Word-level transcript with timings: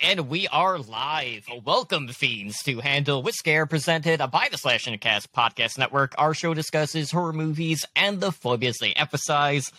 and 0.00 0.28
we 0.28 0.46
are 0.48 0.78
live. 0.78 1.46
Welcome, 1.64 2.08
fiends, 2.08 2.62
to 2.62 2.80
Handle 2.80 3.22
with 3.22 3.34
Scare, 3.34 3.66
presented 3.66 4.18
by 4.30 4.48
the 4.50 4.58
Slash 4.58 4.86
and 4.86 5.00
Cast 5.00 5.32
Podcast 5.32 5.78
Network. 5.78 6.14
Our 6.18 6.34
show 6.34 6.54
discusses 6.54 7.10
horror 7.10 7.32
movies 7.32 7.84
and 7.96 8.20
the 8.20 8.30
phobias 8.30 8.78
they 8.78 8.92
emphasize. 8.92 9.72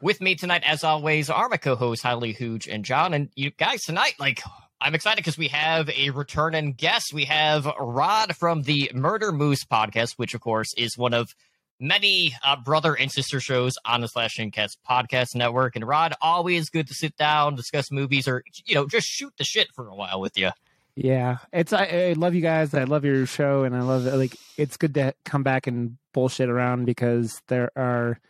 With 0.00 0.20
me 0.20 0.34
tonight, 0.34 0.62
as 0.66 0.82
always, 0.82 1.30
are 1.30 1.48
my 1.48 1.58
co-hosts 1.58 2.02
Holly 2.02 2.32
Hooge 2.32 2.66
and 2.66 2.84
John. 2.84 3.14
And 3.14 3.28
you 3.36 3.50
guys 3.50 3.82
tonight, 3.82 4.14
like, 4.18 4.42
I'm 4.80 4.94
excited 4.94 5.18
because 5.18 5.38
we 5.38 5.48
have 5.48 5.88
a 5.90 6.10
returning 6.10 6.72
guest. 6.72 7.12
We 7.12 7.26
have 7.26 7.66
Rod 7.78 8.34
from 8.36 8.62
the 8.62 8.90
Murder 8.94 9.30
Moose 9.30 9.64
podcast, 9.64 10.14
which, 10.16 10.34
of 10.34 10.40
course, 10.40 10.72
is 10.76 10.96
one 10.96 11.14
of 11.14 11.34
many 11.80 12.34
uh, 12.44 12.56
brother 12.56 12.94
and 12.94 13.10
sister 13.10 13.40
shows 13.40 13.74
on 13.84 14.00
the 14.02 14.08
Slash 14.08 14.38
and 14.38 14.52
Cast 14.52 14.78
podcast 14.88 15.34
network. 15.34 15.74
And 15.76 15.86
Rod, 15.86 16.14
always 16.20 16.68
good 16.70 16.86
to 16.88 16.94
sit 16.94 17.16
down, 17.16 17.54
discuss 17.56 17.90
movies, 17.90 18.28
or 18.28 18.44
you 18.66 18.74
know, 18.74 18.86
just 18.86 19.08
shoot 19.08 19.32
the 19.38 19.44
shit 19.44 19.68
for 19.74 19.88
a 19.88 19.94
while 19.94 20.20
with 20.20 20.38
you. 20.38 20.50
Yeah, 20.94 21.38
it's 21.52 21.72
I, 21.72 21.84
I 21.84 22.12
love 22.16 22.34
you 22.34 22.42
guys. 22.42 22.74
I 22.74 22.84
love 22.84 23.04
your 23.04 23.24
show, 23.26 23.64
and 23.64 23.74
I 23.74 23.80
love 23.80 24.06
it. 24.06 24.14
Like 24.16 24.36
it's 24.56 24.76
good 24.76 24.94
to 24.94 25.14
come 25.24 25.42
back 25.42 25.66
and 25.66 25.96
bullshit 26.12 26.50
around 26.50 26.84
because 26.84 27.40
there 27.46 27.70
are, 27.76 28.20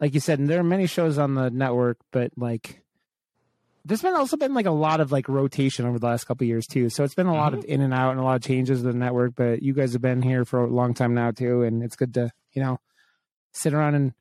like 0.00 0.12
you 0.14 0.20
said, 0.20 0.44
there 0.46 0.58
are 0.60 0.64
many 0.64 0.86
shows 0.86 1.18
on 1.18 1.34
the 1.34 1.50
network, 1.50 1.98
but 2.10 2.32
like. 2.36 2.82
There's 3.84 4.02
been 4.02 4.14
also 4.14 4.36
been 4.36 4.52
like 4.52 4.66
a 4.66 4.72
lot 4.72 4.98
of 4.98 5.12
like 5.12 5.28
rotation 5.28 5.86
over 5.86 6.00
the 6.00 6.06
last 6.06 6.24
couple 6.24 6.44
years 6.44 6.66
too, 6.66 6.90
so 6.90 7.04
it's 7.04 7.14
been 7.14 7.28
a 7.28 7.32
lot 7.34 7.52
Mhm. 7.52 7.58
of 7.58 7.64
in 7.66 7.80
and 7.80 7.94
out 7.94 8.10
and 8.10 8.18
a 8.18 8.24
lot 8.24 8.34
of 8.34 8.42
changes 8.42 8.80
to 8.80 8.88
the 8.88 8.92
network. 8.98 9.36
But 9.36 9.62
you 9.62 9.74
guys 9.74 9.92
have 9.92 10.02
been 10.02 10.22
here 10.22 10.44
for 10.44 10.58
a 10.64 10.66
long 10.66 10.92
time 10.92 11.14
now 11.14 11.30
too, 11.30 11.62
and 11.62 11.84
it's 11.84 11.94
good 11.94 12.12
to 12.14 12.32
you 12.52 12.62
know 12.62 12.80
sit 13.56 13.72
around 13.74 13.94
and 13.94 14.12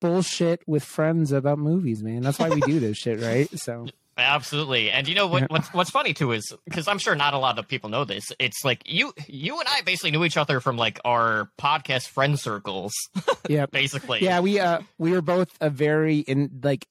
bullshit 0.00 0.62
with 0.66 0.84
friends 0.84 1.32
about 1.32 1.58
movies, 1.58 2.02
man. 2.02 2.22
That's 2.22 2.38
why 2.38 2.50
we 2.50 2.60
do 2.60 2.78
this 2.80 2.96
shit, 2.98 3.20
right? 3.20 3.48
So 3.58 3.86
Absolutely, 4.16 4.92
and 4.92 5.08
you 5.08 5.14
know 5.16 5.26
what? 5.26 5.50
What's 5.50 5.72
what's 5.74 5.90
funny 5.90 6.14
too 6.14 6.30
is 6.30 6.52
because 6.64 6.86
I'm 6.86 6.98
sure 6.98 7.16
not 7.16 7.34
a 7.34 7.38
lot 7.38 7.58
of 7.58 7.66
people 7.66 7.90
know 7.90 8.04
this. 8.04 8.30
It's 8.38 8.64
like 8.64 8.82
you 8.86 9.12
you 9.26 9.58
and 9.58 9.68
I 9.68 9.80
basically 9.82 10.12
knew 10.12 10.24
each 10.24 10.36
other 10.36 10.60
from 10.60 10.76
like 10.76 11.00
our 11.04 11.50
podcast 11.60 12.06
friend 12.08 12.38
circles, 12.38 12.92
yeah, 13.48 13.66
basically. 13.66 14.22
yeah 14.22 14.38
we 14.38 14.60
uh 14.60 14.82
we 14.98 15.10
were 15.10 15.20
both 15.20 15.48
a 15.60 15.68
very 15.68 16.18
in 16.18 16.60
like 16.62 16.86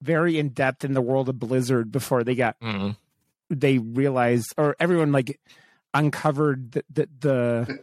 very 0.00 0.38
in 0.38 0.50
depth 0.50 0.84
in 0.84 0.94
the 0.94 1.00
world 1.02 1.28
of 1.28 1.40
blizzard 1.40 1.90
before 1.90 2.22
they 2.22 2.36
got 2.36 2.54
Mhm. 2.60 2.96
they 3.50 3.78
realized 3.78 4.54
or 4.56 4.76
everyone 4.78 5.10
like 5.10 5.40
uncovered 5.94 6.72
the 6.72 6.84
the, 6.92 7.08
the 7.20 7.78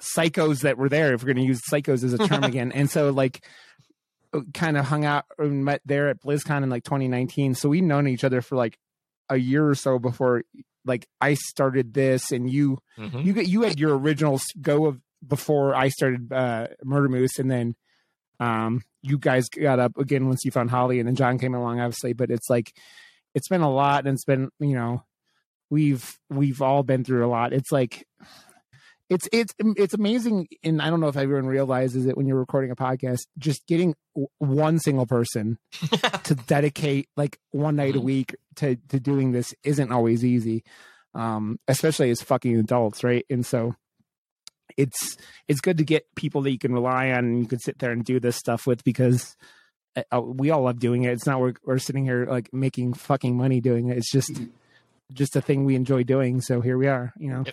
psychos 0.00 0.60
that 0.62 0.78
were 0.78 0.88
there 0.88 1.14
if 1.14 1.22
we're 1.22 1.32
going 1.32 1.44
to 1.44 1.48
use 1.48 1.60
psychos 1.70 2.02
as 2.04 2.12
a 2.12 2.18
term 2.26 2.42
again 2.52 2.72
and 2.72 2.90
so 2.90 3.10
like 3.10 3.44
kind 4.54 4.76
of 4.78 4.86
hung 4.86 5.04
out 5.04 5.24
and 5.38 5.64
met 5.64 5.80
there 5.84 6.08
at 6.08 6.20
blizzcon 6.22 6.62
in 6.62 6.70
like 6.70 6.84
2019 6.84 7.54
so 7.54 7.68
we'd 7.68 7.82
known 7.84 8.08
each 8.08 8.24
other 8.24 8.40
for 8.40 8.56
like 8.56 8.78
a 9.28 9.36
year 9.36 9.68
or 9.68 9.74
so 9.74 9.98
before 9.98 10.42
like 10.84 11.06
i 11.20 11.34
started 11.34 11.92
this 11.94 12.32
and 12.32 12.50
you 12.50 12.78
Mhm. 12.98 13.24
you 13.24 13.32
get 13.34 13.46
you 13.46 13.62
had 13.62 13.78
your 13.78 13.96
original 13.98 14.40
go 14.60 14.86
of 14.86 15.00
before 15.24 15.72
I 15.72 15.86
started 15.88 16.32
uh, 16.32 16.66
Murder 16.82 17.08
Moose, 17.08 17.38
and 17.38 17.48
then 17.48 17.76
um, 18.40 18.82
you 19.02 19.18
guys 19.18 19.48
got 19.48 19.78
up 19.78 19.96
again 19.96 20.26
once 20.26 20.40
you 20.44 20.50
found 20.50 20.68
Holly, 20.72 20.98
and 20.98 21.06
then 21.06 21.14
John 21.14 21.38
came 21.38 21.54
along, 21.54 21.78
obviously. 21.78 22.12
But 22.12 22.32
it's 22.32 22.50
like 22.50 22.72
it's 23.32 23.46
been 23.46 23.60
a 23.60 23.70
lot, 23.70 24.04
and 24.04 24.14
it's 24.16 24.24
been 24.24 24.50
you 24.58 24.74
know 24.74 25.04
we've 25.70 26.18
we've 26.28 26.60
all 26.60 26.82
been 26.82 27.04
through 27.04 27.24
a 27.24 27.30
lot. 27.30 27.52
It's 27.52 27.70
like 27.70 28.04
it's 29.12 29.28
it's 29.32 29.54
it's 29.76 29.94
amazing, 29.94 30.48
and 30.64 30.80
I 30.80 30.88
don't 30.90 31.00
know 31.00 31.08
if 31.08 31.16
everyone 31.16 31.46
realizes 31.46 32.06
it 32.06 32.16
when 32.16 32.26
you're 32.26 32.38
recording 32.38 32.70
a 32.70 32.76
podcast. 32.76 33.20
Just 33.38 33.66
getting 33.66 33.94
one 34.38 34.78
single 34.78 35.06
person 35.06 35.58
to 36.24 36.34
dedicate 36.34 37.08
like 37.16 37.38
one 37.50 37.76
night 37.76 37.94
a 37.96 38.00
Mhm. 38.00 38.04
week 38.04 38.36
to 38.56 38.76
to 38.88 38.98
doing 39.00 39.32
this 39.32 39.54
isn't 39.64 39.92
always 39.92 40.24
easy 40.24 40.62
um 41.14 41.58
especially 41.68 42.10
as 42.10 42.22
fucking 42.22 42.56
adults 42.58 43.04
right? 43.04 43.24
And 43.30 43.44
so 43.44 43.74
it's 44.76 45.16
it's 45.48 45.60
good 45.60 45.76
to 45.78 45.84
get 45.84 46.06
people 46.16 46.40
that 46.42 46.50
you 46.50 46.58
can 46.58 46.72
rely 46.72 47.10
on 47.10 47.24
and 47.24 47.38
you 47.40 47.46
can 47.46 47.58
sit 47.58 47.78
there 47.78 47.90
and 47.92 48.04
do 48.04 48.18
this 48.18 48.36
stuff 48.36 48.66
with 48.66 48.82
because 48.84 49.36
uh, 49.96 50.02
uh, 50.10 50.20
we 50.22 50.50
all 50.50 50.62
love 50.62 50.78
doing 50.78 51.02
it. 51.02 51.12
It's 51.12 51.26
not 51.26 51.40
we're, 51.40 51.52
we're 51.64 51.78
sitting 51.78 52.04
here 52.04 52.24
like 52.26 52.48
making 52.52 52.94
fucking 52.94 53.36
money 53.36 53.60
doing 53.60 53.88
it. 53.88 53.98
It's 53.98 54.10
just 54.10 54.40
just 55.12 55.36
a 55.36 55.42
thing 55.42 55.64
we 55.66 55.74
enjoy 55.74 56.02
doing 56.02 56.40
so 56.40 56.62
here 56.62 56.78
we 56.78 56.86
are 56.88 57.12
you 57.18 57.28
know 57.30 57.44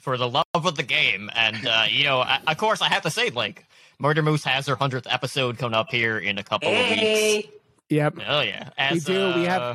for 0.00 0.16
the 0.16 0.28
love 0.28 0.44
of 0.54 0.76
the 0.76 0.82
game, 0.82 1.30
and 1.34 1.66
uh, 1.66 1.84
you 1.88 2.04
know, 2.04 2.18
I, 2.20 2.40
of 2.46 2.56
course, 2.56 2.80
I 2.82 2.88
have 2.88 3.02
to 3.02 3.10
say, 3.10 3.30
like, 3.30 3.66
Murder 3.98 4.22
Moose 4.22 4.44
has 4.44 4.66
their 4.66 4.76
hundredth 4.76 5.06
episode 5.10 5.58
coming 5.58 5.74
up 5.74 5.90
here 5.90 6.18
in 6.18 6.38
a 6.38 6.42
couple 6.44 6.68
of 6.68 6.90
weeks. 6.90 7.48
Yep 7.90 8.18
Oh 8.28 8.40
yeah, 8.40 8.70
As, 8.76 9.04
do. 9.04 9.12
We 9.34 9.44
have- 9.44 9.62
uh, 9.62 9.74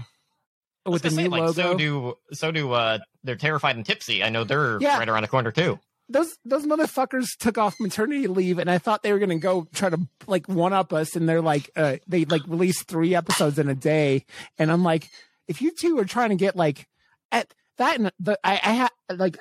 I 0.86 0.90
was 0.90 1.02
with 1.02 1.04
the 1.04 1.10
gonna 1.10 1.16
say, 1.16 1.24
new 1.24 1.30
like, 1.30 1.42
logo 1.42 1.72
So 1.72 1.78
do 1.78 2.18
so 2.34 2.52
do 2.52 2.72
uh, 2.74 3.00
they're 3.24 3.36
terrified 3.38 3.76
and 3.78 3.86
tipsy. 3.86 4.24
I 4.24 4.30
know 4.30 4.44
they're 4.44 4.78
Yeah. 4.82 4.98
right 5.00 5.08
around 5.10 5.22
the 5.24 5.30
corner 5.30 5.52
too. 5.52 5.80
those 6.10 6.38
those 6.46 6.66
motherfuckers 6.66 7.28
took 7.40 7.58
off 7.58 7.80
maternity 7.80 8.28
leave 8.28 8.60
and 8.60 8.70
I 8.70 8.78
thought 8.78 9.02
they 9.02 9.14
were 9.14 9.20
gonna 9.20 9.40
go 9.40 9.66
try 9.74 9.90
to 9.90 9.98
like 10.28 10.48
one 10.48 10.74
up 10.74 10.92
us 10.94 11.16
and 11.16 11.28
they're 11.28 11.42
like 11.42 11.70
uh 11.78 11.96
they 12.08 12.26
like 12.26 12.42
released 12.48 12.88
three 12.88 13.16
episodes 13.16 13.58
in 13.58 13.70
a 13.70 13.74
day 13.76 14.26
and 14.60 14.70
I'm 14.72 14.84
like 14.84 15.10
if 15.48 15.62
you 15.62 15.72
two 15.72 15.98
are 16.00 16.06
trying 16.06 16.30
to 16.30 16.36
get 16.36 16.56
like 16.58 16.88
at 17.32 17.54
that 17.78 17.98
and 17.98 18.12
the 18.20 18.38
I, 18.44 18.60
I 18.64 18.72
have 18.74 18.92
like 19.18 19.38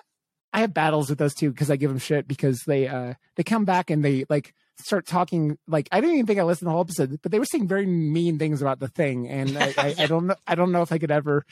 I 0.53 0.61
have 0.61 0.75
battles 0.75 1.09
with 1.09 1.19
those 1.19 1.35
two 1.35 1.51
because 1.51 1.71
I 1.71 1.77
give 1.77 1.91
them 1.91 1.99
shit 1.99 2.29
because 2.29 2.61
they 2.67 2.87
uh 2.89 3.15
they 3.37 3.43
come 3.43 3.65
back 3.65 3.91
and 3.91 4.05
they 4.05 4.25
like 4.29 4.55
start 4.79 5.07
talking 5.07 5.59
like 5.67 5.89
I 5.93 6.01
didn't 6.01 6.17
even 6.17 6.27
think 6.27 6.41
I 6.41 6.43
listened 6.45 6.61
to 6.61 6.65
the 6.67 6.71
whole 6.73 6.81
episode 6.83 7.19
but 7.23 7.33
they 7.33 7.39
were 7.39 7.45
saying 7.45 7.69
very 7.69 7.87
mean 7.87 8.39
things 8.39 8.61
about 8.63 8.79
the 8.81 8.89
thing. 8.89 9.29
And 9.29 9.57
I, 9.57 9.75
I, 9.79 9.95
I 10.01 10.07
don't 10.07 10.27
know 10.27 10.37
I 10.47 10.55
don't 10.55 10.73
know 10.73 10.83
if 10.83 10.93
I 10.93 10.99
could 10.99 11.11
ever 11.11 11.45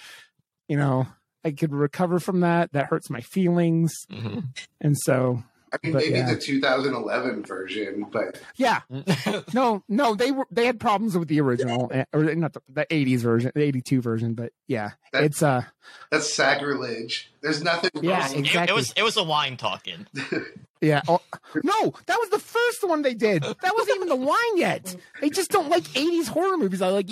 you 0.69 0.77
know 0.77 1.07
I 1.45 1.53
could 1.53 1.73
recover 1.73 2.21
from 2.21 2.41
that. 2.41 2.73
That 2.73 2.87
hurts 2.87 3.09
my 3.09 3.21
feelings. 3.21 3.95
Mhm. 4.11 4.49
and 4.81 4.97
so 4.99 5.43
I 5.73 5.79
mean, 5.83 5.93
But, 5.93 6.03
maybe 6.03 6.19
yeah. 6.19 6.33
the 6.35 6.41
2011 6.41 7.45
version, 7.45 8.07
but 8.11 8.41
yeah 8.57 8.81
no 9.55 9.83
no 9.89 10.15
they 10.15 10.31
were 10.33 10.47
they 10.51 10.67
had 10.67 10.81
problems 10.81 11.17
with 11.17 11.29
the 11.29 11.41
original 11.41 11.89
eh, 11.93 12.05
or 12.13 12.35
not 12.35 12.53
the, 12.55 12.63
the 12.69 12.87
80s 12.87 13.21
version 13.21 13.53
the 13.55 13.63
82 13.63 14.01
version 14.03 14.35
but 14.35 14.53
yeah 14.67 14.91
That- 15.13 15.25
it's 15.25 15.43
uh 15.43 15.63
that's 16.11 16.33
sacrilege. 16.33 17.33
There's 17.41 17.63
nothing. 17.65 17.91
Yeah, 18.03 18.27
wrong. 18.33 18.45
It- 18.45 18.71
It, 18.71 18.75
was 18.75 18.93
it 18.97 19.03
was 19.03 19.17
a 19.17 19.25
wine 19.25 19.57
talking. 19.57 20.07
yeah 20.81 21.03
oh, 21.09 21.21
no 21.63 21.93
that 22.07 22.19
was 22.19 22.31
the 22.31 22.39
first 22.39 22.87
one 22.89 23.03
they 23.03 23.15
did 23.15 23.43
that 23.43 23.73
wasn't 23.77 23.97
even 23.97 24.09
the 24.09 24.17
wine 24.17 24.57
yet 24.57 24.97
they 25.21 25.29
just 25.31 25.51
don't 25.51 25.69
like 25.69 25.83
80s 25.85 26.27
horror 26.29 26.57
movies 26.57 26.81
i 26.81 26.89
like 26.89 27.11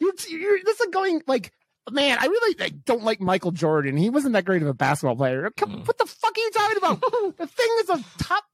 you're, 0.00 0.12
you're 0.30 0.58
this 0.64 0.80
is 0.80 0.86
going 0.90 1.20
like 1.26 1.52
man 1.90 2.16
i 2.20 2.26
really 2.26 2.54
like, 2.58 2.84
don't 2.84 3.02
like 3.02 3.20
michael 3.20 3.50
jordan 3.50 3.96
he 3.96 4.08
wasn't 4.10 4.32
that 4.32 4.44
great 4.44 4.62
of 4.62 4.68
a 4.68 4.74
basketball 4.74 5.16
player 5.16 5.50
Come, 5.56 5.70
Mm. 5.82 5.86
what 5.86 5.98
the 5.98 6.06
fuck 6.06 6.32
are 6.36 6.40
you 6.40 6.50
talking 6.52 6.76
about 6.76 7.00
the 7.38 7.46
thing 7.46 7.68
is 7.80 7.88
a 7.90 8.04
top 8.22 8.44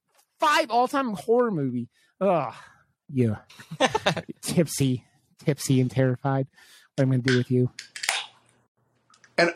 five 0.40 0.70
all-time 0.70 1.12
horror 1.14 1.50
movie 1.50 1.88
Ugh. 2.20 2.54
yeah 3.12 3.36
tipsy 4.40 5.04
tipsy 5.44 5.80
and 5.80 5.90
terrified 5.90 6.46
what 6.96 7.02
i'm 7.02 7.10
gonna 7.10 7.22
do 7.22 7.36
with 7.38 7.50
you 7.50 7.70
Ugh. 9.38 9.52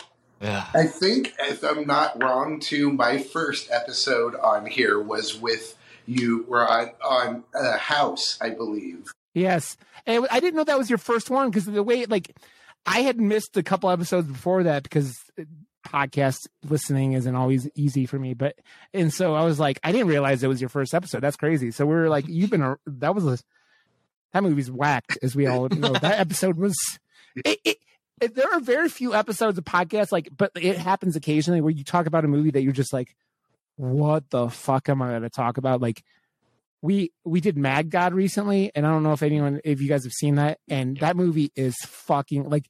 I 0.75 0.87
think, 0.87 1.35
if 1.39 1.63
I'm 1.63 1.87
not 1.87 2.21
wrong, 2.21 2.59
too, 2.59 2.91
my 2.93 3.19
first 3.19 3.71
episode 3.71 4.35
on 4.35 4.67
here 4.67 5.01
was 5.01 5.41
with 5.41 5.77
you. 6.05 6.45
We're 6.49 6.67
on 6.67 6.91
on 7.05 7.45
a 7.55 7.77
house, 7.77 8.39
I 8.41 8.51
believe. 8.51 9.13
Yes, 9.35 9.77
and 10.05 10.27
I 10.33 10.41
didn't 10.41 10.57
know 10.57 10.65
that 10.65 10.79
was 10.79 10.91
your 10.91 10.99
first 10.99 11.31
one 11.31 11.51
because 11.51 11.67
the 11.67 11.83
way 11.83 12.07
like 12.07 12.35
I 12.87 13.00
had 13.00 13.20
missed 13.20 13.56
a 13.56 13.62
couple 13.62 13.90
episodes 13.90 14.29
before 14.29 14.64
that 14.64 14.82
because 14.82 15.14
uh, 15.38 15.44
podcast 15.87 16.38
listening 16.69 17.12
isn't 17.12 17.34
always 17.34 17.69
easy 17.75 18.06
for 18.06 18.19
me. 18.19 18.34
But 18.34 18.56
and 18.93 19.12
so 19.12 19.34
I 19.34 19.44
was 19.44 19.61
like, 19.61 19.79
I 19.82 19.93
didn't 19.93 20.08
realize 20.08 20.43
it 20.43 20.49
was 20.49 20.61
your 20.61 20.69
first 20.69 20.94
episode. 20.94 21.20
That's 21.20 21.37
crazy. 21.37 21.70
So 21.70 21.87
we 21.87 21.94
were 21.94 22.08
like, 22.08 22.26
you've 22.29 22.50
been 22.50 22.62
a, 22.62 22.76
that 22.87 23.14
was 23.14 23.26
a 23.26 23.38
that 24.32 24.43
movie's 24.43 24.70
whacked, 24.70 25.19
as 25.23 25.37
we 25.37 25.46
all 25.46 25.69
know. 25.69 25.93
that 25.93 26.20
episode 26.20 26.56
was 26.56 26.76
it, 27.44 27.58
it, 27.64 27.76
it. 28.20 28.34
There 28.34 28.52
are 28.52 28.61
very 28.61 28.88
few 28.88 29.14
episodes 29.14 29.58
of 29.58 29.64
podcasts 29.64 30.12
like, 30.12 30.29
but 30.37 30.52
it 30.55 30.79
happens 30.79 31.17
occasionally 31.17 31.61
where 31.61 31.73
you 31.73 31.84
talk 31.84 32.06
about 32.06 32.25
a 32.25 32.29
movie 32.29 32.50
that 32.52 32.62
you're 32.62 32.73
just 32.73 32.93
like, 32.93 33.14
what 33.76 34.29
the 34.31 34.49
fuck 34.49 34.88
am 34.88 35.02
I 35.02 35.11
going 35.11 35.23
to 35.23 35.31
talk 35.31 35.58
about? 35.58 35.81
Like 35.81 36.02
we 36.82 37.12
we 37.25 37.40
did 37.40 37.56
Mad 37.56 37.90
God 37.90 38.12
recently, 38.12 38.70
and 38.75 38.87
I 38.87 38.90
don't 38.90 39.02
know 39.05 39.12
if 39.12 39.23
anyone 39.23 39.61
if 39.64 39.81
you 39.81 39.88
guys 39.88 40.05
have 40.05 40.12
seen 40.12 40.34
that, 40.34 40.58
and 40.69 40.96
that 40.99 41.17
movie 41.17 41.50
is 41.56 41.76
fucking 41.87 42.49
like 42.50 42.67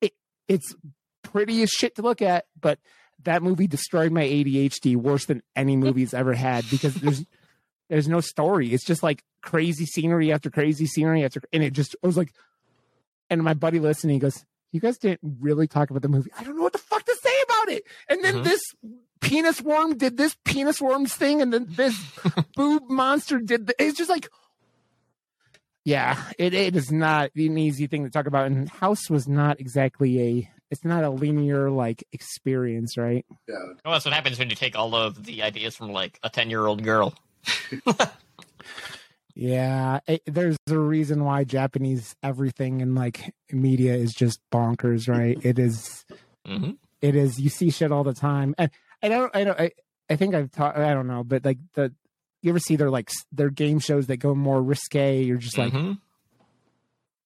it 0.00 0.12
it's 0.48 0.74
pretty 1.22 1.62
as 1.62 1.68
shit 1.70 1.94
to 1.96 2.02
look 2.02 2.22
at, 2.22 2.46
but 2.60 2.78
that 3.24 3.42
movie 3.42 3.66
destroyed 3.66 4.12
my 4.12 4.22
ADHD 4.24 4.96
worse 4.96 5.26
than 5.26 5.42
any 5.54 5.76
movie's 5.84 6.14
ever 6.14 6.32
had 6.34 6.64
because 6.70 6.94
there's 6.94 7.24
there's 7.90 8.08
no 8.08 8.20
story. 8.20 8.72
It's 8.72 8.84
just 8.84 9.02
like 9.02 9.22
crazy 9.42 9.86
scenery 9.86 10.32
after 10.32 10.50
crazy 10.50 10.86
scenery 10.86 11.24
after 11.24 11.40
and 11.52 11.62
it 11.62 11.72
just 11.72 11.94
I 12.02 12.06
was 12.06 12.16
like 12.16 12.32
and 13.30 13.42
my 13.42 13.52
buddy 13.54 13.78
listening, 13.78 14.14
he 14.14 14.20
goes, 14.20 14.42
You 14.72 14.80
guys 14.80 14.96
didn't 14.96 15.20
really 15.40 15.66
talk 15.68 15.90
about 15.90 16.00
the 16.02 16.08
movie. 16.08 16.30
I 16.38 16.44
don't 16.44 16.56
know 16.56 16.62
what 16.62 16.72
the 16.72 16.78
fuck 16.78 17.04
to 17.04 17.16
say 17.22 17.34
about 17.44 17.68
it. 17.68 17.82
And 18.08 18.24
then 18.24 18.36
Mhm. 18.36 18.44
this 18.44 18.60
penis 19.20 19.60
worm 19.60 19.96
did 19.96 20.16
this 20.16 20.36
penis 20.44 20.80
worms 20.80 21.14
thing, 21.14 21.40
and 21.42 21.52
then 21.52 21.66
this 21.68 21.98
boob 22.56 22.88
monster 22.88 23.38
did 23.38 23.66
the, 23.66 23.74
it's 23.82 23.98
just 23.98 24.10
like 24.10 24.28
yeah, 25.84 26.22
it, 26.38 26.52
it 26.52 26.76
is 26.76 26.92
not 26.92 27.30
an 27.34 27.56
easy 27.56 27.86
thing 27.86 28.04
to 28.04 28.10
talk 28.10 28.26
about. 28.26 28.46
And 28.46 28.68
House 28.68 29.08
was 29.08 29.26
not 29.26 29.58
exactly 29.58 30.20
a 30.20 30.50
it's 30.70 30.84
not 30.84 31.02
a 31.02 31.08
linear 31.08 31.70
like 31.70 32.04
experience, 32.12 32.98
right? 32.98 33.24
Yeah. 33.48 33.54
Well, 33.84 33.94
that's 33.94 34.04
what 34.04 34.12
happens 34.12 34.38
when 34.38 34.50
you 34.50 34.56
take 34.56 34.76
all 34.76 34.94
of 34.94 35.24
the 35.24 35.42
ideas 35.42 35.76
from 35.76 35.90
like 35.90 36.18
a 36.22 36.28
ten-year-old 36.28 36.82
girl. 36.82 37.14
Yeah, 39.38 40.00
it, 40.08 40.22
there's 40.26 40.56
a 40.68 40.76
reason 40.76 41.24
why 41.24 41.44
Japanese 41.44 42.16
everything 42.24 42.80
in 42.80 42.96
like 42.96 43.32
media 43.52 43.94
is 43.94 44.12
just 44.12 44.40
bonkers, 44.52 45.08
right? 45.08 45.38
It 45.44 45.60
is, 45.60 46.04
hmm 46.44 46.72
it 47.00 47.14
is. 47.14 47.38
You 47.38 47.48
see 47.48 47.70
shit 47.70 47.92
all 47.92 48.02
the 48.02 48.14
time, 48.14 48.56
and 48.58 48.68
I 49.02 49.08
don't, 49.08 49.34
I 49.34 49.44
don't, 49.44 49.60
I, 49.60 49.70
I 50.10 50.16
think 50.16 50.34
I've 50.34 50.50
taught, 50.50 50.76
I 50.76 50.94
don't 50.94 51.06
know, 51.06 51.24
but 51.24 51.44
like 51.44 51.58
the, 51.74 51.92
you 52.42 52.50
ever 52.50 52.58
see 52.58 52.76
their 52.76 52.90
like 52.90 53.10
their 53.32 53.50
game 53.50 53.78
shows 53.78 54.06
that 54.06 54.18
go 54.18 54.34
more 54.34 54.62
risque? 54.62 55.22
You're 55.22 55.38
just 55.38 55.58
like, 55.58 55.72
hmm 55.72 55.92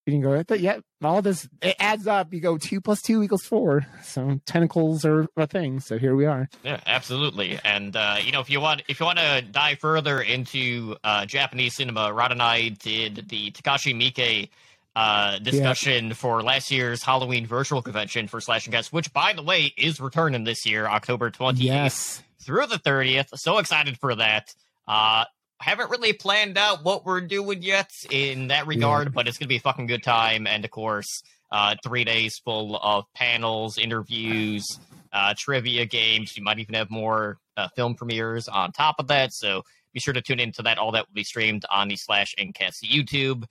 you 0.07 0.13
can 0.13 0.21
go, 0.21 0.35
I 0.35 0.43
thought, 0.43 0.61
yeah, 0.61 0.81
all 1.03 1.23
this 1.23 1.49
it 1.61 1.77
adds 1.79 2.07
up. 2.07 2.35
You 2.35 2.41
go 2.41 2.59
two 2.59 2.81
plus 2.81 3.01
two 3.01 3.23
equals 3.23 3.45
four, 3.45 3.87
so 4.03 4.41
tentacles 4.47 5.05
are 5.05 5.27
a 5.37 5.47
thing. 5.47 5.79
So 5.79 5.97
here 5.97 6.17
we 6.17 6.27
are. 6.27 6.49
Yeah, 6.65 6.81
absolutely. 6.87 7.59
And 7.65 7.95
uh, 7.95 8.17
you 8.21 8.33
know, 8.33 8.41
if 8.41 8.51
you 8.51 8.61
want, 8.61 8.83
if 8.89 8.99
you 8.99 9.07
want 9.07 9.21
to 9.21 9.43
dive 9.43 9.79
further 9.79 10.21
into 10.21 10.97
uh, 11.05 11.25
Japanese 11.27 11.77
cinema, 11.77 12.13
Rod 12.13 12.33
and 12.33 12.43
I 12.43 12.71
did 12.71 13.29
the 13.29 13.53
Takashi 13.53 13.95
Miike 13.95 14.49
uh, 14.95 15.39
discussion 15.39 16.15
for 16.15 16.43
last 16.43 16.71
year's 16.71 17.03
Halloween 17.03 17.47
virtual 17.47 17.83
convention 17.83 18.29
for 18.29 18.41
Slash 18.41 18.67
and 18.67 18.75
Cast, 18.75 18.93
which, 18.93 19.13
by 19.13 19.33
the 19.33 19.43
way, 19.43 19.73
is 19.77 20.01
returning 20.01 20.45
this 20.45 20.67
year, 20.67 20.87
October 20.87 21.31
twentieth 21.31 21.65
Yes, 21.65 22.23
through 22.41 22.67
the 22.67 22.79
thirtieth. 22.79 23.29
So 23.35 23.59
excited 23.59 23.99
for 23.99 24.15
that. 24.17 24.55
Uh, 24.87 25.25
haven't 25.61 25.91
really 25.91 26.13
planned 26.13 26.59
out 26.59 26.85
what 26.85 27.07
we're 27.07 27.21
doing 27.21 27.63
yet 27.63 27.91
in 28.11 28.49
that 28.49 28.67
regard, 28.67 29.15
but 29.15 29.29
it's 29.29 29.39
gonna 29.39 29.49
be 29.49 29.57
a 29.57 29.61
fucking 29.61 29.87
good 29.87 30.03
time. 30.03 30.47
And 30.47 30.65
of 30.65 30.71
course, 30.71 31.23
uh, 31.53 31.77
three 31.85 32.05
days 32.05 32.39
full 32.45 32.77
of 32.77 33.05
panels, 33.15 33.79
interviews, 33.79 34.67
uh, 35.13 35.35
trivia 35.39 35.87
games. 35.87 36.37
You 36.37 36.43
might 36.43 36.59
even 36.59 36.75
have 36.75 36.91
more 36.91 37.39
uh, 37.57 37.69
film 37.77 37.95
premieres 37.95 38.49
on 38.49 38.73
top 38.73 38.97
of 38.99 39.07
that. 39.09 39.33
So 39.33 39.63
be 39.93 40.01
sure 40.01 40.15
to 40.15 40.23
tune 40.23 40.41
into 40.41 40.63
that. 40.63 40.79
All 40.79 40.93
that 40.93 41.07
will 41.07 41.15
be 41.15 41.25
streamed 41.25 41.65
on 41.71 41.89
the 41.89 41.97
Slash 41.97 42.35
and 42.39 42.55
Cast 42.55 42.83
YouTube. 42.83 43.45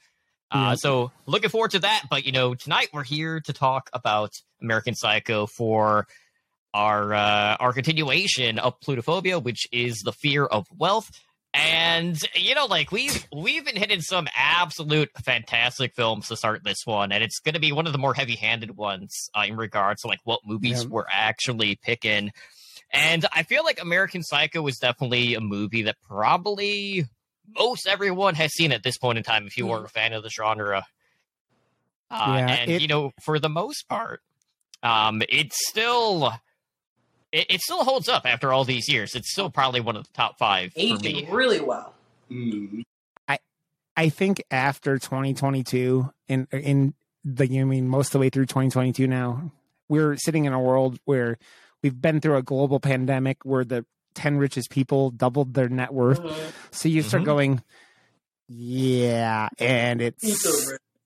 Uh, 0.52 0.76
So 0.76 1.12
looking 1.26 1.50
forward 1.50 1.72
to 1.72 1.80
that. 1.80 2.04
But 2.10 2.26
you 2.26 2.32
know, 2.32 2.54
tonight 2.56 2.90
we're 2.94 3.04
here 3.04 3.40
to 3.42 3.54
talk 3.54 3.90
about 3.94 4.32
American 4.62 4.96
Psycho 4.96 5.46
for 5.48 6.08
our 6.74 7.14
uh, 7.14 7.58
our 7.60 7.74
continuation 7.74 8.60
of 8.60 8.80
Plutophobia, 8.82 9.42
which 9.42 9.68
is 9.72 10.00
the 10.04 10.12
fear 10.14 10.46
of 10.46 10.66
wealth. 10.78 11.10
And 11.54 12.18
you 12.36 12.56
know, 12.56 12.66
like 12.66 12.92
we've 12.94 13.28
we've 13.36 13.66
been 13.66 13.76
hitting 13.76 14.02
some 14.02 14.28
absolute 14.36 15.10
fantastic 15.24 15.94
films 15.96 16.30
to 16.30 16.38
start 16.38 16.64
this 16.64 16.80
one, 16.86 17.12
and 17.12 17.24
it's 17.24 17.40
going 17.40 17.56
to 17.56 17.60
be 17.60 17.74
one 17.74 17.88
of 17.88 17.92
the 17.94 18.00
more 18.00 18.14
heavy-handed 18.14 18.78
ones 18.78 19.30
uh, 19.38 19.44
in 19.46 19.58
regards 19.58 20.02
to 20.04 20.08
like 20.08 20.20
what 20.24 20.40
movies 20.46 20.84
Yeah. 20.84 20.90
we're 20.90 21.06
actually 21.12 21.78
picking. 21.84 22.32
And 22.94 23.26
I 23.34 23.44
feel 23.44 23.64
like 23.66 23.82
American 23.82 24.24
Psycho 24.24 24.66
is 24.68 24.78
definitely 24.78 25.34
a 25.36 25.42
movie 25.42 25.84
that 25.84 25.96
probably 26.08 27.06
most 27.58 27.88
everyone 27.88 28.36
has 28.36 28.54
seen 28.54 28.72
at 28.72 28.84
this 28.84 28.98
point 28.98 29.18
in 29.18 29.24
time 29.24 29.48
if 29.48 29.58
you 29.58 29.68
were 29.68 29.84
a 29.86 29.90
fan 29.90 30.14
of 30.14 30.24
the 30.24 30.30
genre. 30.30 30.86
Uh, 32.10 32.36
Yeah, 32.38 32.48
and 32.56 32.72
it- 32.72 32.82
you 32.82 32.88
know, 32.88 33.12
for 33.22 33.40
the 33.40 33.50
most 33.50 33.88
part, 33.88 34.22
um, 34.84 35.22
it's 35.30 35.68
still 35.70 36.32
it, 37.32 37.46
it 37.50 37.62
still 37.62 37.84
holds 37.86 38.10
up 38.10 38.26
after 38.26 38.52
all 38.52 38.66
these 38.66 38.90
years. 38.90 39.16
It's 39.16 39.32
still 39.32 39.50
probably 39.50 39.80
one 39.80 39.96
of 39.96 40.04
the 40.04 40.14
top 40.14 40.38
five 40.38 40.74
for 40.74 40.80
me. 40.80 40.92
aging 40.94 41.32
really 41.32 41.62
well. 41.62 41.94
Mm. 42.30 42.84
I 43.98 44.08
think 44.08 44.42
after 44.50 44.98
2022, 44.98 46.12
in 46.30 46.48
in 46.52 46.94
the 47.26 47.60
I 47.60 47.64
mean 47.66 47.88
most 47.90 48.08
of 48.08 48.12
the 48.14 48.20
way 48.20 48.30
through 48.30 48.46
2022 48.46 49.06
now, 49.06 49.52
we're 49.90 50.16
sitting 50.16 50.46
in 50.46 50.54
a 50.54 50.60
world 50.62 50.98
where 51.06 51.38
we've 51.84 52.00
been 52.02 52.22
through 52.22 52.38
a 52.38 52.42
global 52.42 52.80
pandemic 52.80 53.44
where 53.44 53.66
the 53.66 53.86
10 54.16 54.38
richest 54.38 54.70
people 54.70 55.10
doubled 55.12 55.54
their 55.54 55.70
net 55.70 55.94
worth. 55.94 56.20
Mhm. 56.22 56.52
So 56.72 56.90
you 56.90 57.02
start 57.04 57.24
Mhm. 57.24 57.26
going, 57.26 57.64
yeah, 58.48 59.50
and 59.60 60.02
it's 60.02 60.24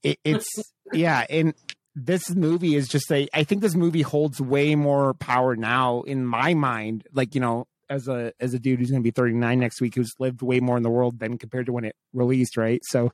it, 0.03 0.19
it's 0.23 0.47
yeah, 0.93 1.25
and 1.29 1.53
this 1.95 2.29
movie 2.31 2.75
is 2.75 2.87
just 2.87 3.11
a. 3.11 3.27
I 3.33 3.43
think 3.43 3.61
this 3.61 3.75
movie 3.75 4.01
holds 4.01 4.41
way 4.41 4.75
more 4.75 5.13
power 5.13 5.55
now 5.55 6.01
in 6.01 6.25
my 6.25 6.53
mind. 6.53 7.07
Like 7.13 7.35
you 7.35 7.41
know, 7.41 7.67
as 7.89 8.07
a 8.07 8.33
as 8.39 8.53
a 8.53 8.59
dude 8.59 8.79
who's 8.79 8.89
going 8.91 9.01
to 9.01 9.03
be 9.03 9.11
39 9.11 9.59
next 9.59 9.79
week, 9.81 9.95
who's 9.95 10.13
lived 10.19 10.41
way 10.41 10.59
more 10.59 10.77
in 10.77 10.83
the 10.83 10.89
world 10.89 11.19
than 11.19 11.37
compared 11.37 11.67
to 11.67 11.73
when 11.73 11.85
it 11.85 11.95
released, 12.13 12.57
right? 12.57 12.81
So, 12.85 13.11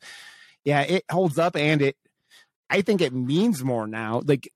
yeah, 0.64 0.82
it 0.82 1.04
holds 1.12 1.38
up, 1.38 1.56
and 1.56 1.82
it. 1.82 1.96
I 2.70 2.82
think 2.82 3.02
it 3.02 3.14
means 3.14 3.64
more 3.66 3.86
now, 3.86 4.22
like 4.26 4.50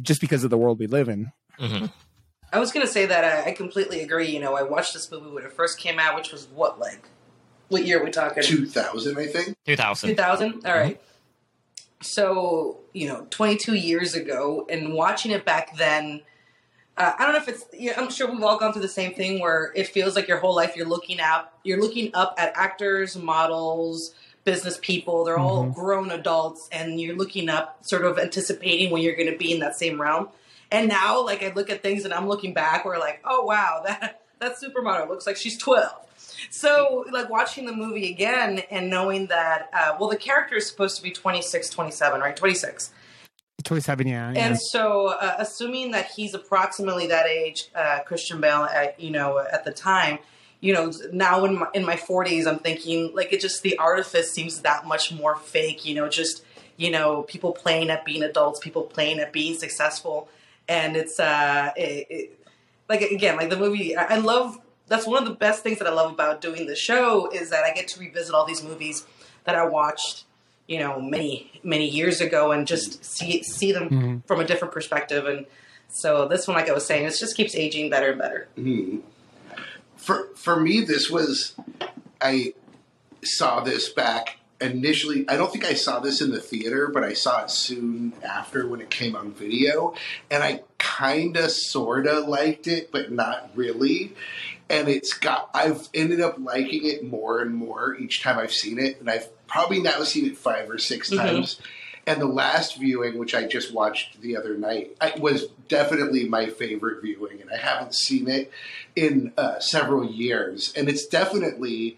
just 0.00 0.20
because 0.20 0.44
of 0.44 0.50
the 0.50 0.58
world 0.58 0.78
we 0.78 0.86
live 0.86 1.08
in. 1.08 1.32
Mhm. 1.58 1.90
I 2.52 2.58
was 2.58 2.72
gonna 2.72 2.86
say 2.86 3.06
that 3.06 3.24
I, 3.24 3.50
I 3.50 3.52
completely 3.52 4.00
agree. 4.02 4.28
You 4.30 4.40
know, 4.40 4.54
I 4.56 4.62
watched 4.62 4.94
this 4.94 5.10
movie 5.10 5.30
when 5.30 5.44
it 5.44 5.52
first 5.52 5.78
came 5.78 5.98
out, 5.98 6.14
which 6.16 6.32
was 6.32 6.46
what 6.54 6.78
like, 6.78 7.08
what 7.68 7.84
year 7.84 8.00
are 8.00 8.04
we 8.04 8.10
talking? 8.10 8.42
2000, 8.42 9.18
I 9.18 9.26
think. 9.26 9.56
2000. 9.66 10.08
2000 10.10 10.66
all 10.66 10.72
right 10.74 11.00
so 12.02 12.78
you 12.92 13.08
know 13.08 13.26
22 13.30 13.74
years 13.74 14.14
ago 14.14 14.66
and 14.68 14.92
watching 14.92 15.30
it 15.32 15.44
back 15.46 15.76
then 15.78 16.20
uh, 16.98 17.12
i 17.18 17.24
don't 17.24 17.32
know 17.32 17.38
if 17.38 17.48
it's 17.48 17.64
yeah, 17.72 17.94
i'm 17.96 18.10
sure 18.10 18.30
we've 18.30 18.42
all 18.42 18.58
gone 18.58 18.70
through 18.72 18.82
the 18.82 18.88
same 18.88 19.14
thing 19.14 19.40
where 19.40 19.72
it 19.74 19.88
feels 19.88 20.14
like 20.14 20.28
your 20.28 20.38
whole 20.38 20.54
life 20.54 20.76
you're 20.76 20.86
looking 20.86 21.20
up 21.20 21.58
you're 21.64 21.80
looking 21.80 22.10
up 22.14 22.34
at 22.38 22.52
actors 22.54 23.16
models 23.16 24.14
business 24.44 24.78
people 24.82 25.24
they're 25.24 25.38
all 25.38 25.64
Mhm. 25.64 25.74
grown 25.74 26.10
adults 26.10 26.68
and 26.70 27.00
you're 27.00 27.16
looking 27.16 27.48
up 27.48 27.78
sort 27.80 28.04
of 28.04 28.18
anticipating 28.18 28.90
when 28.90 29.02
you're 29.02 29.16
going 29.16 29.30
to 29.32 29.38
be 29.38 29.50
in 29.52 29.60
that 29.60 29.74
same 29.74 30.00
realm 30.00 30.28
and 30.70 30.88
now 30.88 31.24
like 31.24 31.42
i 31.42 31.52
look 31.54 31.70
at 31.70 31.82
things 31.82 32.04
and 32.04 32.12
i'm 32.12 32.28
looking 32.28 32.52
back 32.54 32.84
where 32.84 32.98
like 32.98 33.20
oh 33.24 33.44
wow 33.44 33.82
that 33.86 34.22
that 34.38 34.54
supermodel 34.62 35.08
looks 35.08 35.26
like 35.26 35.36
she's 35.36 35.58
12 35.58 36.06
so, 36.50 37.04
like 37.12 37.30
watching 37.30 37.66
the 37.66 37.72
movie 37.72 38.10
again 38.10 38.62
and 38.70 38.90
knowing 38.90 39.26
that, 39.26 39.70
uh, 39.72 39.96
well, 39.98 40.08
the 40.08 40.16
character 40.16 40.56
is 40.56 40.68
supposed 40.68 40.96
to 40.96 41.02
be 41.02 41.10
26, 41.10 41.70
27, 41.70 42.20
right? 42.20 42.36
26. 42.36 42.92
27, 43.64 44.06
yeah, 44.06 44.32
yeah. 44.32 44.46
And 44.46 44.60
so, 44.60 45.08
uh, 45.08 45.36
assuming 45.38 45.90
that 45.92 46.06
he's 46.06 46.34
approximately 46.34 47.08
that 47.08 47.26
age, 47.26 47.68
uh, 47.74 48.00
Christian 48.04 48.40
Bale, 48.40 48.64
at, 48.64 49.00
you 49.00 49.10
know, 49.10 49.38
at 49.38 49.64
the 49.64 49.72
time, 49.72 50.18
you 50.60 50.72
know, 50.72 50.92
now 51.12 51.44
in 51.44 51.58
my, 51.58 51.66
in 51.74 51.84
my 51.84 51.96
40s, 51.96 52.46
I'm 52.46 52.58
thinking 52.58 53.12
like 53.14 53.32
it 53.32 53.40
just 53.40 53.62
the 53.62 53.76
artifice 53.78 54.32
seems 54.32 54.60
that 54.60 54.86
much 54.86 55.12
more 55.12 55.36
fake. 55.36 55.84
You 55.84 55.94
know, 55.94 56.08
just 56.08 56.42
you 56.76 56.90
know, 56.90 57.22
people 57.22 57.52
playing 57.52 57.90
at 57.90 58.04
being 58.04 58.22
adults, 58.22 58.58
people 58.58 58.82
playing 58.82 59.18
at 59.18 59.32
being 59.32 59.54
successful, 59.54 60.28
and 60.68 60.96
it's 60.96 61.18
uh, 61.20 61.70
it, 61.76 62.06
it, 62.10 62.40
like 62.88 63.00
again, 63.02 63.36
like 63.36 63.50
the 63.50 63.56
movie. 63.56 63.96
I, 63.96 64.14
I 64.14 64.16
love. 64.18 64.58
That's 64.88 65.06
one 65.06 65.20
of 65.20 65.28
the 65.28 65.34
best 65.34 65.62
things 65.64 65.78
that 65.78 65.88
I 65.88 65.92
love 65.92 66.12
about 66.12 66.40
doing 66.40 66.66
the 66.66 66.76
show 66.76 67.28
is 67.30 67.50
that 67.50 67.64
I 67.64 67.72
get 67.72 67.88
to 67.88 68.00
revisit 68.00 68.34
all 68.34 68.46
these 68.46 68.62
movies 68.62 69.04
that 69.44 69.56
I 69.56 69.64
watched, 69.66 70.24
you 70.68 70.78
know, 70.78 71.00
many 71.00 71.60
many 71.64 71.88
years 71.88 72.20
ago, 72.20 72.52
and 72.52 72.66
just 72.66 73.04
see 73.04 73.42
see 73.42 73.72
them 73.72 73.90
Mhm. 73.90 74.26
from 74.26 74.40
a 74.40 74.44
different 74.44 74.72
perspective. 74.72 75.26
And 75.26 75.46
so 75.88 76.28
this 76.28 76.46
one, 76.46 76.56
like 76.56 76.68
I 76.68 76.72
was 76.72 76.86
saying, 76.86 77.04
it 77.04 77.16
just 77.18 77.36
keeps 77.36 77.54
aging 77.56 77.90
better 77.90 78.10
and 78.10 78.18
better. 78.20 78.48
Hmm. 78.54 78.98
For 79.96 80.28
for 80.36 80.60
me, 80.60 80.82
this 80.82 81.10
was 81.10 81.54
I 82.20 82.54
saw 83.24 83.60
this 83.60 83.88
back 83.88 84.36
initially. 84.60 85.28
I 85.28 85.36
don't 85.36 85.52
think 85.52 85.64
I 85.64 85.74
saw 85.74 86.00
this 86.00 86.20
in 86.20 86.30
the 86.30 86.40
theater, 86.40 86.88
but 86.88 87.04
I 87.04 87.12
saw 87.12 87.44
it 87.44 87.50
soon 87.50 88.12
after 88.22 88.66
when 88.66 88.80
it 88.80 88.90
came 88.90 89.14
on 89.16 89.32
video, 89.32 89.94
and 90.30 90.42
I 90.42 90.62
kind 90.78 91.36
of 91.36 91.50
sorta 91.50 92.20
liked 92.20 92.66
it, 92.66 92.90
but 92.92 93.12
not 93.12 93.50
really. 93.54 94.14
And 94.68 94.88
it's 94.88 95.12
got 95.12 95.50
I've 95.54 95.88
ended 95.94 96.20
up 96.20 96.36
liking 96.38 96.86
it 96.86 97.04
more 97.04 97.40
and 97.40 97.54
more 97.54 97.94
each 97.94 98.22
time 98.22 98.38
I've 98.38 98.52
seen 98.52 98.78
it, 98.78 98.98
and 99.00 99.08
I've 99.10 99.28
probably 99.46 99.80
now 99.80 100.02
seen 100.02 100.26
it 100.26 100.36
five 100.36 100.68
or 100.68 100.78
6 100.78 101.10
Mhm. 101.10 101.16
times. 101.16 101.60
And 102.08 102.20
the 102.20 102.26
last 102.26 102.76
viewing, 102.78 103.18
which 103.18 103.34
I 103.34 103.46
just 103.46 103.72
watched 103.72 104.20
the 104.20 104.36
other 104.36 104.56
night, 104.56 104.96
I, 105.00 105.14
was 105.18 105.48
definitely 105.66 106.28
my 106.28 106.46
favorite 106.46 107.02
viewing, 107.02 107.40
and 107.40 107.50
I 107.50 107.56
haven't 107.56 107.94
seen 107.96 108.28
it 108.28 108.52
in 108.94 109.32
uh, 109.36 109.58
several 109.58 110.04
years. 110.08 110.72
And 110.76 110.88
it's 110.88 111.04
definitely, 111.06 111.96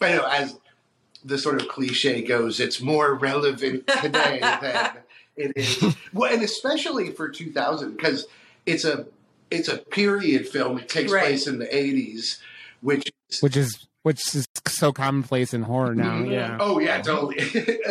I 0.00 0.12
know, 0.12 0.24
as 0.24 0.56
the 1.24 1.38
sort 1.38 1.60
of 1.60 1.68
cliche 1.68 2.22
goes, 2.22 2.60
it's 2.60 2.80
more 2.80 3.14
relevant 3.14 3.86
today 4.02 4.38
than 4.62 4.90
it 5.36 5.52
is. 5.56 5.96
Well, 6.12 6.32
and 6.32 6.42
especially 6.42 7.10
for 7.12 7.28
2000, 7.28 7.96
because 7.96 8.26
it's 8.66 8.84
a 8.84 9.06
it's 9.50 9.68
a 9.68 9.78
period 9.78 10.46
film. 10.48 10.78
It 10.78 10.88
takes 10.88 11.10
Right. 11.12 11.24
place 11.24 11.46
in 11.46 11.58
the 11.58 11.66
80s, 11.66 12.38
which 12.82 13.10
is 13.30 13.40
which 13.42 13.56
is 13.56 13.86
which 14.02 14.34
is 14.34 14.46
so 14.68 14.92
commonplace 14.92 15.52
in 15.52 15.62
horror 15.62 15.94
now. 15.94 16.18
Mhm. 16.20 16.32
Yeah, 16.32 16.56
oh 16.60 16.78
yeah, 16.78 17.02
totally. 17.02 17.38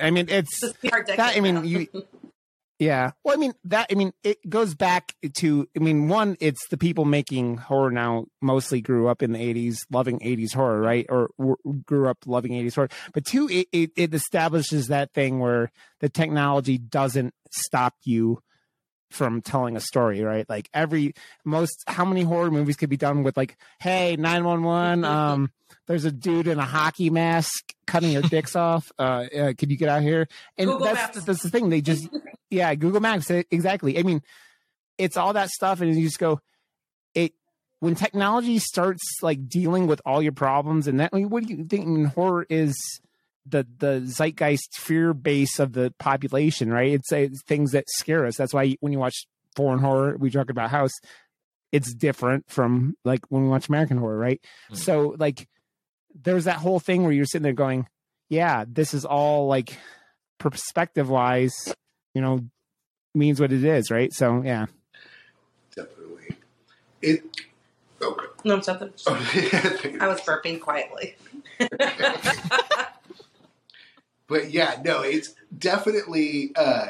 I 0.00 0.10
mean, 0.10 0.26
it's 0.30 0.62
It's 0.62 0.78
the 0.80 0.88
hard 0.88 1.06
decade 1.06 1.18
that. 1.18 1.36
I 1.36 1.40
mean, 1.40 1.64
you. 1.64 1.86
Yeah, 2.78 3.12
well, 3.24 3.34
I 3.34 3.38
mean 3.38 3.54
that. 3.64 3.86
I 3.90 3.94
mean, 3.94 4.12
it 4.22 4.38
goes 4.50 4.74
back 4.74 5.14
to. 5.36 5.66
I 5.74 5.80
mean, 5.80 6.08
one, 6.08 6.36
it's 6.40 6.60
the 6.68 6.76
people 6.76 7.06
making 7.06 7.56
horror 7.56 7.90
now 7.90 8.26
mostly 8.42 8.82
grew 8.82 9.08
up 9.08 9.22
in 9.22 9.32
the 9.32 9.38
'80s, 9.38 9.78
loving 9.90 10.18
'80s 10.18 10.54
horror, 10.54 10.80
right? 10.82 11.06
Or 11.08 11.30
w- 11.38 11.56
grew 11.86 12.06
up 12.08 12.18
loving 12.26 12.52
'80s 12.52 12.74
horror. 12.74 12.88
But 13.14 13.24
two, 13.24 13.48
it, 13.48 13.68
it, 13.72 13.90
it 13.96 14.14
establishes 14.14 14.88
that 14.88 15.14
thing 15.14 15.38
where 15.38 15.70
the 16.00 16.10
technology 16.10 16.76
doesn't 16.76 17.32
stop 17.50 17.94
you 18.04 18.42
from 19.16 19.40
telling 19.40 19.76
a 19.76 19.80
story, 19.80 20.22
right? 20.22 20.48
Like 20.48 20.68
every 20.72 21.14
most 21.44 21.82
how 21.88 22.04
many 22.04 22.22
horror 22.22 22.50
movies 22.50 22.76
could 22.76 22.90
be 22.90 22.96
done 22.96 23.22
with 23.22 23.36
like, 23.36 23.56
hey, 23.80 24.16
nine 24.16 24.44
one 24.44 24.62
one, 24.62 25.04
um, 25.16 25.50
there's 25.86 26.04
a 26.04 26.12
dude 26.12 26.46
in 26.46 26.58
a 26.58 26.64
hockey 26.64 27.10
mask 27.10 27.74
cutting 27.86 28.12
your 28.12 28.22
dicks 28.22 28.54
off. 28.56 28.92
Uh, 28.98 29.26
uh 29.36 29.52
can 29.56 29.70
you 29.70 29.76
get 29.76 29.88
out 29.88 30.02
here? 30.02 30.28
And 30.58 30.70
Google 30.70 30.86
that's 30.86 31.16
Maps. 31.16 31.26
that's 31.26 31.42
the 31.42 31.50
thing. 31.50 31.70
They 31.70 31.80
just 31.80 32.08
yeah, 32.50 32.74
Google 32.74 33.00
Maps 33.00 33.30
exactly. 33.30 33.98
I 33.98 34.02
mean, 34.02 34.22
it's 34.98 35.16
all 35.16 35.32
that 35.32 35.50
stuff, 35.50 35.80
and 35.80 35.94
you 35.94 36.04
just 36.04 36.18
go 36.18 36.40
it 37.14 37.32
when 37.80 37.94
technology 37.94 38.58
starts 38.58 39.02
like 39.22 39.48
dealing 39.48 39.86
with 39.86 40.00
all 40.04 40.22
your 40.22 40.32
problems 40.32 40.86
and 40.86 41.00
that. 41.00 41.10
I 41.12 41.16
mean, 41.16 41.30
what 41.30 41.44
do 41.44 41.54
you 41.54 41.64
think? 41.64 41.84
I 41.84 41.88
mean, 41.88 42.04
horror 42.04 42.46
is 42.48 42.76
the 43.48 43.66
the 43.78 44.00
zeitgeist 44.06 44.78
fear 44.78 45.14
base 45.14 45.58
of 45.58 45.72
the 45.72 45.92
population, 45.98 46.72
right? 46.72 46.92
It's, 46.92 47.12
it's 47.12 47.42
things 47.44 47.72
that 47.72 47.84
scare 47.88 48.26
us. 48.26 48.36
That's 48.36 48.52
why 48.54 48.76
when 48.80 48.92
you 48.92 48.98
watch 48.98 49.26
foreign 49.54 49.78
horror, 49.78 50.16
we 50.18 50.30
talk 50.30 50.50
about 50.50 50.70
House. 50.70 50.92
It's 51.72 51.92
different 51.94 52.48
from 52.48 52.94
like 53.04 53.20
when 53.28 53.42
we 53.42 53.48
watch 53.48 53.68
American 53.68 53.98
horror, 53.98 54.16
right? 54.18 54.40
Mhm. 54.70 54.76
So 54.76 55.14
like, 55.18 55.46
there's 56.14 56.44
that 56.44 56.56
whole 56.56 56.80
thing 56.80 57.02
where 57.02 57.12
you're 57.12 57.24
sitting 57.26 57.42
there 57.42 57.52
going, 57.52 57.86
"Yeah, 58.28 58.64
this 58.66 58.94
is 58.94 59.04
all 59.04 59.46
like 59.46 59.76
perspective 60.38 61.08
wise, 61.08 61.54
you 62.14 62.20
know, 62.22 62.40
means 63.14 63.40
what 63.40 63.52
it 63.52 63.64
is, 63.64 63.90
right?" 63.90 64.12
So 64.12 64.42
yeah, 64.42 64.66
Definitely. 65.74 66.36
It. 67.02 67.22
Okay. 68.00 68.26
No, 68.44 68.60
something. 68.60 68.90
I 69.06 69.96
I 70.00 70.08
was 70.08 70.20
burping 70.20 70.60
quietly. 70.60 71.16
but 74.28 74.50
yeah, 74.50 74.80
no, 74.84 75.02
it's 75.02 75.34
definitely 75.56 76.52
uh, 76.56 76.88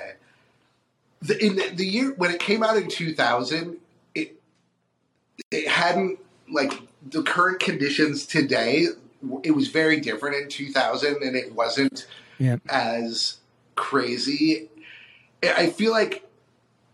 the, 1.21 1.45
in 1.45 1.57
the, 1.57 1.71
the 1.75 1.87
year 1.87 2.15
when 2.17 2.31
it 2.31 2.41
came 2.41 2.63
out 2.63 2.77
in 2.77 2.89
2000. 2.89 3.77
It 4.15 4.41
it 5.51 5.69
hadn't 5.69 6.19
like 6.51 6.73
the 7.09 7.23
current 7.23 7.61
conditions 7.61 8.27
today. 8.27 8.87
It 9.43 9.51
was 9.53 9.69
very 9.69 10.01
different 10.01 10.37
in 10.37 10.49
2000, 10.49 11.23
and 11.23 11.37
it 11.37 11.55
wasn't 11.55 12.07
Yeah. 12.39 12.57
as 12.69 13.39
crazy. 13.75 14.69
I 15.43 15.69
feel 15.69 15.93
like 15.93 16.29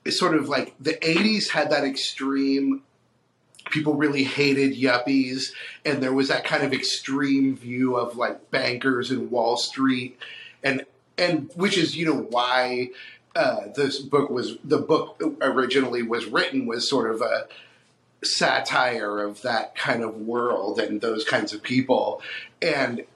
it's 0.05 0.19
sort 0.19 0.35
of 0.35 0.49
like 0.49 0.75
the 0.81 0.95
80s 0.95 1.51
had 1.51 1.71
that 1.71 1.85
extreme. 1.85 2.83
People 3.73 3.95
really 3.95 4.23
hated 4.23 4.77
yuppies, 4.77 5.53
and 5.85 6.03
there 6.03 6.13
was 6.13 6.29
that 6.29 6.45
kind 6.45 6.63
of 6.63 6.75
extreme 6.75 7.57
view 7.57 7.97
of 7.97 8.19
like 8.19 8.51
bankers 8.51 9.11
and 9.11 9.31
Wall 9.31 9.57
Street, 9.57 10.19
and 10.63 10.85
and 11.17 11.51
which 11.55 11.79
is 11.79 11.97
you 11.97 12.05
know 12.05 12.27
why 12.31 12.91
uh, 13.35 13.69
this 13.75 13.99
book 13.99 14.29
was 14.29 14.59
the 14.63 14.77
book 14.77 15.21
originally 15.41 16.03
was 16.03 16.27
written 16.27 16.67
was 16.67 16.89
sort 16.89 17.11
of 17.15 17.23
a 17.23 17.47
satire 18.23 19.21
of 19.21 19.41
that 19.41 19.75
kind 19.75 20.03
of 20.03 20.17
world 20.17 20.79
and 20.79 21.01
those 21.01 21.25
kinds 21.25 21.55
of 21.55 21.63
people, 21.63 22.21
and 22.61 23.07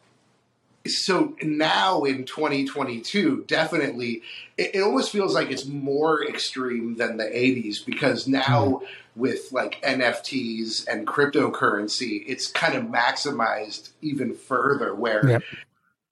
so 0.88 1.34
now 1.42 2.04
in 2.04 2.24
2022 2.24 3.44
definitely 3.48 4.22
it, 4.56 4.76
it 4.76 4.82
almost 4.82 5.10
feels 5.10 5.34
like 5.34 5.50
it's 5.50 5.66
more 5.66 6.24
extreme 6.24 6.94
than 6.96 7.16
the 7.16 7.24
80s 7.24 7.84
because 7.84 8.28
now 8.28 8.80
with 9.16 9.50
like 9.50 9.80
nfts 9.82 10.86
and 10.86 11.06
cryptocurrency 11.06 12.22
it's 12.26 12.46
kind 12.46 12.74
of 12.74 12.84
maximized 12.84 13.90
even 14.02 14.34
further 14.34 14.94
where 14.94 15.26
Yep. 15.28 15.42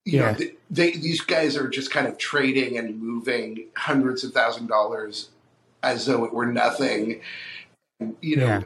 you 0.05 0.19
know 0.19 0.27
Yeah. 0.31 0.35
th- 0.35 0.57
they, 0.71 0.91
these 0.93 1.21
guys 1.21 1.57
are 1.57 1.69
just 1.69 1.91
kind 1.91 2.07
of 2.07 2.19
trading 2.19 2.77
and 2.79 3.01
moving 3.01 3.67
hundreds 3.77 4.25
of 4.25 4.33
thousand 4.33 4.67
dollars 4.69 5.29
as 5.83 6.07
though 6.07 6.25
it 6.25 6.33
were 6.33 6.47
nothing 6.47 7.21
you 8.21 8.37
know 8.37 8.47
Yeah. 8.47 8.63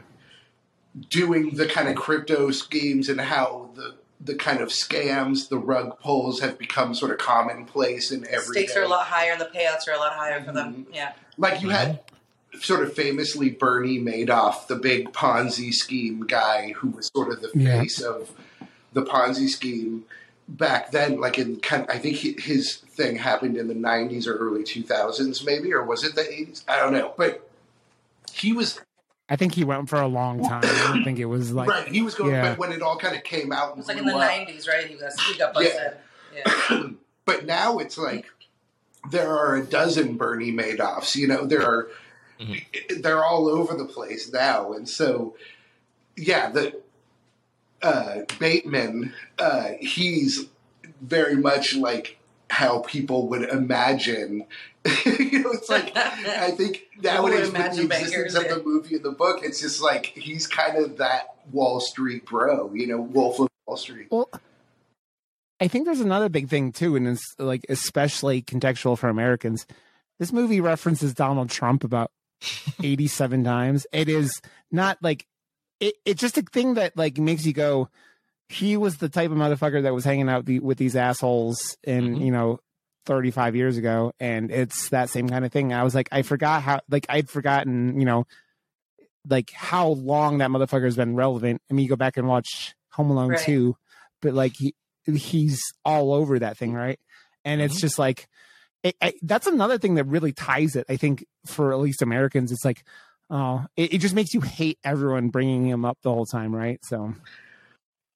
doing 1.09 1.51
the 1.55 1.67
kind 1.67 1.87
of 1.89 1.95
crypto 1.95 2.51
schemes 2.51 3.09
and 3.09 3.19
how 3.21 3.69
the 3.75 3.95
the 4.21 4.35
kind 4.35 4.59
of 4.59 4.67
scams, 4.67 5.47
the 5.47 5.57
rug 5.57 5.97
pulls 6.01 6.41
have 6.41 6.57
become 6.57 6.93
sort 6.93 7.09
of 7.09 7.17
commonplace 7.19 8.11
in 8.11 8.27
every 8.27 8.53
Stakes 8.53 8.73
day. 8.73 8.81
are 8.81 8.83
a 8.83 8.87
lot 8.89 9.05
higher 9.05 9.31
and 9.31 9.39
the 9.39 9.45
payouts 9.45 9.87
are 9.87 9.93
a 9.93 9.97
lot 9.97 10.11
higher 10.11 10.43
for 10.43 10.51
them. 10.51 10.73
Mm-hmm. 10.73 10.93
Yeah. 10.93 11.13
Like 11.37 11.61
you 11.61 11.69
had 11.69 11.87
mm-hmm. 12.05 12.15
Sort 12.61 12.83
of 12.83 12.93
famously 12.93 13.49
Bernie 13.49 13.99
Madoff, 13.99 14.67
the 14.67 14.75
big 14.75 15.11
Ponzi 15.13 15.73
scheme 15.73 16.25
guy 16.25 16.73
who 16.73 16.89
was 16.89 17.09
sort 17.15 17.31
of 17.31 17.41
the 17.41 17.51
Yeah. 17.53 17.79
face 17.79 18.01
of 18.01 18.31
the 18.93 19.03
Ponzi 19.03 19.47
scheme 19.47 20.05
back 20.47 20.91
then. 20.91 21.19
Like 21.19 21.37
in 21.37 21.57
kind 21.59 21.83
of, 21.83 21.89
I 21.89 21.99
think 21.99 22.17
he, 22.17 22.33
his 22.33 22.77
thing 22.77 23.15
happened 23.17 23.55
in 23.57 23.67
the 23.67 23.75
90s 23.75 24.27
or 24.27 24.35
early 24.35 24.63
2000s 24.63 25.45
maybe 25.45 25.73
or 25.73 25.83
was 25.83 26.03
it 26.03 26.15
the 26.15 26.21
80s? 26.21 26.63
I 26.67 26.77
don't 26.77 26.93
know. 26.93 27.13
But 27.17 27.49
he 28.33 28.53
was 28.53 28.79
I 29.31 29.35
think 29.35 29.53
he 29.53 29.63
went 29.63 29.87
for 29.89 30.01
a 30.01 30.07
long 30.07 30.43
time. 30.43 30.61
I 30.63 30.87
don't 30.91 31.03
think 31.03 31.19
it 31.19 31.25
was 31.25 31.51
like 31.53 31.69
right. 31.69 31.87
He 31.87 32.01
was 32.01 32.15
going, 32.15 32.31
yeah. 32.31 32.49
but 32.49 32.57
when 32.57 32.71
it 32.71 32.81
all 32.81 32.97
kind 32.97 33.15
of 33.15 33.23
came 33.23 33.51
out, 33.51 33.71
It 33.71 33.77
was 33.77 33.87
like 33.87 33.97
in 33.97 34.05
the 34.05 34.15
up, 34.15 34.21
90s, 34.31 34.67
right? 34.67 34.87
He 34.87 34.95
got, 34.95 35.11
he 35.21 35.37
got 35.37 35.53
busted. 35.53 35.97
Yeah. 36.35 36.87
but 37.25 37.45
now 37.45 37.77
it's 37.77 37.97
like 37.97 38.25
there 39.11 39.29
are 39.37 39.55
a 39.55 39.63
dozen 39.63 40.17
Bernie 40.17 40.51
Madoffs. 40.51 41.15
You 41.15 41.27
know, 41.27 41.45
there 41.45 41.63
are 41.63 41.89
they're 42.99 43.23
all 43.23 43.47
over 43.47 43.75
the 43.75 43.85
place 43.85 44.31
now, 44.31 44.73
and 44.73 44.87
so 44.87 45.35
yeah, 46.15 46.49
the 46.49 46.81
uh, 47.81 48.21
Bateman, 48.39 49.13
uh, 49.37 49.69
he's 49.79 50.47
very 51.01 51.35
much 51.35 51.75
like 51.75 52.17
how 52.49 52.79
people 52.79 53.27
would 53.29 53.43
imagine. 53.43 54.45
you 55.05 55.43
know, 55.43 55.51
it's 55.51 55.69
like 55.69 55.95
I 55.97 56.51
think 56.51 56.87
nowadays 57.01 57.51
with 57.51 57.53
the 57.53 57.57
imagine 57.57 57.91
existence 57.91 58.35
of 58.35 58.49
the 58.49 58.63
movie 58.63 58.95
and 58.95 59.03
the 59.03 59.11
book, 59.11 59.41
it's 59.43 59.61
just 59.61 59.81
like 59.81 60.07
he's 60.07 60.47
kind 60.47 60.77
of 60.77 60.97
that 60.97 61.35
Wall 61.51 61.79
Street 61.79 62.25
bro. 62.25 62.71
You 62.73 62.87
know, 62.87 63.01
Wolf 63.01 63.39
of 63.39 63.49
Wall 63.65 63.77
Street. 63.77 64.07
Well, 64.11 64.29
I 65.59 65.67
think 65.67 65.85
there's 65.85 65.99
another 65.99 66.29
big 66.29 66.49
thing 66.49 66.71
too, 66.71 66.95
and 66.95 67.07
it's 67.07 67.35
like 67.37 67.65
especially 67.69 68.41
contextual 68.41 68.97
for 68.97 69.09
Americans. 69.09 69.65
This 70.17 70.33
movie 70.33 70.59
references 70.59 71.13
Donald 71.13 71.49
Trump 71.49 71.83
about 71.83 72.11
87 72.83 73.43
times. 73.43 73.85
It 73.91 74.09
is 74.09 74.41
not 74.71 74.97
like 75.01 75.25
it, 75.79 75.95
it's 76.05 76.21
just 76.21 76.37
a 76.37 76.41
thing 76.41 76.75
that 76.75 76.95
like 76.97 77.17
makes 77.17 77.45
you 77.45 77.53
go, 77.53 77.89
he 78.47 78.77
was 78.77 78.97
the 78.97 79.09
type 79.09 79.31
of 79.31 79.37
motherfucker 79.37 79.83
that 79.83 79.93
was 79.93 80.03
hanging 80.05 80.29
out 80.29 80.45
the, 80.45 80.59
with 80.59 80.77
these 80.77 80.95
assholes 80.95 81.77
in, 81.83 82.15
Mhm. 82.15 82.25
you 82.25 82.31
know, 82.31 82.59
35 83.05 83.55
years 83.55 83.77
ago. 83.77 84.11
And 84.19 84.51
it's 84.51 84.89
that 84.89 85.09
same 85.09 85.29
kind 85.29 85.45
of 85.45 85.51
thing. 85.51 85.73
I 85.73 85.83
was 85.83 85.95
like, 85.95 86.09
I 86.11 86.21
forgot 86.21 86.61
how, 86.63 86.81
like, 86.89 87.05
I'd 87.09 87.29
forgotten, 87.29 87.99
you 87.99 88.05
know, 88.05 88.25
like 89.27 89.51
how 89.51 89.89
long 89.89 90.39
that 90.39 90.49
motherfucker 90.49 90.85
has 90.85 90.95
been 90.95 91.15
relevant. 91.15 91.61
I 91.69 91.73
mean, 91.73 91.83
you 91.83 91.89
go 91.89 91.95
back 91.95 92.17
and 92.17 92.27
watch 92.27 92.73
Home 92.93 93.09
Alone 93.11 93.29
Right. 93.31 93.39
2, 93.39 93.75
but 94.21 94.33
like 94.33 94.53
he, 94.57 94.73
he's 95.05 95.61
all 95.85 96.13
over 96.13 96.39
that 96.39 96.57
thing, 96.57 96.73
right? 96.73 96.99
And 97.45 97.61
it's 97.61 97.77
Mhm. 97.77 97.81
just 97.81 97.99
like, 97.99 98.27
it, 98.83 98.95
I, 99.01 99.13
that's 99.21 99.47
another 99.47 99.77
thing 99.77 99.95
that 99.95 100.05
really 100.05 100.31
ties 100.31 100.75
it. 100.75 100.85
I 100.89 100.97
think 100.97 101.25
for 101.45 101.71
at 101.73 101.79
least 101.79 102.01
Americans, 102.01 102.51
it's 102.51 102.63
like, 102.65 102.83
oh, 103.29 103.65
it, 103.75 103.93
it 103.95 103.97
just 103.99 104.15
makes 104.15 104.33
you 104.33 104.41
hate 104.41 104.79
everyone 104.83 105.29
bringing 105.29 105.65
him 105.65 105.85
up 105.85 105.97
the 106.03 106.13
whole 106.13 106.25
time, 106.25 106.55
right? 106.55 106.79
So 106.83 107.13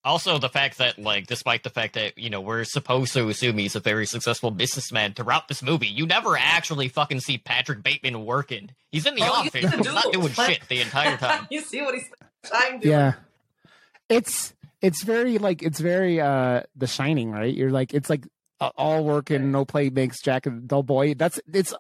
Also, 0.06 0.38
the 0.38 0.50
fact 0.50 0.80
that, 0.80 1.00
like, 1.00 1.28
despite 1.28 1.64
the 1.64 1.70
fact 1.70 1.94
that, 1.96 2.18
you 2.18 2.30
know, 2.30 2.42
we're 2.42 2.66
supposed 2.66 3.14
to 3.14 3.30
assume 3.30 3.58
he's 3.58 3.76
a 3.76 3.80
very 3.80 4.06
successful 4.06 4.52
businessman 4.52 5.14
throughout 5.14 5.48
this 5.48 5.64
movie, 5.64 5.88
you 5.88 6.06
never 6.06 6.36
actually 6.38 6.90
fucking 6.90 7.22
see 7.22 7.38
Patrick 7.38 7.82
Bateman 7.84 8.26
working. 8.26 8.72
He's 8.92 9.06
in 9.06 9.16
the 9.16 9.22
Oh, 9.22 9.32
office, 9.34 9.52
see 9.54 9.62
the 9.62 9.78
he's 9.78 9.86
not 9.86 10.12
doing 10.12 10.34
shit 10.34 10.62
the 10.68 10.82
entire 10.82 11.16
time. 11.18 11.48
you 11.52 11.62
see 11.62 11.82
what 11.82 11.96
he's 11.96 12.10
time 12.44 12.80
doing? 12.80 12.92
yeah, 12.92 13.14
it's 14.10 14.54
it's 14.82 15.04
very 15.04 15.38
like 15.38 15.64
it's 15.64 15.80
very 15.80 16.20
uh 16.20 16.64
The 16.76 16.88
Shining, 16.88 17.32
right? 17.32 17.54
You're 17.54 17.72
like 17.72 17.94
it's 17.94 18.10
like 18.10 18.28
all 18.76 19.04
work 19.04 19.30
and 19.30 19.52
no 19.52 19.66
play 19.66 19.90
makes 19.90 20.22
Jack 20.22 20.46
a 20.46 20.50
dull 20.52 20.84
boy. 20.84 21.14
That's 21.14 21.40
it's 21.52 21.74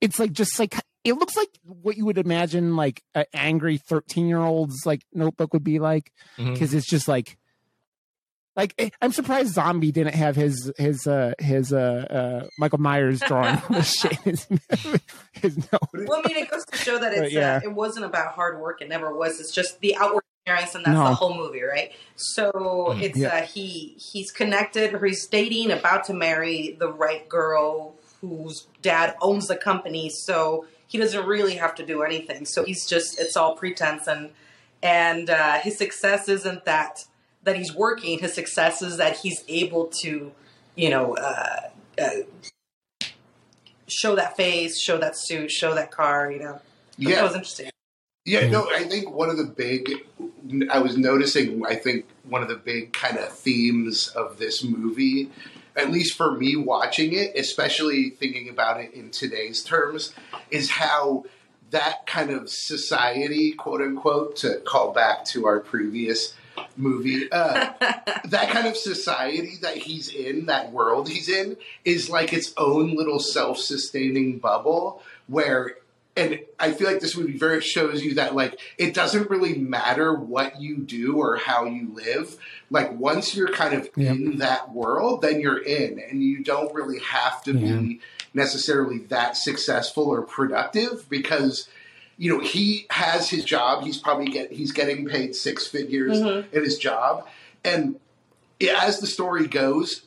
it's 0.00 0.18
like 0.18 0.32
just 0.32 0.58
like 0.58 0.74
it 1.04 1.14
looks 1.14 1.36
like 1.36 1.48
what 1.64 1.96
you 1.96 2.04
would 2.06 2.18
imagine 2.18 2.76
like 2.76 3.02
an 3.14 3.24
angry 3.32 3.78
13 3.78 4.26
year 4.26 4.38
old's 4.38 4.84
like 4.84 5.02
notebook 5.12 5.52
would 5.52 5.64
be 5.64 5.78
like 5.78 6.12
because 6.36 6.74
it's 6.74 6.88
just 6.88 7.08
like 7.08 7.38
like 8.56 8.74
eh, 8.78 8.90
I'm 9.00 9.12
surprised 9.12 9.54
Zombie 9.54 9.92
didn't 9.92 10.14
have 10.14 10.36
his 10.36 10.72
his 10.76 11.06
uh 11.06 11.32
his 11.38 11.72
uh 11.72 12.06
uh 12.42 12.46
Michael 12.58 12.78
Myers 12.80 13.20
drawing 13.20 13.60
all 13.70 13.82
shit 13.82 14.18
in 14.26 14.36
his, 14.36 14.46
his 15.32 15.56
note. 15.72 15.88
Well, 15.94 16.20
I 16.24 16.28
mean, 16.28 16.36
it 16.36 16.50
goes 16.50 16.64
to 16.66 16.76
show 16.76 16.98
that 16.98 17.14
But, 17.14 17.24
it's 17.26 17.32
yeah. 17.32 17.56
uh, 17.56 17.60
it 17.68 17.72
wasn't 17.72 18.06
about 18.06 18.34
hard 18.34 18.60
work. 18.60 18.82
It 18.82 18.88
never 18.88 19.14
was. 19.16 19.40
It's 19.40 19.52
just 19.52 19.80
the 19.80 19.96
outward 19.96 20.24
appearance, 20.50 20.74
and 20.74 20.84
that's 20.84 20.94
No. 20.94 21.04
the 21.04 21.14
whole 21.14 21.34
movie, 21.36 21.62
right? 21.62 21.92
So 22.16 22.52
Mm. 22.52 23.02
it's 23.02 23.18
Yeah. 23.18 23.28
uh, 23.36 23.42
he 23.42 23.94
he's 23.98 24.30
connected, 24.30 24.94
or 24.94 25.04
he's 25.04 25.26
dating, 25.26 25.70
about 25.70 26.04
to 26.04 26.14
marry 26.14 26.76
the 26.78 26.88
right 26.92 27.28
girl 27.28 27.94
whose 28.20 28.66
dad 28.82 29.14
owns 29.22 29.48
the 29.48 29.56
company. 29.56 30.10
So 30.10 30.66
he 30.86 30.98
doesn't 30.98 31.24
really 31.26 31.54
have 31.54 31.74
to 31.76 31.86
do 31.86 32.02
anything. 32.02 32.44
So 32.44 32.64
he's 32.64 32.86
just 32.86 33.18
it's 33.18 33.36
all 33.36 33.54
pretense, 33.56 34.06
and 34.06 34.30
and 34.82 35.30
uh, 35.30 35.58
his 35.60 35.78
success 35.78 36.28
isn't 36.28 36.64
that 36.64 37.04
that 37.42 37.56
he's 37.56 37.74
working. 37.74 38.18
His 38.18 38.34
success 38.34 38.82
is 38.82 38.98
that 38.98 39.18
he's 39.18 39.42
able 39.48 39.86
to, 40.02 40.32
you 40.74 40.90
know. 40.90 41.16
Uh, 41.16 41.60
uh, 42.00 42.10
show 43.88 44.14
that 44.14 44.36
face, 44.36 44.80
show 44.80 44.98
that 44.98 45.16
suit, 45.16 45.50
show 45.50 45.74
that 45.74 45.90
car, 45.90 46.30
you 46.30 46.38
know. 46.38 46.52
That 46.52 46.62
Yeah, 46.98 47.22
was 47.22 47.34
interesting. 47.34 47.70
yeah. 48.24 48.46
No, 48.48 48.68
I 48.72 48.84
think 48.84 49.10
one 49.10 49.30
of 49.30 49.36
the 49.36 49.44
big. 49.44 49.90
I 50.70 50.78
was 50.78 50.96
noticing. 50.96 51.64
I 51.66 51.74
think 51.74 52.06
one 52.24 52.42
of 52.42 52.48
the 52.48 52.56
big 52.56 52.92
kind 52.92 53.18
of 53.18 53.32
themes 53.32 54.08
of 54.08 54.38
this 54.38 54.62
movie, 54.64 55.30
at 55.76 55.90
least 55.90 56.16
for 56.16 56.32
me 56.32 56.56
watching 56.56 57.12
it, 57.12 57.32
especially 57.36 58.10
thinking 58.10 58.48
about 58.48 58.80
it 58.80 58.92
in 58.92 59.10
today's 59.10 59.62
terms, 59.62 60.14
is 60.50 60.70
how 60.70 61.24
that 61.70 62.06
kind 62.06 62.30
of 62.30 62.50
society, 62.50 63.52
quote 63.52 63.80
unquote, 63.80 64.36
to 64.36 64.56
call 64.60 64.92
back 64.92 65.24
to 65.26 65.46
our 65.46 65.60
previous 65.60 66.34
movie, 66.76 67.30
uh, 67.30 67.72
that 68.24 68.50
kind 68.50 68.66
of 68.66 68.76
society 68.76 69.56
that 69.62 69.76
he's 69.76 70.12
in, 70.12 70.46
that 70.46 70.72
world 70.72 71.08
he's 71.08 71.28
in, 71.28 71.56
is 71.84 72.10
like 72.10 72.32
its 72.32 72.52
own 72.56 72.96
little 72.96 73.18
self-sustaining 73.18 74.38
bubble 74.38 75.02
where 75.26 75.76
and 76.16 76.40
I 76.58 76.72
feel 76.72 76.88
like 76.90 77.00
this 77.00 77.16
movie 77.16 77.38
very 77.38 77.60
shows 77.60 78.02
you 78.02 78.14
that 78.14 78.34
like 78.34 78.58
it 78.78 78.94
doesn't 78.94 79.30
really 79.30 79.56
matter 79.58 80.12
what 80.12 80.60
you 80.60 80.78
do 80.78 81.16
or 81.16 81.36
how 81.36 81.64
you 81.66 81.92
live. 81.94 82.36
Like 82.68 82.92
once 82.98 83.34
you're 83.34 83.48
kind 83.52 83.74
of 83.74 83.88
Yep. 83.96 84.16
in 84.16 84.38
that 84.38 84.72
world, 84.72 85.22
then 85.22 85.40
you're 85.40 85.62
in, 85.62 85.98
and 86.00 86.22
you 86.22 86.42
don't 86.42 86.74
really 86.74 86.98
have 87.00 87.42
to 87.44 87.52
be 87.54 88.00
necessarily 88.34 88.98
that 89.08 89.36
successful 89.36 90.04
or 90.04 90.22
productive 90.22 91.08
because 91.08 91.68
you 92.18 92.32
know 92.32 92.40
he 92.44 92.86
has 92.90 93.30
his 93.30 93.44
job. 93.44 93.84
He's 93.84 93.96
probably 93.98 94.26
get 94.26 94.52
he's 94.52 94.72
getting 94.72 95.06
paid 95.06 95.34
six 95.34 95.66
figures 95.66 96.18
Mhm. 96.20 96.52
in 96.52 96.64
his 96.64 96.76
job, 96.76 97.26
and 97.64 97.96
as 98.84 98.98
the 99.00 99.06
story 99.06 99.46
goes, 99.46 100.02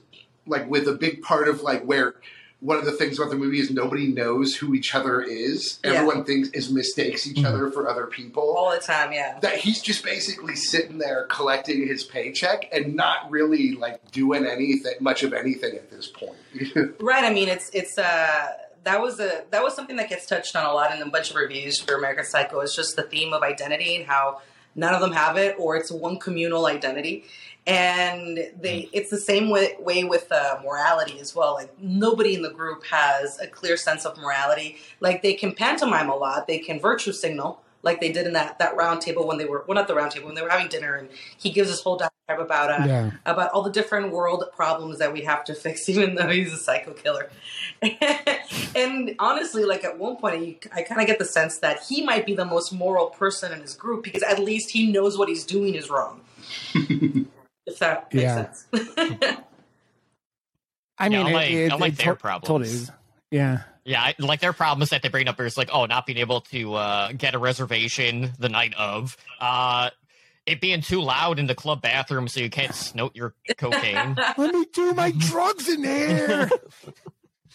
like 0.46 0.70
with 0.70 0.88
a 0.88 0.94
big 0.94 1.22
part 1.22 1.48
of 1.48 1.62
like 1.64 1.84
where 1.86 2.16
one 2.64 2.78
of 2.78 2.86
the 2.86 2.94
things 2.94 3.20
about 3.20 3.30
the 3.30 3.36
movie 3.36 3.60
is 3.60 3.70
nobody 3.70 4.08
knows 4.08 4.56
who 4.56 4.74
each 4.74 4.96
other 4.96 5.22
is. 5.22 5.80
Yeah. 5.84 5.92
Everyone 5.92 6.24
thinks 6.24 6.48
is 6.50 6.72
mistakes 6.72 7.28
each 7.28 7.38
Mhm. 7.38 7.46
other 7.46 7.70
for 7.72 7.90
other 7.90 8.06
people. 8.08 8.56
All 8.58 8.72
the 8.72 8.80
time, 8.80 9.12
yeah. 9.12 9.38
That 9.42 9.58
he's 9.58 9.82
just 9.82 10.04
basically 10.04 10.56
sitting 10.56 10.98
there 10.98 11.26
collecting 11.30 11.86
his 11.86 12.04
paycheck 12.06 12.70
and 12.72 12.96
not 12.96 13.30
really 13.30 13.74
like 13.74 14.00
doing 14.12 14.46
anything 14.46 14.94
much 15.02 15.24
of 15.24 15.34
anything 15.34 15.76
at 15.76 15.92
this 15.92 16.08
point. 16.08 16.38
Right. 17.02 17.26
I 17.26 17.34
mean, 17.34 17.50
it's 17.50 17.70
it's 17.74 17.98
uh 17.98 18.48
that 18.86 19.02
was 19.02 19.20
a 19.20 19.44
that 19.52 19.62
was 19.62 19.76
something 19.76 19.98
that 19.98 20.08
gets 20.10 20.26
touched 20.26 20.56
on 20.56 20.66
a 20.66 20.72
lot 20.74 20.96
in 20.96 21.02
a 21.02 21.10
bunch 21.10 21.30
of 21.32 21.36
reviews 21.36 21.80
for 21.80 21.96
American 21.96 22.24
Psycho. 22.26 22.62
It's 22.62 22.76
just 22.76 22.96
the 22.96 23.04
theme 23.04 23.34
of 23.34 23.42
identity 23.44 23.98
and 23.98 24.06
how 24.06 24.40
none 24.76 24.94
of 24.94 25.02
them 25.02 25.12
have 25.12 25.38
it, 25.38 25.56
or 25.60 25.76
it's 25.76 25.92
one 25.92 26.18
communal 26.18 26.66
identity. 26.66 27.26
And 27.66 28.38
they, 28.60 28.90
it's 28.92 29.10
the 29.10 29.18
same 29.18 29.50
way, 29.50 29.76
way 29.80 30.04
with 30.04 30.30
uh, 30.32 30.60
morality 30.64 31.20
as 31.20 31.34
well. 31.34 31.54
Like 31.54 31.80
nobody 31.80 32.36
in 32.36 32.42
the 32.42 32.52
group 32.52 32.86
has 32.88 33.40
a 33.40 33.48
clear 33.48 33.78
sense 33.78 34.06
of 34.06 34.18
morality. 34.18 34.78
Like 35.00 35.22
they 35.22 35.34
can 35.34 35.54
pantomime 35.54 36.10
a 36.10 36.16
lot, 36.16 36.48
they 36.48 36.60
can 36.60 36.80
virtue 36.80 37.14
signal, 37.14 37.62
like 37.84 38.00
they 38.00 38.12
did 38.12 38.26
in 38.26 38.34
that 38.34 38.60
that 38.60 38.76
round 38.76 39.02
table 39.02 39.28
when 39.28 39.38
they 39.38 39.46
were 39.46 39.64
well, 39.68 39.76
not 39.76 39.88
the 39.88 39.94
round 39.96 40.12
table 40.12 40.28
when 40.28 40.36
they 40.36 40.42
were 40.42 40.50
having 40.50 40.70
dinner, 40.70 40.96
and 40.96 41.10
he 41.38 41.52
gives 41.52 41.70
this 41.70 41.82
whole 41.82 41.98
diatribe 41.98 42.46
about 42.46 42.70
uh, 42.72 42.86
Yeah. 42.86 43.12
about 43.26 43.52
all 43.52 43.62
the 43.62 43.72
different 43.72 44.12
world 44.12 44.44
problems 44.56 45.00
that 45.00 45.12
we 45.14 45.22
have 45.22 45.44
to 45.46 45.54
fix, 45.54 45.88
even 45.90 46.16
though 46.16 46.30
he's 46.30 46.54
a 46.54 46.58
psycho 46.58 46.94
killer. 46.94 47.30
and 48.76 49.16
honestly, 49.20 49.66
like 49.66 49.84
at 49.84 50.00
one 50.00 50.16
point, 50.16 50.46
you, 50.46 50.56
I 50.74 50.82
kind 50.82 51.02
of 51.02 51.08
get 51.08 51.20
the 51.20 51.26
sense 51.26 51.60
that 51.60 51.84
he 51.84 52.04
might 52.04 52.26
be 52.26 52.34
the 52.36 52.46
most 52.46 52.72
moral 52.74 53.08
person 53.08 53.52
in 53.52 53.60
his 53.62 53.74
group 53.76 54.04
because 54.04 54.24
at 54.24 54.40
least 54.40 54.72
he 54.72 54.92
knows 54.92 55.18
what 55.18 55.28
he's 55.28 55.46
doing 55.46 55.76
is 55.76 55.90
wrong. 55.90 56.22
if 57.66 57.80
that 57.80 58.14
makes 58.14 58.24
Yeah. 58.24 58.52
sense. 58.54 58.68
I 60.98 61.10
mean, 61.10 61.32
like 61.34 61.52
it, 61.52 61.56
it, 61.66 61.74
unlike 61.74 61.94
it 61.94 61.98
their 62.00 62.14
to- 62.14 62.20
problems. 62.20 62.48
totally 62.48 62.70
is. 62.70 62.92
Yeah. 63.32 63.62
Yeah, 63.86 64.02
I, 64.02 64.16
like 64.20 64.40
their 64.40 64.54
problems 64.54 64.92
that 64.92 65.02
they 65.02 65.10
bring 65.10 65.28
up 65.28 65.38
is 65.42 65.58
like, 65.58 65.70
oh, 65.74 65.86
not 65.88 66.06
being 66.06 66.18
able 66.20 66.40
to 66.42 66.74
uh, 66.76 67.12
get 67.12 67.36
a 67.36 67.38
reservation 67.40 68.32
the 68.40 68.48
night 68.48 68.74
of, 68.78 69.18
uh, 69.42 69.90
it 70.46 70.62
being 70.62 70.80
too 70.82 71.02
loud 71.02 71.38
in 71.38 71.48
the 71.48 71.56
club 71.56 71.82
bathroom 71.82 72.30
so 72.30 72.40
you 72.40 72.50
can't 72.50 72.74
snort 72.74 73.14
your 73.16 73.34
cocaine. 73.58 74.16
Let 74.38 74.54
me 74.54 74.66
do 74.74 74.94
my 74.94 75.12
drugs 75.18 75.68
in 75.68 75.82
there. 75.82 76.50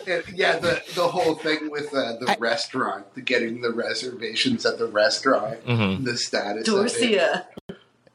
And, 0.07 0.25
yeah, 0.35 0.59
the 0.59 0.83
the 0.95 1.09
whole 1.09 1.35
thing 1.35 1.71
with 1.71 1.95
uh, 1.95 2.17
the 2.21 2.27
I- 2.31 2.37
restaurant, 2.39 3.15
the 3.15 3.21
getting 3.23 3.63
the 3.63 3.73
reservations 3.73 4.67
at 4.67 4.77
the 4.79 4.87
restaurant, 4.87 5.61
hmm 5.67 6.05
the 6.05 6.17
status. 6.19 6.69
of 6.69 6.75
it. 6.75 6.93
Dorsia. 6.93 7.45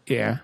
yeah. 0.08 0.38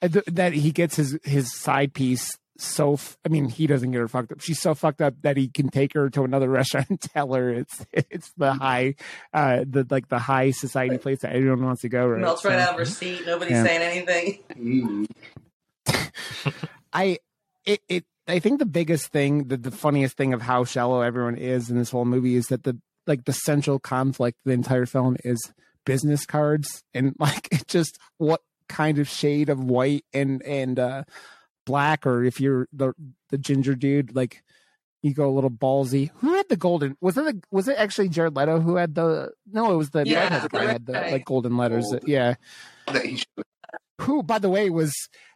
That 0.00 0.52
he 0.52 0.70
gets 0.72 0.96
his 0.96 1.18
his 1.24 1.52
side 1.54 1.94
piece 1.94 2.38
so 2.58 2.92
f- 2.94 3.16
I 3.24 3.28
mean 3.28 3.48
he 3.48 3.66
doesn't 3.66 3.90
get 3.90 3.98
her 3.98 4.08
fucked 4.08 4.30
up. 4.32 4.40
She's 4.40 4.60
so 4.60 4.74
fucked 4.74 5.00
up 5.00 5.14
that 5.22 5.36
he 5.36 5.48
can 5.48 5.68
take 5.70 5.94
her 5.94 6.10
to 6.10 6.22
another 6.22 6.48
restaurant 6.60 6.90
and 6.90 7.00
tell 7.00 7.32
her 7.34 7.50
it's 7.50 7.84
it's 7.92 8.30
the 8.36 8.52
high 8.52 8.94
uh 9.32 9.64
the 9.68 9.86
like 9.90 10.08
the 10.08 10.18
high 10.18 10.50
society 10.50 10.98
place 10.98 11.20
that 11.22 11.32
everyone 11.34 11.64
wants 11.64 11.82
to 11.82 11.88
go 11.88 12.06
right. 12.06 12.20
Melts 12.20 12.44
right 12.44 12.52
So- 12.52 12.58
out 12.58 12.70
of 12.74 12.78
her 12.78 12.84
seat. 12.84 13.22
Nobody's 13.26 13.52
Yeah. 13.52 13.64
saying 13.64 14.06
anything. 14.06 15.06
I 16.92 17.18
it, 17.64 17.80
it 17.88 18.04
I 18.28 18.38
think 18.38 18.58
the 18.60 18.66
biggest 18.66 19.08
thing, 19.08 19.48
the, 19.48 19.56
the 19.56 19.70
funniest 19.72 20.16
thing 20.16 20.32
of 20.32 20.42
how 20.42 20.64
shallow 20.64 21.00
everyone 21.00 21.36
is 21.36 21.70
in 21.70 21.76
this 21.78 21.90
whole 21.90 22.04
movie 22.04 22.36
is 22.36 22.46
that 22.48 22.62
the 22.64 22.78
like 23.06 23.24
the 23.24 23.32
central 23.32 23.78
conflict 23.80 24.38
the 24.44 24.52
entire 24.52 24.86
film 24.86 25.16
is 25.24 25.52
business 25.84 26.24
cards 26.26 26.84
and 26.94 27.14
like 27.18 27.48
it 27.50 27.66
just 27.66 27.98
what 28.18 28.40
kind 28.72 28.98
of 28.98 29.06
shade 29.08 29.48
of 29.50 29.62
white 29.62 30.04
and 30.14 30.42
and 30.42 30.78
uh 30.78 31.04
black 31.66 32.06
or 32.06 32.24
if 32.24 32.40
you're 32.40 32.66
the 32.72 32.92
the 33.28 33.36
ginger 33.38 33.74
dude 33.74 34.16
like 34.16 34.42
you 35.02 35.12
go 35.12 35.28
a 35.28 35.34
little 35.34 35.50
ballsy. 35.50 36.10
Who 36.20 36.32
had 36.34 36.48
the 36.48 36.56
golden? 36.56 36.96
Was 37.00 37.16
it 37.18 37.24
the, 37.24 37.42
was 37.50 37.66
it 37.68 37.76
actually 37.76 38.08
Jared 38.08 38.36
Leto 38.36 38.60
who 38.60 38.76
had 38.76 38.94
the? 38.94 39.32
No, 39.50 39.72
it 39.72 39.76
was 39.76 39.90
the 39.90 40.04
Yeah, 40.06 40.20
redhead 40.22 40.50
guy 40.52 40.64
had 40.66 40.86
the 40.86 40.92
like 40.92 41.24
golden 41.24 41.56
letters. 41.56 41.86
Golden. 41.90 42.08
yeah, 42.08 42.34
That 42.86 43.24
who 44.00 44.22
by 44.22 44.38
the 44.38 44.48
way 44.48 44.70
was 44.70 44.94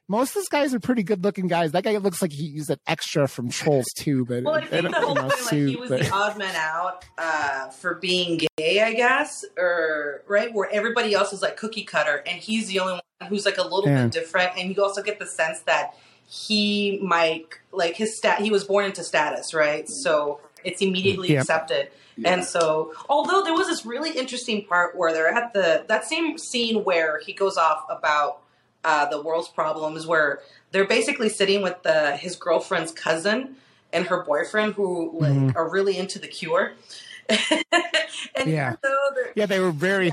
most 0.09 0.31
of 0.31 0.35
these 0.37 0.49
guys 0.49 0.73
are 0.75 0.81
pretty 0.81 1.03
good 1.03 1.25
looking 1.25 1.47
guys 1.49 1.73
that 1.73 1.83
guy 1.85 1.97
looks 1.97 2.23
like 2.23 2.33
he 2.33 2.45
used 2.45 2.71
an 2.71 2.79
extra 2.87 3.27
from 3.27 3.49
trolls 3.51 3.87
too 3.97 4.25
but 4.25 4.45
Well, 4.45 4.55
I 4.55 4.65
think 4.65 4.89
the 4.89 4.93
whole 5.01 5.15
thing, 5.15 5.25
like 5.27 5.69
he 5.71 5.77
was 5.77 5.89
but- 5.91 6.01
the 6.01 6.11
odd 6.11 6.39
man 6.39 6.55
out 6.57 7.05
uh, 7.19 7.69
for 7.71 7.95
being 7.95 8.41
gay, 8.57 8.83
I 8.83 8.93
guess, 8.95 9.45
or 9.59 10.23
right 10.29 10.53
where 10.55 10.69
everybody 10.73 11.15
else 11.15 11.33
is 11.33 11.43
like 11.43 11.57
cookie 11.57 11.85
cutter, 11.85 12.23
and 12.27 12.37
he's 12.41 12.69
the 12.69 12.81
only 12.81 12.93
one 12.95 13.29
who's 13.29 13.45
like 13.47 13.59
a 13.59 13.63
little 13.63 13.87
Yeah. 13.87 14.05
bit 14.05 14.13
different. 14.13 14.53
And 14.57 14.75
you 14.75 14.83
also 14.83 15.03
get 15.03 15.19
the 15.19 15.27
sense 15.27 15.61
that 15.63 15.95
he 16.29 16.99
might 17.03 17.47
like 17.73 17.97
his 17.97 18.17
stat. 18.17 18.41
He 18.41 18.51
was 18.51 18.65
born 18.65 18.85
into 18.85 19.03
status, 19.05 19.55
right? 19.55 19.89
So 19.89 20.41
it's 20.65 20.83
immediately 20.83 21.33
Yeah. 21.33 21.41
accepted. 21.41 21.91
Yeah. 22.17 22.33
And 22.33 22.45
so, 22.45 22.93
although 23.09 23.43
there 23.45 23.55
was 23.55 23.67
this 23.69 23.85
really 23.87 24.11
interesting 24.11 24.65
part 24.65 24.97
where 24.97 25.13
they're 25.13 25.29
at 25.29 25.53
the 25.53 25.85
that 25.89 26.05
same 26.07 26.39
scene 26.39 26.83
where 26.85 27.19
he 27.25 27.33
goes 27.33 27.57
off 27.57 27.85
about 27.91 28.39
uh, 28.87 29.05
the 29.11 29.21
world's 29.21 29.49
problems, 29.49 30.07
where 30.07 30.41
they're 30.71 30.87
basically 30.87 31.29
sitting 31.29 31.61
with 31.63 31.83
the, 31.83 32.17
his 32.17 32.37
girlfriend's 32.37 32.93
cousin 32.93 33.57
and 33.93 34.07
her 34.07 34.23
boyfriend, 34.23 34.75
who 34.75 35.11
like 35.19 35.33
Mhm. 35.33 35.57
are 35.57 35.69
really 35.69 35.97
into 35.99 36.19
the 36.19 36.29
cure. 36.29 36.73
and 37.29 38.49
Yeah. 38.51 38.77
they're 38.83 39.33
yeah 39.35 39.47
they 39.47 39.59
were 39.61 39.73
very 39.73 40.13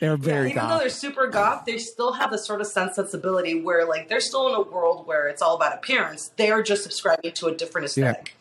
they 0.00 0.08
were 0.08 0.14
yeah, 0.16 0.22
very 0.34 0.50
even 0.52 0.68
though 0.68 0.78
they're 0.78 0.88
super 0.88 1.26
goth, 1.26 1.64
they 1.66 1.78
still 1.78 2.12
have 2.12 2.30
the 2.30 2.38
sort 2.38 2.60
of 2.60 2.68
sense 2.68 2.94
sensibility 2.94 3.60
where 3.60 3.84
like 3.84 4.08
they're 4.08 4.20
still 4.20 4.46
in 4.48 4.54
a 4.54 4.60
world 4.62 5.06
where 5.08 5.26
it's 5.28 5.42
all 5.42 5.56
about 5.56 5.74
appearance. 5.74 6.30
They're 6.36 6.62
just 6.62 6.84
subscribing 6.84 7.32
to 7.32 7.46
a 7.48 7.54
different 7.54 7.84
Yeah. 7.96 8.10
aesthetic. 8.10 8.36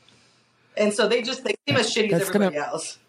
And 0.75 0.93
so 0.93 1.07
they 1.07 1.23
just 1.23 1.43
they 1.43 1.55
seem 1.67 1.77
as 1.77 1.91
shitty 1.93 2.11
as 2.13 2.19
That's 2.19 2.29
gonna- 2.29 2.45
everybody 2.47 2.69
else. 2.69 2.99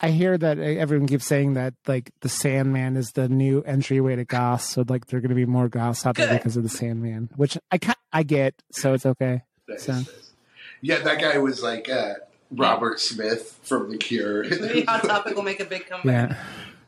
I 0.00 0.10
hear 0.10 0.36
that 0.38 0.58
everyone 0.58 1.06
keeps 1.08 1.24
saying 1.26 1.54
that 1.54 1.74
like 1.86 2.10
the 2.20 2.28
sandman 2.28 2.96
is 2.96 3.12
the 3.12 3.28
new 3.28 3.62
entryway 3.62 4.16
to 4.16 4.24
goth 4.24 4.62
so 4.62 4.84
like 4.88 5.06
they're 5.06 5.20
going 5.20 5.28
to 5.30 5.34
be 5.34 5.46
more 5.46 5.68
goths 5.68 6.06
out 6.06 6.14
there 6.16 6.32
because 6.36 6.56
of 6.56 6.62
the 6.62 6.68
sandman 6.68 7.28
which 7.36 7.56
i 7.70 7.78
ca- 7.78 7.94
i 8.12 8.22
get 8.22 8.54
so 8.72 8.94
it's 8.94 9.06
okay 9.06 9.42
Nice, 9.68 9.84
So- 9.84 9.92
nice. 9.92 10.32
Yeah, 10.80 10.98
that 11.00 11.20
guy 11.20 11.38
was 11.38 11.60
like 11.60 11.88
uh, 11.90 12.14
Robert 12.52 13.00
Smith 13.00 13.58
from 13.64 13.90
The 13.90 13.96
Cure. 13.98 14.44
Maybe 14.44 14.82
Hot 14.82 15.02
Topic 15.02 15.34
will 15.34 15.42
make 15.42 15.58
a 15.58 15.64
big 15.64 15.86
comeback. 15.88 16.30
yeah 16.30 16.36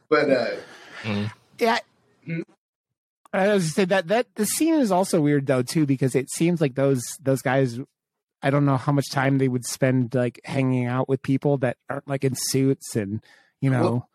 but 0.09 0.31
uh, 0.31 0.51
yeah 1.59 1.79
Hmm. 2.25 2.43
I 3.33 3.49
was 3.55 3.63
gonna 3.65 3.71
say 3.73 3.85
that 3.87 4.09
that 4.09 4.27
the 4.37 4.47
scene 4.47 4.75
is 4.75 4.93
also 4.93 5.21
weird 5.21 5.47
though 5.47 5.63
too 5.63 5.87
because 5.87 6.15
it 6.15 6.31
seems 6.31 6.61
like 6.61 6.75
those 6.77 7.03
those 7.23 7.43
guys 7.43 7.79
I 8.43 8.51
don't 8.51 8.65
know 8.65 8.77
how 8.77 8.93
much 8.93 9.11
time 9.11 9.39
they 9.39 9.49
would 9.49 9.67
spend 9.67 10.15
like 10.15 10.41
hanging 10.45 10.87
out 10.87 11.09
with 11.09 11.23
people 11.23 11.59
that 11.59 11.77
aren't 11.89 12.09
like 12.09 12.25
in 12.25 12.35
suits 12.35 12.97
and 12.97 13.21
you 13.61 13.71
know 13.71 13.83
Well, 13.83 14.09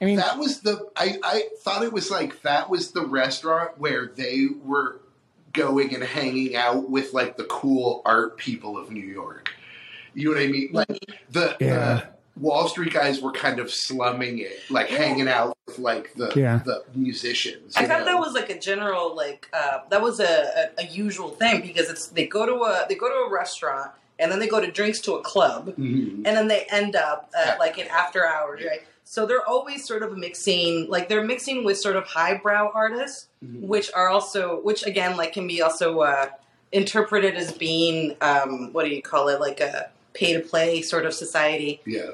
I 0.00 0.04
mean 0.04 0.16
that 0.16 0.38
was 0.38 0.60
the 0.60 0.86
I, 0.96 1.18
I 1.22 1.44
thought 1.62 1.82
it 1.82 1.92
was 1.92 2.10
like 2.10 2.42
that 2.42 2.68
was 2.68 2.92
the 2.92 3.06
restaurant 3.06 3.78
where 3.78 4.06
they 4.06 4.46
were 4.62 5.00
going 5.52 5.94
and 5.94 6.04
hanging 6.04 6.56
out 6.56 6.90
with 6.90 7.14
like 7.14 7.36
the 7.36 7.44
cool 7.44 8.02
art 8.04 8.36
people 8.36 8.76
of 8.76 8.90
New 8.90 9.04
York. 9.04 9.54
You 10.12 10.28
know 10.28 10.36
what 10.36 10.44
I 10.44 10.48
mean? 10.48 10.70
Like 10.72 11.16
the, 11.30 11.56
Yeah. 11.60 12.06
The 12.36 12.40
Wall 12.40 12.68
Street 12.68 12.92
guys 12.92 13.20
were 13.20 13.32
kind 13.32 13.58
of 13.60 13.70
slumming 13.70 14.38
it, 14.40 14.58
like 14.70 14.88
hanging 14.88 15.28
out 15.28 15.56
with 15.66 15.78
like 15.78 16.12
the 16.14 16.32
Yeah. 16.34 16.60
the 16.64 16.82
musicians. 16.94 17.74
I 17.76 17.86
thought 17.86 18.00
know? 18.00 18.04
that 18.06 18.18
was 18.18 18.34
like 18.34 18.50
a 18.50 18.58
general 18.58 19.14
like 19.14 19.48
uh, 19.52 19.78
that 19.90 20.02
was 20.02 20.20
a, 20.20 20.70
a, 20.78 20.82
a 20.82 20.84
usual 20.86 21.30
thing 21.30 21.62
because 21.62 21.88
it's 21.90 22.08
they 22.08 22.26
go 22.26 22.44
to 22.46 22.54
a 22.64 22.86
they 22.88 22.94
go 22.96 23.08
to 23.08 23.28
a 23.28 23.30
restaurant 23.32 23.90
and 24.18 24.30
then 24.30 24.38
they 24.38 24.46
go 24.48 24.60
to 24.60 24.70
drinks 24.70 25.00
to 25.00 25.14
a 25.14 25.22
club, 25.22 25.74
Mhm. 25.76 26.22
and 26.24 26.36
then 26.36 26.46
they 26.48 26.64
end 26.70 26.94
up 26.96 27.30
at 27.36 27.58
like 27.58 27.78
an 27.78 27.88
after 27.88 28.24
hours, 28.26 28.62
right? 28.64 28.82
So 29.06 29.26
they're 29.26 29.46
always 29.46 29.84
sort 29.86 30.02
of 30.02 30.16
mixing, 30.16 30.88
like 30.88 31.08
they're 31.08 31.24
mixing 31.24 31.62
with 31.64 31.78
sort 31.78 31.96
of 31.96 32.04
highbrow 32.04 32.70
artists, 32.74 33.26
Mhm. 33.44 33.62
which 33.62 33.90
are 33.92 34.08
also, 34.08 34.60
which 34.62 34.86
again, 34.86 35.16
like 35.16 35.32
can 35.32 35.46
be 35.48 35.60
also 35.62 36.00
uh, 36.00 36.26
interpreted 36.72 37.34
as 37.36 37.52
being, 37.52 38.16
um, 38.20 38.72
what 38.72 38.84
do 38.84 38.90
you 38.90 39.02
call 39.02 39.28
it, 39.28 39.40
like 39.40 39.60
a 39.60 39.90
pay 40.14 40.32
to 40.32 40.40
play 40.40 40.80
sort 40.80 41.04
of 41.06 41.12
society. 41.12 41.80
Yeah. 41.84 42.10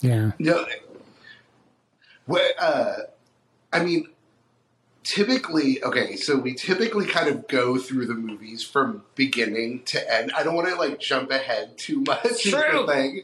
Yeah. 0.00 0.32
No. 0.38 0.66
Well, 2.26 2.48
uh, 2.58 2.92
I 3.72 3.84
mean, 3.84 4.08
typically, 5.02 5.82
okay, 5.82 6.16
so 6.16 6.36
we 6.38 6.54
typically 6.54 7.06
kind 7.06 7.28
of 7.28 7.48
go 7.48 7.78
through 7.78 8.06
the 8.06 8.14
movies 8.14 8.62
from 8.62 9.02
beginning 9.14 9.82
to 9.86 10.12
end. 10.14 10.32
I 10.36 10.42
don't 10.42 10.54
want 10.54 10.68
to 10.68 10.74
like 10.76 11.00
jump 11.00 11.30
ahead 11.30 11.76
too 11.78 12.02
much, 12.06 12.44
the 12.44 12.50
True. 12.50 12.86
thing, 12.86 13.22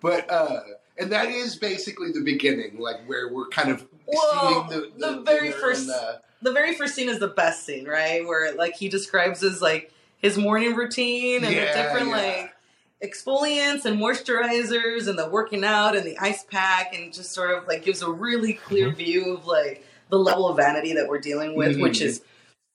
but 0.00 0.30
uh, 0.30 0.60
and 0.98 1.10
that 1.12 1.28
is 1.28 1.56
basically 1.56 2.12
the 2.12 2.22
beginning, 2.22 2.78
like 2.78 3.06
where 3.08 3.28
we're 3.32 3.48
kind 3.48 3.70
of 3.70 3.86
Well, 4.06 4.68
seeing 4.68 4.80
the, 4.98 5.06
the 5.16 5.20
very 5.22 5.50
first- 5.52 5.86
the- 5.86 6.20
The 6.42 6.52
very 6.52 6.74
first 6.74 6.94
scene 6.94 7.08
is 7.08 7.18
the 7.18 7.28
best 7.28 7.64
scene, 7.64 7.86
right? 7.86 8.24
Where 8.24 8.54
like 8.54 8.74
he 8.76 8.88
describes 8.88 9.40
his 9.40 9.60
like 9.62 9.90
his 10.18 10.36
morning 10.38 10.74
routine 10.76 11.44
and 11.44 11.52
Yeah, 11.54 11.72
the 11.72 11.82
different 11.82 12.08
yeah. 12.08 12.16
like 12.16 12.55
exfoliants 13.02 13.84
and 13.84 13.98
moisturizers 14.00 15.08
and 15.08 15.18
the 15.18 15.28
working 15.28 15.64
out 15.64 15.96
and 15.96 16.06
the 16.06 16.18
ice 16.18 16.44
pack 16.44 16.94
and 16.94 17.12
just 17.12 17.32
sort 17.32 17.50
of 17.56 17.66
like 17.68 17.84
gives 17.84 18.02
a 18.02 18.10
really 18.10 18.54
clear 18.54 18.88
Mm-hmm. 18.88 18.96
view 18.96 19.34
of 19.36 19.46
like 19.46 19.84
the 20.08 20.16
level 20.18 20.48
of 20.48 20.56
vanity 20.56 20.94
that 20.94 21.08
we're 21.08 21.18
dealing 21.20 21.54
with, 21.56 21.76
Mhm. 21.76 21.82
which 21.82 22.00
is 22.00 22.22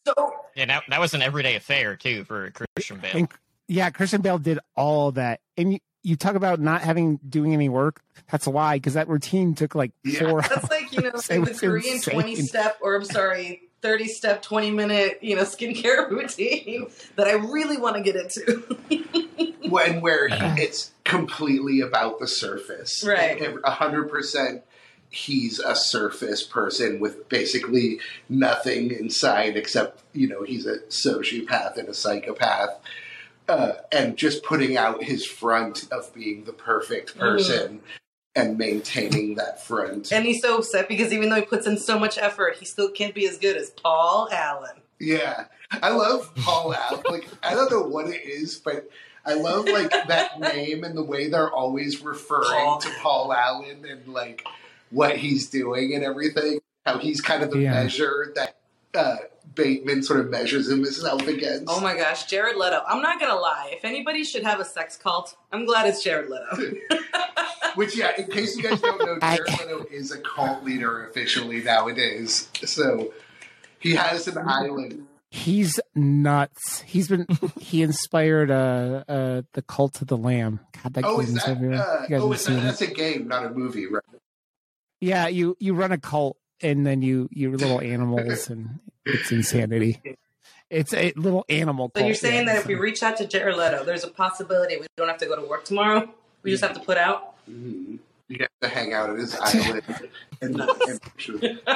so 0.05 0.13
Yeah, 0.55 0.65
that, 0.65 0.84
that 0.89 0.99
was 0.99 1.13
an 1.13 1.21
everyday 1.21 1.55
affair 1.55 1.95
too 1.95 2.23
for 2.25 2.51
Christian 2.75 2.99
Bale. 2.99 3.12
And 3.15 3.27
yeah, 3.67 3.89
Christian 3.89 4.21
Bale 4.21 4.38
did 4.38 4.60
all 4.75 5.12
that. 5.13 5.39
And 5.57 5.73
you, 5.73 5.79
you 6.03 6.15
talk 6.15 6.36
about 6.36 6.60
not 6.60 6.81
having 6.81 7.17
doing 7.27 7.53
any 7.53 7.69
work. 7.69 8.01
That's 8.31 8.47
why, 8.47 8.75
because 8.77 8.95
that 8.95 9.07
routine 9.07 9.55
took 9.55 9.75
like 9.75 9.91
Yeah. 10.03 10.19
four 10.19 10.41
That's 10.41 10.69
like, 10.69 10.91
you 10.91 11.01
know, 11.03 11.10
It 11.15 11.27
the 11.29 11.39
was 11.39 11.60
Korean 11.60 11.95
insane. 11.95 12.13
20 12.13 12.36
step, 12.38 12.77
or 12.81 12.95
I'm 12.95 13.05
sorry, 13.05 13.62
30 13.81 14.07
step, 14.07 14.41
20 14.41 14.71
minute, 14.71 15.19
you 15.21 15.35
know, 15.35 15.43
skincare 15.43 16.09
routine 16.11 16.87
that 17.15 17.27
I 17.27 17.33
really 17.33 17.77
want 17.77 17.95
to 17.97 18.01
get 18.01 18.15
into. 18.15 19.55
when 19.69 20.01
where 20.01 20.27
it's 20.31 20.91
completely 21.03 21.81
about 21.81 22.19
the 22.19 22.27
surface, 22.27 23.03
Right. 23.05 23.41
A 23.63 23.71
hundred 23.71 24.09
percent. 24.09 24.63
He's 25.09 25.59
a 25.59 25.75
surface 25.75 26.41
person 26.41 27.01
with 27.01 27.27
basically 27.27 27.99
nothing 28.29 28.91
inside 28.91 29.57
except 29.57 30.01
you 30.13 30.27
know 30.27 30.43
he's 30.43 30.65
a 30.65 30.79
sociopath 30.89 31.75
and 31.75 31.89
a 31.89 31.93
psychopath, 31.93 32.79
uh, 33.49 33.73
and 33.91 34.15
just 34.15 34.41
putting 34.43 34.77
out 34.77 35.03
his 35.03 35.25
front 35.25 35.91
of 35.91 36.13
being 36.13 36.45
the 36.45 36.53
perfect 36.53 37.17
person 37.17 37.81
and 38.35 38.57
maintaining 38.57 39.35
that 39.35 39.61
front. 39.63 40.11
and 40.11 40.25
he's 40.25 40.41
so 40.41 40.57
upset 40.59 40.87
because 40.87 41.11
even 41.13 41.29
though 41.29 41.35
he 41.35 41.41
puts 41.41 41.67
in 41.67 41.77
so 41.77 41.99
much 41.99 42.17
effort, 42.17 42.55
he 42.57 42.65
still 42.65 42.89
can't 42.89 43.13
be 43.13 43.27
as 43.27 43.37
good 43.37 43.57
as 43.57 43.69
Paul 43.71 44.29
Allen. 44.31 44.75
Yeah, 44.99 45.45
I 45.71 45.89
love 45.89 46.33
Paul 46.37 46.73
Allen. 46.73 47.01
Like 47.09 47.27
I 47.43 47.53
don't 47.53 47.71
know 47.71 47.81
what 47.83 48.07
it 48.07 48.21
is, 48.25 48.57
but 48.59 48.89
I 49.25 49.33
love 49.33 49.65
like 49.67 49.89
that 50.07 50.39
name 50.39 50.83
and 50.83 50.95
the 50.97 51.03
way 51.03 51.27
they're 51.29 51.51
always 51.51 52.01
referring 52.01 52.43
Paul. 52.65 52.79
to 52.81 52.89
Paul 53.01 53.33
Allen 53.33 53.85
and 53.89 54.07
like 54.07 54.45
what 54.91 55.17
he's 55.17 55.49
doing 55.49 55.93
and 55.93 56.03
everything. 56.03 56.59
How 56.85 56.97
he's 56.99 57.19
kind 57.21 57.43
of 57.43 57.51
the 57.51 57.59
Yeah. 57.59 57.71
measure 57.71 58.31
that 58.35 58.55
uh, 58.93 59.17
Bateman 59.55 60.03
sort 60.03 60.19
of 60.21 60.29
measures 60.29 60.69
himself 60.69 61.27
against. 61.27 61.65
Oh 61.67 61.79
my 61.81 61.95
gosh, 61.95 62.25
Jared 62.25 62.55
Leto. 62.57 62.81
I'm 62.87 63.01
not 63.01 63.19
going 63.19 63.31
to 63.31 63.37
lie. 63.37 63.71
If 63.73 63.83
anybody 63.85 64.23
should 64.23 64.43
have 64.43 64.59
a 64.59 64.65
sex 64.65 64.97
cult, 64.97 65.35
I'm 65.51 65.65
glad 65.65 65.87
it's 65.87 66.03
Jared 66.03 66.29
Leto. 66.29 66.75
Which, 67.75 67.95
yeah, 67.97 68.11
in 68.17 68.27
case 68.27 68.55
you 68.57 68.63
guys 68.63 68.81
don't 68.81 68.99
know, 68.99 69.17
Jared 69.19 69.47
Leto 69.59 69.85
is 69.91 70.11
a 70.11 70.19
cult 70.19 70.63
leader 70.63 71.05
officially 71.07 71.61
nowadays. 71.63 72.49
So 72.65 73.13
he 73.79 73.95
has 73.95 74.27
an 74.27 74.37
island. 74.37 75.07
He's 75.33 75.79
nuts. 75.95 76.81
He's 76.81 77.07
been 77.07 77.25
he 77.57 77.81
inspired 77.83 78.51
uh 78.51 79.03
uh 79.07 79.41
the 79.53 79.61
cult 79.61 80.01
of 80.01 80.07
the 80.07 80.17
lamb. 80.17 80.59
God, 80.83 80.93
that 80.95 81.05
Oh, 81.05 81.21
is 81.21 81.27
game's 81.27 81.45
that? 81.45 81.51
everywhere. 81.51 81.79
Uh, 81.79 82.01
You 82.03 82.07
guys 82.09 82.19
oh, 82.21 82.25
have 82.27 82.33
it's 82.33 82.45
seen 82.45 82.55
a, 82.57 82.59
it. 82.59 82.63
that's 82.63 82.81
a 82.81 82.87
game, 82.87 83.27
not 83.29 83.45
a 83.45 83.49
movie, 83.49 83.87
right? 83.87 84.03
Yeah, 84.99 85.27
you 85.29 85.55
you 85.59 85.73
run 85.73 85.93
a 85.93 85.97
cult 85.97 86.35
and 86.62 86.86
then 86.86 87.02
you 87.02 87.30
you 87.32 87.52
little 87.56 87.82
animals 87.82 88.50
and 88.50 88.80
it's 89.06 89.32
insanity. 89.32 90.02
It's 90.69 90.93
a 90.93 91.12
little 91.15 91.45
animal. 91.50 91.91
So 91.95 92.06
you're 92.06 92.15
saying 92.15 92.47
yeah, 92.47 92.54
that 92.54 92.62
if 92.62 92.67
we 92.67 92.76
reach 92.76 93.04
out 93.04 93.17
to 93.17 93.28
Jared 93.28 93.58
Leto, 93.58 93.84
there's 93.84 94.04
a 94.06 94.10
possibility 94.10 94.78
we 94.78 94.88
don't 94.95 95.10
have 95.10 95.17
to 95.17 95.26
go 95.26 95.36
to 95.36 95.47
work 95.47 95.65
tomorrow? 95.65 96.10
We 96.43 96.52
just 96.52 96.63
have 96.63 96.74
to 96.74 96.80
put 96.80 96.97
out? 96.97 97.36
Mhm. 97.50 98.00
You 98.30 98.38
have 98.39 98.50
to 98.62 98.67
hang 98.69 98.93
out 98.93 99.10
at 99.10 99.17
his 99.17 99.36
island 99.41 99.84
and, 100.41 100.62
and 100.62 101.60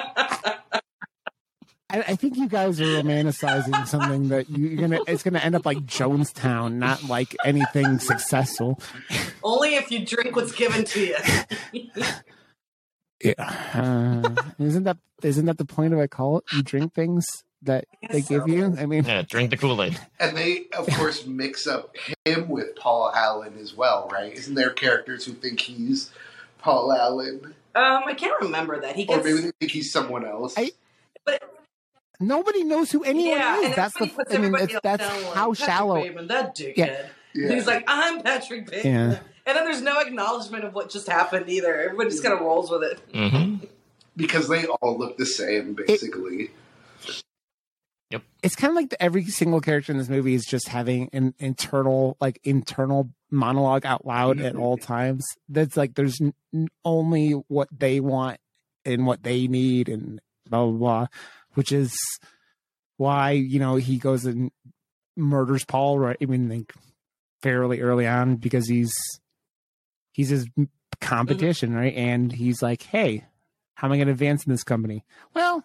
I, 1.89 1.99
I 1.99 2.15
think 2.15 2.35
you 2.37 2.47
guys 2.47 2.81
are 2.81 2.85
romanticizing 2.85 3.87
something 3.87 4.29
that 4.29 4.49
you're 4.49 4.75
gonna. 4.75 4.99
It's 5.07 5.23
gonna 5.23 5.39
end 5.39 5.55
up 5.55 5.65
like 5.65 5.79
Jonestown, 5.79 6.73
not 6.75 7.03
like 7.03 7.35
anything 7.45 7.99
successful. 7.99 8.79
Only 9.43 9.75
if 9.75 9.91
you 9.91 10.05
drink 10.05 10.35
what's 10.35 10.51
given 10.51 10.83
to 10.83 11.05
you. 11.05 11.95
Yeah. 13.23 13.33
Uh, 13.75 14.35
isn't 14.59 14.83
that 14.83 14.97
isn't 15.23 15.45
that 15.45 15.57
the 15.57 15.65
point 15.65 15.93
of 15.93 15.99
a 15.99 16.07
cult? 16.07 16.43
You 16.53 16.61
drink 16.63 16.93
things 16.93 17.25
that 17.63 17.85
they 18.09 18.19
guess 18.21 18.29
give 18.29 18.41
so. 18.43 18.47
you. 18.47 18.75
I 18.77 18.85
mean, 18.85 19.03
Yeah, 19.05 19.23
drink 19.23 19.49
the 19.49 19.57
Kool 19.57 19.81
Aid. 19.81 19.99
and 20.19 20.37
they 20.37 20.65
of 20.77 20.87
course 20.93 21.25
mix 21.25 21.65
up 21.67 21.95
him 22.25 22.47
with 22.47 22.75
Paul 22.75 23.11
Allen 23.13 23.57
as 23.59 23.73
well, 23.75 24.09
right? 24.11 24.31
Isn't 24.33 24.55
there 24.55 24.69
characters 24.69 25.25
who 25.25 25.33
think 25.33 25.59
he's 25.61 26.11
Paul 26.59 26.91
Allen, 26.93 27.53
Um, 27.75 28.03
I 28.05 28.13
can't 28.13 28.39
remember 28.41 28.79
that. 28.81 28.95
He 28.95 29.05
or 29.07 29.17
maybe 29.17 29.33
they 29.41 29.51
think 29.59 29.71
he's 29.71 29.91
someone 29.91 30.25
else? 30.25 30.53
I- 30.57 30.71
but 31.25 31.41
nobody 32.19 32.63
knows 32.63 32.91
who 32.91 33.03
anyone 33.03 33.37
yeah, 33.37 33.59
is. 33.59 33.65
and 33.67 33.75
That's 33.75 33.97
the. 33.99 34.07
puts 34.07 34.31
I 34.33 34.37
mean, 34.37 34.45
everybody 34.55 34.63
it's, 34.65 34.73
else 34.75 34.81
that's 34.83 35.33
how 35.33 35.53
shallow. 35.53 36.01
Bateman, 36.01 36.27
that 36.27 36.55
dickhead. 36.55 36.77
Yeah. 36.77 37.07
Yeah. 37.35 37.53
He's 37.53 37.67
like, 37.67 37.83
I'm 37.87 38.21
Patrick 38.21 38.69
Bateman. 38.69 39.11
Yeah. 39.11 39.19
And 39.47 39.55
then 39.57 39.65
there's 39.65 39.81
no 39.81 39.99
acknowledgement 39.99 40.63
of 40.63 40.73
what 40.73 40.89
just 40.89 41.07
happened 41.07 41.49
either. 41.49 41.75
Everybody 41.79 42.09
just 42.09 42.23
kind 42.23 42.33
of 42.33 42.41
rolls 42.41 42.71
with 42.71 42.83
it. 42.83 42.99
hmm 43.13 43.57
because 44.17 44.47
they 44.47 44.65
all 44.65 44.97
look 44.97 45.17
the 45.17 45.25
same, 45.25 45.73
basically. 45.73 46.49
Yep. 48.11 48.23
It's 48.43 48.55
kind 48.55 48.71
of 48.71 48.75
like 48.75 48.89
the, 48.91 49.03
every 49.03 49.25
single 49.25 49.59
character 49.59 49.91
in 49.91 49.97
this 49.97 50.09
movie 50.09 50.35
is 50.35 50.45
just 50.45 50.67
having 50.69 51.09
an 51.11 51.33
internal, 51.39 52.15
like 52.21 52.39
internal 52.43 53.09
monologue 53.31 53.85
out 53.85 54.05
loud 54.05 54.39
at 54.39 54.55
all 54.55 54.77
times. 54.77 55.25
That's 55.49 55.75
like 55.75 55.95
there's 55.95 56.21
n- 56.21 56.33
n- 56.53 56.69
only 56.85 57.31
what 57.31 57.67
they 57.77 57.99
want 57.99 58.39
and 58.85 59.05
what 59.05 59.23
they 59.23 59.47
need, 59.47 59.89
and 59.89 60.21
blah 60.47 60.65
blah 60.65 60.77
blah. 60.77 61.07
Which 61.55 61.71
is 61.71 61.93
why 62.97 63.31
you 63.31 63.59
know 63.59 63.75
he 63.75 63.97
goes 63.97 64.25
and 64.25 64.51
murders 65.17 65.65
Paul. 65.65 65.97
Right? 65.99 66.17
I 66.21 66.25
mean, 66.25 66.47
like 66.47 66.73
fairly 67.45 67.79
early 67.79 68.07
on 68.07 68.37
because 68.37 68.67
he's 68.67 68.91
he's 70.13 70.29
his 70.29 70.47
competition, 70.99 71.75
right? 71.75 71.93
And 71.95 72.31
he's 72.31 72.61
like, 72.63 72.81
hey, 72.83 73.25
how 73.75 73.87
am 73.87 73.91
I 73.91 73.97
going 73.97 74.07
to 74.07 74.13
advance 74.13 74.45
in 74.45 74.51
this 74.51 74.63
company? 74.63 75.03
Well, 75.35 75.63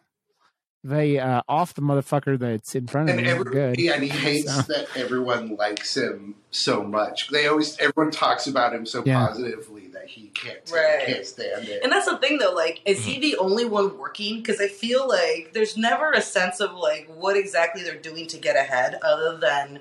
they 0.85 1.19
uh, 1.19 1.41
off 1.49 1.73
the 1.75 1.81
motherfucker 1.83 2.39
that's 2.39 2.75
in 2.75 2.87
front 2.87 3.09
of 3.09 3.17
and 3.17 3.25
me. 3.25 3.31
every, 3.33 3.51
Good. 3.53 3.79
yeah, 3.79 3.93
and 3.95 4.03
he 4.03 4.09
hates 4.11 4.53
So- 4.55 4.63
that 4.73 4.89
everyone 4.97 5.57
likes 5.57 5.97
him 5.97 6.35
so 6.51 6.83
much. 6.83 7.29
They 7.29 7.47
always 7.47 7.79
everyone 7.79 8.11
talks 8.11 8.47
about 8.47 8.75
him 8.75 8.85
so 8.85 9.03
Yeah. 9.05 9.27
positively 9.27 9.89
that 9.89 10.07
he 10.09 10.29
can't 10.29 10.59
Right. 10.71 11.07
can't 11.07 11.27
stand 11.27 11.69
it. 11.69 11.83
And 11.83 11.91
that's 11.93 12.07
the 12.07 12.19
thing, 12.19 12.39
though. 12.39 12.53
Like, 12.53 12.81
is 12.85 13.05
he 13.07 13.19
the 13.21 13.37
only 13.39 13.65
one 13.65 13.97
working? 13.99 14.37
Because 14.37 14.61
I 14.61 14.69
feel 14.69 15.07
like 15.09 15.53
there's 15.55 15.77
never 15.79 16.11
a 16.13 16.21
sense 16.23 16.61
of 16.61 16.73
like 16.75 17.09
what 17.15 17.37
exactly 17.37 17.83
they're 17.83 17.95
doing 17.97 18.27
to 18.29 18.37
get 18.39 18.57
ahead, 18.57 18.99
other 19.03 19.37
than 19.39 19.81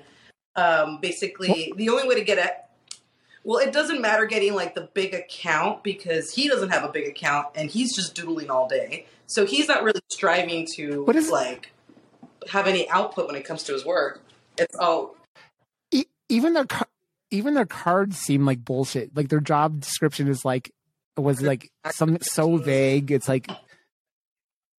um, 0.56 0.98
basically 1.00 1.72
the 1.76 1.88
only 1.88 2.06
way 2.08 2.14
to 2.16 2.24
get 2.24 2.38
at. 2.38 2.70
Well, 3.42 3.58
it 3.58 3.72
doesn't 3.72 4.02
matter 4.02 4.26
getting 4.26 4.54
like 4.54 4.74
the 4.74 4.82
big 4.92 5.14
account 5.14 5.82
because 5.82 6.34
he 6.34 6.46
doesn't 6.48 6.68
have 6.70 6.84
a 6.84 6.92
big 6.92 7.06
account 7.08 7.48
and 7.54 7.70
he's 7.70 7.94
just 7.96 8.14
doodling 8.14 8.50
all 8.50 8.68
day. 8.68 9.06
So 9.26 9.46
he's 9.46 9.66
not 9.66 9.82
really 9.82 10.00
striving 10.10 10.66
to 10.76 11.04
What 11.04 11.16
is- 11.16 11.30
like 11.30 11.72
have 12.50 12.66
any 12.66 12.88
output 12.90 13.26
when 13.26 13.36
it 13.36 13.44
comes 13.44 13.62
to 13.64 13.72
his 13.72 13.84
work. 13.84 14.22
It's 14.58 14.76
all 14.76 15.16
E- 15.90 16.04
even 16.28 16.52
their 16.52 16.66
even 17.30 17.54
their 17.54 17.64
cards 17.66 18.18
seem 18.18 18.44
like 18.44 18.64
bullshit. 18.64 19.16
Like 19.16 19.28
their 19.28 19.40
job 19.40 19.80
description 19.80 20.28
is 20.28 20.44
like 20.44 20.70
was 21.16 21.40
like 21.40 21.70
some 21.92 22.18
so 22.20 22.56
vague. 22.56 23.10
It's 23.10 23.28
like 23.28 23.48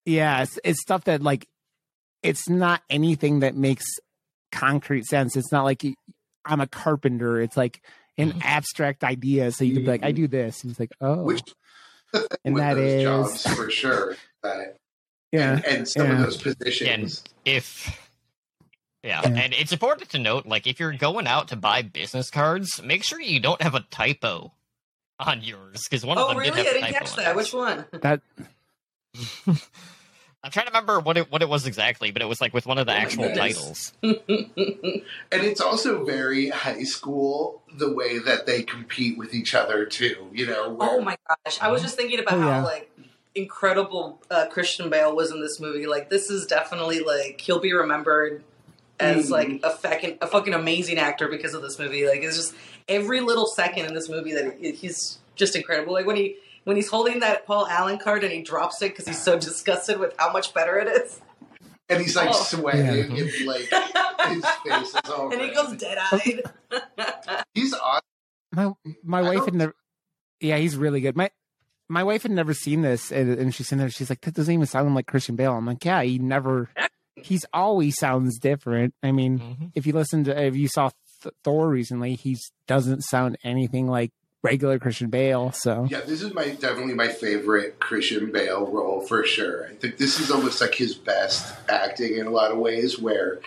yeah, 0.05 0.43
it's, 0.43 0.59
it's 0.63 0.81
stuff 0.81 1.03
that 1.05 1.21
like 1.23 1.47
it's 2.23 2.49
not 2.49 2.81
anything 2.89 3.39
that 3.39 3.55
makes 3.55 3.85
concrete 4.51 5.05
sense. 5.05 5.35
It's 5.35 5.51
not 5.51 5.63
like 5.63 5.83
I'm 6.45 6.59
a 6.59 6.67
carpenter. 6.67 7.41
It's 7.41 7.57
like 7.57 7.81
an 8.17 8.29
mm-hmm. 8.29 8.39
abstract 8.43 9.03
idea. 9.03 9.51
So 9.51 9.63
you 9.63 9.73
could 9.73 9.85
be 9.85 9.91
like, 9.91 10.03
I 10.03 10.11
do 10.11 10.23
mm-hmm. 10.23 10.31
this, 10.31 10.63
and 10.63 10.71
it's 10.71 10.79
like, 10.79 10.91
oh, 11.01 11.23
Which 11.23 11.41
and 12.43 12.55
with 12.55 12.63
that 12.63 12.75
those 12.75 13.03
jobs 13.03 13.55
for 13.55 13.69
sure. 13.69 14.15
That, 14.43 14.77
yeah. 15.31 15.53
and, 15.55 15.65
and 15.65 15.87
some 15.87 16.11
of 16.11 16.19
those 16.19 16.37
positions. 16.37 16.89
And 16.89 17.33
if 17.45 17.99
Yeah. 19.03 19.21
Yeah. 19.23 19.43
and 19.43 19.53
it's 19.53 19.71
important 19.71 20.09
to 20.11 20.19
note, 20.19 20.45
like, 20.45 20.67
if 20.67 20.79
you're 20.79 20.93
going 20.93 21.27
out 21.27 21.49
to 21.49 21.55
buy 21.55 21.81
business 21.81 22.29
cards, 22.29 22.81
make 22.83 23.03
sure 23.03 23.19
you 23.19 23.39
don't 23.39 23.61
have 23.61 23.75
a 23.75 23.85
typo 23.91 24.53
on 25.19 25.41
yours, 25.43 25.81
because 25.89 26.05
one 26.05 26.17
of 26.17 26.25
Oh, 26.25 26.27
them 26.29 26.37
really? 26.37 26.51
did 26.51 26.59
I 26.59 26.63
have 26.63 26.67
a 26.67 26.73
didn't 26.73 26.93
typo 26.93 27.05
catch 27.05 27.15
that. 27.15 27.35
Which 27.35 27.53
one? 27.53 27.85
That 28.01 28.21
I'm 30.43 30.49
trying 30.49 30.65
to 30.65 30.71
remember 30.71 30.99
what 30.99 31.17
it 31.17 31.31
what 31.31 31.41
it 31.43 31.49
was 31.49 31.67
exactly, 31.67 32.11
but 32.11 32.21
it 32.21 32.25
was 32.25 32.41
like 32.41 32.53
with 32.53 32.65
one 32.65 32.77
of 32.79 32.87
the 32.87 32.93
Oh 32.93 32.95
actual 32.97 33.33
titles. 33.35 33.93
And 35.33 35.43
it's 35.43 35.61
also 35.61 36.03
very 36.03 36.49
high 36.49 36.83
school 36.83 37.61
the 37.77 37.93
way 37.93 38.17
that 38.19 38.45
they 38.45 38.63
compete 38.63 39.17
with 39.17 39.33
each 39.33 39.53
other 39.55 39.85
too. 39.85 40.27
You 40.33 40.47
know. 40.47 40.69
where- 40.73 40.89
Oh 40.89 41.01
my 41.01 41.15
gosh! 41.27 41.59
I 41.61 41.69
was 41.69 41.81
just 41.81 41.95
thinking 41.95 42.19
about 42.19 42.33
Oh, 42.33 42.41
how 42.41 42.49
yeah. 42.49 42.63
like 42.63 42.89
incredible 43.35 44.19
uh, 44.29 44.47
Christian 44.47 44.89
Bale 44.89 45.15
was 45.15 45.31
in 45.31 45.41
this 45.41 45.59
movie. 45.59 45.87
Like 45.87 46.09
this 46.09 46.29
is 46.29 46.45
definitely 46.47 46.99
like 47.01 47.39
he'll 47.39 47.59
be 47.59 47.73
remembered 47.73 48.43
as 48.99 49.27
Mhm. 49.27 49.31
like 49.31 49.59
a 49.63 49.69
fucking 49.69 50.17
a 50.21 50.27
fucking 50.27 50.53
amazing 50.53 50.97
actor 50.97 51.27
because 51.27 51.53
of 51.53 51.61
this 51.61 51.77
movie. 51.79 52.07
Like 52.07 52.21
it's 52.23 52.35
just 52.35 52.53
every 52.89 53.21
little 53.21 53.45
second 53.47 53.85
in 53.85 53.93
this 53.93 54.09
movie 54.09 54.33
that 54.33 54.57
he's 54.59 55.19
just 55.35 55.55
incredible. 55.55 55.93
Like 55.93 56.05
when 56.07 56.15
he 56.17 56.35
when 56.63 56.75
he's 56.75 56.89
holding 56.89 57.19
that 57.21 57.45
Paul 57.45 57.67
Allen 57.67 57.97
card 57.97 58.23
and 58.23 58.31
he 58.31 58.41
drops 58.41 58.81
it 58.81 58.89
because 58.89 59.07
he's 59.07 59.21
so 59.21 59.39
disgusted 59.39 59.99
with 59.99 60.13
how 60.17 60.31
much 60.31 60.53
better 60.53 60.77
it 60.77 60.87
is, 60.87 61.19
And 61.89 62.01
he's 62.01 62.15
like 62.15 62.29
Oh. 62.31 62.33
sweating 62.43 62.85
Yeah. 62.85 63.23
and 63.25 63.45
like 63.47 63.69
his 64.29 64.45
face 64.65 64.87
is 64.95 65.09
all. 65.11 65.29
and 65.33 65.41
he 65.41 65.49
goes 65.49 65.75
dead 65.75 65.97
eyed. 66.11 66.41
He's 67.53 67.73
awesome. 67.73 68.01
my 68.53 68.71
my 69.03 69.19
I 69.19 69.21
wife 69.23 69.35
don't- 69.37 69.45
had 69.45 69.53
never. 69.55 69.75
Yeah, 70.39 70.57
he's 70.57 70.75
really 70.77 71.01
good. 71.01 71.15
My 71.17 71.29
my 71.89 72.03
wife 72.03 72.21
had 72.23 72.31
never 72.31 72.53
seen 72.53 72.81
this, 72.81 73.11
and, 73.11 73.37
and 73.37 73.53
she's 73.53 73.71
in 73.71 73.77
there. 73.77 73.89
She's 73.89 74.09
like, 74.09 74.21
"That 74.21 74.33
doesn't 74.33 74.53
even 74.53 74.65
sound 74.65 74.95
like 74.95 75.05
Christian 75.07 75.35
Bale." 75.35 75.53
I'm 75.53 75.65
like, 75.65 75.83
"Yeah, 75.83 76.01
he 76.03 76.17
never. 76.19 76.69
He's 77.17 77.45
always 77.53 77.97
sounds 77.99 78.39
different. 78.39 78.93
I 79.03 79.11
mean, 79.11 79.39
Mhm. 79.39 79.71
if 79.75 79.85
you 79.85 79.91
listen 79.93 80.23
to 80.23 80.41
if 80.45 80.55
you 80.55 80.67
saw 80.69 80.89
Th- 81.21 81.35
Thor 81.43 81.67
recently, 81.69 82.15
he 82.15 82.37
doesn't 82.67 83.01
sound 83.03 83.37
anything 83.43 83.87
like 83.87 84.11
regular 84.43 84.79
Christian 84.79 85.09
Bale. 85.09 85.51
So 85.51 85.87
Yeah, 85.89 86.01
this 86.01 86.21
is 86.21 86.33
my 86.33 86.49
definitely 86.49 86.93
my 86.93 87.07
favorite 87.09 87.79
Christian 87.79 88.31
Bale 88.31 88.65
role 88.65 89.01
for 89.01 89.23
sure. 89.25 89.67
I 89.67 89.75
think 89.75 89.97
this 89.97 90.19
is 90.19 90.31
almost 90.31 90.61
like 90.61 90.75
his 90.75 90.95
best 90.95 91.53
acting 91.69 92.17
in 92.17 92.25
a 92.25 92.31
lot 92.31 92.51
of 92.51 92.57
ways, 92.57 92.99
where 92.99 93.39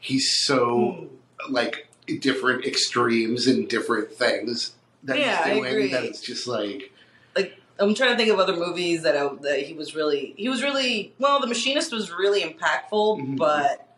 he's 0.00 0.44
so 0.44 1.08
like 1.48 1.88
different 2.20 2.64
extremes 2.64 3.46
and 3.46 3.68
different 3.68 4.12
things 4.12 4.72
that 5.04 5.18
Yeah, 5.18 5.40
I 5.44 5.48
he's 5.50 5.58
doing 5.62 5.66
agree. 5.72 5.92
that 5.92 6.04
it's 6.04 6.20
just 6.20 6.46
like 6.46 6.92
like. 7.36 7.56
I'm 7.78 7.94
trying 7.94 8.10
to 8.10 8.16
think 8.18 8.30
of 8.30 8.38
other 8.38 8.56
movies 8.56 9.04
that 9.04 9.16
I, 9.16 9.26
that 9.40 9.60
he 9.62 9.72
was 9.72 9.94
really 9.94 10.34
he 10.36 10.48
was 10.50 10.62
really 10.62 11.14
well. 11.18 11.40
The 11.40 11.46
Machinist 11.46 11.92
was 11.92 12.10
really 12.10 12.42
impactful, 12.42 13.20
Mhm. 13.20 13.36
but 13.38 13.89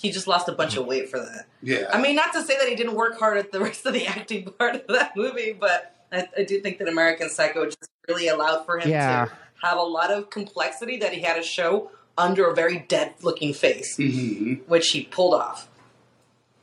he 0.00 0.10
just 0.10 0.26
lost 0.26 0.48
a 0.48 0.52
bunch 0.52 0.76
of 0.76 0.86
weight 0.86 1.08
for 1.10 1.18
that. 1.18 1.46
yeah. 1.62 1.90
I 1.92 2.00
mean, 2.00 2.16
not 2.16 2.32
to 2.32 2.42
say 2.42 2.56
that 2.58 2.68
he 2.68 2.74
didn't 2.74 2.94
work 2.94 3.18
hard 3.18 3.36
at 3.38 3.52
the 3.52 3.60
rest 3.60 3.84
of 3.86 3.92
the 3.92 4.06
acting 4.16 4.44
part 4.58 4.74
of 4.76 4.86
that 4.88 5.16
movie, 5.16 5.52
but 5.58 5.94
I, 6.10 6.26
I 6.38 6.42
do 6.44 6.60
think 6.60 6.78
that 6.78 6.88
American 6.88 7.28
Psycho 7.28 7.66
just 7.66 7.90
really 8.08 8.28
allowed 8.28 8.64
for 8.64 8.78
him 8.78 8.88
Yeah. 8.88 9.26
to 9.26 9.32
have 9.66 9.76
a 9.78 9.82
lot 9.82 10.10
of 10.10 10.30
complexity 10.30 10.96
that 10.98 11.12
he 11.12 11.20
had 11.20 11.34
to 11.36 11.42
show 11.42 11.90
under 12.16 12.48
a 12.50 12.54
very 12.54 12.78
dead 12.88 13.14
looking 13.22 13.52
face, 13.54 13.96
hmm 13.96 14.54
which 14.66 14.88
he 14.90 15.02
pulled 15.04 15.34
off. 15.34 15.68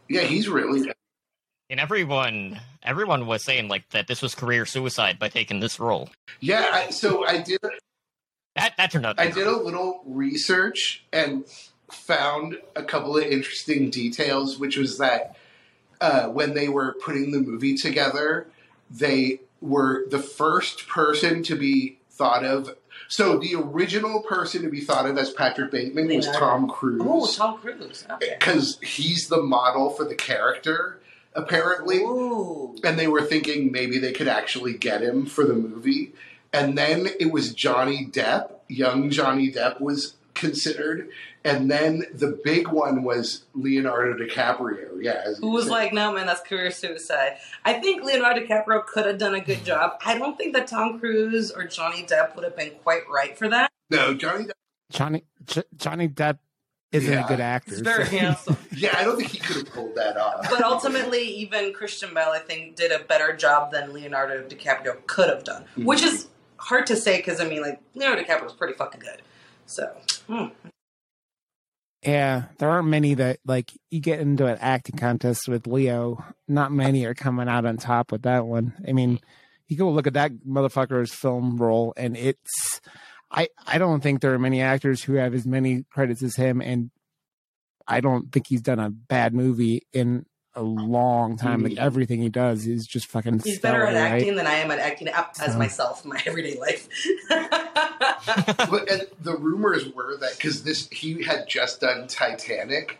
Yeah, 0.09 0.21
he's 0.21 0.47
really 0.49 0.91
And 1.69 1.79
everyone 1.79 2.59
everyone 2.83 3.27
was 3.27 3.43
saying 3.43 3.67
like 3.67 3.89
that 3.89 4.07
this 4.07 4.21
was 4.21 4.33
career 4.35 4.65
suicide 4.65 5.19
by 5.19 5.29
taking 5.29 5.59
this 5.59 5.79
role. 5.79 6.09
yeah. 6.39 6.69
I, 6.73 6.89
so 6.89 7.25
I 7.25 7.37
did 7.39 7.59
That 8.55 8.73
that 8.77 8.91
turned 8.91 9.05
out. 9.05 9.19
I 9.19 9.29
did 9.29 9.45
a 9.47 9.55
little 9.55 10.01
research 10.05 11.03
and 11.13 11.45
found 11.91 12.57
a 12.75 12.83
couple 12.83 13.17
of 13.17 13.23
interesting 13.23 13.89
details, 13.89 14.57
which 14.59 14.77
was 14.77 14.97
that 14.97 15.35
uh, 16.01 16.27
when 16.27 16.53
they 16.53 16.67
were 16.69 16.95
putting 17.03 17.31
the 17.31 17.39
movie 17.39 17.75
together, 17.75 18.47
they 18.91 19.39
were 19.61 20.05
the 20.09 20.19
first 20.19 20.87
person 20.87 21.43
to 21.43 21.55
be 21.55 21.97
thought 22.11 22.43
of. 22.43 22.75
So 23.07 23.37
the 23.39 23.55
original 23.55 24.21
person 24.21 24.63
to 24.63 24.69
be 24.69 24.81
thought 24.81 25.05
of 25.05 25.17
as 25.17 25.31
Patrick 25.31 25.71
Bateman 25.71 26.07
was. 26.15 26.27
Tom 26.27 26.65
Oh, 26.69 26.73
Cruise 26.73 27.35
Tom 27.37 27.57
Cruise. 27.59 28.05
Okay. 28.11 28.35
because 28.37 28.79
he's 28.81 29.27
the 29.29 29.41
model 29.41 29.89
for 29.91 30.03
the 30.03 30.15
character, 30.15 30.99
apparently 31.33 31.99
Ooh. 31.99 32.75
and 32.83 32.99
they 32.99 33.07
were 33.07 33.21
thinking 33.23 33.71
maybe 33.71 33.97
they 33.97 34.11
could 34.11 34.27
actually 34.27 34.73
get 34.73 35.01
him 35.01 35.25
for 35.25 35.45
the 35.45 35.53
movie. 35.53 36.11
And 36.51 36.77
then 36.77 37.07
it 37.19 37.31
was 37.31 37.53
Johnny 37.53 38.05
Depp. 38.05 38.51
Young 38.67 39.09
Johnny 39.09 39.51
Depp 39.51 39.79
was 39.79 40.15
considered, 40.37 41.09
and 41.43 41.69
then 41.69 42.03
the 42.13 42.39
big 42.43 42.67
one 42.69 43.03
was 43.03 43.45
Leonardo 43.53 44.13
DiCaprio. 44.17 45.01
Yeah, 45.01 45.33
Who 45.39 45.51
was 45.51 45.67
like, 45.69 45.93
no, 45.93 46.13
man, 46.13 46.25
that's 46.27 46.41
career 46.41 46.71
suicide. 46.71 47.37
I 47.65 47.73
think 47.73 48.03
Leonardo 48.03 48.41
DiCaprio 48.45 48.85
could 48.85 49.05
have 49.05 49.17
done 49.17 49.35
a 49.35 49.41
good 49.41 49.63
job. 49.65 49.99
I 50.05 50.17
don't 50.17 50.37
think 50.37 50.53
that 50.55 50.67
Tom 50.67 50.99
Cruise 50.99 51.51
or 51.51 51.65
Johnny 51.65 52.03
Depp 52.03 52.35
would 52.35 52.43
have 52.43 52.55
been 52.55 52.71
quite 52.83 53.01
right 53.09 53.37
for 53.37 53.47
that. 53.49 53.71
no 53.89 54.13
Johnny 54.13 54.45
Depp. 54.45 54.51
Johnny 54.91 55.23
J- 55.45 55.63
Johnny 55.75 56.07
Depp 56.07 56.37
isn't 56.93 57.11
Yeah. 57.11 57.25
a 57.25 57.27
good 57.27 57.39
actor. 57.41 57.71
He's 57.71 57.81
very 57.81 58.05
so- 58.05 58.17
handsome. 58.17 58.57
Yeah, 58.77 58.95
I 58.95 59.03
don't 59.03 59.17
think 59.17 59.31
he 59.31 59.39
could 59.39 59.55
have 59.57 59.73
pulled 59.73 59.95
that 59.95 60.17
off. 60.17 60.47
But 60.51 60.61
ultimately, 60.63 61.23
even 61.23 61.73
Christian 61.73 62.13
Bale, 62.13 62.29
I 62.29 62.37
think, 62.39 62.75
did 62.75 62.91
a 62.91 62.99
better 63.03 63.35
job 63.35 63.71
than 63.71 63.91
Leonardo 63.91 64.43
DiCaprio 64.47 65.05
could 65.07 65.29
have 65.29 65.43
done. 65.43 65.65
Mhm. 65.75 65.85
Which 65.85 66.03
is 66.03 66.27
hard 66.57 66.85
to 66.87 66.95
say 66.95 67.17
because, 67.17 67.41
I 67.41 67.45
mean, 67.47 67.61
like, 67.63 67.79
Leonardo 67.95 68.21
DiCaprio's 68.23 68.53
pretty 68.53 68.73
fucking 68.75 68.99
good. 69.01 69.21
So, 69.67 69.95
hmm. 70.27 70.45
Yeah, 72.03 72.45
there 72.57 72.69
aren't 72.69 72.87
many 72.87 73.15
that 73.15 73.39
like 73.45 73.71
you 73.91 73.99
get 73.99 74.19
into 74.19 74.45
an 74.45 74.57
acting 74.61 74.97
contest 74.97 75.47
with 75.47 75.67
Leo. 75.67 76.23
Not 76.47 76.71
many 76.71 77.05
are 77.05 77.13
coming 77.13 77.49
out 77.49 77.65
on 77.65 77.77
top 77.77 78.11
with 78.11 78.21
that 78.21 78.45
one. 78.45 78.73
I 78.87 78.93
mean, 78.93 79.19
you 79.67 79.77
go 79.77 79.91
look 79.91 80.07
at 80.07 80.13
that 80.13 80.31
motherfucker's 80.47 81.13
film 81.13 81.57
role, 81.57 81.93
and 81.97 82.15
it's. 82.15 82.81
I 83.29 83.49
I 83.65 83.77
don't 83.77 84.01
think 84.01 84.21
there 84.21 84.33
are 84.33 84.39
many 84.39 84.61
actors 84.61 85.03
who 85.03 85.15
have 85.15 85.33
as 85.33 85.45
many 85.45 85.83
credits 85.91 86.23
as 86.23 86.35
him, 86.37 86.61
and 86.61 86.91
I 87.85 87.99
don't 87.99 88.31
think 88.31 88.47
he's 88.47 88.61
done 88.61 88.79
a 88.79 88.89
bad 88.89 89.33
movie 89.33 89.81
in 89.91 90.25
a 90.57 90.63
long 90.63 91.37
time. 91.37 91.61
Like 91.63 91.73
Mhm. 91.73 91.77
everything 91.77 92.21
he 92.21 92.29
does 92.29 92.65
is 92.67 92.85
just 92.87 93.05
fucking. 93.07 93.39
he's 93.39 93.59
better 93.59 93.85
at 93.85 93.93
right? 93.93 94.13
acting 94.13 94.35
than 94.35 94.47
I 94.47 94.55
am 94.55 94.71
at 94.71 94.79
acting 94.79 95.07
up 95.09 95.35
as 95.39 95.53
So- 95.53 95.57
myself 95.59 96.03
in 96.03 96.09
my 96.09 96.21
everyday 96.25 96.59
life. 96.59 96.89
but 97.29 98.89
and 98.91 99.07
the 99.21 99.35
rumors 99.37 99.87
were 99.93 100.17
that 100.17 100.31
because 100.37 100.63
this 100.63 100.89
he 100.89 101.23
had 101.23 101.47
just 101.47 101.81
done 101.81 102.07
Titanic, 102.07 102.99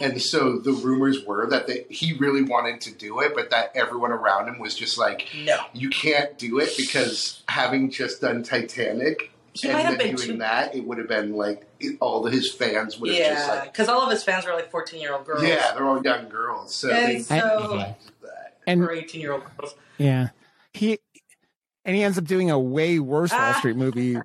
and 0.00 0.20
so 0.22 0.58
the 0.58 0.72
rumors 0.72 1.24
were 1.24 1.46
that 1.50 1.66
they, 1.66 1.84
he 1.90 2.12
really 2.18 2.42
wanted 2.42 2.80
to 2.82 2.92
do 2.92 3.20
it, 3.20 3.32
but 3.34 3.50
that 3.50 3.72
everyone 3.74 4.12
around 4.12 4.48
him 4.48 4.58
was 4.58 4.74
just 4.74 4.98
like, 4.98 5.28
no. 5.44 5.56
you 5.72 5.88
can't 5.90 6.38
do 6.38 6.58
it 6.60 6.70
because 6.76 7.42
having 7.48 7.90
just 7.90 8.20
done 8.20 8.42
Titanic 8.42 9.30
He 9.60 9.68
and 9.68 9.76
might 9.76 9.84
have 9.86 9.98
been 9.98 10.14
doing 10.16 10.28
too 10.28 10.36
that, 10.38 10.74
it 10.74 10.86
would 10.86 10.98
have 10.98 11.08
been 11.08 11.32
like 11.34 11.66
it, 11.80 11.96
all 12.00 12.26
of 12.26 12.32
his 12.32 12.52
fans 12.52 12.98
would 12.98 13.10
have 13.14 13.18
just 13.36 13.48
like, 13.48 13.72
because 13.72 13.88
all 13.88 14.02
of 14.02 14.10
his 14.10 14.22
fans 14.24 14.46
were 14.46 14.52
like 14.52 14.70
14 14.70 15.00
year 15.00 15.14
old 15.14 15.24
girls. 15.26 15.42
yeah, 15.42 15.72
they're 15.74 15.84
all 15.86 16.02
young 16.02 16.28
girls, 16.28 16.74
so 16.74 16.88
they 16.88 17.16
And 17.16 17.24
so, 17.24 17.84
that. 18.22 18.54
And 18.66 18.82
or 18.82 18.92
18 18.92 19.20
year 19.20 19.32
old 19.32 19.42
girls. 19.56 19.74
yeah, 19.98 20.28
he 20.72 20.98
and 21.84 21.96
he 21.96 22.02
ends 22.02 22.18
up 22.18 22.24
doing 22.24 22.50
a 22.50 22.58
way 22.58 22.98
worse 22.98 23.32
Wall. 23.32 23.54
Street 23.58 23.76
movie 23.76 24.18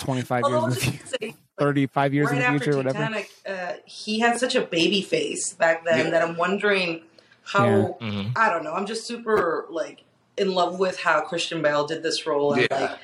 twenty 0.00 0.22
five 0.22 0.42
years 0.48 0.62
in 0.64 0.70
the 0.70 0.74
future, 0.76 0.92
just 0.92 1.20
gonna 1.20 1.32
say, 1.32 1.36
thirty 1.58 1.86
five 1.86 2.12
years 2.12 2.26
right 2.26 2.34
in 2.34 2.38
the 2.40 2.46
after 2.46 2.58
future, 2.72 2.76
whatever. 2.76 3.24
Uh, 3.46 3.72
he 3.84 4.18
had 4.18 4.38
such 4.40 4.54
a 4.56 4.62
baby 4.62 5.00
face 5.02 5.52
back 5.52 5.84
then 5.84 6.06
Yeah. 6.06 6.10
that 6.10 6.22
I'm 6.22 6.36
wondering 6.36 7.02
how. 7.44 7.66
Yeah. 8.00 8.06
Mhm. 8.08 8.32
I 8.36 8.50
don't 8.50 8.64
know. 8.64 8.72
I'm 8.72 8.86
just 8.86 9.06
super 9.06 9.66
like 9.70 10.02
in 10.36 10.52
love 10.54 10.80
with 10.80 10.98
how 10.98 11.20
Christian 11.20 11.62
Bale 11.62 11.86
did 11.86 12.02
this 12.02 12.26
role. 12.26 12.52
And, 12.54 12.66
Yeah, 12.68 12.80
like, 12.80 12.98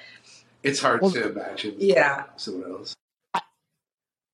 it's 0.63 0.81
hard 0.81 1.01
Well, 1.03 1.11
to 1.13 1.31
imagine 1.31 1.75
yeah. 1.79 2.25
someone 2.37 2.71
else. 2.71 2.95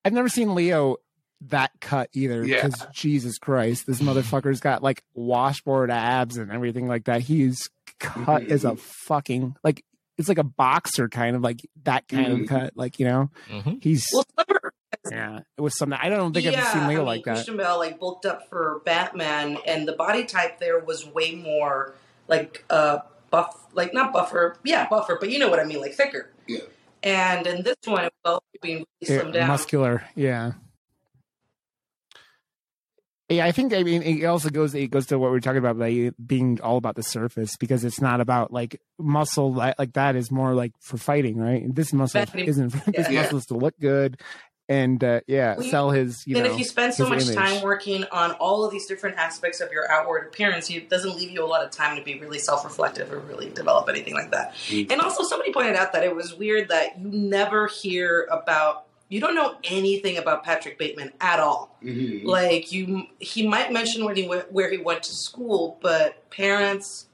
I've 0.05 0.13
never 0.13 0.29
seen 0.29 0.55
Leo 0.55 0.97
that 1.41 1.71
cut 1.81 2.09
either. 2.13 2.45
Yeah. 2.45 2.65
Because 2.65 2.87
Jesus 2.93 3.37
Christ, 3.37 3.85
this 3.85 3.99
motherfucker's 4.01 4.59
got 4.59 4.81
like 4.81 5.03
washboard 5.13 5.91
abs 5.91 6.37
and 6.37 6.51
everything 6.51 6.87
like 6.87 7.05
that. 7.05 7.21
He's 7.21 7.69
cut 7.99 8.43
Mhm. 8.43 8.51
as 8.51 8.63
a 8.65 8.75
fucking 8.75 9.55
like 9.63 9.83
it's 10.17 10.29
like 10.29 10.39
a 10.39 10.43
boxer 10.43 11.09
kind 11.09 11.35
of 11.35 11.43
like 11.43 11.59
that 11.83 12.07
kind 12.07 12.27
Mhm. 12.27 12.41
of 12.43 12.49
cut. 12.49 12.73
Like 12.75 12.99
you 12.99 13.05
know, 13.05 13.29
Mhm. 13.49 13.83
he's 13.83 14.07
Well, 14.13 14.25
yeah. 15.11 15.39
It 15.57 15.61
was 15.61 15.77
something 15.77 15.97
I 16.01 16.09
don't 16.09 16.33
think 16.33 16.45
yeah, 16.45 16.61
I've 16.61 16.67
seen 16.71 16.87
Leo 16.87 16.97
I 16.97 16.99
mean, 16.99 17.05
like 17.05 17.23
that. 17.25 17.33
Christian 17.35 17.57
Bale 17.57 17.77
like 17.77 17.99
bulked 17.99 18.25
up 18.25 18.49
for 18.49 18.81
Batman, 18.85 19.57
and 19.67 19.87
the 19.87 19.93
body 19.93 20.23
type 20.25 20.59
there 20.59 20.79
was 20.79 21.05
way 21.05 21.35
more 21.35 21.93
like 22.27 22.63
uh 22.69 22.99
buff, 23.29 23.67
like 23.73 23.93
not 23.93 24.13
buffer, 24.13 24.57
yeah, 24.63 24.87
buffer, 24.89 25.17
but 25.19 25.29
you 25.29 25.39
know 25.39 25.49
what 25.49 25.59
I 25.59 25.63
mean, 25.63 25.81
like 25.81 25.93
thicker. 25.93 26.31
Yeah. 26.47 26.59
And 27.03 27.45
in 27.47 27.63
this 27.63 27.75
one, 27.85 28.05
it 28.05 28.13
was 28.25 28.39
being 28.61 28.77
really 28.77 28.87
Yeah, 29.01 29.21
slimmed 29.21 29.33
down. 29.33 29.47
muscular, 29.47 30.03
yeah. 30.15 30.53
Yeah, 33.29 33.45
I 33.45 33.51
think 33.51 33.73
I 33.73 33.83
mean 33.83 34.03
it 34.03 34.23
also 34.23 34.49
goes 34.49 34.73
it 34.73 34.89
goes 34.89 35.07
to 35.07 35.19
what 35.19 35.31
we 35.31 35.37
are 35.37 35.41
talking 35.41 35.57
about 35.57 35.75
like 35.77 36.13
being 36.25 36.61
all 36.61 36.77
about 36.77 36.95
the 36.95 37.03
surface 37.03 37.57
because 37.57 37.83
it's 37.83 37.99
not 37.99 38.21
about 38.21 38.53
like 38.53 38.79
muscle 38.97 39.53
like, 39.53 39.75
like 39.77 39.93
that 39.93 40.15
is 40.15 40.31
more 40.31 40.53
like 40.53 40.71
for 40.79 40.97
fighting, 40.97 41.35
right? 41.37 41.63
This 41.67 41.91
muscle 41.91 42.23
isn't 42.35 42.71
this 42.85 43.09
yeah. 43.09 43.23
muscle 43.23 43.39
is 43.39 43.45
to 43.47 43.55
look 43.55 43.77
good 43.81 44.21
and 44.69 45.03
uh, 45.03 45.21
yeah, 45.27 45.55
Well, 45.57 45.67
sell 45.69 45.89
his. 45.91 46.25
You 46.27 46.35
and 46.37 46.45
know, 46.45 46.51
if 46.53 46.57
you 46.59 46.65
spend 46.65 46.93
so 46.93 47.07
much 47.07 47.23
image. 47.23 47.35
time 47.35 47.61
working 47.63 48.03
on 48.11 48.31
all 48.33 48.65
of 48.65 48.71
these 48.71 48.85
different 48.85 49.17
aspects 49.17 49.61
of 49.61 49.71
your 49.71 49.89
outward 49.91 50.27
appearance, 50.27 50.69
it 50.69 50.89
doesn't 50.89 51.15
leave 51.15 51.31
you 51.31 51.43
a 51.43 51.47
lot 51.47 51.63
of 51.63 51.71
time 51.71 51.95
to 51.97 52.03
be 52.03 52.19
really 52.19 52.39
self-reflective 52.39 53.11
or 53.11 53.19
really 53.19 53.49
develop 53.49 53.87
anything 53.89 54.13
like 54.13 54.31
that. 54.31 54.53
Mm. 54.67 54.91
And 54.91 55.01
also, 55.01 55.23
somebody 55.23 55.53
pointed 55.53 55.75
out 55.75 55.93
that 55.93 56.03
it 56.03 56.15
was 56.15 56.33
weird 56.35 56.69
that 56.69 56.99
you 56.99 57.07
never 57.09 57.67
hear 57.67 58.27
about. 58.31 58.85
You 59.09 59.21
don't 59.21 59.35
know 59.35 59.55
anything 59.63 60.17
about 60.17 60.43
Patrick 60.43 60.77
Bateman 60.77 61.13
at 61.21 61.39
all. 61.39 61.77
Mhm. 61.81 62.25
Like 62.25 62.73
you, 62.73 63.03
he 63.19 63.47
might 63.47 63.71
mention 63.71 64.03
when 64.03 64.17
he 64.17 64.27
went, 64.27 64.51
where 64.51 64.69
he 64.69 64.77
went 64.77 65.03
to 65.03 65.13
school, 65.13 65.77
but 65.81 66.29
parents, 66.29 67.05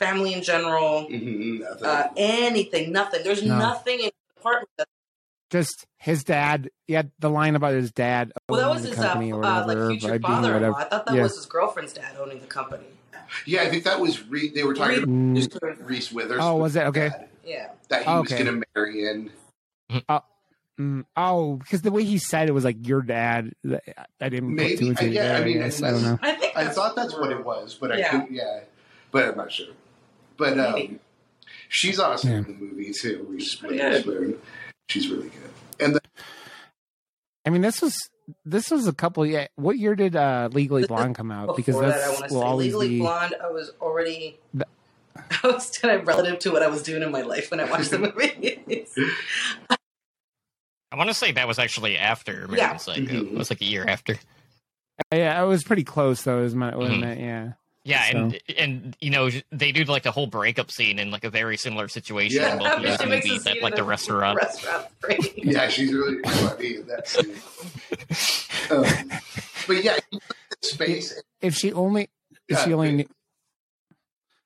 family 0.00 0.32
in 0.32 0.42
general, 0.42 1.06
Mhm, 1.08 1.60
nothing. 1.60 1.84
uh, 1.86 2.08
anything, 2.16 2.90
nothing. 2.90 3.22
There's 3.22 3.42
No. 3.44 3.56
nothing 3.56 4.00
in 4.00 4.06
the 4.06 4.40
apartment. 4.40 4.68
That, 4.78 4.88
just 5.50 5.86
his 5.96 6.24
dad. 6.24 6.70
He 6.86 6.94
had 6.94 7.10
the 7.18 7.30
line 7.30 7.54
about 7.56 7.74
his 7.74 7.90
dad. 7.92 8.32
well, 8.48 8.58
that 8.60 8.66
owning 8.66 8.74
was 8.74 8.82
the 8.84 8.88
his 8.90 8.98
uh, 8.98 9.02
company 9.08 9.32
or 9.32 9.44
uh, 9.44 9.66
like 9.66 9.78
future 10.00 10.18
father-in-law. 10.20 10.52
whatever. 10.52 10.76
I 10.76 10.84
thought 10.84 11.06
that 11.06 11.14
Yeah. 11.14 11.22
was 11.22 11.36
his 11.36 11.46
girlfriend's 11.46 11.92
dad 11.92 12.16
owning 12.18 12.40
the 12.40 12.46
company. 12.46 12.86
yeah, 13.46 13.62
I 13.62 13.68
think 13.70 13.84
that 13.84 14.00
was 14.00 14.26
Re- 14.28 14.50
they 14.54 14.64
were 14.64 14.74
talking 14.74 14.96
Reed- 15.34 15.52
about 15.56 15.78
Mm, 15.78 15.88
Reese 15.88 16.10
Witherspoon. 16.12 16.40
Oh, 16.40 16.56
was 16.56 16.76
it? 16.76 16.84
Okay. 16.86 17.08
dad, 17.10 17.28
Yeah. 17.44 17.70
That 17.88 18.02
he 18.02 18.08
Oh, 18.08 18.20
was 18.22 18.30
going 18.32 18.46
to 18.46 18.62
marry 18.74 19.06
in. 19.08 19.30
mm, 20.80 21.04
oh, 21.16 21.56
because 21.56 21.82
the 21.82 21.90
way 21.90 22.04
he 22.04 22.18
said 22.18 22.48
it 22.48 22.52
was 22.52 22.64
like 22.64 22.86
your 22.86 23.02
dad. 23.02 23.52
I 23.66 24.28
didn't 24.28 24.48
put 24.50 24.56
Maybe, 24.56 24.76
two 24.76 24.88
and 24.88 24.98
two 24.98 25.06
I- 25.06 25.08
yeah, 25.08 25.20
I 25.22 25.24
together, 25.38 25.44
mean, 25.46 25.58
guess. 25.58 25.82
I 25.82 25.90
don't 25.90 26.02
know. 26.02 26.18
I 26.22 26.32
think 26.34 26.56
I 26.56 26.68
thought 26.68 26.96
that's 26.96 27.14
what 27.18 27.30
it 27.30 27.44
was, 27.44 27.74
but 27.80 27.92
I 27.92 27.98
Yeah. 27.98 28.10
couldn't. 28.10 28.32
Yeah, 28.32 28.60
but 29.10 29.24
I'm 29.28 29.36
not 29.36 29.50
sure. 29.52 29.74
But 30.36 30.58
um, 30.60 31.00
she's 31.68 31.98
awesome 31.98 32.30
Yeah. 32.30 32.36
in 32.38 32.44
the 32.44 32.50
movie 32.52 32.92
too. 32.92 33.26
Reese 33.28 33.54
pretty 33.56 33.76
good. 33.78 34.06
Witherspoon. 34.06 34.38
She's 34.88 35.08
really 35.08 35.28
good. 35.28 35.50
And 35.80 35.94
the, 35.94 36.00
I 37.46 37.50
mean, 37.50 37.62
this 37.62 37.80
was 37.82 37.96
this 38.44 38.70
was 38.70 38.86
a 38.86 38.92
couple. 38.92 39.24
Yeah, 39.26 39.46
what 39.56 39.78
year 39.78 39.94
did 39.94 40.16
uh, 40.16 40.48
Legally 40.52 40.86
Blonde 40.86 41.14
come 41.14 41.30
out? 41.30 41.56
Because 41.56 41.78
that's 41.78 41.96
that, 42.00 42.04
I 42.04 42.08
want 42.12 42.28
to 42.28 42.34
will 42.34 42.40
say 42.42 42.46
always 42.46 42.66
Legally 42.74 42.88
be. 42.88 42.98
Blonde. 43.00 43.34
I 43.42 43.50
was 43.50 43.70
already. 43.80 44.38
The- 44.54 44.66
I 45.42 45.46
was 45.48 45.76
kind 45.78 46.00
of 46.00 46.06
relative 46.06 46.38
to 46.40 46.52
what 46.52 46.62
I 46.62 46.68
was 46.68 46.82
doing 46.82 47.02
in 47.02 47.10
my 47.10 47.22
life 47.22 47.50
when 47.50 47.60
I 47.60 47.70
watched 47.70 47.90
the 47.90 47.98
movie. 47.98 48.62
I 50.90 50.96
want 50.96 51.10
to 51.10 51.14
say 51.14 51.32
that 51.32 51.46
was 51.46 51.58
actually 51.58 51.98
after 51.98 52.44
American 52.44 52.56
Yeah. 52.56 52.76
Psycho. 52.76 53.00
Mhm. 53.02 53.32
It 53.32 53.34
was 53.34 53.50
like 53.50 53.60
a 53.60 53.64
year 53.66 53.84
after. 53.86 54.16
Yeah, 55.12 55.38
I 55.38 55.44
was 55.44 55.62
pretty 55.64 55.84
close 55.84 56.22
though. 56.22 56.42
Is 56.42 56.54
my 56.54 56.74
what 56.74 56.90
I 56.90 56.94
Mhm. 56.94 57.00
meant, 57.00 57.20
Yeah. 57.20 57.52
Yeah, 57.88 58.10
So- 58.12 58.18
and 58.18 58.40
and 58.58 58.96
you 59.00 59.08
know 59.10 59.30
they 59.50 59.72
do 59.72 59.84
like 59.84 60.04
a 60.04 60.10
whole 60.10 60.26
breakup 60.26 60.70
scene 60.70 60.98
in 60.98 61.10
like 61.10 61.24
a 61.24 61.30
very 61.30 61.56
similar 61.56 61.88
situation 61.88 62.42
Yeah. 62.42 62.52
in 62.52 62.58
both 62.58 62.72
of 62.76 62.82
those 62.82 62.98
She 63.00 63.06
makes 63.06 63.26
movies 63.26 63.42
scene 63.44 63.56
at 63.56 63.62
like 63.62 63.76
the 63.76 63.80
a 63.82 63.84
restaurant. 63.84 64.36
Restaurant. 64.36 64.86
Great. 65.00 65.32
yeah, 65.44 65.68
she's 65.68 65.92
really 65.92 66.18
funny 66.22 66.76
in 66.76 66.86
that 66.88 67.08
scene. 67.08 67.34
Um, 68.70 68.84
but 69.66 69.82
yeah, 69.82 69.96
space. 70.62 71.18
If 71.40 71.54
she 71.54 71.72
only, 71.72 72.10
if 72.48 72.58
Yeah, 72.58 72.64
she 72.64 72.72
only 72.74 72.88
it- 72.90 72.92
knew. 72.92 73.06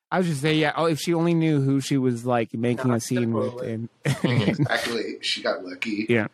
I 0.09 0.19
was 0.19 0.27
just 0.27 0.41
saying, 0.41 0.59
yeah. 0.59 0.73
Oh, 0.77 0.85
if 0.85 0.99
she 0.99 1.13
only 1.13 1.33
knew 1.33 1.59
who 1.59 1.81
she 1.81 1.97
was 1.97 2.23
like 2.25 2.53
making 2.53 2.91
Yeah, 2.91 2.97
a 2.97 2.99
scene 2.99 3.33
with, 3.33 3.59
and 3.61 3.89
Exactly, 4.23 5.17
she 5.21 5.41
got 5.41 5.65
lucky. 5.65 6.05
Yeah. 6.07 6.27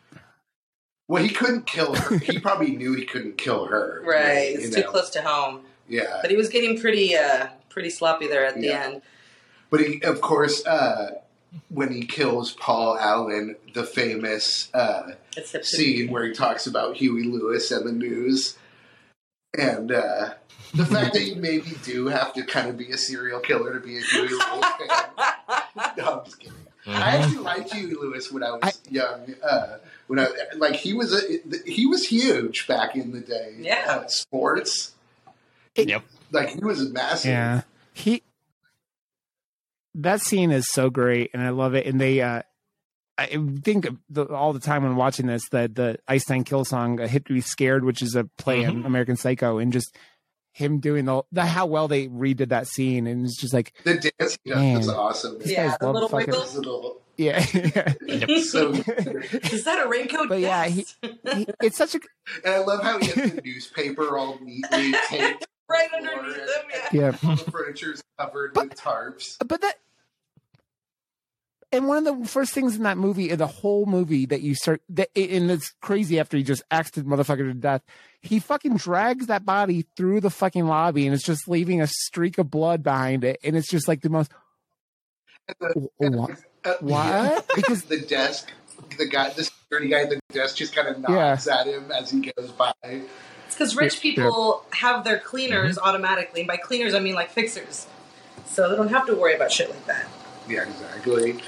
Well, 1.08 1.22
he 1.24 1.30
couldn't 1.30 1.66
kill 1.66 1.94
her. 1.94 2.18
He 2.18 2.38
probably 2.38 2.76
knew 2.76 2.94
he 2.94 3.04
couldn't 3.06 3.36
kill 3.38 3.64
her. 3.66 4.02
Right. 4.06 4.52
you 4.52 4.60
It's 4.60 4.74
too 4.76 4.82
know? 4.82 4.90
close 4.90 5.10
to 5.10 5.22
home. 5.22 5.62
Yeah. 5.90 6.18
But 6.22 6.30
he 6.30 6.36
was 6.38 6.48
getting 6.48 6.80
pretty, 6.80 7.14
uh, 7.16 7.48
pretty 7.68 7.90
sloppy 7.90 8.26
there 8.28 8.46
at 8.46 8.54
the 8.54 8.68
Yeah. 8.68 8.84
end. 8.84 9.02
But 9.70 9.80
he, 9.80 10.02
of 10.02 10.20
course, 10.22 10.64
uh, 10.66 11.16
when 11.68 11.92
he 11.92 12.04
kills 12.06 12.52
Paul 12.52 12.96
Allen, 12.98 13.56
the 13.74 13.84
famous 13.84 14.68
uh, 14.72 15.12
scene 15.62 16.10
where 16.10 16.24
he 16.24 16.32
talks 16.32 16.66
about 16.66 16.96
Huey 16.96 17.24
Lewis 17.24 17.70
and 17.70 17.86
the 17.86 17.92
news, 17.92 18.56
and 19.58 19.90
uh, 19.92 20.30
the 20.74 20.86
fact 20.86 21.14
that 21.14 21.22
you 21.22 21.36
maybe 21.36 21.72
do 21.84 22.06
have 22.06 22.32
to 22.34 22.44
kind 22.44 22.68
of 22.68 22.76
be 22.76 22.90
a 22.92 22.96
serial 22.98 23.40
killer 23.40 23.74
to 23.74 23.80
be 23.80 23.98
a 23.98 24.00
Huey 24.00 24.28
Lewis 24.28 24.40
fan. 24.44 24.88
No, 25.96 26.18
I'm 26.18 26.24
just 26.24 26.38
kidding. 26.40 26.54
I 26.86 26.90
Mhm. 26.90 27.00
actually 27.22 27.36
liked 27.38 27.72
Huey 27.72 27.94
Lewis 27.94 28.30
when 28.32 28.42
I 28.42 28.50
was 28.52 28.80
young. 28.90 29.34
Uh, 29.42 29.78
when 30.08 30.18
I 30.18 30.26
like 30.56 30.74
he 30.76 30.92
was 30.92 31.12
a 31.12 31.20
he 31.64 31.86
was 31.86 32.06
huge 32.08 32.66
back 32.66 32.96
in 32.96 33.12
the 33.12 33.20
day. 33.20 33.54
Yeah. 33.58 33.84
uh, 33.88 34.08
sports. 35.74 35.90
Yep. 35.90 36.02
Like 36.32 36.48
he 36.50 36.64
was 36.64 36.90
massive. 36.92 37.30
yeah, 37.30 37.62
he. 37.92 38.22
That 39.94 40.20
scene 40.20 40.50
is 40.52 40.68
so 40.68 40.88
great, 40.90 41.30
and 41.34 41.42
I 41.42 41.50
love 41.50 41.74
it. 41.74 41.86
And 41.86 42.00
they, 42.00 42.20
uh 42.20 42.42
I 43.18 43.26
think 43.62 43.86
the, 44.08 44.24
all 44.26 44.52
the 44.54 44.60
time 44.60 44.82
when 44.84 44.96
watching 44.96 45.26
this, 45.26 45.42
that 45.50 45.74
the 45.74 45.98
Einstein 46.08 46.44
Kill 46.44 46.64
song, 46.64 47.00
uh, 47.00 47.06
"Hit 47.08 47.26
to 47.26 47.34
Be 47.34 47.40
Scared," 47.40 47.84
which 47.84 48.00
is 48.00 48.14
a 48.14 48.24
play 48.38 48.64
on 48.64 48.82
Mhm. 48.82 48.86
American 48.86 49.16
Psycho, 49.16 49.58
and 49.58 49.72
just 49.72 49.94
him 50.52 50.78
doing 50.80 51.04
the, 51.04 51.22
the 51.32 51.44
how 51.44 51.66
well 51.66 51.86
they 51.88 52.08
redid 52.08 52.48
that 52.48 52.66
scene, 52.66 53.06
and 53.06 53.24
it's 53.26 53.38
just 53.38 53.52
like, 53.52 53.72
The 53.84 54.10
dance 54.18 54.38
he 54.42 54.50
Man. 54.54 54.80
is 54.80 54.88
awesome. 54.88 55.38
Yeah, 55.44 55.68
guy's 55.68 55.78
the 55.78 55.92
little 55.92 56.08
fucking- 56.08 56.26
wiggle. 56.28 56.42
His 56.42 56.54
little- 56.56 57.02
yeah, 57.16 57.44
Yep. 58.06 58.28
so 58.44 58.70
Is 58.72 59.64
that 59.64 59.84
a 59.84 59.88
raincoat? 59.88 60.28
But 60.30 60.40
yeah, 60.40 60.64
Yes. 60.66 60.96
He- 61.34 61.46
it's 61.62 61.76
such 61.76 61.94
a 61.96 62.00
And 62.44 62.54
I 62.54 62.58
love 62.64 62.82
how 62.82 62.98
he 62.98 63.06
has 63.08 63.32
the 63.32 63.42
newspaper 63.44 64.16
all 64.16 64.38
neatly 64.40 64.94
taped. 65.08 65.46
Right 65.70 65.88
the 65.90 65.96
underneath 65.96 66.34
floor, 66.34 66.46
them. 66.46 66.64
Yeah. 66.92 67.00
yeah. 67.22 67.28
All 67.30 67.36
the 67.36 67.50
furniture's 67.50 68.02
covered 68.18 68.56
with 68.56 68.74
tarps. 68.74 69.36
but 69.46 69.60
that 69.60 69.74
and 71.72 71.86
one 71.86 72.04
of 72.04 72.18
the 72.20 72.26
first 72.28 72.52
things 72.52 72.74
in 72.76 72.82
that 72.82 72.98
movie 72.98 73.30
in 73.30 73.38
the 73.38 73.46
whole 73.46 73.86
movie 73.86 74.26
that 74.26 74.40
you 74.42 74.54
start 74.56 74.82
that 74.88 75.08
and 75.16 75.50
it's 75.50 75.72
crazy 75.80 76.18
after 76.18 76.36
he 76.36 76.42
just 76.42 76.62
axed 76.70 76.94
the 76.96 77.02
motherfucker 77.02 77.48
to 77.48 77.54
death 77.54 77.82
he 78.20 78.40
fucking 78.40 78.76
drags 78.76 79.28
that 79.28 79.44
body 79.46 79.86
through 79.96 80.20
the 80.20 80.30
fucking 80.30 80.66
lobby 80.66 81.06
and 81.06 81.14
it's 81.14 81.24
just 81.24 81.46
leaving 81.48 81.80
a 81.80 81.86
streak 81.86 82.38
of 82.38 82.50
blood 82.50 82.82
behind 82.82 83.22
it 83.24 83.38
and 83.44 83.56
it's 83.56 83.68
just 83.70 83.86
like 83.86 84.00
the 84.02 84.10
most 84.10 84.32
what, 85.98 86.30
Uh, 86.64 86.74
what? 86.80 87.48
because 87.54 87.82
the 87.84 88.00
desk, 88.00 88.52
the 88.98 89.06
guy, 89.06 89.30
the 89.30 89.44
security 89.44 89.88
guy 89.88 90.02
at 90.02 90.10
the 90.10 90.20
desk 90.32 90.56
just 90.56 90.74
kind 90.74 90.88
of 90.88 90.98
nods 90.98 91.48
at 91.48 91.66
him 91.66 91.90
as 91.90 92.10
he 92.10 92.32
goes 92.36 92.50
by. 92.52 92.72
It's 93.50 93.56
because 93.56 93.74
rich 93.74 94.00
people 94.00 94.64
have 94.74 95.02
their 95.02 95.18
cleaners 95.18 95.76
automatically. 95.76 96.42
And 96.42 96.46
by 96.46 96.56
cleaners, 96.56 96.94
I 96.94 97.00
mean 97.00 97.16
like 97.16 97.30
fixers. 97.30 97.88
So 98.46 98.70
they 98.70 98.76
don't 98.76 98.90
have 98.90 99.06
to 99.06 99.16
worry 99.16 99.34
about 99.34 99.50
shit 99.50 99.68
like 99.68 99.86
that. 99.86 100.06
Yeah, 100.48 100.68
exactly. 100.68 101.40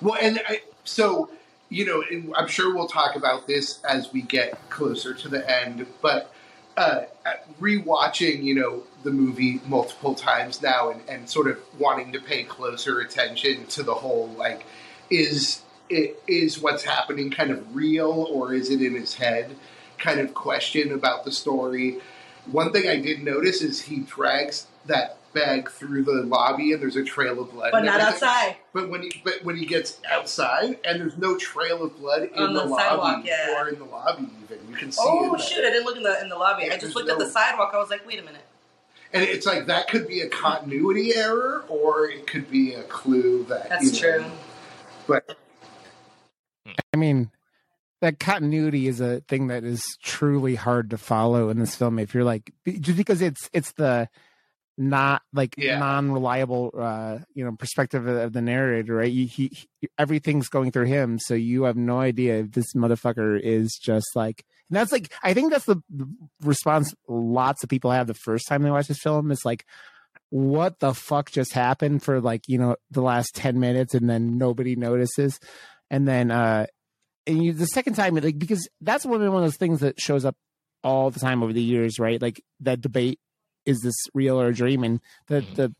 Well, 0.00 0.16
and 0.22 0.40
I, 0.48 0.62
so 0.84 1.28
you 1.68 1.84
know, 1.84 2.32
I'm 2.36 2.46
sure 2.46 2.72
we'll 2.72 2.86
talk 2.86 3.16
about 3.16 3.48
this 3.48 3.82
as 3.82 4.12
we 4.12 4.22
get 4.22 4.70
closer 4.70 5.14
to 5.14 5.28
the 5.28 5.50
end. 5.50 5.88
But 6.00 6.32
uh, 6.76 7.06
rewatching, 7.60 8.44
you 8.44 8.54
know, 8.54 8.84
the 9.02 9.10
movie 9.10 9.60
multiple 9.66 10.14
times 10.14 10.62
now, 10.62 10.90
and, 10.90 11.00
and 11.08 11.28
sort 11.28 11.48
of 11.48 11.58
wanting 11.76 12.12
to 12.12 12.20
pay 12.20 12.44
closer 12.44 13.00
attention 13.00 13.66
to 13.66 13.82
the 13.82 13.94
whole, 13.94 14.28
like, 14.28 14.64
is 15.10 15.62
it 15.88 16.22
is 16.28 16.60
what's 16.60 16.84
happening 16.84 17.32
kind 17.32 17.50
of 17.50 17.74
real 17.74 18.28
or 18.30 18.54
is 18.54 18.70
it 18.70 18.80
in 18.80 18.94
his 18.94 19.14
head? 19.14 19.56
Kind 19.98 20.20
of 20.20 20.34
question 20.34 20.92
about 20.92 21.24
the 21.24 21.32
story. 21.32 21.98
One 22.50 22.72
thing 22.72 22.88
I 22.88 22.96
did 23.00 23.22
notice 23.22 23.62
is 23.62 23.80
he 23.82 24.00
drags 24.00 24.66
that 24.86 25.16
bag 25.32 25.68
through 25.70 26.04
the 26.04 26.22
lobby, 26.22 26.72
and 26.72 26.80
there's 26.80 26.96
a 26.96 27.04
trail 27.04 27.40
of 27.42 27.52
blood. 27.52 27.72
But 27.72 27.84
not 27.84 28.00
everything. 28.00 28.28
outside. 28.28 28.56
But 28.72 28.88
when 28.88 29.02
he 29.02 29.20
but 29.24 29.42
when 29.44 29.56
he 29.56 29.66
gets 29.66 30.00
outside 30.10 30.78
and 30.84 31.00
there's 31.00 31.16
no 31.18 31.36
trail 31.36 31.82
of 31.82 31.96
blood 31.98 32.24
in 32.24 32.38
On 32.42 32.54
the, 32.54 32.60
the 32.62 32.66
lobby 32.66 32.82
sidewalk, 32.82 33.22
yeah. 33.24 33.60
or 33.62 33.68
in 33.68 33.78
the 33.78 33.84
lobby 33.84 34.28
even 34.44 34.58
you 34.70 34.76
can 34.76 34.92
see 34.92 35.00
Oh 35.04 35.34
it. 35.34 35.40
shit! 35.40 35.64
I 35.64 35.70
didn't 35.70 35.84
look 35.86 35.96
in 35.96 36.02
the 36.02 36.20
in 36.20 36.28
the 36.28 36.36
lobby. 36.36 36.70
I 36.70 36.76
just 36.78 36.94
looked 36.94 37.08
no- 37.08 37.14
at 37.14 37.18
the 37.18 37.28
sidewalk. 37.28 37.72
I 37.74 37.78
was 37.78 37.90
like, 37.90 38.06
wait 38.06 38.18
a 38.18 38.22
minute. 38.22 38.44
And 39.12 39.22
it's 39.22 39.46
like 39.46 39.66
that 39.66 39.88
could 39.88 40.08
be 40.08 40.20
a 40.20 40.28
continuity 40.28 41.14
error 41.14 41.64
or 41.68 42.08
it 42.08 42.26
could 42.26 42.50
be 42.50 42.74
a 42.74 42.82
clue 42.84 43.44
that 43.48 43.68
That's 43.68 43.84
you 44.02 44.10
know, 44.10 44.18
true. 44.18 44.30
But 45.06 45.36
i 46.92 46.96
mean 46.96 47.30
that 48.00 48.18
continuity 48.20 48.86
is 48.88 49.00
a 49.00 49.20
thing 49.22 49.46
that 49.48 49.64
is 49.64 49.82
truly 50.02 50.54
hard 50.54 50.90
to 50.90 50.98
follow 50.98 51.48
in 51.48 51.58
this 51.58 51.74
film. 51.74 51.98
If 51.98 52.14
you're 52.14 52.24
like 52.24 52.52
just 52.66 52.96
because 52.96 53.22
it's 53.22 53.48
it's 53.52 53.72
the 53.72 54.08
not 54.78 55.22
like 55.32 55.54
Yeah. 55.56 55.78
non-reliable 55.78 56.74
uh 56.78 57.20
you 57.32 57.44
know 57.46 57.52
perspective 57.52 58.06
of, 58.06 58.34
the 58.34 58.42
narrator 58.42 58.96
right? 58.96 59.10
You, 59.10 59.26
he, 59.26 59.48
he 59.48 59.88
everything's 59.98 60.48
going 60.48 60.70
through 60.70 60.84
him 60.84 61.18
so 61.18 61.32
you 61.32 61.62
have 61.62 61.76
no 61.76 61.98
idea 61.98 62.40
if 62.40 62.52
this 62.52 62.74
motherfucker 62.74 63.40
is 63.40 63.78
just 63.82 64.04
like 64.14 64.44
and 64.68 64.76
that's 64.76 64.92
like 64.92 65.10
i 65.22 65.32
think 65.32 65.50
that's 65.50 65.64
the 65.64 65.76
the 65.88 66.06
response 66.42 66.94
lots 67.08 67.62
of 67.62 67.70
people 67.70 67.90
have 67.90 68.06
the 68.06 68.12
first 68.12 68.46
time 68.48 68.62
they 68.62 68.70
watch 68.70 68.88
this 68.88 69.00
film 69.00 69.30
is 69.30 69.46
like 69.46 69.64
what 70.28 70.80
the 70.80 70.92
fuck 70.92 71.30
just 71.30 71.54
happened 71.54 72.02
for 72.02 72.20
like 72.20 72.42
you 72.46 72.58
know 72.58 72.76
the 72.90 73.00
last 73.00 73.34
10 73.34 73.58
minutes 73.58 73.94
and 73.94 74.10
then 74.10 74.36
nobody 74.38 74.76
notices? 74.76 75.38
And 75.90 76.06
then 76.06 76.30
uh 76.30 76.66
and 77.26 77.42
you 77.44 77.52
the 77.52 77.66
second 77.66 77.94
time 77.94 78.14
like 78.14 78.38
because 78.38 78.68
that's 78.80 79.04
one 79.04 79.22
of 79.22 79.32
one 79.32 79.42
of 79.42 79.48
those 79.48 79.56
things 79.56 79.80
that 79.80 80.00
shows 80.00 80.24
up 80.24 80.36
all 80.84 81.10
the 81.10 81.20
time 81.20 81.42
over 81.42 81.52
the 81.52 81.62
years 81.62 81.98
right 81.98 82.20
like 82.22 82.42
that 82.60 82.80
debate 82.80 83.18
is 83.64 83.80
this 83.80 83.96
real 84.14 84.40
or 84.40 84.48
a 84.48 84.54
dream 84.54 84.84
and 84.84 85.00
the 85.28 85.40
the 85.54 85.74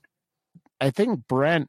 i 0.80 0.90
think 0.90 1.20
brent 1.28 1.68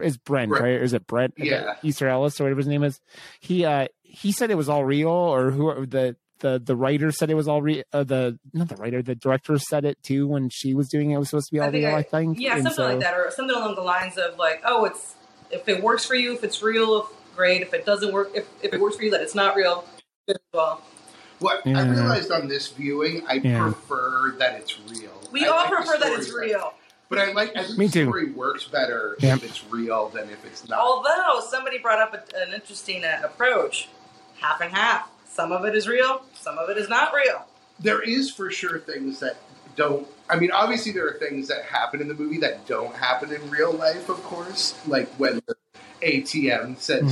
is 0.00 0.16
Brent, 0.18 0.50
Brent. 0.50 0.62
right? 0.64 0.74
Or 0.80 0.84
is 0.84 0.92
it 0.92 1.04
Brent? 1.08 1.34
Yeah. 1.36 1.74
Easton 1.82 2.06
Ellis 2.06 2.40
or 2.40 2.44
whatever 2.44 2.58
his 2.60 2.68
name 2.68 2.84
is. 2.84 3.00
He 3.40 3.64
uh 3.64 3.88
he 4.02 4.30
said 4.30 4.52
it 4.52 4.54
was 4.56 4.68
all 4.68 4.84
real, 4.84 5.08
or 5.08 5.50
who 5.50 5.84
the 5.84 6.14
the 6.38 6.62
the 6.64 6.76
writer 6.76 7.10
said 7.10 7.28
it 7.28 7.34
was 7.34 7.48
all 7.48 7.60
real. 7.60 7.82
Uh, 7.92 8.04
the 8.04 8.38
not 8.54 8.68
the 8.68 8.76
writer, 8.76 9.02
the 9.02 9.16
director 9.16 9.58
said 9.58 9.84
it 9.84 10.00
too 10.04 10.28
when 10.28 10.48
she 10.48 10.74
was 10.74 10.88
doing 10.88 11.10
it. 11.10 11.16
It 11.16 11.18
was 11.18 11.30
supposed 11.30 11.48
to 11.48 11.52
be 11.54 11.58
all 11.58 11.66
I 11.66 11.70
real. 11.70 11.88
I- 11.88 11.98
I 11.98 12.02
think. 12.04 12.38
Yeah, 12.38 12.52
And 12.54 12.62
something 12.62 12.76
so- 12.76 12.86
like 12.88 13.00
that, 13.00 13.14
or 13.14 13.32
something 13.32 13.56
along 13.56 13.74
the 13.74 13.80
lines 13.82 14.16
of 14.16 14.38
like, 14.38 14.62
oh, 14.64 14.84
it's 14.84 15.16
if 15.50 15.68
it 15.68 15.82
works 15.82 16.04
for 16.04 16.14
you, 16.14 16.34
if 16.34 16.44
it's 16.44 16.62
real, 16.62 17.10
great. 17.36 17.62
If 17.62 17.74
it 17.74 17.84
doesn't 17.86 18.12
work, 18.12 18.30
if, 18.34 18.46
if 18.62 18.72
it 18.74 18.80
works 18.80 18.96
for 18.96 19.02
you 19.02 19.10
that 19.12 19.20
it's 19.20 19.34
not 19.34 19.56
real, 19.56 19.84
good 20.26 20.36
as 20.36 20.42
well. 20.52 20.82
What 21.38 21.66
I 21.66 21.70
realized 21.88 22.30
on 22.30 22.48
this 22.48 22.68
viewing, 22.68 23.22
I 23.26 23.34
Yeah. 23.34 23.62
prefer 23.62 24.32
that 24.38 24.56
it's 24.60 24.78
real. 24.90 25.10
We 25.32 25.44
I 25.46 25.48
all 25.48 25.56
like 25.64 25.72
prefer 25.72 25.98
that 25.98 26.12
it's 26.18 26.26
story 26.28 26.48
real. 26.48 26.74
But 27.08 27.18
I 27.18 27.32
like 27.32 27.56
I 27.56 27.64
think 27.64 27.78
Me 27.78 27.86
the 27.86 27.92
too. 27.92 28.04
story 28.04 28.30
works 28.32 28.64
better 28.64 29.16
Yeah. 29.20 29.34
if 29.34 29.42
it's 29.44 29.64
real 29.70 30.08
than 30.10 30.28
if 30.30 30.44
it's 30.44 30.68
not. 30.68 30.78
Although 30.80 31.40
somebody 31.48 31.78
brought 31.78 31.98
up 31.98 32.12
a, 32.14 32.36
an 32.42 32.52
interesting 32.52 33.04
uh, 33.04 33.22
approach, 33.24 33.88
half 34.38 34.60
and 34.60 34.70
half. 34.72 35.08
Some 35.28 35.50
of 35.52 35.64
it 35.64 35.74
is 35.74 35.88
real, 35.88 36.22
some 36.34 36.58
of 36.58 36.68
it 36.70 36.76
is 36.76 36.88
not 36.88 37.12
real. 37.14 37.46
there 37.78 38.02
is 38.02 38.30
for 38.30 38.50
sure 38.50 38.78
things 38.78 39.20
that 39.20 39.36
don't. 39.76 40.06
I 40.28 40.38
mean, 40.38 40.50
obviously 40.52 40.92
there 40.92 41.06
are 41.08 41.14
things 41.18 41.48
that 41.48 41.64
happen 41.64 42.00
in 42.02 42.08
the 42.08 42.14
movie 42.14 42.38
that 42.40 42.66
don't 42.66 42.94
happen 42.94 43.32
in 43.32 43.48
real 43.48 43.72
life. 43.72 44.08
Of 44.10 44.22
course, 44.22 44.74
like 44.86 45.08
when 45.14 45.36
the 45.46 45.54
ATM 46.02 46.78
says 46.78 47.02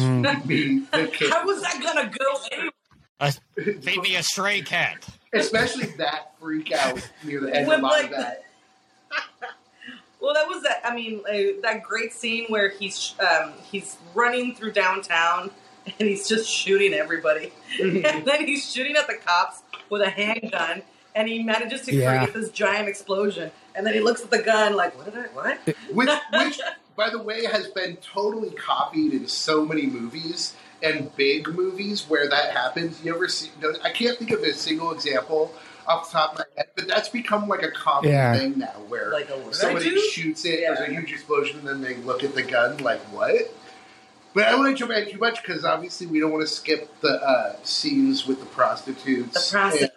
me 0.47 0.81
the 0.93 1.09
kid. 1.13 1.31
How 1.33 1.45
was 1.47 1.63
that 1.63 1.81
gonna 1.83 2.11
go? 2.11 2.27
anyway? 2.53 3.81
Feed 3.81 4.01
me 4.03 4.17
a 4.17 4.23
stray 4.23 4.61
cat. 4.63 5.05
Especially 5.33 5.87
that 5.99 6.33
freak 6.41 6.73
out 6.73 7.01
near 7.25 7.41
the 7.41 7.55
end 7.55 7.69
When, 7.69 7.79
of 7.81 7.85
a 7.85 7.87
of 7.87 7.93
like, 7.93 8.11
that. 8.11 8.45
Well, 10.21 10.35
that 10.35 10.49
was 10.49 10.65
that. 10.65 10.81
I 10.85 10.95
mean, 10.97 11.21
uh, 11.31 11.61
that 11.63 11.85
great 11.85 12.13
scene 12.13 12.47
where 12.49 12.71
he's 12.71 13.15
um, 13.21 13.53
he's 13.71 13.97
running 14.15 14.53
through 14.55 14.73
downtown 14.73 15.53
and 15.87 16.09
he's 16.09 16.27
just 16.29 16.51
shooting 16.51 16.93
everybody, 16.93 17.53
and 17.81 18.03
then 18.27 18.45
he's 18.45 18.69
shooting 18.71 18.97
at 18.97 19.07
the 19.07 19.15
cops 19.15 19.63
with 19.91 20.03
a 20.03 20.11
handgun, 20.11 20.83
and 21.15 21.29
he 21.29 21.43
manages 21.45 21.83
to 21.83 21.95
Yeah. 21.95 22.19
create 22.27 22.35
this 22.35 22.51
giant 22.51 22.89
explosion. 22.89 23.53
And 23.77 23.87
then 23.87 23.95
he 23.95 24.01
looks 24.01 24.21
at 24.23 24.31
the 24.33 24.43
gun 24.43 24.75
like, 24.75 24.97
"What 24.97 25.05
did 25.05 25.15
I? 25.17 25.29
What?" 25.29 25.59
which, 25.95 26.09
which, 26.33 26.61
by 26.99 27.09
the 27.11 27.23
way, 27.23 27.45
has 27.47 27.69
been 27.69 27.97
totally 27.99 28.51
copied 28.51 29.13
in 29.13 29.29
so 29.29 29.65
many 29.65 29.87
movies 29.87 30.55
and 30.83 31.15
big 31.17 31.47
movies 31.49 32.05
where 32.09 32.29
that 32.29 32.51
happens. 32.51 33.03
You 33.05 33.15
ever 33.15 33.29
see? 33.29 33.51
no, 33.63 33.73
I 33.85 33.91
can't 33.91 34.19
think 34.19 34.33
of 34.33 34.41
a 34.43 34.53
single 34.53 34.93
example 34.93 35.55
off 35.87 36.11
the 36.11 36.19
top 36.19 36.33
of 36.33 36.39
my 36.41 36.45
head, 36.57 36.67
but 36.75 36.89
that's 36.89 37.09
become 37.09 37.49
like 37.49 37.63
a 37.63 37.71
common 37.71 38.11
Yeah. 38.11 38.37
thing 38.37 38.59
now, 38.59 38.75
where 38.89 39.11
Like, 39.13 39.31
what 39.31 39.39
did 39.45 39.49
I 39.49 39.53
somebody 39.53 40.01
shoots 40.11 40.45
it, 40.45 40.61
there's 40.61 40.81
a 40.81 40.87
huge 40.93 41.13
explosion, 41.13 41.61
and 41.61 41.69
then 41.69 41.81
they 41.81 41.95
look 41.99 42.25
at 42.25 42.35
the 42.35 42.43
gun 42.43 42.77
like, 42.79 43.01
"What?" 43.13 43.55
But 44.35 44.47
I 44.47 44.51
don't 44.51 44.61
want 44.61 44.77
to 44.77 44.79
jump 44.79 44.91
ahead 44.91 45.09
too 45.11 45.19
much 45.19 45.41
because 45.43 45.65
obviously 45.65 46.07
we 46.09 46.19
don't 46.21 46.33
want 46.33 46.47
to 46.47 46.53
skip 46.53 47.01
the 47.01 47.15
uh, 47.23 47.57
scenes 47.63 48.27
with 48.27 48.41
the 48.41 48.47
prostitutes. 48.47 49.33
The 49.51 49.57
prostitutes. 49.57 49.95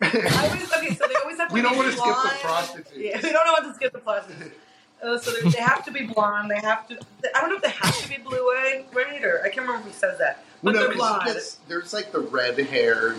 I 0.00 0.06
And- 0.08 0.26
always, 0.50 0.72
okay, 0.76 0.94
so 0.94 1.06
they 1.06 1.14
always 1.14 1.38
have 1.38 1.48
to 1.50 1.54
we 1.54 1.60
don't 1.62 1.76
want 1.76 1.90
to 1.92 1.96
skip 1.96 2.14
the 2.24 2.38
prostitutes. 2.40 2.90
Yeah, 2.96 3.16
we 3.22 3.32
don't 3.32 3.46
know 3.46 3.52
what 3.52 3.64
to 3.64 3.74
skip 3.74 3.92
the 3.92 3.98
prostitutes. 3.98 4.54
Uh, 5.02 5.16
so 5.18 5.30
they, 5.30 5.48
they 5.50 5.60
have 5.60 5.84
to 5.84 5.90
be 5.92 6.06
blonde. 6.06 6.50
They 6.50 6.58
have 6.60 6.86
to. 6.88 6.98
I 7.34 7.40
don't 7.40 7.50
know 7.50 7.56
if 7.56 7.62
they 7.62 7.68
have 7.70 7.96
to 8.02 8.08
be 8.08 8.16
blue 8.18 8.36
eyed, 8.50 8.84
right? 8.92 9.22
Or 9.24 9.40
I 9.42 9.48
can't 9.48 9.66
remember 9.66 9.84
who 9.88 9.92
says 9.92 10.18
that. 10.18 10.44
But 10.62 10.72
Well, 10.72 10.74
no, 10.74 10.80
they're 10.80 10.88
'cause 10.88 10.96
blonde. 10.96 11.24
gets- 11.26 11.56
there's 11.68 11.92
like 11.92 12.10
the 12.12 12.20
red 12.20 12.58
haired. 12.58 13.18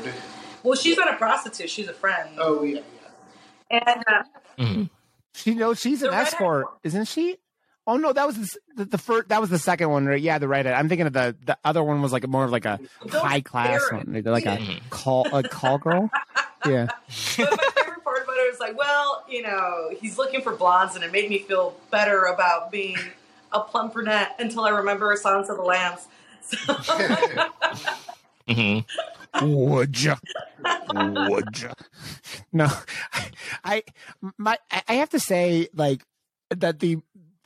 Well, 0.63 0.75
she's 0.75 0.97
not 0.97 1.13
a 1.13 1.15
prostitute. 1.17 1.69
She's 1.69 1.87
a 1.87 1.93
friend. 1.93 2.29
Oh 2.37 2.63
yeah, 2.63 2.81
yeah. 3.71 3.79
And 3.87 4.03
uh, 4.07 4.23
Mhm. 4.57 4.89
She 5.35 5.55
knows 5.55 5.79
she's 5.79 6.01
an 6.01 6.13
escort, 6.13 6.65
isn't 6.83 7.05
she? 7.05 7.37
Oh 7.87 7.95
no, 7.95 8.11
that 8.11 8.27
was 8.27 8.35
the, 8.35 8.57
the, 8.75 8.85
the 8.85 8.97
first. 8.97 9.29
That 9.29 9.39
was 9.39 9.49
the 9.49 9.57
second 9.57 9.89
one, 9.89 10.05
right? 10.05 10.19
Yeah, 10.21 10.37
the 10.37 10.47
redhead. 10.49 10.73
I'm 10.73 10.89
thinking 10.89 11.07
of 11.07 11.13
the 11.13 11.35
the 11.45 11.57
other 11.63 11.81
one 11.83 12.01
was 12.01 12.11
like 12.11 12.27
more 12.27 12.43
of 12.43 12.51
like 12.51 12.65
a 12.65 12.77
Don't 13.07 13.25
high 13.25 13.39
class 13.41 13.81
stare 13.85 13.99
one, 13.99 14.21
like 14.25 14.45
a 14.45 14.59
call 14.89 15.25
a 15.33 15.43
call 15.43 15.77
girl. 15.77 16.09
Yeah, 16.65 16.87
was 18.49 18.59
like, 18.59 18.77
well, 18.77 19.25
you 19.29 19.41
know, 19.41 19.89
he's 19.99 20.17
looking 20.17 20.41
for 20.41 20.55
blondes, 20.55 20.95
and 20.95 21.03
it 21.03 21.11
made 21.11 21.29
me 21.29 21.39
feel 21.39 21.75
better 21.91 22.23
about 22.23 22.71
being 22.71 22.97
a 23.51 23.59
plump 23.61 23.93
brunette 23.93 24.35
until 24.39 24.63
I 24.65 24.69
remember 24.69 25.15
Silence 25.15 25.49
of 25.49 25.57
the 25.57 25.63
Lambs. 25.63 26.07
So, 26.41 26.57
Mhm. 28.47 28.85
would 29.41 30.01
ya? 30.03 30.15
Would 30.91 31.61
ya? 31.61 31.73
No, 32.51 32.67
I 33.63 33.83
my 34.37 34.57
I 34.71 34.81
I 34.87 34.93
have 34.95 35.09
to 35.09 35.19
say 35.19 35.67
like 35.73 36.01
that 36.49 36.79
the 36.79 36.97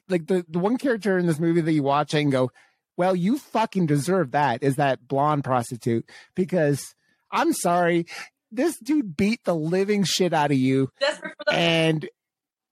like 0.09 0.27
the 0.27 0.45
the 0.47 0.59
one 0.59 0.77
character 0.77 1.17
in 1.17 1.25
this 1.27 1.39
movie 1.39 1.61
that 1.61 1.71
you 1.73 1.83
watch 1.83 2.13
and 2.13 2.31
go, 2.31 2.51
well, 2.97 3.15
you 3.15 3.37
fucking 3.37 3.85
deserve 3.85 4.31
that 4.31 4.63
is 4.63 4.75
that 4.77 5.07
blonde 5.07 5.43
prostitute 5.43 6.09
because 6.35 6.95
I'm 7.31 7.51
sorry, 7.53 8.05
this 8.55 8.77
dude 8.79 9.15
beat 9.17 9.39
the 9.43 9.55
living 9.55 10.03
shit 10.03 10.33
out 10.33 10.51
of 10.51 10.57
you 10.57 10.89
desperate 10.99 11.33
for 11.37 11.45
the 11.47 11.53
and 11.53 12.09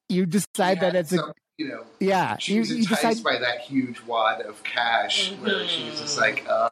you 0.10 0.26
decide 0.26 0.80
that 0.82 0.94
Yeah, 0.94 1.00
it's 1.00 1.14
a 1.14 1.34
you 1.58 1.68
know 1.70 1.84
yeah 2.00 2.38
she 2.38 2.54
you, 2.54 2.60
was 2.60 2.72
enticed 2.72 2.90
decide 3.02 3.24
by 3.24 3.38
that 3.40 3.62
huge 3.62 4.02
wad 4.02 4.42
of 4.42 4.64
cash 4.64 5.32
where 5.34 5.64
Mhm. 5.64 5.68
she's 5.68 6.00
just 6.00 6.18
like 6.20 6.46
uh 6.50 6.70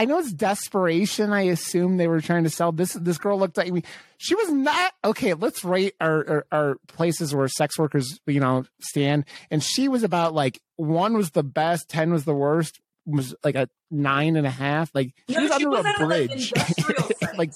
I 0.00 0.04
know 0.04 0.18
it's 0.20 0.32
desperation. 0.32 1.32
I 1.32 1.42
assume 1.42 1.96
they 1.96 2.06
were 2.06 2.20
trying 2.20 2.44
to 2.44 2.50
sell 2.50 2.70
this. 2.70 2.92
This 2.92 3.18
girl 3.18 3.36
looked 3.36 3.56
like 3.56 3.66
I 3.66 3.70
mean, 3.70 3.82
she 4.16 4.36
was 4.36 4.48
not 4.52 4.92
okay. 5.04 5.34
Let's 5.34 5.64
rate 5.64 5.94
our, 6.00 6.24
our 6.28 6.46
our 6.52 6.76
places 6.86 7.34
where 7.34 7.48
sex 7.48 7.76
workers, 7.76 8.20
you 8.24 8.38
know, 8.38 8.64
stand. 8.80 9.24
And 9.50 9.60
she 9.62 9.88
was 9.88 10.04
about 10.04 10.34
like 10.34 10.60
one 10.76 11.16
was 11.16 11.32
the 11.32 11.42
best, 11.42 11.88
ten 11.88 12.12
was 12.12 12.24
the 12.24 12.34
worst. 12.34 12.78
Was 13.08 13.34
like 13.42 13.54
a 13.54 13.68
nine 13.90 14.36
and 14.36 14.46
a 14.46 14.50
half. 14.50 14.90
Like 14.94 15.14
she 15.28 15.38
was 15.38 15.56
she 15.56 15.64
under 15.64 15.78
a 15.78 16.06
bridge. 16.06 16.52
like 17.38 17.52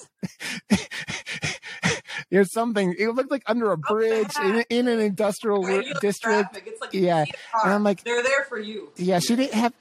there's 2.31 2.51
something. 2.51 2.95
It 2.97 3.09
looked 3.09 3.29
like 3.31 3.43
under 3.45 3.71
a 3.71 3.77
bridge 3.77 4.35
in, 4.41 4.63
in 4.69 4.87
an 4.87 4.99
industrial 4.99 5.63
regular 5.63 5.99
district. 5.99 6.57
It's 6.65 6.81
like 6.81 6.93
Yeah. 6.93 7.25
And 7.63 7.73
I'm 7.73 7.83
like- 7.83 8.03
they're 8.03 8.23
there 8.23 8.43
for 8.49 8.57
you. 8.59 8.91
Yeah, 8.95 9.19
she 9.19 9.35
didn't 9.35 9.53
have. 9.53 9.73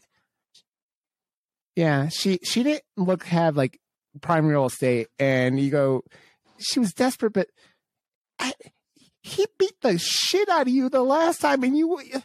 Yeah, 1.75 2.09
she 2.11 2.39
she 2.45 2.63
didn't 2.63 2.85
look 2.99 3.25
have 3.25 3.57
like 3.57 3.81
prime 4.21 4.47
real 4.47 4.67
estate, 4.67 5.09
and 5.19 5.59
you 5.59 5.71
go, 5.71 6.03
she 6.59 6.79
was 6.81 6.93
desperate, 6.93 7.33
but 7.33 7.49
I, 8.39 8.53
he 9.23 9.47
beat 9.59 9.81
the 9.81 9.99
shit 9.99 10.51
out 10.51 10.63
of 10.63 10.69
you 10.69 10.91
the 10.91 11.03
last 11.03 11.41
time, 11.41 11.63
and 11.63 11.75
you, 11.75 11.97
uh, 11.97 12.21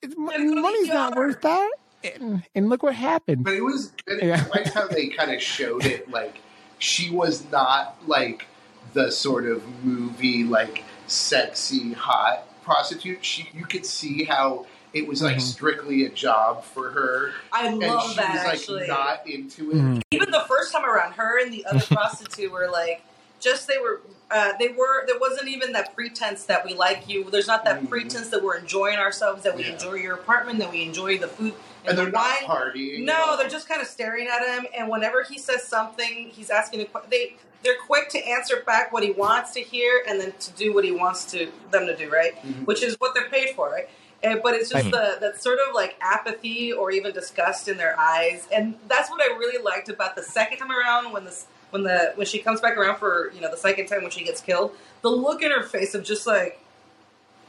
it's, 0.00 0.14
money's 0.16 0.88
not 0.88 1.14
worth 1.16 1.42
that. 1.42 1.70
And, 2.04 2.42
and 2.54 2.68
look 2.68 2.82
what 2.82 2.94
happened. 2.94 3.44
but 3.44 3.54
it 3.54 3.62
was 3.62 3.92
and 4.06 4.20
Yeah. 4.22 4.44
I 4.44 4.48
liked 4.58 4.68
how 4.74 4.88
they 4.88 5.08
kind 5.08 5.32
of 5.32 5.40
showed 5.42 5.84
it 5.84 6.10
like 6.10 6.36
she 6.78 7.10
was 7.10 7.48
not 7.50 7.96
like 8.06 8.46
the 8.92 9.10
sort 9.12 9.46
of 9.46 9.62
movie 9.84 10.44
like 10.44 10.82
sexy 11.06 11.92
hot 11.92 12.44
prostitute 12.64 13.24
she 13.24 13.48
you 13.54 13.64
could 13.64 13.86
see 13.86 14.24
how 14.24 14.66
it 14.92 15.06
was 15.06 15.22
like 15.22 15.36
Mhm. 15.36 15.40
strictly 15.40 16.04
a 16.04 16.08
job 16.08 16.64
for 16.64 16.90
her 16.90 17.32
I 17.52 17.66
and 17.68 17.78
love 17.78 18.10
she 18.10 18.16
that 18.16 18.32
was 18.34 18.44
like 18.44 18.52
actually. 18.54 18.86
not 18.88 19.26
into 19.28 19.70
it 19.70 19.76
Mhm. 19.76 20.00
Even 20.10 20.30
the 20.30 20.44
first 20.48 20.72
time 20.72 20.84
around, 20.84 21.12
her 21.12 21.40
and 21.42 21.52
the 21.52 21.64
other 21.66 21.84
prostitute 21.86 22.50
were 22.52 22.68
like, 22.68 23.02
just 23.40 23.66
they 23.66 23.78
were. 23.78 24.00
Uh, 24.30 24.52
they 24.58 24.68
were. 24.68 25.04
There 25.06 25.18
wasn't 25.18 25.48
even 25.48 25.72
that 25.72 25.94
pretense 25.94 26.44
that 26.44 26.64
we 26.64 26.74
like 26.74 27.08
you. 27.08 27.28
There's 27.30 27.46
not 27.48 27.64
that 27.64 27.80
Mhm. 27.82 27.88
pretense 27.88 28.28
that 28.28 28.42
we're 28.42 28.56
enjoying 28.56 28.98
ourselves, 28.98 29.42
that 29.44 29.56
we 29.56 29.64
Yeah. 29.64 29.72
enjoy 29.72 29.94
your 29.94 30.14
apartment, 30.14 30.58
that 30.60 30.70
we 30.70 30.82
enjoy 30.82 31.18
the 31.18 31.28
food 31.28 31.54
and, 31.82 31.90
and 31.90 31.98
they're 31.98 32.10
not 32.10 32.42
wine. 32.42 32.48
partying 32.48 33.04
No, 33.04 33.36
they're 33.36 33.48
just 33.48 33.68
kind 33.68 33.80
of 33.80 33.86
staring 33.88 34.28
at 34.28 34.46
him, 34.46 34.66
and 34.76 34.88
whenever 34.88 35.22
he 35.22 35.38
says 35.38 35.62
something, 35.64 36.30
he's 36.30 36.50
asking 36.50 36.80
a 36.80 36.84
question. 36.86 37.10
they 37.10 37.36
they're 37.64 37.76
quick 37.86 38.08
to 38.08 38.18
answer 38.26 38.62
back 38.66 38.92
what 38.92 39.04
he 39.04 39.12
wants 39.12 39.52
to 39.52 39.60
hear, 39.60 40.02
and 40.08 40.20
then 40.20 40.32
to 40.40 40.50
do 40.52 40.74
what 40.74 40.84
he 40.84 40.90
wants 40.90 41.24
to 41.32 41.50
them 41.70 41.86
to 41.86 41.96
do, 41.96 42.10
right? 42.10 42.34
Mhm. 42.44 42.66
Which 42.66 42.82
is 42.82 42.96
what 42.98 43.14
they're 43.14 43.28
paid 43.30 43.50
for, 43.54 43.70
right? 43.70 43.88
And, 44.24 44.40
but 44.42 44.54
it's 44.54 44.68
just 44.70 44.90
the 44.92 45.16
that 45.20 45.40
sort 45.42 45.58
of 45.68 45.74
like 45.74 45.96
apathy 46.00 46.72
or 46.72 46.90
even 46.92 47.12
disgust 47.12 47.68
in 47.68 47.76
their 47.76 47.98
eyes, 47.98 48.46
and 48.52 48.74
that's 48.88 49.10
what 49.10 49.20
I 49.20 49.36
really 49.36 49.62
liked 49.62 49.88
about 49.88 50.14
the 50.16 50.22
second 50.22 50.58
time 50.58 50.70
around 50.72 51.12
when 51.12 51.24
this 51.24 51.46
when 51.70 51.82
the 51.84 52.12
when 52.16 52.26
she 52.26 52.38
comes 52.40 52.60
back 52.60 52.76
around 52.76 52.98
for 52.98 53.30
you 53.34 53.40
know 53.40 53.50
the 53.50 53.56
second 53.56 53.86
time 53.86 54.02
when 54.02 54.10
she 54.10 54.22
gets 54.24 54.40
killed, 54.40 54.76
the 55.02 55.08
look 55.08 55.42
in 55.42 55.50
her 55.50 55.62
face 55.62 55.94
of 55.94 56.04
just 56.04 56.26
like 56.26 56.58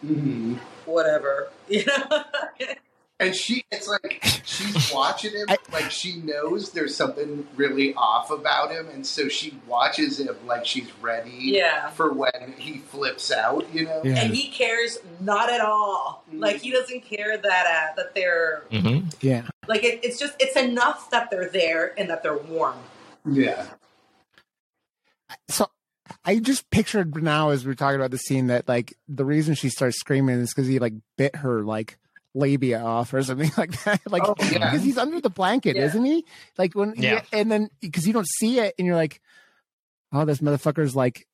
Mhm. 0.06 0.60
whatever, 0.86 1.50
you 1.68 1.86
know. 1.86 2.24
And 3.20 3.36
she, 3.36 3.64
it's 3.72 3.88
like 3.88 4.22
she's 4.44 4.92
watching 4.94 5.32
him, 5.32 5.46
I- 5.48 5.58
like 5.72 5.92
she 5.92 6.18
knows 6.18 6.72
there's 6.72 6.96
something 6.96 7.48
really 7.56 7.94
off 7.94 8.32
about 8.32 8.72
him, 8.72 8.90
and 8.90 9.06
so 9.06 9.28
she 9.28 9.58
watches 9.68 10.20
him 10.20 10.36
like 10.46 10.66
she's 10.66 10.90
ready 11.02 11.32
yeah. 11.32 11.90
for 11.90 12.12
when 12.12 12.56
he 12.58 12.80
flips 12.80 13.32
out, 13.32 13.66
you 13.74 13.86
know? 13.86 14.02
Yeah, 14.04 14.24
and 14.24 14.34
he 14.34 14.50
cares 14.50 14.98
not 15.20 15.52
at 15.52 15.62
all. 15.62 16.24
Mm. 16.34 16.40
Like 16.40 16.58
he 16.58 16.72
doesn't 16.72 17.02
care 17.02 17.38
that 17.38 17.94
uh, 17.94 17.96
that 17.96 18.16
they're 18.16 18.64
mm-hmm. 18.72 19.08
yeah. 19.22 19.44
like 19.68 19.84
it, 19.84 20.04
it's 20.04 20.20
just 20.20 20.34
it's 20.40 20.58
enough 20.58 21.10
that 21.12 21.30
they're 21.30 21.50
there 21.50 21.98
and 21.98 22.10
that 22.10 22.24
they're 22.24 22.38
warm. 22.38 22.78
Yeah. 23.30 23.68
So 25.50 25.68
I 26.26 26.40
just 26.40 26.70
pictured 26.70 27.22
now 27.22 27.50
as 27.50 27.66
we 27.66 27.72
are 27.72 27.76
talking 27.76 27.96
about 27.96 28.12
the 28.12 28.18
scene 28.18 28.48
that 28.48 28.68
like 28.68 28.96
the 29.08 29.26
reason 29.26 29.56
she 29.56 29.70
starts 29.70 30.00
screaming 30.00 30.40
is 30.40 30.54
because 30.54 30.68
he 30.68 30.80
like 30.80 30.94
bit 31.18 31.38
her 31.38 31.64
like 31.64 31.98
labia 32.34 32.80
off 32.82 33.14
or 33.14 33.22
something 33.24 33.52
like 33.58 33.84
that. 33.84 34.02
Like 34.10 34.24
Oh, 34.26 34.36
yeah. 34.40 34.72
because 34.72 34.84
he's 34.84 34.98
under 34.98 35.22
the 35.22 35.30
blanket, 35.30 35.76
Yeah. 35.76 35.86
isn't 35.86 36.04
he? 36.06 36.26
Like 36.58 36.74
when 36.76 36.94
Yeah. 36.98 37.22
and 37.32 37.52
then 37.52 37.70
because 37.82 38.08
you 38.08 38.14
don't 38.14 38.28
see 38.28 38.60
it 38.60 38.74
and 38.80 38.86
you're 38.88 38.96
like, 38.96 39.22
oh, 40.12 40.26
this 40.26 40.40
motherfucker's 40.40 40.96
like 40.96 41.28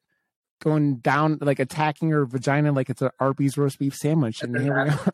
going 0.61 0.97
down 0.97 1.37
like 1.41 1.59
attacking 1.59 2.09
her 2.09 2.25
vagina 2.25 2.71
like 2.73 2.89
it's 2.89 3.01
an 3.01 3.11
Arby's 3.19 3.57
roast 3.57 3.79
beef 3.79 3.95
sandwich. 3.95 4.43
And 4.43 4.55
And 4.55 4.65
here 4.65 4.83
we 4.83 4.89
then 4.89 4.99
are. 4.99 5.13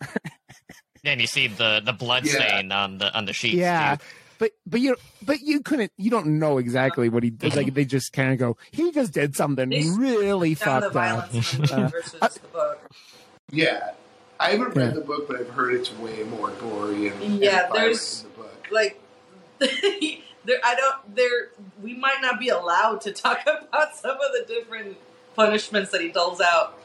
And 1.06 1.22
you 1.22 1.28
see 1.28 1.48
the 1.48 1.82
the 1.86 1.94
blood 1.94 2.26
Yeah. 2.26 2.34
stain 2.34 2.72
on 2.72 2.98
the 2.98 3.16
on 3.16 3.26
the 3.26 3.34
sheets. 3.34 3.56
Yeah. 3.56 3.98
too. 3.98 4.04
But 4.38 4.52
but 4.66 4.80
you 4.82 4.96
but 5.24 5.42
you 5.42 5.62
couldn't 5.62 5.92
you 5.98 6.10
don't 6.10 6.40
know 6.40 6.58
exactly 6.58 7.10
what 7.10 7.22
he 7.24 7.30
did. 7.30 7.56
Like 7.56 7.74
they 7.76 7.86
just 7.86 8.12
kind 8.12 8.34
of 8.34 8.40
go 8.40 8.58
he 8.72 8.92
just 8.92 9.14
did 9.14 9.36
something 9.36 9.70
They 9.70 9.86
really 9.98 10.56
fucked 10.56 10.88
up. 10.88 10.94
violence 10.94 11.54
in 11.54 11.62
the 11.62 11.78
movie 11.78 11.92
versus 11.92 12.16
Uh, 12.22 12.28
the 12.28 12.40
book. 12.48 12.90
Yeah. 13.52 13.92
I 14.40 14.52
haven't 14.52 14.76
read 14.76 14.88
Yeah. 14.88 14.92
the 14.92 15.02
book, 15.02 15.28
but 15.28 15.38
I've 15.38 15.50
heard 15.50 15.74
it's 15.76 15.92
way 15.98 16.24
more 16.24 16.50
gory 16.52 17.08
and, 17.08 17.22
and 17.24 17.40
Yeah, 17.40 17.68
violent 17.68 17.74
there's- 17.76 18.24
in 18.24 18.30
the 18.32 18.36
book. 18.38 18.68
Like, 18.72 19.00
there, 19.60 20.60
I 20.64 20.76
don't. 20.76 21.16
There, 21.16 21.50
we 21.82 21.94
might 21.96 22.18
not 22.22 22.40
be 22.40 22.50
allowed 22.50 23.02
to 23.02 23.12
talk 23.12 23.42
about 23.48 23.96
some 23.96 24.12
of 24.12 24.32
the 24.34 24.46
different 24.48 24.98
punishments 25.36 25.92
that 25.92 26.02
he 26.02 26.10
doles 26.10 26.42
out. 26.42 26.78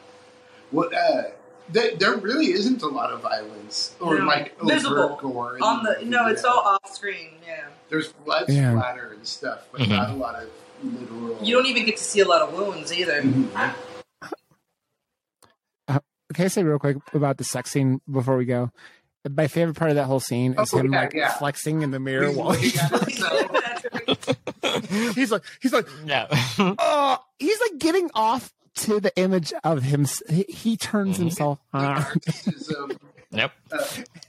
What? 0.71 0.93
Uh, 0.93 1.23
there, 1.69 1.95
there 1.95 2.15
really 2.17 2.47
isn't 2.51 2.81
a 2.81 2.87
lot 2.87 3.11
of 3.11 3.21
violence 3.21 3.95
or 3.99 4.19
No. 4.19 4.25
like 4.25 4.55
overt 4.61 4.73
Visible. 4.75 5.19
gore 5.21 5.57
On 5.61 5.83
the 5.83 5.99
no, 6.05 6.27
it's 6.27 6.43
all 6.43 6.59
off 6.59 6.93
screen. 6.93 7.31
Yeah, 7.45 7.65
There's 7.89 8.11
blood 8.11 8.45
Yeah. 8.49 8.71
splatter 8.71 9.11
and 9.13 9.25
stuff, 9.27 9.59
but 9.71 9.81
Mhm. 9.81 9.89
not 9.89 10.09
a 10.09 10.13
lot 10.13 10.35
of 10.35 10.49
literal. 10.83 11.37
you 11.43 11.55
don't 11.55 11.65
even 11.67 11.85
get 11.85 11.97
to 11.97 12.03
see 12.03 12.19
a 12.21 12.27
lot 12.27 12.41
of 12.41 12.53
wounds 12.53 12.91
either. 12.91 13.21
Mhm. 13.21 13.73
Can 16.33 16.45
I 16.45 16.47
say 16.47 16.63
real 16.63 16.79
quick 16.79 16.97
about 17.13 17.37
the 17.37 17.43
sex 17.43 17.71
scene 17.71 18.01
before 18.09 18.37
we 18.37 18.45
go? 18.45 18.71
My 19.29 19.47
favorite 19.47 19.75
part 19.77 19.91
of 19.91 19.95
that 19.97 20.05
whole 20.05 20.19
scene 20.19 20.55
is 20.59 20.73
Oh, 20.73 20.77
him 20.79 20.91
yeah, 20.93 20.99
like 21.01 21.13
yeah. 21.13 21.29
flexing 21.33 21.83
in 21.83 21.91
the 21.91 21.99
mirror 21.99 22.27
He's 22.29 22.35
while 22.37 22.49
looking 22.49 22.71
at 22.79 22.91
himself. 23.03 23.55
he's 25.15 25.31
like 25.31 25.43
he's 25.61 25.73
like 25.73 25.87
yeah. 26.05 26.27
oh 26.59 27.17
he's 27.37 27.59
like 27.61 27.77
getting 27.79 28.09
off 28.15 28.51
to 28.75 28.99
the 28.99 29.15
image 29.17 29.53
of 29.63 29.83
him. 29.83 30.05
He, 30.29 30.43
he 30.49 30.77
turns 30.77 31.17
Mhm. 31.17 31.19
himself 31.19 31.59
on. 31.73 32.03
yep. 33.31 33.51
uh, 33.71 33.85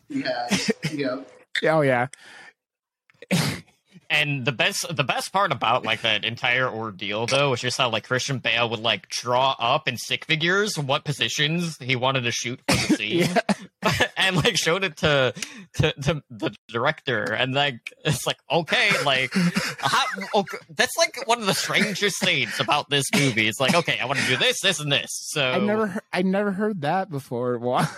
yeah, 0.08 0.46
yeah. 0.92 1.16
oh 1.70 1.80
yeah, 1.80 2.08
And 4.12 4.44
the 4.44 4.52
best 4.52 4.94
the 4.94 5.04
best 5.04 5.32
part 5.32 5.52
about 5.52 5.84
like 5.84 6.02
that 6.02 6.24
entire 6.24 6.68
ordeal 6.68 7.26
though 7.26 7.50
was 7.50 7.60
just 7.60 7.78
how 7.78 7.88
like 7.88 8.04
Christian 8.04 8.38
Bale 8.38 8.68
would 8.68 8.80
like 8.80 9.08
draw 9.08 9.56
up 9.58 9.88
in 9.88 9.96
stick 9.96 10.26
figures 10.26 10.78
what 10.78 11.04
positions 11.04 11.78
he 11.78 11.96
wanted 11.96 12.24
to 12.24 12.30
shoot 12.30 12.60
for 12.68 12.74
the 12.74 12.96
scene. 12.96 13.18
yeah. 13.20 14.06
and 14.16 14.36
like 14.36 14.56
showed 14.56 14.84
it 14.84 14.98
to, 14.98 15.32
to 15.74 15.92
to 16.02 16.22
the 16.30 16.54
director 16.68 17.24
and 17.24 17.54
like 17.54 17.92
it's 18.04 18.26
like 18.26 18.36
okay 18.50 18.90
like 19.04 19.32
how, 19.80 20.04
okay, 20.34 20.58
that's 20.76 20.96
like 20.96 21.26
one 21.26 21.40
of 21.40 21.46
the 21.46 21.54
strangest 21.54 22.20
things 22.20 22.60
about 22.60 22.88
this 22.90 23.06
movie 23.14 23.48
it's 23.48 23.58
like 23.58 23.74
okay 23.74 23.98
i 23.98 24.04
want 24.04 24.18
to 24.20 24.26
do 24.26 24.36
this 24.36 24.60
this 24.60 24.78
and 24.78 24.92
this 24.92 25.08
so 25.10 25.42
I 25.52 25.58
never 25.58 26.00
I 26.12 26.22
never 26.22 26.52
heard 26.52 26.82
that 26.82 27.10
before. 27.10 27.58
Wow. 27.62 27.88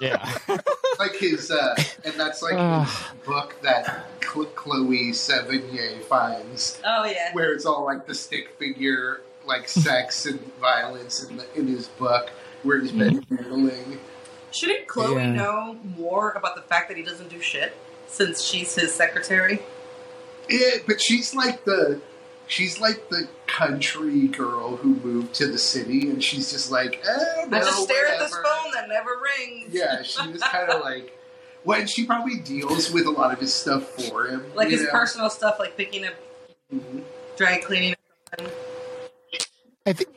Yeah 0.00 0.38
like 0.98 1.14
his, 1.16 1.50
uh, 1.50 1.74
and 2.04 2.14
that's 2.14 2.42
like 2.42 2.54
Ugh. 2.56 2.86
his 2.86 3.24
book 3.26 3.56
that 3.62 4.06
Chloe 4.20 5.10
Sevigny 5.12 6.02
finds, 6.02 6.80
Oh 6.84 7.04
yeah, 7.04 7.32
where 7.32 7.52
it's 7.52 7.66
all 7.66 7.84
like 7.84 8.06
the 8.06 8.14
stick 8.14 8.50
figure, 8.58 9.20
like 9.44 9.68
sex 9.68 10.26
and 10.26 10.40
violence 10.60 11.24
in, 11.24 11.36
the, 11.38 11.46
in 11.58 11.66
his 11.66 11.88
book, 11.88 12.30
where 12.62 12.80
he's 12.80 12.92
been 12.92 13.22
handling. 13.22 13.98
shouldn't 14.52 14.86
Chloe 14.86 15.14
Yeah. 15.16 15.32
know 15.32 15.78
more 15.96 16.32
about 16.32 16.54
the 16.56 16.62
fact 16.62 16.88
that 16.88 16.96
he 16.96 17.02
doesn't 17.02 17.28
do 17.30 17.40
shit 17.40 17.76
since 18.06 18.42
she's 18.42 18.74
his 18.74 18.92
secretary? 18.94 19.60
Yeah, 20.48 20.76
but 20.86 21.00
she's 21.00 21.34
like 21.34 21.64
the, 21.64 22.00
she's 22.50 22.80
like 22.80 23.08
the 23.10 23.28
country 23.46 24.26
girl 24.28 24.76
who 24.76 24.94
moved 24.96 25.34
to 25.36 25.46
the 25.46 25.58
city, 25.58 26.10
and 26.10 26.22
she's 26.22 26.50
just 26.50 26.70
like, 26.70 27.02
oh, 27.06 27.46
no, 27.48 27.56
I 27.56 27.60
just 27.60 27.82
stare 27.84 28.06
at 28.08 28.18
this 28.18 28.32
phone 28.34 28.72
that 28.74 28.88
never 28.88 29.10
rings. 29.38 29.72
Yeah, 29.72 30.02
she 30.02 30.26
was 30.30 30.42
kind 30.42 30.68
of 30.70 30.82
like, 30.82 31.16
well, 31.64 31.78
and 31.80 31.88
she 31.88 32.04
probably 32.06 32.38
deals 32.40 32.90
with 32.90 33.06
a 33.06 33.10
lot 33.10 33.32
of 33.32 33.38
his 33.38 33.54
stuff 33.54 33.88
for 34.08 34.26
him, 34.26 34.44
like 34.54 34.68
his 34.68 34.82
know? 34.82 34.90
personal 34.90 35.30
stuff, 35.30 35.58
like 35.58 35.76
picking 35.76 36.04
up 36.06 36.14
Mhm. 36.74 37.02
dry 37.36 37.58
cleaning. 37.58 37.94
I 39.86 39.92
think 39.92 40.10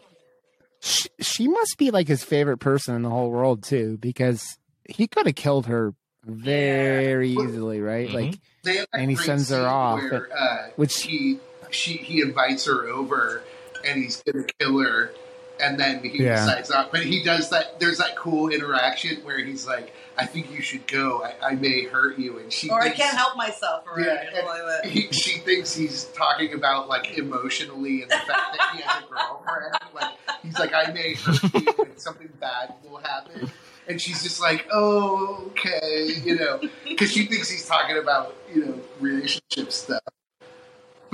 she, 0.81 1.09
she 1.19 1.47
must 1.47 1.77
be 1.77 1.91
like 1.91 2.07
his 2.07 2.23
favorite 2.23 2.57
person 2.57 2.95
in 2.95 3.01
the 3.03 3.09
whole 3.09 3.29
world 3.31 3.63
too, 3.63 3.97
because 3.99 4.57
he 4.89 5.07
could 5.07 5.25
have 5.25 5.35
killed 5.35 5.67
her 5.67 5.93
very 6.25 7.29
Yeah. 7.29 7.43
easily, 7.43 7.81
right? 7.81 8.09
Mhm. 8.09 8.13
Like 8.13 8.35
They 8.63 8.77
have 8.77 8.87
that 8.93 8.99
And 9.01 9.09
he 9.09 9.15
sends 9.17 9.49
her 9.49 9.65
off, 9.67 9.99
Where, 10.01 10.29
uh, 10.37 10.69
which- 10.75 11.03
he 11.03 11.39
she 11.73 11.93
he 11.93 12.21
invites 12.21 12.65
her 12.65 12.87
over, 12.87 13.43
and 13.85 14.01
he's 14.01 14.21
gonna 14.23 14.45
kill 14.59 14.79
her, 14.79 15.11
and 15.59 15.79
then 15.79 16.03
he 16.03 16.23
Yeah. 16.23 16.35
decides 16.35 16.69
not. 16.69 16.91
But 16.91 17.03
he 17.05 17.23
does 17.23 17.49
that. 17.49 17.79
There's 17.79 17.97
that 17.97 18.15
cool 18.15 18.49
interaction 18.49 19.17
where 19.23 19.39
he's 19.39 19.67
like, 19.67 19.93
"I 20.17 20.25
think 20.25 20.51
you 20.51 20.61
should 20.61 20.87
go. 20.87 21.23
I, 21.23 21.51
I 21.51 21.55
may 21.55 21.83
hurt 21.85 22.17
you," 22.17 22.39
and 22.39 22.51
she 22.51 22.69
Or 22.69 22.81
I 22.81 22.89
can't 22.89 23.17
help 23.17 23.35
myself, 23.37 23.83
or 23.85 23.99
Yeah, 23.99 24.23
something. 24.33 24.91
He, 24.91 25.11
she 25.11 25.39
thinks 25.39 25.73
he's 25.73 26.05
talking 26.15 26.53
about 26.53 26.89
like 26.89 27.17
emotionally 27.17 28.01
and 28.01 28.11
the 28.11 28.15
fact 28.15 28.57
that 28.57 28.75
he 28.75 28.81
has 28.81 29.03
a 29.03 29.07
girlfriend. 29.07 29.73
Like 29.93 30.11
he's 30.41 30.59
like, 30.59 30.73
I 30.73 30.91
may 30.91 31.13
hurt 31.13 31.53
you 31.53 31.85
and 31.85 31.99
something 31.99 32.29
bad 32.39 32.73
will 32.83 32.97
happen. 32.97 33.49
And 33.87 34.01
she's 34.01 34.23
just 34.23 34.41
like, 34.41 34.67
oh, 34.71 35.45
okay, 35.51 36.09
you 36.23 36.37
know, 36.37 36.59
because 36.85 37.11
she 37.11 37.25
thinks 37.25 37.49
he's 37.49 37.67
talking 37.67 37.97
about 37.97 38.35
you 38.53 38.65
know 38.65 38.79
relationship 38.99 39.71
stuff. 39.71 40.01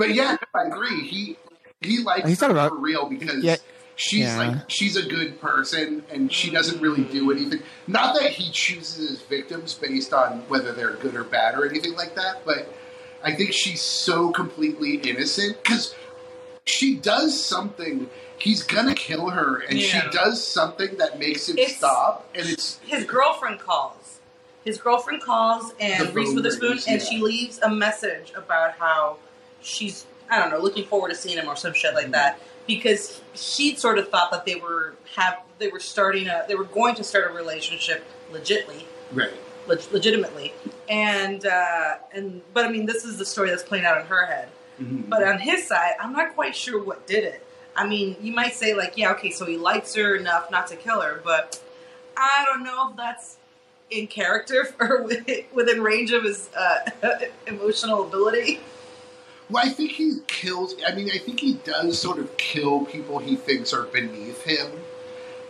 But 0.00 0.14
yeah, 0.14 0.36
I 0.54 0.62
agree. 0.64 1.02
He 1.06 1.36
he 1.82 2.02
likes 2.02 2.26
He's 2.28 2.40
her 2.40 2.50
about- 2.50 2.70
for 2.70 2.78
real 2.78 3.06
because 3.06 3.44
Yeah. 3.44 3.56
she's 3.96 4.20
Yeah. 4.20 4.38
like 4.38 4.70
she's 4.70 4.96
a 4.96 5.02
good 5.02 5.40
person 5.42 6.02
and 6.10 6.32
she 6.32 6.50
doesn't 6.50 6.80
really 6.80 7.04
do 7.04 7.30
anything. 7.30 7.62
Not 7.86 8.14
that 8.18 8.30
he 8.32 8.50
chooses 8.50 9.08
his 9.10 9.20
victims 9.22 9.74
based 9.74 10.12
on 10.14 10.40
whether 10.48 10.72
they're 10.72 10.94
good 10.94 11.14
or 11.14 11.24
bad 11.24 11.54
or 11.54 11.66
anything 11.68 11.94
like 11.96 12.14
that, 12.16 12.44
but 12.46 12.72
I 13.22 13.34
think 13.34 13.52
she's 13.52 13.82
so 13.82 14.30
completely 14.30 14.94
innocent 14.96 15.62
because 15.62 15.94
she 16.64 16.96
does 16.96 17.38
something. 17.38 18.08
He's 18.38 18.62
gonna 18.62 18.94
kill 18.94 19.28
her, 19.30 19.56
and 19.56 19.78
Yeah. 19.78 19.88
she 19.88 20.08
does 20.16 20.42
something 20.46 20.96
that 20.96 21.18
makes 21.18 21.46
him 21.48 21.58
It's- 21.58 21.76
stop, 21.76 22.26
and 22.34 22.48
it's 22.48 22.78
his 22.86 23.04
girlfriend 23.04 23.60
calls. 23.60 24.20
His 24.64 24.78
girlfriend 24.78 25.22
calls 25.22 25.72
and 25.78 26.14
Reese 26.14 26.34
Witherspoon, 26.34 26.70
rings, 26.72 26.86
and 26.86 27.00
yeah. 27.02 27.08
she 27.08 27.18
leaves 27.18 27.58
a 27.62 27.68
message 27.70 28.32
about 28.34 28.72
how 28.78 29.16
she's 29.62 30.06
I 30.30 30.38
don't 30.38 30.50
know 30.50 30.58
looking 30.58 30.84
forward 30.86 31.08
to 31.10 31.14
seeing 31.14 31.38
him 31.38 31.48
or 31.48 31.56
some 31.56 31.72
shit 31.74 31.94
like 31.94 32.10
that 32.12 32.38
because 32.66 33.20
she'd 33.34 33.78
sort 33.78 33.98
of 33.98 34.08
thought 34.10 34.30
that 34.30 34.44
they 34.46 34.54
were 34.56 34.94
have 35.16 35.40
they 35.58 35.68
were 35.68 35.80
starting 35.80 36.28
a 36.28 36.44
they 36.48 36.54
were 36.54 36.64
going 36.64 36.94
to 36.96 37.04
start 37.04 37.30
a 37.30 37.34
relationship 37.34 38.04
legitly 38.32 38.84
right. 39.12 39.32
leg- 39.66 39.80
legitimately 39.92 40.52
and 40.88 41.44
uh, 41.46 41.94
and 42.12 42.42
but 42.54 42.64
I 42.64 42.70
mean 42.70 42.86
this 42.86 43.04
is 43.04 43.18
the 43.18 43.24
story 43.24 43.50
that's 43.50 43.62
playing 43.64 43.84
out 43.84 44.00
in 44.00 44.06
her 44.06 44.26
head 44.26 44.48
Mhm. 44.80 45.10
but 45.10 45.22
on 45.22 45.38
his 45.38 45.66
side, 45.66 45.92
I'm 46.00 46.14
not 46.14 46.34
quite 46.34 46.56
sure 46.56 46.82
what 46.82 47.06
did 47.06 47.22
it. 47.24 47.44
I 47.76 47.86
mean, 47.86 48.16
you 48.22 48.32
might 48.32 48.54
say 48.54 48.72
like, 48.72 48.94
yeah, 48.96 49.10
okay, 49.12 49.30
so 49.30 49.44
he 49.44 49.58
likes 49.58 49.94
her 49.94 50.16
enough 50.16 50.50
not 50.50 50.68
to 50.68 50.76
kill 50.76 51.02
her, 51.02 51.20
but 51.22 51.60
I 52.16 52.44
don't 52.46 52.64
know 52.64 52.88
if 52.88 52.96
that's 52.96 53.36
in 53.90 54.06
character 54.06 54.74
or 54.80 55.02
within 55.02 55.44
within 55.52 55.82
range 55.82 56.12
of 56.12 56.22
his 56.24 56.48
uh, 56.56 56.78
emotional 57.46 58.06
ability. 58.06 58.60
Well, 59.50 59.64
I 59.64 59.68
think 59.70 59.92
he 59.92 60.18
kills. 60.26 60.74
I 60.86 60.94
mean, 60.94 61.10
I 61.10 61.18
think 61.18 61.40
he 61.40 61.54
does 61.64 61.98
sort 61.98 62.18
of 62.18 62.36
kill 62.36 62.84
people 62.84 63.18
he 63.18 63.36
thinks 63.36 63.72
are 63.72 63.82
beneath 63.84 64.42
him 64.42 64.70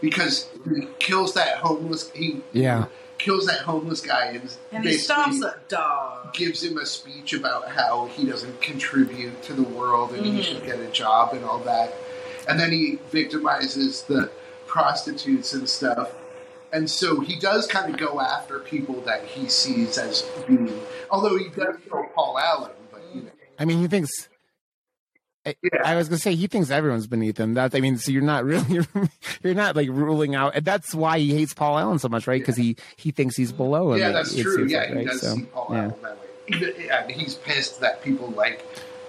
because 0.01 0.49
he 0.65 0.87
kills 0.99 1.35
that 1.35 1.59
homeless. 1.59 2.11
He 2.15 2.43
Yeah. 2.53 2.87
kills 3.19 3.45
that 3.47 3.61
homeless 3.61 4.01
guy 4.01 4.27
and, 4.27 4.51
And 4.73 4.85
he 4.85 4.93
basically 4.93 5.15
stomps 5.41 5.43
a 5.43 5.57
dog. 5.69 6.33
gives 6.33 6.63
him 6.65 6.79
a 6.79 6.87
speech 6.87 7.35
about 7.35 7.69
how 7.69 8.07
he 8.07 8.25
doesn't 8.25 8.63
contribute 8.63 9.43
to 9.43 9.53
the 9.53 9.63
world 9.63 10.13
and 10.13 10.25
he 10.25 10.41
Mhm. 10.41 10.45
should 10.45 10.65
get 10.65 10.79
a 10.81 10.87
job 10.87 11.35
and 11.35 11.45
all 11.45 11.59
that. 11.59 11.93
And 12.49 12.59
then 12.59 12.73
he 12.73 12.99
victimizes 13.13 14.07
the 14.07 14.31
prostitutes 14.67 15.53
and 15.53 15.69
stuff. 15.69 16.13
And 16.73 16.89
so 16.91 17.21
he 17.21 17.37
does 17.37 17.67
kind 17.67 17.93
of 17.93 18.01
go 18.01 18.21
after 18.21 18.61
people 18.61 19.01
that 19.03 19.25
he 19.25 19.49
sees 19.49 19.99
as 19.99 20.23
being, 20.47 20.81
although 21.11 21.37
he 21.37 21.49
does 21.49 21.75
kill 21.89 22.05
Paul 22.15 22.39
Allen, 22.39 22.71
but 22.71 22.71
you 22.71 22.79
know. 22.79 22.80
I 23.61 23.65
mean, 23.67 23.79
he 23.79 23.87
thinks. 23.87 24.11
I, 25.47 25.55
Yeah. 25.63 25.81
I 25.85 25.95
was 25.97 26.09
gonna 26.09 26.19
say 26.19 26.35
he 26.35 26.47
thinks 26.49 26.71
everyone's 26.71 27.07
beneath 27.07 27.39
him. 27.39 27.55
That 27.55 27.75
I 27.75 27.81
mean, 27.81 27.97
so 27.97 28.11
you're 28.13 28.21
not 28.23 28.45
really 28.53 28.85
you're 29.43 29.55
not 29.55 29.75
like 29.77 29.89
ruling 29.89 30.35
out. 30.35 30.55
And 30.57 30.65
that's 30.65 30.95
why 30.95 31.19
he 31.19 31.35
hates 31.35 31.55
Paul 31.55 31.79
Allen 31.79 31.99
so 31.99 32.09
much, 32.09 32.27
right? 32.27 32.41
Because 32.41 32.57
he 32.57 32.77
he 32.97 33.11
thinks 33.11 33.37
he's 33.37 33.53
below 33.53 33.93
him. 33.93 34.01
Yeah, 34.01 34.11
that's 34.13 34.35
it 34.35 34.43
true. 34.43 34.57
seems 34.57 34.73
Yeah, 34.73 34.79
like, 34.81 34.89
he 34.89 34.95
right? 34.97 35.07
does 35.07 35.21
So, 35.23 35.35
see 35.37 35.43
Paul 35.45 35.67
yeah. 35.71 35.77
Allen 35.83 35.95
that 36.03 36.19
way. 36.21 36.75
Yeah, 36.87 37.03
and 37.05 37.11
he's 37.13 37.37
pissed 37.37 37.81
that 37.81 38.03
people 38.03 38.29
like 38.33 38.67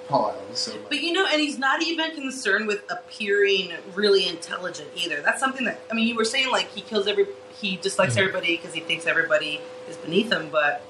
Paul 0.07 0.31
Allen 0.31 0.55
so 0.55 0.71
much. 0.77 0.89
But 0.89 1.01
you 1.01 1.11
know, 1.11 1.25
and 1.29 1.41
he's 1.41 1.57
not 1.59 1.81
even 1.83 2.11
concerned 2.15 2.67
with 2.67 2.89
appearing 2.89 3.73
really 3.93 4.27
intelligent 4.29 4.87
either. 4.95 5.21
That's 5.21 5.39
something 5.41 5.65
that 5.65 5.81
I 5.91 5.95
mean, 5.95 6.07
you 6.07 6.15
were 6.15 6.23
saying 6.25 6.49
like 6.49 6.69
he 6.71 6.79
kills 6.81 7.07
every, 7.07 7.25
he 7.59 7.75
dislikes 7.75 8.13
Mhm. 8.15 8.19
everybody 8.19 8.55
because 8.55 8.73
he 8.73 8.79
thinks 8.79 9.05
everybody 9.05 9.59
is 9.89 9.97
beneath 9.97 10.31
him. 10.31 10.47
But 10.49 10.81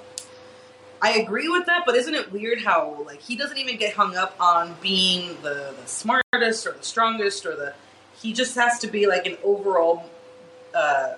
I 1.02 1.14
agree 1.14 1.49
with 1.49 1.66
that. 1.66 1.84
But 1.86 1.95
isn't 1.95 2.14
it 2.14 2.32
weird 2.32 2.62
how 2.62 3.04
like 3.06 3.22
he 3.22 3.36
doesn't 3.36 3.58
even 3.58 3.78
get 3.78 3.93
hung 3.93 4.16
up 4.16 4.36
on 4.39 4.76
being 4.82 5.36
the 5.41 5.74
the 5.80 5.88
smartest 5.88 6.68
or 6.68 6.74
the 6.74 6.84
strongest 6.84 7.45
or 7.45 7.56
the 7.56 7.74
he 8.22 8.34
just 8.34 8.56
has 8.56 8.80
to 8.80 8.88
be 8.88 9.08
like 9.08 9.26
an 9.26 9.38
overall 9.43 10.10
uh, 10.76 11.14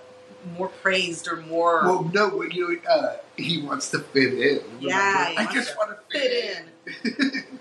more 0.57 0.69
praised 0.69 1.27
or 1.27 1.38
more 1.38 1.84
well, 1.84 2.11
no, 2.13 2.38
but, 2.38 2.53
you 2.53 2.81
know, 2.86 2.91
uh, 2.91 3.17
he 3.38 3.61
wants 3.61 3.91
to 3.91 3.99
fit 3.99 4.34
in. 4.34 4.61
Yeah, 4.79 5.25
remember? 5.25 5.29
he 5.29 5.38
I 5.38 5.43
wants 5.43 5.53
just 5.53 5.71
to 5.71 5.77
want 5.77 5.97
to 6.11 6.19
fit 6.19 6.65
in. 7.25 7.43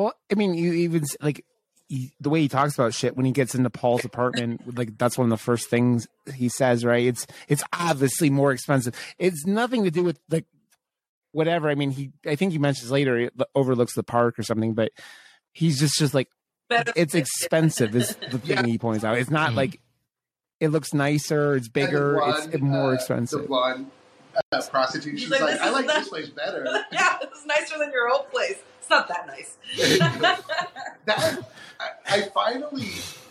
Well, 0.00 0.14
I 0.32 0.34
mean, 0.34 0.54
you 0.54 0.72
even 0.72 1.04
like 1.20 1.44
he, 1.90 2.12
the 2.20 2.30
way 2.30 2.40
he 2.40 2.48
talks 2.48 2.74
about 2.74 2.94
shit 2.94 3.16
when 3.16 3.26
he 3.26 3.32
gets 3.32 3.54
into 3.54 3.68
Paul's 3.68 4.04
apartment. 4.04 4.78
like 4.78 4.96
that's 4.96 5.18
one 5.18 5.26
of 5.26 5.30
the 5.30 5.42
first 5.44 5.68
things 5.68 6.06
he 6.34 6.48
says. 6.48 6.84
Right? 6.84 7.04
It's 7.06 7.26
it's 7.48 7.64
obviously 7.72 8.30
more 8.30 8.52
expensive. 8.52 8.94
It's 9.18 9.44
nothing 9.44 9.82
to 9.84 9.90
do 9.90 10.04
with 10.04 10.18
like 10.30 10.46
whatever. 11.32 11.68
I 11.68 11.74
mean, 11.74 11.90
he. 11.90 12.12
I 12.26 12.36
think 12.36 12.52
he 12.52 12.58
mentions 12.58 12.90
later 12.90 13.18
it 13.18 13.34
overlooks 13.54 13.94
the 13.94 14.02
park 14.04 14.38
or 14.38 14.42
something, 14.44 14.74
but 14.74 14.92
he's 15.52 15.80
just 15.80 15.98
just 15.98 16.14
like 16.14 16.28
it's 16.70 17.14
expensive. 17.16 17.96
Is 17.96 18.14
the 18.30 18.38
thing 18.38 18.56
Yeah. 18.58 18.66
he 18.66 18.78
points 18.78 19.04
out. 19.04 19.18
It's 19.18 19.30
not 19.30 19.50
Mhm. 19.50 19.56
like 19.56 19.80
it 20.60 20.68
looks 20.68 20.94
nicer. 20.94 21.56
It's 21.56 21.68
bigger. 21.68 22.14
blonde, 22.14 22.54
it's 22.54 22.62
more 22.62 22.90
uh, 22.90 22.94
expensive. 22.94 23.42
The 23.42 23.48
blonde 23.48 23.90
uh, 24.52 24.62
prostitute. 24.70 25.18
She's 25.18 25.28
like, 25.30 25.40
like, 25.40 25.58
I 25.60 25.70
like 25.70 25.86
not- 25.86 25.96
this 25.96 26.08
place 26.08 26.28
better. 26.28 26.64
yeah, 26.92 27.18
it's 27.22 27.44
nicer 27.46 27.78
than 27.78 27.90
your 27.90 28.08
old 28.12 28.30
place. 28.30 28.58
It's 28.90 28.98
not 28.98 29.08
that 29.08 29.26
nice. 29.28 29.56
that 31.04 31.44
I, 31.78 31.88
I 32.08 32.22
finally 32.34 32.88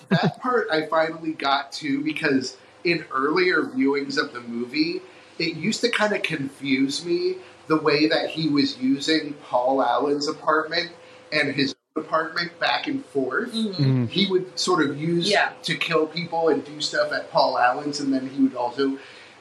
that 0.07 0.39
part 0.41 0.68
I 0.72 0.86
finally 0.86 1.34
got 1.34 1.74
to 1.74 2.01
because 2.01 2.55
in 2.86 3.03
earlier 3.14 3.64
viewings 3.64 4.18
of 4.18 4.32
the 4.32 4.39
movie, 4.39 5.01
it 5.38 5.57
used 5.57 5.82
to 5.82 5.89
kind 5.89 6.16
of 6.16 6.24
confuse 6.24 7.03
me 7.03 7.36
the 7.68 7.76
way 7.76 8.07
that 8.07 8.30
he 8.30 8.47
was 8.47 8.78
using 8.78 9.34
Paul 9.45 9.84
Allen's 9.84 10.30
apartment 10.30 10.91
and 11.34 11.53
his 11.53 11.76
apartment 11.97 12.57
back 12.60 12.88
and 12.88 13.05
forth. 13.07 13.51
Mhm. 13.53 13.76
Mhm. 13.76 14.10
He 14.10 14.28
would 14.28 14.57
sort 14.57 14.88
of 14.89 14.97
use 14.97 15.30
Yeah. 15.30 15.51
to 15.64 15.76
kill 15.76 16.07
people 16.07 16.47
and 16.47 16.64
do 16.64 16.80
stuff 16.80 17.12
at 17.12 17.30
Paul 17.32 17.57
Allen's, 17.60 17.99
and 17.99 18.14
then 18.14 18.30
he 18.30 18.43
would 18.43 18.55
also. 18.55 18.97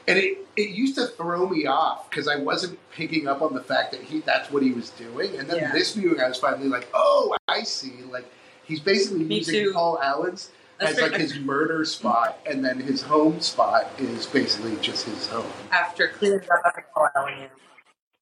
And 0.09 0.17
it, 0.19 0.37
it 0.57 0.69
used 0.69 0.95
to 0.95 1.07
throw 1.07 1.47
me 1.47 1.65
off 1.65 2.09
because 2.09 2.27
I 2.27 2.37
wasn't 2.37 2.77
picking 2.91 3.27
up 3.27 3.41
on 3.41 3.53
the 3.53 3.61
fact 3.61 3.91
that 3.91 4.01
he 4.01 4.19
that's 4.21 4.51
what 4.51 4.63
he 4.63 4.71
was 4.71 4.89
doing. 4.91 5.37
And 5.37 5.49
then 5.49 5.57
Yeah. 5.57 5.71
this 5.71 5.93
viewing, 5.93 6.19
I 6.19 6.27
was 6.27 6.37
finally 6.37 6.67
like, 6.67 6.87
oh, 6.93 7.35
I 7.47 7.63
see. 7.63 7.93
Like 8.09 8.25
he's 8.63 8.79
basically 8.79 9.23
Me 9.23 9.37
using 9.37 9.65
too. 9.65 9.73
Paul 9.73 9.99
Allen's 10.01 10.49
That's 10.79 10.93
as 10.97 11.01
like 11.01 11.19
his 11.19 11.37
murder 11.39 11.85
spot, 11.85 12.39
and 12.45 12.63
then 12.63 12.79
his 12.79 13.01
home 13.01 13.39
spot 13.41 13.87
is 13.99 14.25
basically 14.25 14.75
just 14.81 15.05
his 15.05 15.27
home. 15.27 15.51
after 15.71 16.07
cleaning 16.09 16.41
up 16.51 16.61
after 16.65 16.85
Paul 16.93 17.09
Allen. 17.15 17.49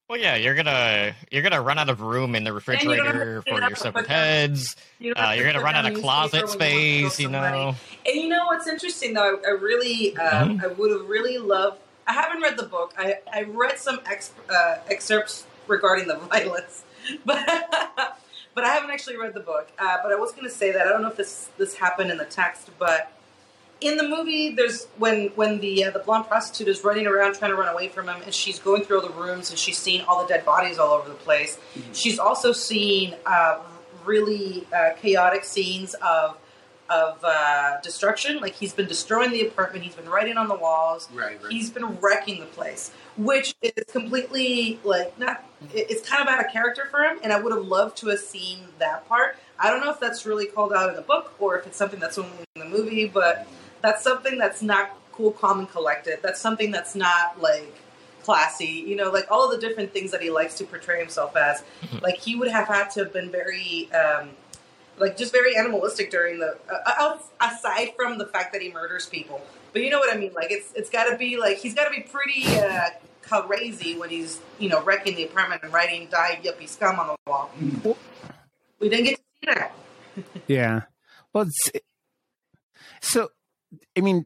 Well, 0.10 0.20
yeah, 0.20 0.36
you're 0.36 0.56
gonna 0.56 1.14
you're 1.32 1.44
gonna 1.44 1.62
run 1.62 1.78
out 1.78 1.90
of 1.90 2.00
room 2.00 2.34
in 2.34 2.46
the 2.46 2.54
you 2.54 2.60
don't 2.60 2.66
have 2.66 2.80
to 2.80 2.88
refrigerator 2.88 3.42
clean 3.42 3.56
for 3.58 3.62
your 3.68 3.76
separate 3.76 4.08
heads. 4.08 4.76
You 5.00 5.14
Uh, 5.14 5.34
you're 5.36 5.46
gonna 5.46 5.64
run 5.64 5.76
out 5.76 5.86
of 5.86 6.00
closet 6.00 6.34
when 6.34 6.42
you 6.44 6.48
want 6.48 6.60
to 6.62 7.02
kill 7.02 7.10
space, 7.10 7.20
you 7.20 7.30
know. 7.30 7.76
And 8.06 8.16
you 8.16 8.30
know 8.30 8.46
what's 8.46 8.68
interesting 8.68 9.14
though? 9.14 9.38
I, 9.46 9.50
I 9.50 9.52
really, 9.52 10.16
um, 10.18 10.62
I 10.64 10.68
would 10.68 10.92
have 10.92 11.10
really 11.10 11.38
loved. 11.38 11.80
I 12.08 12.14
haven't 12.14 12.42
read 12.42 12.56
the 12.56 12.64
book. 12.64 12.94
I, 12.98 13.16
I 13.34 13.44
read 13.44 13.78
some 13.80 14.00
ex, 14.06 14.32
uh, 14.50 14.78
excerpts 14.90 15.46
regarding 15.68 16.08
the 16.08 16.16
violence, 16.32 16.86
but 17.26 17.46
but 18.56 18.64
I 18.64 18.70
haven't 18.70 18.92
actually 18.92 19.18
read 19.18 19.34
the 19.34 19.42
book. 19.42 19.70
Uh, 19.78 19.98
but 20.02 20.14
I 20.14 20.16
was 20.16 20.32
going 20.32 20.46
to 20.46 20.50
say 20.50 20.72
that 20.72 20.88
I 20.88 20.90
don't 20.90 21.02
know 21.02 21.10
if 21.10 21.18
this 21.18 21.50
this 21.58 21.76
happened 21.76 22.12
in 22.12 22.18
the 22.18 22.26
text, 22.26 22.70
but 22.80 23.12
in 23.82 23.98
the 23.98 24.08
movie, 24.08 24.50
there's 24.50 24.86
when 24.98 25.28
when 25.36 25.60
the 25.60 25.86
uh, 25.86 25.92
the 25.92 26.00
blonde 26.00 26.28
prostitute 26.28 26.68
is 26.68 26.84
running 26.84 27.06
around 27.08 27.36
trying 27.36 27.52
to 27.52 27.58
run 27.58 27.68
away 27.74 27.90
from 27.90 28.08
him, 28.10 28.22
and 28.24 28.34
she's 28.34 28.60
going 28.60 28.84
through 28.84 29.02
all 29.02 29.08
the 29.08 29.14
rooms 29.14 29.50
and 29.50 29.60
she's 29.60 29.78
seeing 29.78 30.02
all 30.06 30.22
the 30.24 30.28
dead 30.28 30.44
bodies 30.46 30.78
all 30.80 30.92
over 30.94 31.08
the 31.10 31.16
place. 31.16 31.58
She's 31.94 32.18
also 32.20 32.52
seeing 32.54 33.14
uh, 33.26 33.60
really 34.06 34.66
uh, 34.76 34.92
chaotic 35.02 35.44
scenes 35.44 35.94
of 35.96 36.38
of 36.90 37.20
uh, 37.24 37.80
destruction. 37.82 38.40
Like 38.40 38.56
he's 38.56 38.74
been 38.74 38.88
destroying 38.88 39.32
the 39.32 39.46
apartment, 39.46 39.84
he's 39.84 39.96
been 39.96 40.10
writing 40.10 40.38
on 40.38 40.48
the 40.48 40.56
walls, 40.56 41.10
Right, 41.14 41.38
right. 41.44 41.52
he's 41.52 41.70
been 41.70 42.00
wrecking 42.00 42.40
the 42.40 42.46
place, 42.46 42.92
which 43.18 43.54
is 43.62 43.84
completely 43.92 44.80
like 44.84 45.20
not. 45.20 45.44
it- 45.74 45.88
It's 45.92 46.08
kind 46.10 46.22
of 46.26 46.34
out 46.34 46.44
of 46.44 46.52
character 46.52 46.88
for 46.90 47.02
him, 47.02 47.20
and 47.24 47.32
I 47.34 47.40
would 47.42 47.54
have 47.54 47.66
loved 47.66 47.98
to 47.98 48.08
have 48.08 48.20
seen 48.20 48.60
that 48.80 49.08
part. 49.10 49.36
I 49.60 49.70
don't 49.70 49.82
know 49.84 49.92
if 49.92 50.00
that's 50.00 50.26
really 50.26 50.46
called 50.46 50.72
out 50.72 50.90
in 50.90 50.96
the 50.96 51.02
book 51.02 51.34
or 51.40 51.58
if 51.60 51.68
it's 51.68 51.76
something 51.78 52.00
that's 52.00 52.18
only 52.18 52.32
in 52.56 52.62
the 52.62 52.70
movie, 52.78 53.06
but 53.08 53.46
that's 53.82 54.04
something 54.04 54.38
that's 54.38 54.62
not 54.62 54.98
cool, 55.12 55.32
calm, 55.32 55.60
and 55.60 55.70
collected. 55.70 56.20
That's 56.22 56.40
something 56.40 56.72
that's 56.72 56.96
not 56.96 57.42
like 57.42 57.74
classy. 58.24 58.84
You 58.88 58.96
know, 58.96 59.10
like 59.12 59.30
all 59.30 59.52
of 59.52 59.60
the 59.60 59.68
different 59.68 59.94
things 59.94 60.12
that 60.12 60.22
he 60.22 60.30
likes 60.30 60.56
to 60.56 60.64
portray 60.64 61.00
himself 61.00 61.36
as. 61.36 61.64
Like 62.02 62.18
he 62.18 62.36
would 62.36 62.50
have 62.50 62.68
had 62.68 62.90
to 62.92 63.02
have 63.02 63.14
been 63.14 63.32
very. 63.32 63.90
Um, 63.94 64.30
like 65.00 65.16
just 65.16 65.32
very 65.32 65.56
animalistic 65.56 66.10
during 66.10 66.40
the 66.40 66.58
uh, 66.74 67.20
aside 67.40 67.90
from 67.96 68.18
the 68.18 68.26
fact 68.26 68.52
that 68.52 68.64
he 68.64 68.72
murders 68.72 69.06
people 69.06 69.40
but 69.72 69.84
you 69.84 69.92
know 69.92 70.00
what 70.00 70.12
i 70.12 70.18
mean 70.18 70.34
like 70.34 70.50
it's 70.50 70.74
it's 70.74 70.90
got 70.90 71.04
to 71.04 71.16
be 71.16 71.38
like 71.38 71.58
he's 71.58 71.76
got 71.76 71.84
to 71.84 71.92
be 71.92 72.02
pretty 72.02 72.48
uh 72.58 72.90
crazy 73.22 73.96
when 73.96 74.10
he's 74.10 74.40
you 74.58 74.68
know 74.68 74.82
wrecking 74.84 75.16
the 75.16 75.24
apartment 75.24 75.62
and 75.62 75.72
writing 75.72 76.08
die 76.10 76.40
yuppie 76.44 76.68
scum 76.68 77.00
on 77.00 77.06
the 77.10 77.16
wall 77.28 77.52
we 78.80 78.90
didn't 78.90 79.06
get 79.06 79.18
to 79.18 79.22
see 79.40 79.54
that 79.54 79.72
Yeah. 80.48 80.82
Well, 81.34 81.48
so 83.02 83.30
I 83.98 84.02
mean, 84.02 84.26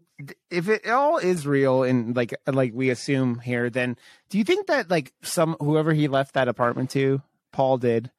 if 0.50 0.70
it 0.70 0.88
all 0.88 1.18
is 1.18 1.48
real 1.48 1.84
and 1.84 2.16
like 2.16 2.34
like 2.46 2.74
we 2.74 2.90
assume 2.90 3.40
here, 3.40 3.70
then 3.70 3.98
do 4.30 4.38
you 4.38 4.44
think 4.44 4.68
that 4.68 4.90
like 4.90 5.14
some 5.24 5.56
whoever 5.60 5.94
he 5.94 6.08
left 6.08 6.34
that 6.36 6.48
apartment 6.48 6.92
to, 6.92 7.22
Paul 7.52 7.78
did, 7.80 8.12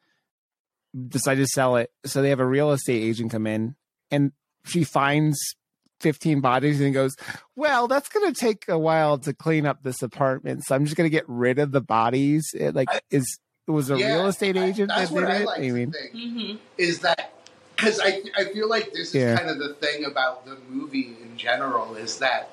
decided 1.08 1.42
to 1.42 1.46
sell 1.46 1.76
it, 1.76 1.90
so 2.04 2.20
they 2.22 2.30
have 2.30 2.40
a 2.40 2.46
real 2.46 2.72
estate 2.72 3.02
agent 3.02 3.30
come 3.30 3.46
in 3.46 3.76
and 4.10 4.32
she 4.64 4.84
finds 4.84 5.38
15 6.00 6.40
bodies 6.40 6.80
and 6.80 6.92
goes, 6.92 7.14
Well, 7.56 7.86
that's 7.88 8.08
going 8.08 8.32
to 8.32 8.38
take 8.38 8.68
a 8.68 8.78
while 8.78 9.18
to 9.18 9.32
clean 9.32 9.64
up 9.66 9.82
this 9.82 10.02
apartment. 10.02 10.64
So 10.64 10.74
I'm 10.74 10.84
just 10.84 10.96
going 10.96 11.06
to 11.06 11.16
get 11.16 11.24
rid 11.28 11.58
of 11.60 11.70
the 11.72 11.80
bodies. 11.80 12.44
It, 12.54 12.74
like, 12.74 12.88
is 13.10 13.38
was 13.68 13.90
a 13.90 13.96
Yeah, 13.96 14.14
real 14.16 14.26
estate 14.26 14.56
I- 14.56 14.64
agent 14.64 14.88
that's 14.88 15.10
that 15.10 15.14
what 15.14 15.20
did 15.20 15.30
I 15.30 15.36
it? 15.42 15.46
like 15.46 15.58
I 15.60 15.62
to 15.68 15.72
mean, 15.72 15.92
think. 15.92 16.14
mm-hmm. 16.14 16.56
is 16.78 16.98
that 17.00 17.32
because 17.82 18.00
I 18.00 18.22
I 18.36 18.44
feel 18.52 18.68
like 18.68 18.92
this 18.92 19.08
is 19.08 19.14
Yeah. 19.16 19.36
kind 19.36 19.50
of 19.50 19.58
the 19.58 19.74
thing 19.74 20.04
about 20.04 20.44
the 20.46 20.56
movie 20.68 21.16
in 21.22 21.36
general 21.36 21.94
is 21.96 22.18
that 22.18 22.50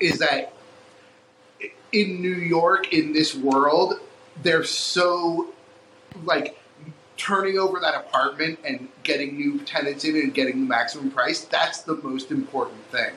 is 0.00 0.18
that 0.18 0.52
in 1.92 2.20
New 2.20 2.34
York 2.34 2.92
in 2.92 3.12
this 3.12 3.34
world 3.34 3.94
they're 4.42 4.64
so 4.64 5.48
like 6.24 6.58
turning 7.16 7.58
over 7.58 7.78
that 7.80 7.94
apartment 7.94 8.58
and 8.64 8.88
getting 9.02 9.36
new 9.36 9.60
tenants 9.60 10.04
in 10.04 10.16
and 10.16 10.34
getting 10.34 10.60
the 10.60 10.66
maximum 10.66 11.10
price 11.10 11.42
that's 11.44 11.82
the 11.82 11.94
most 11.96 12.30
important 12.30 12.82
thing 12.90 13.12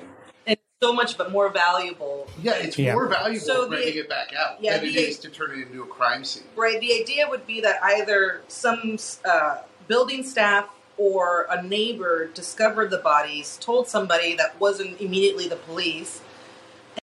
it's 0.46 0.62
so 0.84 0.92
much 0.94 1.18
but 1.18 1.32
more 1.32 1.50
valuable 1.50 2.28
yeah 2.44 2.54
it's 2.56 2.78
Yeah. 2.78 2.94
more 2.94 3.08
valuable 3.08 3.46
So 3.46 3.62
the- 3.64 3.70
bringing 3.70 3.98
it 3.98 4.10
back 4.10 4.34
out 4.38 4.58
yeah, 4.62 4.78
than 4.78 4.90
it 4.90 4.94
the- 4.94 5.00
is 5.00 5.20
to 5.20 5.30
turn 5.30 5.52
it 5.52 5.68
into 5.68 5.82
a 5.82 5.88
crime 5.88 6.24
scene 6.26 6.44
Right. 6.56 6.80
The 6.80 6.94
idea 7.02 7.28
would 7.30 7.48
be 7.48 7.62
that 7.62 7.82
either 7.84 8.42
some 8.50 8.98
uh, 9.24 9.58
building 9.88 10.24
staff 10.24 10.68
or 10.98 11.48
a 11.50 11.62
neighbor 11.62 12.28
discovered 12.28 12.90
the 12.90 12.98
bodies, 12.98 13.58
told 13.62 13.88
somebody 13.88 14.36
that 14.36 14.60
wasn't 14.60 15.00
immediately 15.02 15.48
the 15.48 15.56
police, 15.58 16.22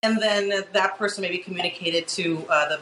and 0.03 0.20
then 0.20 0.64
that 0.72 0.99
person 0.99 1.22
maybe 1.22 1.39
communicated 1.39 2.07
to 2.09 2.47
uh, 2.49 2.68
the, 2.68 2.80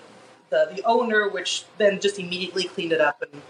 the 0.50 0.74
the 0.76 0.82
owner, 0.84 1.28
which 1.28 1.64
then 1.78 2.00
just 2.00 2.18
immediately 2.18 2.64
cleaned 2.64 2.92
it 2.92 3.00
up. 3.00 3.22
And 3.22 3.42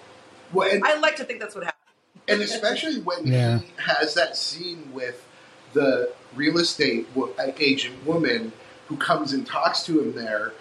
well, 0.53 0.71
and, 0.71 0.85
I 0.85 0.99
like 0.99 1.17
to 1.17 1.25
think 1.25 1.41
that's 1.41 1.55
what 1.55 1.65
happened. 1.65 1.83
and 2.29 2.43
especially 2.43 3.01
when 3.01 3.27
Yeah. 3.27 3.59
he 3.59 3.67
has 3.79 4.15
that 4.15 4.37
scene 4.37 4.91
with 4.93 5.27
the 5.73 6.13
real 6.35 6.59
estate 6.59 7.07
wo- 7.15 7.33
uh, 7.39 7.53
agent 7.59 8.05
woman 8.07 8.53
who 8.89 8.97
comes 8.97 9.33
and 9.33 9.47
talks 9.47 9.83
to 9.85 10.01
him 10.01 10.15
there 10.15 10.53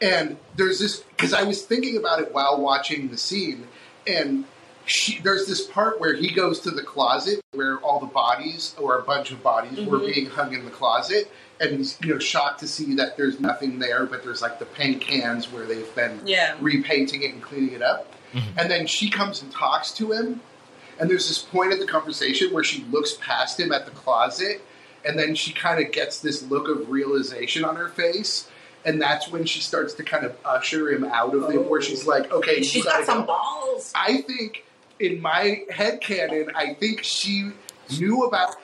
and 0.00 0.36
there's 0.56 0.78
this 0.78 0.98
because 1.16 1.32
i 1.32 1.42
was 1.42 1.62
thinking 1.62 1.96
about 1.96 2.20
it 2.20 2.32
while 2.32 2.60
watching 2.60 3.08
the 3.08 3.16
scene 3.16 3.66
and 4.06 4.44
she, 4.86 5.20
there's 5.20 5.46
this 5.46 5.66
part 5.66 6.00
where 6.00 6.14
he 6.14 6.30
goes 6.32 6.60
to 6.60 6.70
the 6.70 6.82
closet 6.82 7.40
where 7.52 7.78
all 7.78 8.00
the 8.00 8.06
bodies 8.06 8.74
or 8.78 8.98
a 8.98 9.02
bunch 9.02 9.30
of 9.30 9.42
bodies 9.42 9.80
were 9.86 9.98
Mhm. 9.98 10.14
being 10.14 10.26
hung 10.26 10.52
in 10.54 10.64
the 10.64 10.70
closet 10.70 11.30
and 11.60 11.76
he's 11.78 11.96
you 12.02 12.12
know 12.12 12.18
shocked 12.18 12.60
to 12.60 12.66
see 12.68 12.94
that 12.96 13.16
there's 13.16 13.38
nothing 13.38 13.78
there 13.78 14.04
but 14.06 14.24
there's 14.24 14.42
like 14.42 14.58
the 14.58 14.64
paint 14.64 15.00
cans 15.00 15.52
where 15.52 15.64
they've 15.66 15.94
been 15.94 16.20
Yeah. 16.24 16.56
repainting 16.60 17.22
it 17.22 17.32
and 17.34 17.42
cleaning 17.42 17.74
it 17.74 17.82
up. 17.82 18.12
Mhm. 18.34 18.42
And 18.58 18.70
then 18.70 18.86
she 18.86 19.08
comes 19.10 19.42
and 19.42 19.52
talks 19.52 19.92
to 19.92 20.10
him. 20.12 20.40
And 20.98 21.08
there's 21.10 21.28
this 21.28 21.38
point 21.38 21.72
in 21.72 21.78
the 21.80 21.86
conversation 21.86 22.52
where 22.52 22.64
she 22.64 22.84
looks 22.90 23.14
past 23.20 23.60
him 23.60 23.72
at 23.72 23.84
the 23.84 23.90
closet. 23.92 24.62
And 25.04 25.18
then 25.18 25.34
she 25.34 25.52
kind 25.52 25.84
of 25.84 25.92
gets 25.92 26.18
this 26.20 26.42
look 26.42 26.68
of 26.68 26.90
realization 26.90 27.64
on 27.64 27.76
her 27.76 27.88
face. 27.88 28.46
and 28.84 29.00
that's 29.00 29.28
when 29.30 29.44
she 29.44 29.60
starts 29.60 29.94
to 29.94 30.02
kind 30.02 30.26
of 30.26 30.34
usher 30.44 30.90
him 30.90 31.04
out 31.04 31.32
of 31.36 31.48
it, 31.50 31.66
where 31.70 31.80
she's 31.80 32.04
like, 32.04 32.32
"Okay, 32.32 32.64
She's 32.64 32.82
gotta 32.82 33.06
got 33.06 33.06
some 33.06 33.26
balls. 33.26 33.92
I 33.94 34.22
think 34.22 34.64
in 35.00 35.20
my 35.20 35.62
head 35.70 36.00
canon, 36.00 36.50
I 36.54 36.74
think 36.74 37.02
she 37.02 37.50
knew 37.98 38.24
about 38.24 38.56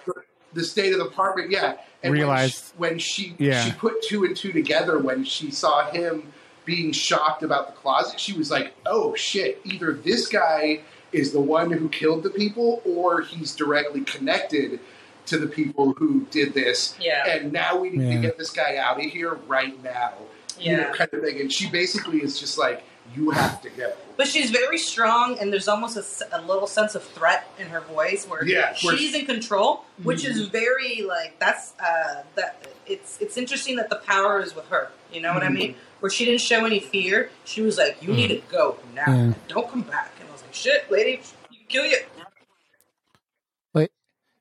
the 0.54 0.64
state 0.64 0.92
of 0.92 0.98
the 0.98 1.06
apartment. 1.06 1.50
Yeah, 1.50 1.76
and 2.02 2.12
Realized. 2.14 2.72
when 2.76 2.98
she 2.98 3.34
when 3.38 3.50
Yeah. 3.50 3.64
she, 3.64 3.70
she 3.70 3.76
put 3.76 4.02
two 4.02 4.24
and 4.24 4.36
two 4.36 4.52
together 4.52 4.98
when 4.98 5.24
she 5.24 5.50
saw 5.50 5.90
him 5.90 6.32
being 6.64 6.92
shocked 6.92 7.42
about 7.42 7.66
the 7.68 7.72
closet. 7.80 8.20
She 8.20 8.32
was 8.34 8.50
like, 8.50 8.72
"Oh 8.86 9.14
shit! 9.14 9.60
Either 9.64 9.92
this 9.92 10.28
guy 10.28 10.80
is 11.12 11.32
the 11.32 11.40
one 11.40 11.70
who 11.70 11.88
killed 11.88 12.22
the 12.22 12.30
people, 12.30 12.82
or 12.84 13.22
he's 13.22 13.54
directly 13.54 14.02
connected." 14.02 14.80
To 15.26 15.36
the 15.36 15.46
people 15.46 15.92
who 15.92 16.22
did 16.30 16.54
this, 16.54 16.94
Yeah. 16.98 17.28
and 17.28 17.52
now 17.52 17.76
we 17.76 17.90
need 17.90 18.08
Yeah. 18.08 18.14
to 18.14 18.22
get 18.22 18.38
this 18.38 18.48
guy 18.48 18.76
out 18.78 18.96
of 18.96 19.04
here 19.10 19.34
right 19.46 19.76
now, 19.84 20.14
you 20.58 20.72
know, 20.74 20.84
Yeah. 20.84 20.92
kind 20.94 21.10
of 21.12 21.20
thing. 21.20 21.38
And 21.38 21.52
she 21.52 21.68
basically 21.68 22.22
is 22.22 22.40
just 22.40 22.56
like, 22.56 22.82
"You 23.16 23.30
have 23.30 23.60
to 23.62 23.70
go." 23.70 23.92
But 24.16 24.26
she's 24.28 24.50
very 24.50 24.78
strong, 24.78 25.38
and 25.38 25.52
there's 25.52 25.68
almost 25.68 25.96
a 26.32 26.40
little 26.42 26.66
sense 26.66 26.94
of 26.94 27.02
threat 27.04 27.48
in 27.58 27.68
her 27.68 27.80
voice, 27.80 28.26
where 28.26 28.44
Yeah, 28.44 28.74
where- 28.82 28.96
she's 28.96 29.14
in 29.14 29.26
control, 29.26 29.84
which 30.02 30.24
is 30.24 30.48
Mhm. 30.48 30.50
very 30.52 31.02
like 31.02 31.38
that's 31.38 31.72
uh, 31.80 32.22
that. 32.34 32.64
It's 32.86 33.18
it's 33.20 33.36
interesting 33.36 33.76
that 33.76 33.90
the 33.90 33.96
power 33.96 34.40
is 34.40 34.54
with 34.56 34.66
her. 34.68 34.90
You 35.12 35.20
know 35.20 35.34
what 35.34 35.42
I 35.42 35.48
Mhm. 35.48 35.54
mean? 35.54 35.74
Where 36.00 36.10
she 36.10 36.24
didn't 36.24 36.40
show 36.40 36.64
any 36.64 36.80
fear. 36.80 37.30
She 37.44 37.60
was 37.62 37.76
like, 37.78 37.98
"You 38.02 38.12
need 38.12 38.28
to 38.28 38.42
go 38.50 38.78
now. 38.94 39.04
Yeah. 39.08 39.32
Don't 39.48 39.70
come 39.70 39.82
back." 39.82 40.12
And 40.20 40.28
I 40.28 40.32
was 40.32 40.42
like, 40.42 40.54
"Shit, 40.54 40.90
lady, 40.90 41.20
you 41.50 41.58
kill 41.68 41.84
you." 41.84 41.98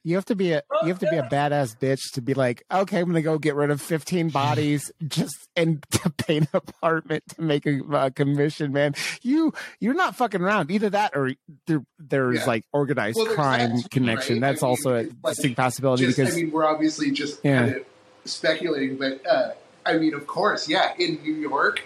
You 0.08 0.16
have 0.16 0.24
to 0.26 0.36
be 0.36 0.53
a 0.53 0.64
Oh, 0.72 0.78
you 0.84 0.88
have 0.88 0.99
to 0.99 1.10
be 1.10 1.18
a 1.18 1.24
badass 1.24 1.78
bitch 1.78 2.14
to 2.14 2.22
be 2.22 2.34
like, 2.34 2.64
okay, 2.72 2.99
I'm 2.99 3.08
gonna 3.08 3.22
go 3.22 3.38
get 3.38 3.55
rid 3.55 3.72
of 3.72 3.82
15 3.82 4.30
bodies 4.30 4.89
just 5.08 5.36
and 5.58 5.84
to 5.91 6.10
paint 6.12 6.47
an 6.53 6.62
apartment 6.66 7.24
to 7.36 7.41
make 7.41 7.66
a 7.66 7.82
uh, 7.91 8.10
commission, 8.12 8.72
man. 8.72 8.95
You 9.22 9.53
you're 9.82 9.93
not 9.93 10.16
fucking 10.16 10.39
around. 10.39 10.72
Either 10.72 10.89
that 10.91 11.12
or 11.14 11.34
there, 11.66 11.84
there's 11.99 12.38
Yeah. 12.39 12.45
like 12.45 12.64
organized 12.72 13.18
Well, 13.18 13.36
crime 13.36 13.82
that 13.82 13.91
connection. 13.91 14.36
right? 14.36 14.41
That's 14.53 14.64
I 14.64 14.68
mean, 14.68 14.70
also 14.70 14.89
a 14.91 15.03
like, 15.24 15.36
distinct 15.36 15.58
possibility 15.58 16.05
just, 16.05 16.18
because 16.18 16.34
I 16.34 16.38
mean, 16.38 16.51
we're 16.51 16.66
obviously 16.66 17.12
just 17.12 17.43
Yeah. 17.43 17.66
kind 17.66 17.76
of 17.76 17.86
speculating, 18.24 18.95
but 18.95 19.26
uh, 19.30 19.51
I 19.86 19.97
mean, 19.97 20.14
of 20.14 20.26
course, 20.26 20.70
yeah. 20.70 20.93
In 20.97 21.22
New 21.22 21.34
York, 21.34 21.82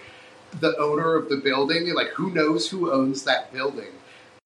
the 0.60 0.76
owner 0.78 1.16
of 1.16 1.28
the 1.28 1.38
building, 1.38 1.92
like, 1.92 2.10
who 2.10 2.30
knows 2.30 2.68
who 2.70 2.92
owns 2.92 3.24
that 3.24 3.52
building? 3.52 3.90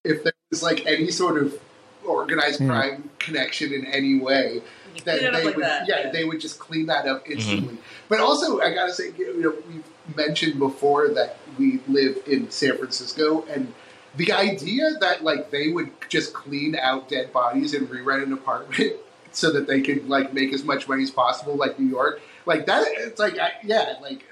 If 0.02 0.24
there 0.24 0.32
was 0.50 0.62
like 0.62 0.86
any 0.86 1.10
sort 1.10 1.42
of 1.42 1.58
organized 2.06 2.60
Yeah. 2.60 2.68
crime 2.68 3.10
connection 3.18 3.72
in 3.72 3.86
any 3.86 4.18
way, 4.18 4.62
You 4.94 5.02
then 5.04 5.18
clean 5.18 5.28
it 5.28 5.34
up 5.34 5.40
they 5.40 5.46
like 5.46 5.56
would, 5.56 5.64
that. 5.64 5.88
yeah, 5.88 6.10
they 6.10 6.24
would 6.24 6.40
just 6.40 6.58
clean 6.58 6.86
that 6.86 7.06
up 7.06 7.28
instantly. 7.28 7.78
But 8.08 8.20
also, 8.20 8.60
I 8.60 8.72
gotta 8.74 8.92
say, 8.92 9.12
you 9.18 9.40
know, 9.42 9.54
we've 9.68 10.16
mentioned 10.16 10.58
before 10.58 11.08
that 11.08 11.36
we 11.58 11.80
live 11.88 12.18
in 12.26 12.50
San 12.50 12.76
Francisco, 12.78 13.44
and 13.50 13.72
the 14.16 14.32
idea 14.32 14.92
that 15.00 15.22
like 15.24 15.50
they 15.50 15.68
would 15.68 15.90
just 16.08 16.32
clean 16.32 16.76
out 16.76 17.08
dead 17.08 17.32
bodies 17.32 17.74
and 17.74 17.90
re-rent 17.90 18.22
an 18.24 18.32
apartment 18.32 18.94
so 19.32 19.50
that 19.52 19.66
they 19.66 19.80
could 19.82 20.08
like 20.08 20.32
make 20.32 20.52
as 20.54 20.64
much 20.64 20.88
money 20.88 21.02
as 21.02 21.10
possible, 21.10 21.54
like 21.56 21.78
New 21.78 21.88
York, 21.88 22.20
like 22.46 22.64
that. 22.66 22.86
It's 22.88 23.18
like, 23.20 23.38
I, 23.38 23.52
yeah, 23.62 23.94
like 24.00 24.24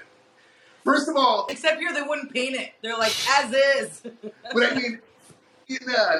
first 0.83 1.07
of 1.09 1.15
all, 1.15 1.45
Except 1.49 1.79
here, 1.79 1.93
they 1.93 2.01
wouldn't 2.01 2.33
paint 2.33 2.55
it. 2.55 2.71
They're 2.81 2.97
like 2.97 3.13
as 3.37 3.53
is. 3.53 4.01
but 4.53 4.71
I 4.71 4.75
mean, 4.75 4.99
in 5.67 5.77
uh, 5.95 6.17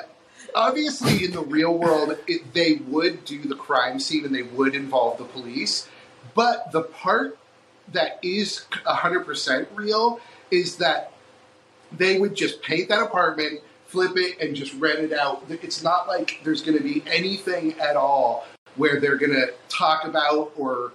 obviously 0.56 1.26
in 1.26 1.32
the 1.32 1.42
real 1.42 1.78
world, 1.78 2.18
it, 2.28 2.54
they 2.54 2.76
would 2.88 3.26
do 3.26 3.42
the 3.44 3.56
crime 3.56 4.00
scene 4.00 4.26
and 4.26 4.34
they 4.34 4.42
would 4.44 4.74
involve 4.74 5.18
the 5.20 5.26
police. 5.26 5.88
But 6.34 6.72
the 6.72 6.82
part 6.82 7.38
that 7.94 8.20
is 8.24 8.66
hundred 8.86 9.26
percent 9.26 9.68
real 9.76 10.20
is 10.50 10.78
that 10.78 11.12
they 11.96 12.18
would 12.18 12.36
just 12.36 12.62
paint 12.62 12.90
that 12.90 13.02
apartment, 13.02 13.62
flip 13.88 14.14
it, 14.16 14.40
and 14.42 14.56
just 14.56 14.74
rent 14.76 15.00
it 15.00 15.14
out. 15.14 15.44
It's 15.50 15.84
not 15.84 16.08
like 16.08 16.40
there's 16.44 16.62
going 16.62 16.78
to 16.78 16.84
be 16.84 17.04
anything 17.08 17.80
at 17.80 17.96
all 17.96 18.46
where 18.76 19.00
they're 19.00 19.18
going 19.18 19.34
to 19.34 19.54
talk 19.70 20.06
about 20.06 20.52
or 20.58 20.92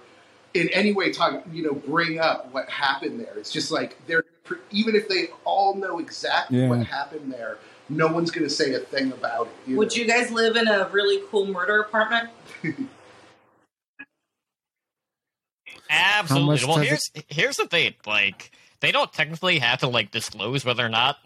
in 0.53 0.69
any 0.69 0.91
way 0.93 1.11
talk, 1.11 1.43
you 1.51 1.63
know, 1.63 1.73
bring 1.73 2.19
up 2.19 2.53
what 2.53 2.69
happened 2.69 3.19
there. 3.19 3.33
It's 3.37 3.51
just 3.51 3.71
like 3.71 3.97
they're 4.07 4.25
even 4.71 4.95
if 4.95 5.07
they 5.07 5.29
all 5.45 5.75
know 5.75 5.99
exactly 5.99 6.59
Yeah. 6.59 6.67
what 6.69 6.85
happened 6.85 7.31
there, 7.31 7.57
no 7.91 8.07
one's 8.07 8.31
going 8.31 8.47
to 8.47 8.49
say 8.49 8.73
a 8.73 8.79
thing 8.79 9.11
about 9.11 9.47
it. 9.47 9.53
you 9.69 9.77
Would 9.77 9.95
you 9.95 10.05
guys 10.05 10.31
live 10.31 10.55
in 10.55 10.67
a 10.67 10.89
really 10.91 11.21
cool 11.29 11.45
murder 11.45 11.81
apartment? 11.81 12.29
Absolutely. 15.89 16.67
Well, 16.67 16.77
does 16.77 16.87
here's 16.87 17.11
here's 17.27 17.57
the 17.57 17.67
thing. 17.67 17.95
Like, 18.05 18.51
they 18.79 18.93
don't 18.93 19.11
technically 19.11 19.59
have 19.59 19.79
to 19.79 19.87
like 19.87 20.11
disclose 20.11 20.63
whether 20.63 20.85
or 20.85 20.89
not 20.89 21.17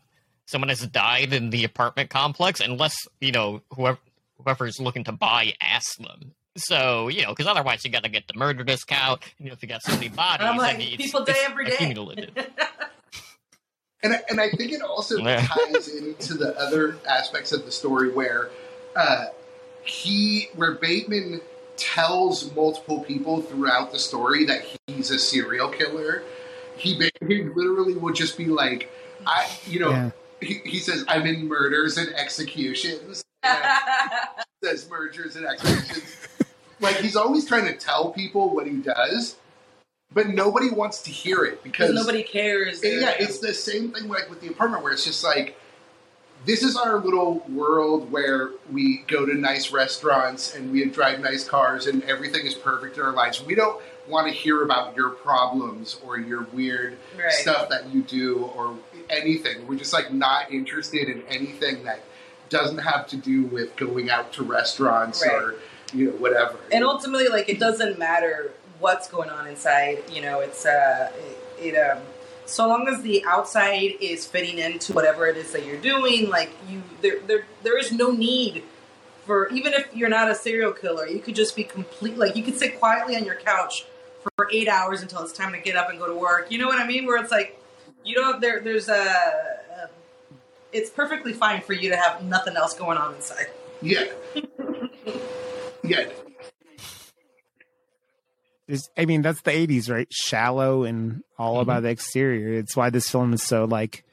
someone 0.48 0.70
has 0.70 0.86
died 0.88 1.34
in 1.34 1.52
the 1.52 1.64
apartment 1.64 2.10
complex, 2.10 2.60
unless 2.60 2.96
you 3.22 3.32
know 3.32 3.62
whoever 3.76 4.00
whoever's 4.44 4.80
looking 4.80 5.04
to 5.04 5.12
buy 5.12 5.54
asks 5.62 5.98
them. 5.98 6.34
So 6.58 7.10
you 7.10 7.22
know, 7.22 7.30
because 7.30 7.46
otherwise 7.46 7.86
you 7.86 7.92
got 7.92 8.04
to 8.04 8.10
get 8.10 8.28
the 8.28 8.34
murder 8.34 8.64
discount. 8.64 9.22
You 9.38 9.48
know, 9.48 9.54
if 9.54 9.62
you 9.62 9.70
got 9.70 9.84
so 9.84 9.94
many 9.94 10.10
bodies, 10.10 10.48
I'm 10.48 10.58
like, 10.58 10.80
then 10.80 10.88
it's, 10.88 11.04
people 11.04 11.24
die 11.24 11.36
every 11.44 11.66
day. 11.66 11.74
accumulative. 11.74 12.32
And 14.06 14.14
I, 14.14 14.20
and 14.30 14.40
I 14.40 14.50
think 14.52 14.72
it 14.72 14.82
also 14.84 15.18
ties 15.24 15.88
into 15.88 16.36
the 16.36 16.56
other 16.60 16.98
aspects 17.10 17.52
of 17.52 17.66
the 17.66 17.72
story 17.72 18.12
where 18.12 18.52
uh, 18.96 19.26
he, 19.84 20.50
where 20.56 20.74
Bateman 20.74 21.42
tells 21.76 22.54
multiple 22.56 23.04
people 23.04 23.42
throughout 23.42 23.92
the 23.92 23.98
story 24.00 24.46
that 24.46 24.64
he's 24.88 25.10
a 25.10 25.18
serial 25.18 25.70
killer. 25.70 26.22
He, 26.78 26.94
he 27.28 27.44
literally 27.44 27.96
will 27.96 28.14
just 28.14 28.38
be 28.38 28.46
like, 28.46 28.90
I, 29.26 29.50
you 29.66 29.80
know, 29.80 29.90
Yeah. 29.90 30.12
he, 30.40 30.54
he 30.66 30.80
says, 30.80 31.04
I'm 31.08 31.26
in 31.26 31.48
murders 31.48 31.98
and 31.98 32.14
executions. 32.16 33.24
And 33.44 33.64
says 34.64 34.90
mergers 34.90 35.36
and 35.36 35.46
executions. 35.46 36.28
like 36.80 36.96
he's 36.98 37.16
always 37.16 37.46
trying 37.48 37.66
to 37.66 37.74
tell 37.74 38.12
people 38.12 38.50
what 38.56 38.66
he 38.68 38.78
does, 38.78 39.36
but 40.14 40.28
nobody 40.28 40.70
wants 40.70 41.02
to 41.04 41.12
hear 41.12 41.44
it 41.44 41.64
because 41.64 41.92
nobody 41.94 42.24
cares. 42.24 42.82
yeah, 42.84 43.14
it's 43.20 43.40
the 43.40 43.54
same 43.54 43.92
thing 43.92 44.08
like 44.08 44.30
with 44.30 44.42
the 44.42 44.48
apartment 44.48 44.84
where 44.84 44.94
it's 44.94 45.04
just 45.06 45.24
like 45.24 45.58
this 46.46 46.62
is 46.64 46.78
our 46.78 47.00
little 47.00 47.40
world 47.50 48.12
where 48.12 48.52
we 48.72 48.98
go 49.08 49.26
to 49.26 49.34
nice 49.34 49.72
restaurants 49.72 50.54
and 50.56 50.72
we 50.72 50.86
drive 50.86 51.20
nice 51.20 51.44
cars 51.48 51.88
and 51.88 52.04
everything 52.04 52.46
is 52.46 52.54
perfect 52.54 52.98
in 52.98 53.04
our 53.04 53.14
lives. 53.14 53.44
We 53.44 53.56
don't 53.56 53.82
want 54.08 54.28
to 54.28 54.34
hear 54.34 54.64
about 54.64 54.96
your 54.96 55.10
problems 55.10 56.00
or 56.06 56.20
your 56.20 56.44
weird 56.54 56.98
Right. 57.18 57.32
stuff 57.32 57.70
that 57.70 57.90
you 57.92 58.04
do 58.04 58.44
or 58.56 58.78
anything. 59.10 59.66
We're 59.68 59.78
just 59.78 59.92
like 59.94 60.14
not 60.14 60.52
interested 60.52 61.10
in 61.10 61.24
anything 61.30 61.84
that 61.86 62.02
doesn't 62.50 62.78
have 62.78 63.08
to 63.08 63.18
do 63.18 63.46
with 63.46 63.76
going 63.76 64.12
out 64.12 64.32
to 64.34 64.44
restaurants 64.44 65.26
Right. 65.26 65.34
or 65.36 65.56
you 65.94 66.06
know 66.08 66.12
whatever. 66.18 66.58
and 66.72 66.84
ultimately 66.84 67.28
like 67.28 67.50
it 67.50 67.60
doesn't 67.60 67.98
matter 67.98 68.52
what's 68.86 69.08
going 69.08 69.32
on 69.32 69.48
inside 69.48 69.98
you 70.14 70.22
know 70.22 70.42
it's 70.42 70.64
uh 70.64 71.12
it, 71.60 71.74
it 71.74 71.76
um 71.76 71.98
so 72.46 72.68
long 72.68 72.88
as 72.88 73.02
the 73.02 73.26
outside 73.26 73.96
is 74.00 74.28
fitting 74.28 74.60
into 74.60 74.94
whatever 74.94 75.26
it 75.26 75.36
is 75.36 75.52
that 75.54 75.66
you're 75.66 75.82
doing 75.82 76.30
like 76.30 76.52
you 76.70 76.84
there 77.02 77.20
there 77.22 77.46
there 77.64 77.80
is 77.80 77.92
no 77.92 78.12
need 78.12 78.62
for 79.26 79.50
even 79.50 79.74
if 79.74 79.88
you're 79.96 80.08
not 80.20 80.30
a 80.30 80.36
serial 80.36 80.72
killer 80.72 81.08
you 81.08 81.18
could 81.18 81.34
just 81.34 81.56
be 81.56 81.64
complete 81.64 82.16
like 82.16 82.36
you 82.36 82.44
could 82.44 82.60
sit 82.60 82.80
quietly 82.80 83.16
on 83.16 83.26
your 83.26 83.34
couch 83.34 83.88
for 84.22 84.48
eight 84.54 84.68
hours 84.68 85.02
until 85.02 85.24
it's 85.24 85.34
time 85.34 85.52
to 85.52 85.60
get 85.60 85.76
up 85.76 85.90
and 85.90 85.98
go 85.98 86.06
to 86.06 86.16
work 86.16 86.52
you 86.52 86.60
know 86.60 86.68
what 86.68 86.80
i 86.80 86.86
mean 86.86 87.08
where 87.08 87.20
it's 87.20 87.32
like 87.32 87.60
you 88.04 88.14
don't 88.14 88.40
there 88.40 88.60
there's 88.60 88.88
a, 88.88 88.94
a 88.94 89.90
it's 90.72 90.92
perfectly 90.92 91.34
fine 91.34 91.60
for 91.60 91.74
you 91.74 91.90
to 91.90 91.96
have 91.96 92.24
nothing 92.24 92.56
else 92.56 92.76
going 92.76 93.00
on 93.00 93.16
inside 93.16 93.48
yeah. 93.82 94.06
yeah. 95.84 96.06
There's, 98.68 98.90
I 98.98 99.06
mean, 99.06 99.22
that's 99.22 99.42
the 99.42 99.52
'80s, 99.52 99.90
right? 99.92 100.08
Shallow 100.12 100.84
and 100.84 101.24
all 101.38 101.54
Mm-hmm. 101.56 101.62
about 101.62 101.84
the 101.84 101.90
exterior. 101.90 102.54
It's 102.60 102.76
why 102.76 102.90
this 102.90 103.10
film 103.10 103.34
is 103.34 103.44
so 103.44 103.66
like 103.66 104.04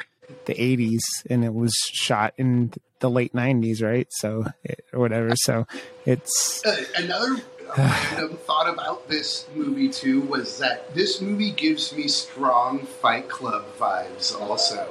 the 0.44 0.55
'80s, 0.55 1.00
and 1.30 1.44
it 1.44 1.55
was 1.55 1.74
shot 1.92 2.34
in 2.36 2.72
the 3.00 3.09
late 3.11 3.32
'90s, 3.32 3.82
right? 3.82 4.07
So, 4.11 4.44
it, 4.64 4.84
or 4.92 5.00
whatever. 5.00 5.34
So, 5.36 5.66
it's 6.05 6.62
Uh, 6.66 6.76
another 6.96 7.42
random 7.78 8.36
thought 8.36 8.68
about 8.68 9.09
this 9.09 9.46
movie 9.55 9.88
too 9.88 10.20
was 10.20 10.59
that 10.59 10.94
this 10.94 11.22
movie 11.22 11.50
gives 11.53 11.94
me 11.96 12.07
strong 12.09 12.80
Fight 12.80 13.30
Club 13.30 13.64
vibes. 13.78 14.38
Also, 14.38 14.86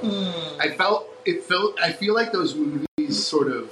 I 0.60 0.70
felt 0.70 1.08
it 1.24 1.44
felt. 1.44 1.80
I 1.80 1.92
feel 1.92 2.14
like 2.14 2.32
those 2.32 2.56
movies 2.56 3.24
sort 3.24 3.46
of 3.52 3.70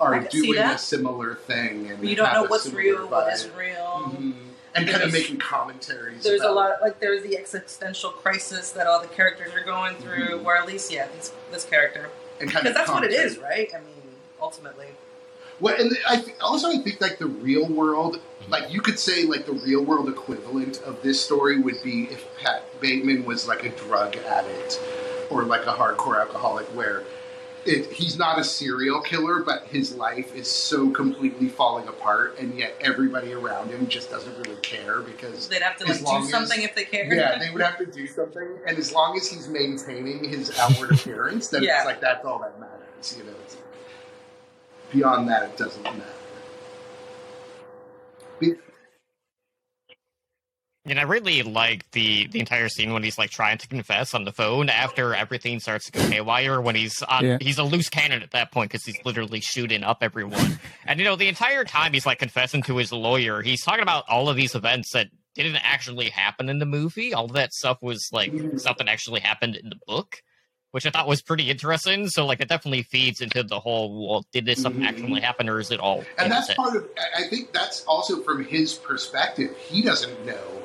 are 0.00 0.20
doing 0.20 0.58
a 0.58 0.78
similar 0.78 1.34
thing, 1.34 1.90
and 1.90 2.08
you 2.08 2.14
don't 2.14 2.32
know 2.32 2.44
what's 2.44 2.72
real 2.72 3.08
what 3.08 3.26
vibe. 3.26 3.32
isn't 3.34 3.56
real 3.56 4.12
Mhm. 4.16 4.34
And 4.74 4.88
kind 4.88 5.02
of 5.02 5.12
making 5.12 5.38
commentaries. 5.38 6.22
there's 6.22 6.42
a 6.42 6.50
lot 6.50 6.80
like 6.82 7.00
there's 7.00 7.22
the 7.22 7.36
existential 7.36 8.10
crisis 8.10 8.70
that 8.72 8.86
all 8.86 9.00
the 9.00 9.08
characters 9.08 9.52
are 9.54 9.64
going 9.64 9.96
through 9.96 10.38
Mhm. 10.38 10.42
where 10.42 10.56
at 10.56 10.66
least 10.66 10.90
yeah 10.92 11.08
this, 11.16 11.32
this 11.50 11.64
character. 11.64 12.10
And 12.40 12.50
kind 12.50 12.64
because 12.64 12.68
of 12.68 12.74
that's 12.86 12.90
what 12.90 13.04
it 13.04 13.12
is, 13.12 13.38
right? 13.38 13.68
I 13.74 13.78
mean 13.80 13.94
ultimately. 14.40 14.86
Well, 15.60 15.74
and 15.76 15.96
I 16.08 16.16
th- 16.20 16.36
also 16.40 16.68
I 16.68 16.78
think 16.78 17.00
like 17.00 17.18
the 17.18 17.26
real 17.26 17.66
world 17.66 18.20
like 18.48 18.72
you 18.72 18.80
could 18.80 18.98
say 18.98 19.24
like 19.24 19.44
the 19.46 19.52
real 19.52 19.82
world 19.84 20.08
equivalent 20.08 20.80
of 20.82 21.02
this 21.02 21.20
story 21.20 21.58
would 21.58 21.82
be 21.82 22.04
if 22.04 22.24
Pat 22.38 22.62
Bateman 22.80 23.24
was 23.24 23.48
like 23.48 23.64
a 23.64 23.70
drug 23.70 24.16
addict 24.16 24.80
or 25.30 25.42
like 25.44 25.66
a 25.66 25.72
hardcore 25.72 26.20
alcoholic 26.20 26.66
where 26.68 27.02
it, 27.68 27.92
he's 27.92 28.16
not 28.18 28.38
a 28.38 28.44
serial 28.44 29.00
killer, 29.00 29.42
but 29.42 29.64
his 29.64 29.94
life 29.94 30.34
is 30.34 30.50
so 30.50 30.90
completely 30.90 31.48
falling 31.48 31.86
apart, 31.86 32.38
and 32.38 32.58
yet 32.58 32.74
everybody 32.80 33.32
around 33.34 33.68
him 33.70 33.86
just 33.86 34.10
doesn't 34.10 34.36
really 34.38 34.60
care 34.62 35.00
because 35.02 35.48
They'd 35.48 35.62
have 35.62 35.76
to 35.76 35.84
like 35.84 35.98
do 36.04 36.16
as- 36.16 36.30
something 36.30 36.62
if 36.62 36.74
they 36.74 36.84
cared. 36.84 37.12
yeah, 37.16 37.38
they 37.38 37.50
would 37.50 37.62
have 37.70 37.78
to 37.78 37.86
do 37.86 38.06
something, 38.06 38.48
and 38.66 38.78
as 38.78 38.92
long 38.92 39.16
as 39.16 39.28
he's 39.30 39.48
maintaining 39.48 40.24
his 40.24 40.58
outward 40.58 40.90
appearance, 40.98 41.48
then 41.48 41.62
Yeah. 41.62 41.78
it's 41.78 41.86
like 41.86 42.00
that's 42.00 42.24
all 42.24 42.38
that 42.40 42.58
matters. 42.58 43.16
You 43.16 43.24
know, 43.24 43.34
it's, 43.44 43.56
beyond 44.90 45.28
that, 45.28 45.42
it 45.44 45.56
doesn't 45.56 45.82
matter. 45.82 46.02
Be- 48.40 48.54
And 50.90 50.98
I 50.98 51.02
really 51.02 51.42
like 51.42 51.90
the 51.92 52.26
the 52.28 52.40
entire 52.40 52.68
scene 52.68 52.92
when 52.92 53.02
he's 53.02 53.18
like 53.18 53.30
trying 53.30 53.58
to 53.58 53.68
confess 53.68 54.14
on 54.14 54.24
the 54.24 54.32
phone 54.32 54.68
after 54.68 55.14
everything 55.14 55.60
starts 55.60 55.86
to 55.86 55.92
go 55.92 56.00
haywire. 56.00 56.60
When 56.60 56.74
he's 56.74 57.02
on, 57.02 57.24
Yeah. 57.24 57.38
he's 57.40 57.58
a 57.58 57.62
loose 57.64 57.88
cannon 57.88 58.22
at 58.22 58.30
that 58.32 58.52
point 58.52 58.70
because 58.70 58.84
he's 58.84 58.98
literally 59.04 59.40
shooting 59.40 59.82
up 59.82 59.98
everyone. 60.02 60.58
and 60.86 60.98
you 60.98 61.04
know, 61.04 61.16
the 61.16 61.28
entire 61.28 61.64
time 61.64 61.92
he's 61.92 62.06
like 62.06 62.18
confessing 62.18 62.62
to 62.64 62.76
his 62.76 62.92
lawyer, 62.92 63.42
he's 63.42 63.62
talking 63.62 63.82
about 63.82 64.04
all 64.08 64.28
of 64.28 64.36
these 64.36 64.54
events 64.54 64.92
that 64.92 65.08
didn't 65.34 65.56
actually 65.56 66.08
happen 66.10 66.48
in 66.48 66.58
the 66.58 66.66
movie. 66.66 67.14
All 67.14 67.26
of 67.26 67.32
that 67.34 67.52
stuff 67.52 67.78
was 67.82 68.08
like 68.12 68.32
stuff 68.56 68.78
that 68.78 68.88
actually 68.88 69.20
happened 69.20 69.56
in 69.56 69.68
the 69.68 69.78
book. 69.86 70.16
Which 70.70 70.84
I 70.84 70.90
thought 70.90 71.08
was 71.08 71.22
pretty 71.22 71.48
interesting. 71.48 72.08
So, 72.08 72.26
like, 72.26 72.40
it 72.40 72.48
definitely 72.50 72.82
feeds 72.82 73.22
into 73.22 73.42
the 73.42 73.58
whole. 73.58 74.06
Well, 74.06 74.26
did 74.34 74.44
this 74.44 74.60
stuff 74.60 74.74
Mhm. 74.74 74.86
actually 74.86 75.20
happen, 75.22 75.48
or 75.48 75.58
is 75.60 75.70
it 75.70 75.80
all? 75.80 76.04
and 76.18 76.30
that's 76.30 76.52
part 76.52 76.76
of. 76.76 76.86
I- 76.98 77.22
I 77.24 77.28
think 77.28 77.54
that's 77.54 77.84
also 77.86 78.22
from 78.22 78.44
his 78.44 78.74
perspective. 78.74 79.56
He 79.70 79.80
doesn't 79.80 80.26
know 80.26 80.57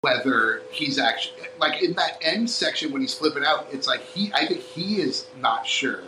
whether 0.00 0.62
he's 0.70 0.98
actually 0.98 1.42
like 1.58 1.82
in 1.82 1.94
that 1.94 2.18
end 2.22 2.48
section 2.50 2.92
when 2.92 3.00
he's 3.02 3.14
flipping 3.14 3.44
out. 3.44 3.66
It's 3.72 3.86
like 3.86 4.02
he. 4.02 4.32
I 4.34 4.46
think 4.46 4.60
he 4.60 5.00
is 5.00 5.26
not 5.40 5.66
sure 5.66 6.00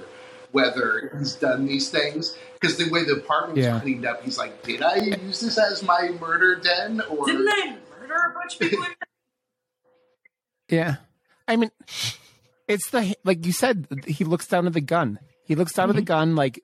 whether 0.52 1.12
he's 1.18 1.34
done 1.34 1.66
these 1.66 1.90
things 1.90 2.36
because 2.60 2.76
the 2.76 2.90
way 2.90 3.04
the 3.04 3.14
apartment 3.14 3.56
was 3.56 3.64
Yeah. 3.66 3.80
cleaned 3.80 4.04
up, 4.04 4.22
he's 4.22 4.36
like, 4.38 4.62
"Did 4.62 4.82
I 4.82 4.96
use 4.96 5.40
this 5.40 5.58
as 5.58 5.82
my 5.82 6.10
murder 6.20 6.56
den?" 6.56 7.00
Or 7.08 7.26
Didn't 7.26 7.48
I 7.48 7.76
murder 8.00 8.14
a 8.30 8.34
bunch 8.34 8.54
of 8.54 8.60
people? 8.70 8.84
Yeah. 10.68 10.96
I 11.48 11.56
mean, 11.56 11.70
it's 12.68 12.90
the 12.90 13.16
like 13.24 13.44
you 13.44 13.52
said. 13.52 13.86
He 14.06 14.22
looks 14.24 14.46
down 14.46 14.66
at 14.68 14.72
the 14.72 14.80
gun. 14.80 15.18
He 15.50 15.56
looks 15.56 15.72
down 15.72 15.90
at 15.90 15.96
the 15.96 16.02
mm-hmm. 16.02 16.06
gun. 16.06 16.36
Like, 16.36 16.62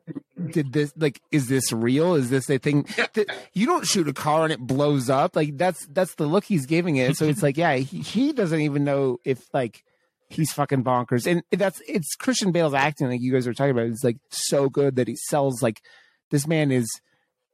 did 0.52 0.72
this? 0.72 0.92
Like, 0.96 1.20
is 1.32 1.48
this 1.48 1.72
real? 1.72 2.14
Is 2.14 2.30
this 2.30 2.48
a 2.48 2.58
thing? 2.58 2.86
that- 3.14 3.26
you 3.52 3.66
don't 3.66 3.84
shoot 3.84 4.06
a 4.06 4.12
car 4.12 4.44
and 4.44 4.52
it 4.52 4.60
blows 4.60 5.10
up. 5.10 5.34
Like 5.34 5.58
that's 5.58 5.84
that's 5.86 6.14
the 6.14 6.26
look 6.26 6.44
he's 6.44 6.66
giving 6.66 6.94
it. 6.94 7.16
So 7.16 7.24
it's 7.24 7.42
like, 7.42 7.56
yeah, 7.56 7.74
he, 7.74 7.98
he 7.98 8.32
doesn't 8.32 8.60
even 8.60 8.84
know 8.84 9.18
if 9.24 9.52
like 9.52 9.82
he's 10.28 10.52
fucking 10.52 10.84
bonkers. 10.84 11.26
And 11.26 11.42
that's 11.50 11.82
it's 11.88 12.14
Christian 12.14 12.52
Bale's 12.52 12.74
acting, 12.74 13.08
like 13.08 13.20
you 13.20 13.32
guys 13.32 13.48
were 13.48 13.54
talking 13.54 13.72
about. 13.72 13.86
It's 13.86 14.04
like 14.04 14.18
so 14.30 14.68
good 14.68 14.94
that 14.94 15.08
he 15.08 15.16
sells 15.16 15.64
like 15.64 15.82
this 16.30 16.46
man 16.46 16.70
is 16.70 16.86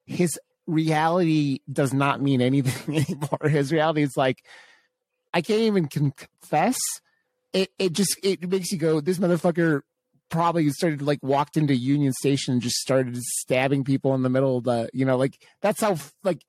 his 0.04 0.38
reality 0.66 1.60
does 1.72 1.94
not 1.94 2.20
mean 2.20 2.42
anything 2.42 2.94
anymore. 3.08 3.48
His 3.48 3.72
reality 3.72 4.02
is 4.02 4.18
like 4.18 4.44
I 5.32 5.40
can't 5.40 5.62
even 5.62 5.88
confess. 5.88 6.78
It 7.54 7.70
it 7.78 7.94
just 7.94 8.18
it 8.22 8.46
makes 8.50 8.70
you 8.70 8.76
go, 8.76 9.00
this 9.00 9.18
motherfucker 9.18 9.80
probably 10.32 10.68
started 10.70 11.02
like 11.02 11.20
walked 11.22 11.56
into 11.56 11.76
Union 11.76 12.12
Station 12.12 12.54
and 12.54 12.62
just 12.62 12.76
started 12.76 13.16
stabbing 13.22 13.84
people 13.84 14.14
in 14.16 14.22
the 14.22 14.30
middle 14.30 14.58
of 14.58 14.64
the 14.64 14.88
you 14.92 15.04
know, 15.04 15.16
like 15.16 15.38
that's 15.60 15.80
how 15.80 15.96
like 16.24 16.42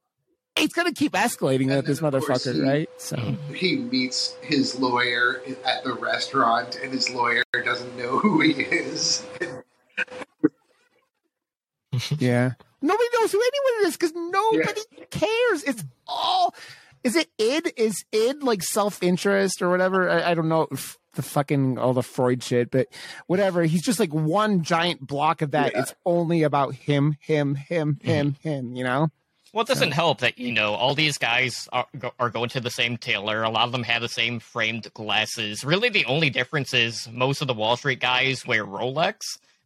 it's 0.55 0.73
gonna 0.73 0.93
keep 0.93 1.11
escalating 1.11 1.67
And 1.67 1.75
with 1.77 1.85
this 1.85 1.99
then, 1.99 2.11
of 2.13 2.25
course, 2.25 2.47
motherfucker, 2.47 2.53
he- 2.55 2.61
right? 2.61 2.89
So 2.97 3.17
he 3.53 3.75
meets 3.75 4.35
his 4.41 4.79
lawyer 4.79 5.43
at 5.65 5.83
the 5.83 5.93
restaurant, 5.93 6.79
and 6.81 6.91
his 6.91 7.09
lawyer 7.11 7.43
doesn't 7.63 7.95
know 7.97 8.17
who 8.19 8.39
he 8.41 8.53
is. 8.63 9.23
yeah. 12.17 12.53
Nobody 12.81 13.09
knows 13.19 13.31
who 13.31 13.41
anyone 13.41 13.87
is 13.87 13.97
because 13.97 14.13
nobody 14.13 14.81
cares. 15.09 15.63
It's 15.63 15.83
all 16.07 16.53
is 17.03 17.15
it 17.15 17.29
id? 17.37 17.73
Is 17.77 18.03
id 18.11 18.43
like 18.43 18.63
self 18.63 19.01
interest 19.03 19.61
or 19.61 19.69
whatever? 19.69 20.09
I, 20.09 20.31
I 20.31 20.33
don't 20.33 20.49
know 20.49 20.67
f- 20.71 20.97
the 21.13 21.21
fucking 21.21 21.77
all 21.77 21.93
the 21.93 22.03
Freud 22.03 22.43
shit, 22.43 22.71
but 22.71 22.87
whatever. 23.27 23.63
He's 23.63 23.83
just 23.83 23.99
like 23.99 24.13
one 24.13 24.63
giant 24.63 25.05
block 25.05 25.41
of 25.41 25.51
that. 25.51 25.73
Yeah. 25.73 25.81
It's 25.81 25.95
only 26.05 26.43
about 26.43 26.75
him, 26.75 27.17
him, 27.19 27.55
him, 27.55 27.95
mm-hmm. 27.95 28.07
him, 28.07 28.35
him. 28.41 28.75
You 28.75 28.83
know? 28.83 29.09
Well, 29.53 29.61
it 29.61 29.67
doesn't 29.67 29.91
help 29.91 30.21
that 30.21 30.39
you 30.39 30.51
know 30.51 30.73
all 30.73 30.95
these 30.95 31.19
guys 31.19 31.69
are, 31.71 31.85
are 32.19 32.31
going 32.31 32.49
to 32.49 32.59
the 32.59 32.71
same 32.71 32.97
tailor. 32.97 33.43
A 33.43 33.49
lot 33.49 33.65
of 33.65 33.71
them 33.71 33.83
have 33.83 34.01
the 34.01 34.09
same 34.09 34.39
framed 34.39 34.91
glasses. 34.95 35.63
Really, 35.63 35.89
the 35.89 36.05
only 36.05 36.31
difference 36.31 36.73
is 36.73 37.07
most 37.11 37.41
of 37.41 37.47
the 37.47 37.53
Wall 37.53 37.77
Street 37.77 37.99
guys 37.99 38.47
wear 38.47 38.65
Rolex. 38.65 39.19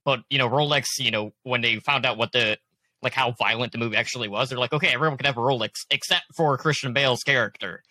But 0.04 0.24
you 0.30 0.38
know, 0.38 0.50
Rolex. 0.50 0.86
You 1.00 1.12
know, 1.12 1.34
when 1.44 1.62
they 1.62 1.78
found 1.78 2.06
out 2.06 2.18
what 2.18 2.34
the 2.34 2.58
like 3.02 3.14
how 3.14 3.32
violent 3.32 3.72
the 3.72 3.78
movie 3.78 3.96
actually 3.96 4.28
was, 4.28 4.50
they're 4.50 4.60
like, 4.60 4.74
okay, 4.74 4.90
everyone 4.90 5.18
can 5.18 5.26
have 5.26 5.38
a 5.38 5.42
Rolex 5.42 5.86
except 5.90 6.26
for 6.36 6.58
Christian 6.58 6.92
Bale's 6.92 7.24
character. 7.24 7.82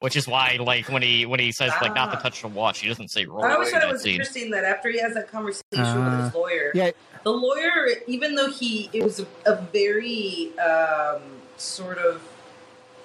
Which 0.00 0.14
is 0.14 0.28
why, 0.28 0.58
like, 0.60 0.88
when 0.90 1.02
he 1.02 1.26
when 1.26 1.40
he 1.40 1.50
says 1.50 1.72
like 1.82 1.92
not 1.94 2.12
to 2.12 2.18
Ah. 2.18 2.20
touch 2.20 2.42
the 2.42 2.48
watch, 2.48 2.78
he 2.80 2.88
doesn't 2.88 3.08
say 3.08 3.26
Rolex. 3.26 3.44
I 3.44 3.52
always 3.54 3.70
thought 3.72 3.82
it 3.82 3.90
was 3.90 4.02
scene. 4.02 4.12
interesting 4.12 4.50
that 4.52 4.62
after 4.64 4.90
he 4.90 5.00
has 5.00 5.14
that 5.14 5.28
conversation 5.28 5.62
with 5.72 5.84
Ah. 6.14 6.24
his 6.26 6.34
lawyer, 6.34 6.70
Yeah. 6.72 6.90
the 7.24 7.32
lawyer, 7.32 7.88
even 8.06 8.36
though 8.36 8.48
he, 8.48 8.88
it 8.92 9.02
was 9.02 9.18
a, 9.18 9.26
a 9.44 9.56
very 9.72 10.52
um, 10.60 11.20
sort 11.56 11.98
of 11.98 12.22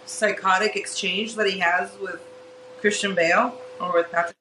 psychotic 0.06 0.76
exchange 0.76 1.36
that 1.36 1.50
he 1.50 1.60
has 1.60 1.90
with 2.00 2.20
Christian 2.80 3.16
Bale 3.16 3.56
or 3.82 3.94
with 3.94 4.12
Patrick. 4.12 4.36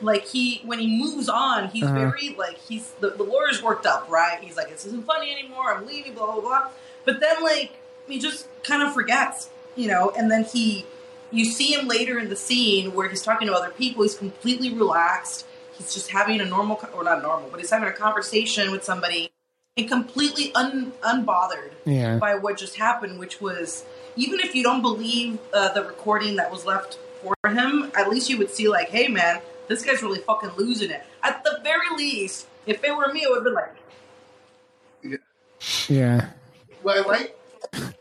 Like 0.00 0.26
he, 0.26 0.62
when 0.64 0.78
he 0.80 0.86
moves 1.00 1.28
on, 1.28 1.68
he's 1.68 1.84
Uh-huh. 1.84 1.94
very 1.94 2.34
like 2.38 2.56
he's 2.58 2.90
the, 3.00 3.10
the 3.10 3.22
lawyer's 3.24 3.62
worked 3.62 3.86
up, 3.86 4.06
right? 4.08 4.38
He's 4.40 4.56
like, 4.56 4.68
this 4.70 4.84
isn't 4.86 5.06
funny 5.06 5.30
anymore. 5.32 5.74
I'm 5.74 5.86
leaving, 5.86 6.14
blah 6.14 6.32
blah 6.32 6.40
blah. 6.40 6.68
But 7.04 7.20
then 7.20 7.42
like 7.42 7.72
he 8.08 8.18
just 8.18 8.46
kind 8.64 8.82
of 8.82 8.92
forgets, 8.94 9.48
you 9.76 9.88
know. 9.88 10.10
And 10.16 10.30
then 10.30 10.44
he, 10.44 10.86
you 11.30 11.44
see 11.44 11.72
him 11.74 11.86
later 11.88 12.18
in 12.18 12.28
the 12.28 12.36
scene 12.36 12.94
where 12.94 13.08
he's 13.08 13.22
talking 13.22 13.48
to 13.48 13.54
other 13.54 13.70
people. 13.70 14.02
He's 14.02 14.14
completely 14.16 14.72
relaxed. 14.72 15.46
He's 15.76 15.92
just 15.94 16.10
having 16.10 16.40
a 16.40 16.44
normal, 16.44 16.80
or 16.94 17.04
not 17.04 17.22
normal, 17.22 17.48
but 17.50 17.60
he's 17.60 17.70
having 17.70 17.88
a 17.88 17.92
conversation 17.92 18.70
with 18.72 18.82
somebody 18.84 19.30
and 19.76 19.88
completely 19.88 20.52
un, 20.54 20.92
unbothered 21.02 21.70
Yeah. 21.84 22.16
by 22.18 22.34
what 22.34 22.56
just 22.58 22.76
happened, 22.76 23.18
which 23.18 23.40
was 23.40 23.84
even 24.16 24.40
if 24.40 24.54
you 24.54 24.62
don't 24.64 24.82
believe 24.82 25.38
uh, 25.52 25.72
the 25.74 25.84
recording 25.84 26.36
that 26.36 26.50
was 26.50 26.64
left 26.66 26.98
for 27.22 27.34
him, 27.48 27.92
at 27.96 28.08
least 28.10 28.28
you 28.28 28.38
would 28.38 28.50
see 28.50 28.68
like, 28.68 28.88
hey 28.88 29.06
man, 29.08 29.40
this 29.68 29.84
guy's 29.84 30.02
really 30.02 30.18
fucking 30.20 30.50
losing 30.56 30.90
it. 30.90 31.04
At 31.22 31.44
the 31.44 31.60
very 31.62 31.94
least, 31.96 32.46
if 32.66 32.82
it 32.82 32.96
were 32.96 33.12
me, 33.12 33.20
it 33.22 33.30
would 33.30 33.44
be 33.44 33.50
been 33.50 33.54
like, 33.54 35.20
Yeah. 35.88 36.30
Well, 36.82 37.04
I 37.04 37.08
like 37.08 37.34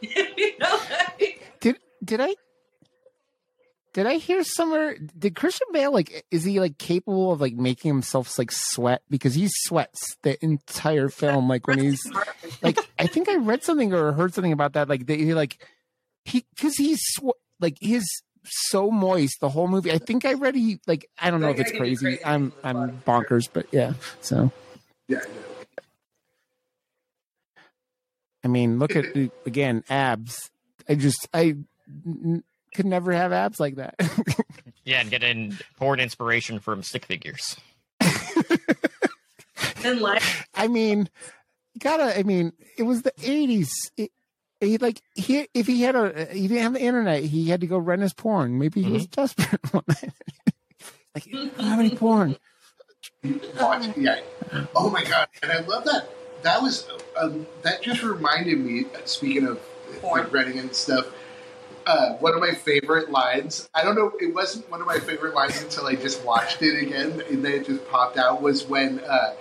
you 0.02 0.58
know, 0.60 0.80
like, 1.20 1.44
Did 1.60 1.78
did 2.04 2.22
I 2.22 2.36
did 3.98 4.06
I 4.06 4.18
hear 4.18 4.44
somewhere? 4.44 4.96
Did 5.18 5.36
Christian 5.36 5.70
Bale 5.74 5.92
like 5.92 6.24
is 6.30 6.44
he 6.44 6.60
like 6.60 6.78
capable 6.78 7.32
of 7.32 7.42
like 7.42 7.56
making 7.56 7.90
himself 7.90 8.38
like 8.38 8.52
sweat 8.52 9.02
because 9.10 9.34
he 9.34 9.48
sweats 9.50 10.18
the 10.22 10.38
entire 10.46 11.10
film 11.10 11.50
like 11.50 11.66
when 11.66 11.80
he's 11.80 12.08
like 12.62 12.78
I 13.00 13.08
think 13.08 13.28
I 13.28 13.38
read 13.38 13.64
something 13.64 13.92
or 13.96 14.12
heard 14.12 14.36
something 14.36 14.52
about 14.52 14.74
that 14.74 14.88
like 14.88 15.08
they 15.08 15.18
he, 15.18 15.34
like 15.34 15.66
he 16.26 16.46
because 16.56 16.78
he's 16.78 17.00
sw- 17.02 17.42
like 17.60 17.80
he's 17.82 18.06
so 18.46 18.92
moist 18.92 19.40
the 19.42 19.50
whole 19.50 19.68
movie. 19.68 19.92
I 19.92 19.98
think 19.98 20.26
I 20.26 20.34
read 20.34 20.54
he 20.54 20.80
like 20.86 21.10
I 21.20 21.32
don't 21.32 21.42
know 21.42 21.50
if 21.50 21.60
it's 21.60 21.72
crazy. 21.72 22.24
I'm 22.24 22.54
I'm 22.64 23.02
bonkers, 23.02 23.50
but 23.52 23.66
yeah. 23.72 23.94
So 24.22 24.52
yeah, 25.08 25.22
I 28.44 28.48
mean, 28.48 28.78
look 28.78 28.96
at 28.96 29.06
again 29.48 29.84
abs. 29.90 30.52
I 30.88 30.94
just 30.94 31.28
I 31.34 31.56
could 32.76 32.86
never 32.86 33.12
have 33.12 33.32
abs 33.32 33.60
like 33.60 33.76
that. 33.76 33.96
Yeah, 34.88 35.02
and 35.02 35.12
getting 35.12 35.58
porn 35.76 36.00
inspiration 36.00 36.60
from 36.60 36.82
stick 36.82 37.06
figures. 37.06 37.58
in 39.84 40.00
life, 40.00 40.48
I 40.56 40.70
mean, 40.70 41.10
gotta. 41.78 42.18
I 42.18 42.24
mean, 42.24 42.54
it 42.78 42.84
was 42.84 43.02
the 43.02 43.12
eighties. 43.22 43.74
He 44.62 44.78
like 44.78 45.02
he 45.14 45.50
if 45.54 45.68
he 45.68 45.82
had 45.82 45.98
a 45.98 46.28
he 46.32 46.48
didn't 46.48 46.64
have 46.64 46.74
the 46.74 46.82
internet. 46.82 47.22
He 47.24 47.50
had 47.50 47.60
to 47.60 47.68
go 47.68 47.78
rent 47.78 48.02
his 48.02 48.14
porn. 48.14 48.60
Maybe 48.60 48.82
he 48.82 48.90
was 48.90 49.08
desperate 49.08 49.60
one 49.74 49.84
like, 49.88 50.14
I 51.16 51.32
don't 51.32 51.60
have 51.60 51.80
any 51.80 51.94
porn. 51.94 52.38
Watch, 53.60 53.90
yeah. 53.98 54.22
Oh 54.74 54.90
my 54.90 55.04
god! 55.04 55.28
And 55.44 55.52
I 55.52 55.60
love 55.60 55.84
that. 55.84 56.08
That 56.44 56.62
was 56.62 56.88
um, 57.20 57.46
that 57.64 57.82
just 57.82 58.04
reminded 58.04 58.60
me. 58.60 58.86
Speaking 59.04 59.48
of 59.48 59.60
Porn. 60.00 60.22
like 60.22 60.32
Redding 60.32 60.60
and 60.60 60.74
stuff, 60.74 61.08
uh, 61.88 62.14
one 62.18 62.34
of 62.36 62.40
my 62.42 62.54
favorite 62.54 63.10
lines. 63.10 63.68
I 63.74 63.82
don't 63.84 63.96
know. 63.96 64.12
It 64.20 64.36
wasn't 64.36 64.70
one 64.70 64.82
of 64.82 64.88
my 64.88 65.00
favorite 65.00 65.34
lines 65.34 65.62
until 65.64 65.88
I 65.88 65.96
just 65.96 66.24
watched 66.24 66.62
it 66.62 66.80
again, 66.84 67.24
and 67.30 67.44
then 67.44 67.54
it 67.54 67.66
just 67.66 67.88
popped 67.90 68.18
out. 68.18 68.42
Was 68.42 68.66
when 68.68 69.00
uh, 69.00 69.34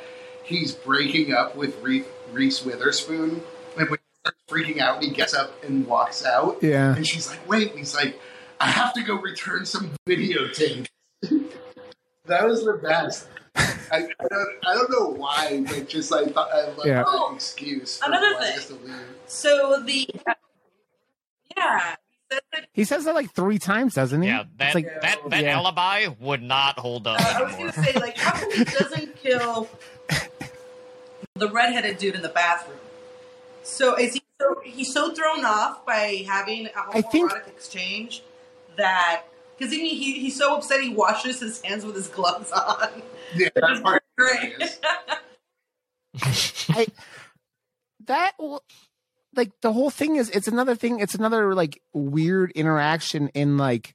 he's 0.44 0.72
breaking 0.72 1.34
up 1.34 1.57
with 1.57 1.78
Reese, 1.82 2.07
Reese 2.32 2.64
Witherspoon, 2.64 3.42
and 3.78 3.90
when 3.90 3.99
he 3.99 4.20
starts 4.20 4.38
freaking 4.49 4.78
out. 4.80 4.97
And 4.97 5.05
he 5.05 5.11
gets 5.11 5.34
up 5.34 5.62
and 5.64 5.86
walks 5.86 6.24
out. 6.24 6.59
Yeah. 6.62 6.94
And 6.97 7.07
she's 7.07 7.28
like, 7.28 7.47
"Wait!" 7.49 7.70
And 7.70 7.78
he's 7.80 7.94
like, 7.94 8.18
"I 8.61 8.70
have 8.70 8.94
to 8.94 9.03
go 9.03 9.16
return 9.16 9.66
some 9.66 9.90
videotape." 10.07 10.86
that 12.26 12.47
was 12.47 12.64
the 12.64 12.74
best. 12.82 13.26
I, 13.57 13.99
I 13.99 14.26
don't 14.28 14.49
I 14.66 14.74
don't 14.74 14.90
know 14.90 15.09
why, 15.09 15.64
but 15.66 15.88
just 15.88 16.12
I 16.12 16.26
thought 16.26 16.49
I 16.53 16.68
love 16.70 16.86
Yeah. 16.86 17.03
that 17.05 17.32
excuse. 17.34 17.99
For 17.99 18.07
Another 18.07 18.34
why 18.34 18.51
thing. 18.53 18.61
he 18.61 18.66
to 18.66 18.74
leave. 18.84 19.07
So 19.26 19.82
the 19.84 20.09
yeah, 21.57 21.94
he 22.29 22.35
said 22.35 22.43
that- 22.53 22.68
He 22.72 22.85
says 22.85 23.05
that 23.05 23.14
like 23.14 23.33
three 23.33 23.59
times, 23.59 23.95
doesn't 23.95 24.22
he? 24.22 24.29
Yeah, 24.29 24.45
that 24.59 24.66
It's 24.66 24.74
like, 24.74 25.01
that 25.03 25.18
that 25.31 25.43
Yeah. 25.43 25.57
alibi 25.57 26.09
would 26.20 26.43
not 26.43 26.79
hold 26.79 27.07
up 27.07 27.20
uh, 27.20 27.35
I 27.39 27.43
was 27.43 27.55
gonna 27.57 27.72
say 27.72 27.93
like 27.95 28.16
how 28.18 28.33
come 28.33 28.51
he 28.53 28.64
doesn't 28.79 29.16
kill 29.16 29.68
the 31.35 31.51
redheaded 31.51 31.99
dude 31.99 32.14
in 32.14 32.22
the 32.22 32.29
bathroom? 32.29 32.79
So 33.62 33.97
is 33.97 34.14
he 34.14 34.22
so 34.41 34.61
he's 34.64 34.93
so 34.93 35.12
thrown 35.14 35.45
off 35.45 35.85
by 35.87 36.24
having 36.29 36.66
a 36.66 36.70
I 36.95 37.01
think- 37.03 37.31
homoerotic 37.33 37.49
exchange 37.49 38.22
that 38.77 39.22
because 39.59 39.72
he, 39.72 39.89
he 39.95 40.20
he's 40.20 40.37
so 40.37 40.57
upset 40.57 40.81
he 40.83 40.91
washes 40.91 41.41
his 41.41 41.62
hands 41.62 41.85
with 41.85 41.95
his 41.97 42.09
gloves 42.09 42.53
on. 42.53 43.03
Yeah, 43.35 43.49
that 43.55 43.83
part. 43.83 44.03
Great. 44.18 44.79
I 46.70 46.87
that 48.07 48.33
w- 48.39 48.61
like 49.37 49.53
the 49.61 49.72
whole 49.72 49.91
thing 49.91 50.16
is 50.16 50.30
it's 50.30 50.49
another 50.49 50.74
thing. 50.74 51.01
It's 51.01 51.14
another 51.14 51.55
like 51.55 51.80
weird 51.93 52.51
interaction 52.53 53.28
in 53.28 53.57
like 53.57 53.95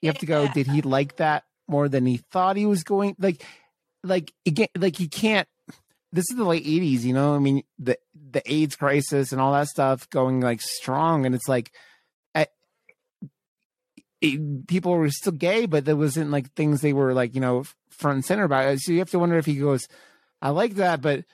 you 0.00 0.08
have 0.08 0.18
to 0.18 0.26
go. 0.26 0.48
Did 0.48 0.66
he 0.66 0.82
like 0.82 1.16
that 1.16 1.44
more 1.68 1.88
than 1.88 2.06
he 2.06 2.18
thought 2.18 2.56
he 2.56 2.66
was 2.66 2.84
going? 2.84 3.14
Like, 3.18 3.44
like 4.02 4.32
again, 4.44 4.68
like 4.76 5.00
you 5.00 5.08
can't. 5.08 5.48
This 6.12 6.24
is 6.30 6.36
the 6.36 6.44
late 6.44 6.64
'80s, 6.64 7.02
you 7.02 7.12
know. 7.12 7.34
I 7.34 7.38
mean, 7.38 7.62
the 7.78 7.98
the 8.14 8.42
AIDS 8.52 8.76
crisis 8.76 9.32
and 9.32 9.40
all 9.40 9.52
that 9.52 9.68
stuff 9.68 10.08
going 10.10 10.40
like 10.40 10.60
strong, 10.60 11.26
and 11.26 11.34
it's 11.34 11.48
like, 11.48 11.72
I, 12.34 12.46
it, 14.20 14.66
people 14.66 14.92
were 14.92 15.10
still 15.10 15.32
gay, 15.32 15.66
but 15.66 15.84
there 15.84 15.96
wasn't 15.96 16.30
like 16.30 16.52
things 16.54 16.80
they 16.80 16.92
were 16.92 17.12
like 17.12 17.34
you 17.34 17.40
know 17.40 17.64
front 17.90 18.16
and 18.16 18.24
center 18.24 18.44
about. 18.44 18.78
So 18.78 18.92
you 18.92 18.98
have 18.98 19.10
to 19.10 19.18
wonder 19.18 19.36
if 19.36 19.46
he 19.46 19.56
goes, 19.56 19.88
"I 20.40 20.50
like 20.50 20.74
that," 20.76 21.00
but 21.00 21.24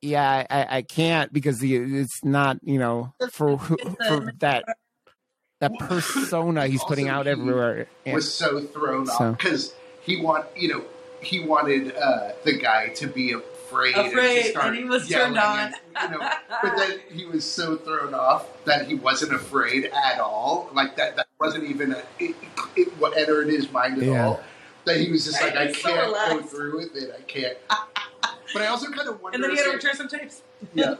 yeah, 0.00 0.46
I, 0.50 0.78
I 0.78 0.82
can't 0.82 1.32
because 1.32 1.58
the 1.58 1.74
it's 1.76 2.24
not 2.24 2.58
you 2.62 2.78
know 2.78 3.14
for 3.30 3.58
for 3.58 4.32
that 4.38 4.64
that 5.60 5.72
persona 5.78 6.66
he's 6.66 6.82
putting 6.84 7.08
out 7.08 7.26
he 7.26 7.32
everywhere. 7.32 7.86
Yeah. 8.04 8.14
was 8.14 8.32
so 8.32 8.60
thrown 8.60 9.06
So- 9.06 9.12
off 9.12 9.38
because 9.38 9.74
he 10.02 10.20
want 10.20 10.46
you 10.56 10.68
know 10.68 10.84
he 11.22 11.40
wanted 11.40 11.94
uh, 11.96 12.32
the 12.44 12.54
guy 12.56 12.88
to 12.94 13.06
be 13.06 13.32
afraid, 13.32 13.94
and, 13.94 14.06
Afraid, 14.08 14.42
to 14.42 14.48
start 14.50 14.66
and 14.68 14.76
he 14.76 14.84
was 14.84 15.06
turned 15.06 15.36
on. 15.38 15.58
and, 15.58 15.74
you 16.12 16.18
know, 16.18 16.30
but 16.62 16.76
then 16.76 16.98
he 17.12 17.26
was 17.26 17.44
so 17.44 17.76
thrown 17.76 18.14
off 18.14 18.46
that 18.64 18.86
he 18.88 18.94
wasn't 18.94 19.34
afraid 19.34 19.84
at 19.84 20.18
all. 20.18 20.70
Like 20.72 20.96
that, 20.96 21.16
that 21.16 21.26
wasn't 21.38 21.64
even 21.64 21.92
a, 21.92 22.02
it, 22.18 22.34
it, 22.74 22.88
what 22.98 23.16
entered 23.18 23.48
his 23.48 23.70
mind 23.70 23.98
at 23.98 24.04
Yeah. 24.08 24.26
all. 24.28 24.40
That 24.86 24.96
he 24.98 25.10
was 25.12 25.26
just 25.26 25.40
Right, 25.42 25.54
like, 25.54 25.68
I 25.68 25.72
can't 25.72 26.10
go 26.30 26.42
through 26.42 26.78
with 26.78 26.96
it. 26.96 27.14
I 27.16 27.20
can't. 27.22 27.56
But 28.52 28.62
I 28.62 28.66
also 28.66 28.90
kind 28.90 29.08
of 29.08 29.20
wonder. 29.22 29.34
and 29.36 29.44
then 29.44 29.50
he 29.50 29.56
had 29.56 29.64
to 29.64 29.68
if 29.70 29.74
it- 29.74 29.86
return 29.86 29.96
some 29.96 30.08
tapes. 30.08 30.42
yeah. 30.74 30.94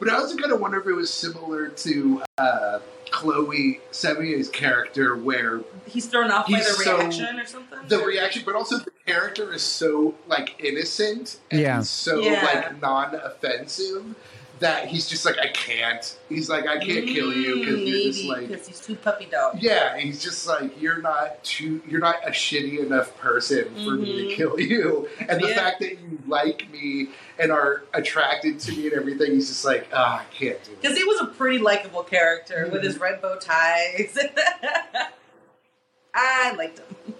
But 0.00 0.08
I 0.10 0.14
also 0.16 0.36
kind 0.36 0.52
of 0.52 0.60
wonder 0.60 0.80
if 0.80 0.86
it 0.86 0.92
was 0.92 1.12
similar 1.12 1.68
to 1.68 2.22
uh, 2.38 2.78
Chloe 3.10 3.80
Sevigny's 3.92 4.48
character, 4.48 5.16
where 5.16 5.60
He's 5.86 6.06
thrown 6.06 6.30
off 6.30 6.46
by 6.48 6.56
He's 6.58 6.76
the 6.76 6.84
so- 6.84 6.96
reaction 6.98 7.40
or 7.40 7.46
something. 7.46 7.78
the 7.88 7.98
reaction, 8.00 8.42
but 8.44 8.54
also 8.54 8.78
the 8.78 8.90
character 9.06 9.52
is 9.54 9.62
so 9.62 10.14
like 10.26 10.54
innocent 10.62 11.38
and 11.50 11.60
Yeah. 11.60 11.80
so 11.82 12.20
Yeah. 12.20 12.44
like 12.44 12.80
non-offensive 12.82 14.14
that 14.60 14.86
he's 14.88 15.06
just 15.08 15.24
like, 15.24 15.38
I 15.38 15.48
can't. 15.48 16.16
He's 16.28 16.48
like, 16.48 16.66
I 16.66 16.78
can't 16.78 17.06
kill 17.06 17.32
you 17.32 17.60
because 17.60 17.80
you're 17.80 18.12
just 18.12 18.24
like. 18.24 18.48
because 18.48 18.66
he's 18.66 18.80
too 18.80 18.96
puppy 18.96 19.26
dog. 19.26 19.58
Yeah, 19.60 19.96
he's 19.98 20.22
just 20.22 20.46
like 20.46 20.80
you're 20.80 21.00
not 21.00 21.42
too. 21.44 21.80
You're 21.88 22.00
not 22.00 22.16
a 22.26 22.30
shitty 22.30 22.78
enough 22.84 23.16
person 23.18 23.64
for 23.84 23.92
me 23.92 24.12
to 24.16 24.22
Mhm. 24.28 24.36
kill 24.36 24.60
you, 24.60 25.08
and 25.28 25.42
the 25.42 25.48
Yeah. 25.48 25.54
fact 25.56 25.80
that 25.80 25.92
you 25.92 26.18
like 26.26 26.70
me 26.70 27.08
and 27.38 27.52
are 27.52 27.82
attracted 27.94 28.58
to 28.60 28.72
me 28.72 28.86
and 28.88 28.94
everything, 28.94 29.32
he's 29.32 29.48
just 29.48 29.64
like, 29.64 29.86
ah, 29.92 30.20
I 30.20 30.34
can't 30.34 30.62
do. 30.64 30.72
Because 30.80 30.96
he 30.96 31.04
was 31.04 31.20
a 31.20 31.26
pretty 31.26 31.58
likable 31.58 32.02
character 32.02 32.68
with 32.72 32.82
his 32.82 32.98
red 32.98 33.22
bow 33.22 33.38
ties. 33.38 34.16
I 36.14 36.52
liked 36.56 36.78
him. 36.80 37.14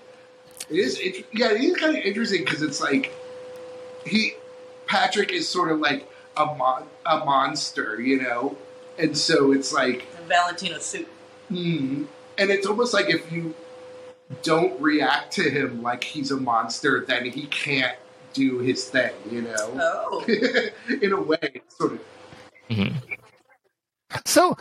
It 0.70 0.76
is, 0.78 0.98
it, 1.00 1.26
yeah, 1.32 1.50
it 1.52 1.60
is 1.62 1.76
kind 1.76 1.96
of 1.96 2.02
interesting 2.04 2.44
because 2.44 2.62
it's 2.62 2.80
like 2.80 3.14
he, 4.04 4.34
Patrick 4.86 5.32
is 5.32 5.48
sort 5.48 5.70
of 5.70 5.78
like 5.80 6.10
a 6.38 6.46
mon, 6.54 6.84
a 7.06 7.18
monster, 7.18 8.00
you 8.00 8.20
know, 8.22 8.56
and 8.98 9.16
so 9.16 9.52
it's 9.52 9.72
like, 9.72 10.06
And 10.18 10.26
Valentino 10.28 10.78
suit. 10.78 11.08
hmm, 11.48 12.04
and 12.36 12.50
it's 12.50 12.66
almost 12.66 12.94
like 12.94 13.10
if 13.10 13.30
you 13.32 13.54
don't 14.42 14.80
react 14.80 15.32
to 15.34 15.48
him 15.50 15.82
like 15.82 16.04
he's 16.04 16.30
a 16.30 16.36
monster, 16.36 17.04
then 17.06 17.24
he 17.26 17.46
can't 17.46 17.96
do 18.34 18.58
his 18.58 18.84
thing, 18.84 19.12
you 19.30 19.42
know. 19.42 19.56
Oh. 19.80 20.24
In 21.02 21.12
a 21.12 21.20
way, 21.20 21.62
sort 21.68 21.92
of. 21.92 22.00
Mhm. 22.70 22.94
So 24.26 24.56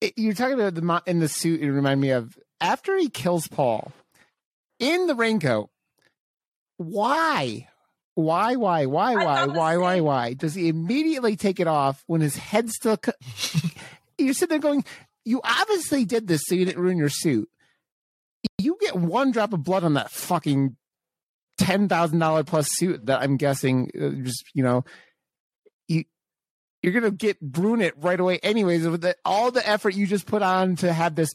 it, 0.00 0.12
you're 0.16 0.34
talking 0.34 0.54
about 0.54 0.74
the 0.74 0.82
mo- 0.82 1.00
in 1.06 1.18
the 1.20 1.28
suit. 1.28 1.60
It 1.62 1.70
reminded 1.72 2.00
me 2.02 2.10
of 2.10 2.38
after 2.60 2.96
he 2.98 3.08
kills 3.08 3.46
Paul 3.48 3.92
in 4.78 5.06
the 5.06 5.14
raincoat. 5.14 5.70
Why? 6.76 7.68
Why? 8.14 8.56
Why? 8.56 8.86
Why? 8.86 9.14
Why? 9.14 9.46
Why? 9.46 9.76
Why? 9.76 10.00
Why? 10.00 10.34
Does 10.34 10.54
he 10.54 10.68
immediately 10.68 11.36
take 11.36 11.60
it 11.60 11.66
off 11.66 12.02
when 12.06 12.20
his 12.20 12.36
head's 12.36 12.74
still? 12.74 12.96
Co- 12.96 13.12
you're 14.18 14.34
sitting 14.34 14.48
there 14.48 14.58
going, 14.58 14.84
"You 15.24 15.40
obviously 15.42 16.04
did 16.04 16.26
this 16.26 16.42
so 16.44 16.54
you 16.54 16.64
didn't 16.64 16.82
ruin 16.82 16.98
your 16.98 17.08
suit." 17.08 17.48
You 18.58 18.76
get 18.80 18.96
one 18.96 19.30
drop 19.30 19.52
of 19.52 19.62
blood 19.62 19.84
on 19.84 19.94
that 19.94 20.10
fucking 20.10 20.76
ten 21.58 21.88
thousand 21.88 22.18
dollar 22.18 22.44
plus 22.44 22.68
suit 22.70 23.06
that 23.06 23.22
I'm 23.22 23.36
guessing 23.36 23.90
uh, 23.98 24.10
just 24.22 24.44
you 24.54 24.62
know 24.62 24.84
you 25.88 26.04
you're 26.82 26.92
gonna 26.92 27.10
get 27.10 27.36
ruin 27.40 27.80
it 27.80 27.94
right 27.98 28.18
away 28.18 28.38
anyways 28.42 28.86
with 28.86 29.02
the, 29.02 29.16
all 29.24 29.50
the 29.50 29.66
effort 29.66 29.94
you 29.94 30.06
just 30.06 30.26
put 30.26 30.42
on 30.42 30.76
to 30.76 30.92
have 30.92 31.14
this 31.14 31.30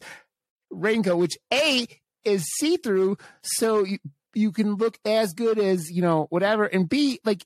raincoat 0.70 1.18
which 1.18 1.38
a 1.52 1.86
is 2.24 2.44
see-through 2.58 3.16
so 3.42 3.84
you 3.84 3.98
you 4.38 4.52
can 4.52 4.74
look 4.76 4.98
as 5.04 5.32
good 5.34 5.58
as 5.58 5.90
you 5.90 6.00
know 6.02 6.26
whatever 6.30 6.64
and 6.64 6.88
b 6.88 7.18
like 7.24 7.44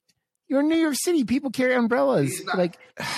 you're 0.49 0.61
in 0.61 0.69
new 0.69 0.77
york 0.77 0.95
city 0.95 1.25
people 1.25 1.51
carry 1.51 1.75
umbrellas 1.75 2.43
not- 2.45 2.59
like 2.59 2.79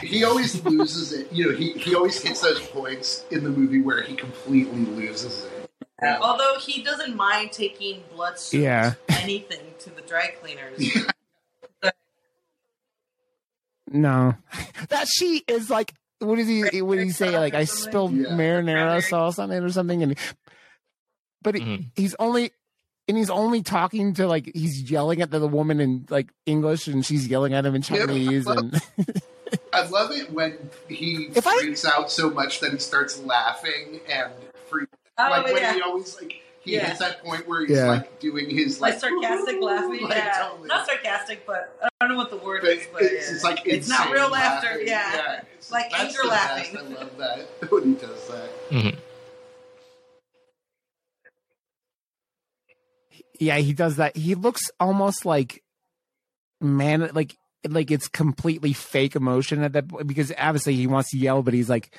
He 0.00 0.24
always 0.24 0.64
loses 0.64 1.12
it. 1.12 1.30
You 1.30 1.50
know, 1.52 1.56
he, 1.56 1.72
he 1.72 1.94
always 1.94 2.20
hits 2.22 2.40
those 2.40 2.60
points 2.68 3.26
in 3.30 3.44
the 3.44 3.50
movie 3.50 3.82
where 3.82 4.00
he 4.02 4.14
completely 4.16 4.86
loses 4.86 5.44
it. 5.44 5.70
Yeah. 6.02 6.18
Although 6.22 6.54
he 6.58 6.82
doesn't 6.82 7.14
mind 7.14 7.52
taking 7.52 8.02
blood 8.14 8.38
suits, 8.38 8.62
Yeah. 8.62 8.94
anything 9.10 9.60
to 9.80 9.90
the 9.90 10.00
dry 10.00 10.28
cleaners. 10.40 10.80
no 13.88 14.34
that 14.88 15.06
sheet 15.08 15.44
is 15.48 15.68
like 15.68 15.92
what 16.20 16.36
does 16.36 16.48
he 16.48 16.80
what 16.80 16.96
did 16.96 17.04
he 17.04 17.10
say 17.10 17.38
like 17.38 17.52
i 17.54 17.64
spilled 17.64 18.14
Yeah. 18.14 18.30
marinara 18.30 19.02
sauce 19.02 19.38
on 19.38 19.50
it 19.50 19.62
or 19.62 19.70
something 19.70 20.02
and 20.02 20.18
but 21.42 21.54
he- 21.56 21.60
Mhm. 21.60 21.90
he's 21.96 22.14
only 22.18 22.52
and 23.08 23.16
he's 23.16 23.30
only 23.30 23.62
talking 23.62 24.14
to 24.14 24.26
like 24.26 24.50
he's 24.54 24.90
yelling 24.90 25.20
at 25.22 25.30
the, 25.30 25.38
the 25.38 25.48
woman 25.48 25.80
in 25.80 26.06
like 26.08 26.28
english 26.46 26.86
and 26.88 27.04
she's 27.04 27.26
yelling 27.28 27.52
at 27.54 27.64
him 27.66 27.74
in 27.74 27.82
Yeah. 27.82 28.06
chinese 28.06 28.46
and 28.46 28.80
I 29.72 29.86
love 29.88 30.10
it 30.12 30.32
when 30.32 30.70
he 30.88 31.28
If 31.34 31.46
I- 31.46 31.58
freaks 31.58 31.84
out 31.84 32.10
so 32.10 32.30
much 32.30 32.60
that 32.60 32.72
he 32.72 32.78
starts 32.78 33.18
laughing 33.20 34.00
and 34.10 34.30
freaks. 34.70 34.92
Oh, 35.18 35.28
like 35.28 35.44
when 35.52 35.74
he 35.74 35.82
always 35.82 36.16
like 36.16 36.32
he 36.62 36.74
Yeah. 36.76 36.86
hits 36.86 37.00
that 37.00 37.22
point 37.24 37.46
where 37.46 37.66
he's 37.66 37.76
Yeah. 37.76 37.86
like 37.86 38.18
doing 38.20 38.48
his 38.48 38.80
Like 38.80 38.92
like, 38.94 39.00
sarcastic 39.00 39.60
laughing. 39.60 40.02
like, 40.04 40.14
yeah. 40.16 40.48
totally. 40.48 40.68
Not 40.68 40.86
sarcastic, 40.86 41.44
but 41.46 41.76
I 41.82 41.88
don't 42.00 42.10
know 42.10 42.16
what 42.16 42.30
the 42.30 42.36
word 42.38 42.62
But 42.62 42.70
is. 42.70 42.86
But 42.92 43.02
it's, 43.02 43.12
yeah. 43.28 43.34
it's 43.34 43.44
like 43.44 43.60
it's 43.66 43.88
not 43.88 44.00
insane 44.06 44.12
real 44.14 44.30
laughter. 44.30 44.68
laughing. 44.68 44.86
Yeah. 44.86 45.40
it's, 45.58 45.70
Like 45.70 45.90
that's 45.90 46.16
anger 46.16 46.28
laughing. 46.28 46.74
Best. 46.74 46.86
I 46.86 46.94
love 46.94 47.16
that 47.18 47.46
when 47.72 47.82
he 47.84 47.94
does 47.94 48.28
that. 48.28 48.70
Mhm. 48.70 48.96
Yeah 53.40 53.56
he 53.58 53.72
does 53.72 53.96
that 53.96 54.16
he 54.16 54.34
looks 54.34 54.70
almost 54.80 55.24
like 55.24 55.62
man 56.60 57.10
like 57.14 57.34
like 57.68 57.90
it's 57.90 58.08
completely 58.08 58.72
fake 58.72 59.16
emotion 59.16 59.62
at 59.62 59.72
that 59.72 59.88
point 59.88 60.06
because 60.06 60.32
obviously 60.38 60.74
he 60.74 60.86
wants 60.86 61.10
to 61.10 61.18
yell 61.18 61.42
but 61.42 61.54
he's 61.54 61.68
like 61.70 61.90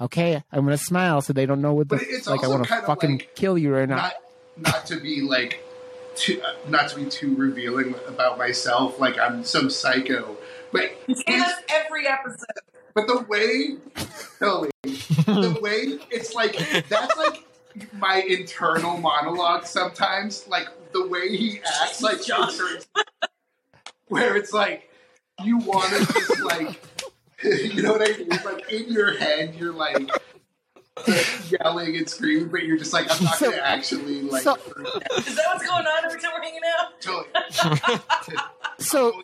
okay 0.00 0.42
i'm 0.52 0.64
gonna 0.64 0.76
smile 0.76 1.20
so 1.20 1.32
they 1.32 1.46
don't 1.46 1.60
know 1.60 1.74
what 1.74 1.88
the 1.88 1.96
But 1.96 2.04
it's 2.08 2.26
like 2.26 2.40
i 2.40 2.44
also 2.44 2.50
want 2.50 2.64
to 2.64 2.68
kind 2.68 2.80
of 2.82 2.86
fucking 2.86 3.18
like 3.18 3.34
kill 3.34 3.56
you 3.58 3.72
right 3.74 3.88
now 3.88 3.96
Not 3.96 4.14
not 4.56 4.86
to 4.86 5.00
be 5.00 5.20
like 5.22 5.62
too, 6.16 6.40
uh, 6.42 6.68
not 6.68 6.88
to 6.90 6.96
be 6.96 7.04
too 7.06 7.34
revealing 7.36 7.94
about 8.08 8.36
myself, 8.36 8.98
like 8.98 9.16
I'm 9.16 9.44
some 9.44 9.70
psycho, 9.70 10.36
but 10.72 10.90
You 11.06 11.14
say 11.14 11.22
his- 11.34 11.52
every 11.70 12.06
episode. 12.08 12.44
But 12.92 13.06
the 13.06 13.20
way, 13.28 13.76
Totally. 14.40 14.70
the 14.82 15.56
way 15.62 15.98
it's 16.10 16.34
like 16.34 16.56
that's 16.88 17.16
like 17.16 17.44
my 17.94 18.16
internal 18.28 18.98
monologue 18.98 19.64
sometimes. 19.66 20.46
Like 20.48 20.66
the 20.92 21.06
way 21.06 21.36
he 21.36 21.60
acts, 21.82 22.02
like 22.02 22.18
in 22.18 22.24
John. 22.24 22.52
where 24.08 24.36
it's 24.36 24.52
like 24.52 24.90
you 25.44 25.58
want 25.58 25.88
to 25.90 26.12
just 26.12 26.40
like 26.42 26.80
you 27.42 27.82
know 27.82 27.92
what 27.92 28.02
I 28.02 28.16
mean? 28.18 28.28
Like 28.44 28.70
in 28.72 28.92
your 28.92 29.16
head, 29.16 29.54
you're 29.54 29.72
like 29.72 30.10
yelling 31.50 31.96
and 31.96 32.08
screaming, 32.08 32.48
but 32.48 32.64
you're 32.64 32.76
just 32.76 32.92
like, 32.92 33.06
I'm 33.10 33.24
not 33.24 33.40
going 33.40 33.52
to 33.52 33.66
actually 33.66 34.20
like. 34.22 34.42
so- 34.42 34.54
Is 34.56 35.34
that 35.36 35.44
what's 35.46 35.64
going 35.66 35.86
on 35.86 36.04
every 36.04 36.20
time 36.20 36.32
we're 36.34 36.42
hanging 36.42 36.60
out? 36.78 37.00
totally. 37.00 38.00
So, 38.78 39.22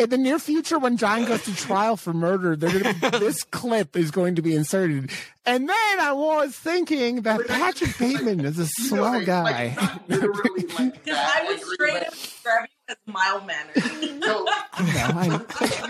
in 0.00 0.10
the 0.10 0.18
near 0.18 0.38
future, 0.38 0.78
when 0.78 0.96
John 0.96 1.24
goes 1.24 1.44
to 1.44 1.54
trial 1.54 1.96
for 1.96 2.12
murder, 2.12 2.56
they're 2.56 2.80
gonna 2.80 3.18
this 3.18 3.42
clip 3.50 3.96
is 3.96 4.10
going 4.10 4.34
to 4.36 4.42
be 4.42 4.54
inserted. 4.54 5.10
And 5.46 5.68
then 5.68 6.00
I 6.00 6.12
was 6.12 6.54
thinking 6.54 7.22
that 7.22 7.46
Patrick 7.46 7.96
Bateman 7.98 8.44
is 8.44 8.58
a 8.58 8.62
You 8.62 8.90
know, 8.96 8.96
swell 8.96 9.24
guy. 9.24 9.76
Like, 9.78 10.08
literally 10.08 10.66
like 10.78 11.04
that. 11.04 11.42
I 11.42 11.48
would 11.48 11.60
straight 11.60 11.92
but- 11.92 12.06
up 12.06 12.12
describe 12.12 12.68
you 12.68 12.94
as 12.94 12.96
mild 13.06 13.46
mannered. 13.46 13.82
So, 13.82 14.10
No, 14.18 14.44
I- 14.74 15.40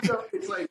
you 0.03 0.09
know, 0.09 0.25
it's 0.33 0.49
like 0.49 0.71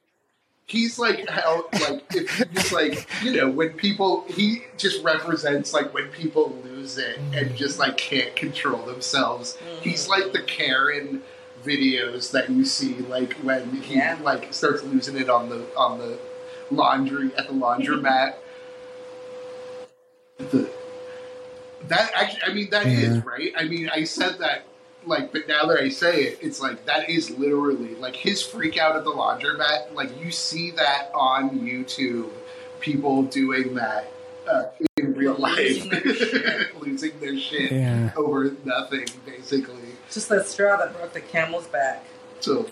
he's 0.65 0.99
like 0.99 1.27
how 1.29 1.65
like 1.73 2.03
if 2.15 2.39
you 2.39 2.45
just 2.53 2.71
like 2.71 3.07
you 3.23 3.31
know 3.33 3.49
when 3.49 3.69
people 3.73 4.23
he 4.29 4.61
just 4.77 5.03
represents 5.03 5.73
like 5.73 5.91
when 5.95 6.07
people 6.09 6.55
lose 6.63 6.97
it 6.99 7.17
and 7.33 7.55
just 7.55 7.79
like 7.79 7.97
can't 7.97 8.35
control 8.35 8.85
themselves. 8.85 9.57
Mm-hmm. 9.57 9.81
He's 9.89 10.07
like 10.07 10.31
the 10.31 10.43
Karen 10.43 11.21
videos 11.63 12.31
that 12.31 12.49
you 12.49 12.65
see 12.65 12.95
like 12.99 13.33
when 13.35 13.69
he 13.81 13.95
Yeah. 13.95 14.17
like 14.21 14.53
starts 14.53 14.83
losing 14.83 15.17
it 15.17 15.29
on 15.29 15.49
the 15.49 15.65
on 15.75 15.97
the 15.99 16.17
laundry 16.71 17.31
at 17.37 17.47
the 17.47 17.53
laundromat. 17.53 18.35
the 20.37 20.69
that 21.87 22.11
actually, 22.13 22.41
I 22.43 22.53
mean, 22.53 22.69
that 22.71 22.85
is 22.85 23.15
Yeah. 23.17 23.21
right. 23.25 23.51
I 23.57 23.63
mean, 23.65 23.89
I 23.93 24.03
said 24.03 24.39
that 24.39 24.63
like, 25.05 25.31
but 25.31 25.47
now 25.47 25.65
that 25.65 25.79
I 25.79 25.89
say 25.89 26.23
it, 26.23 26.39
it's 26.41 26.59
like 26.61 26.85
that 26.85 27.09
is 27.09 27.29
literally 27.31 27.95
like 27.95 28.15
his 28.15 28.41
freak 28.43 28.77
out 28.77 28.95
at 28.95 29.03
the 29.05 29.11
laundromat. 29.11 29.93
Like 29.93 30.09
you 30.23 30.29
see 30.31 30.71
that 30.71 31.09
on 31.13 31.59
YouTube, 31.61 32.29
people 32.79 33.23
doing 33.23 33.75
that 33.75 34.11
uh, 34.47 34.63
in 34.97 35.13
real 35.13 35.35
life, 35.35 35.57
Losing 35.57 35.89
their 35.89 36.15
shit. 36.15 36.81
losing 36.81 37.19
their 37.19 37.37
shit 37.39 37.71
yeah. 37.71 38.11
over 38.17 38.53
nothing, 38.65 39.05
basically. 39.25 39.88
Just 40.11 40.29
the 40.29 40.43
straw 40.43 40.77
that 40.77 40.95
broke 40.97 41.13
the 41.13 41.21
camel's 41.21 41.67
back. 41.67 42.03
So 42.39 42.69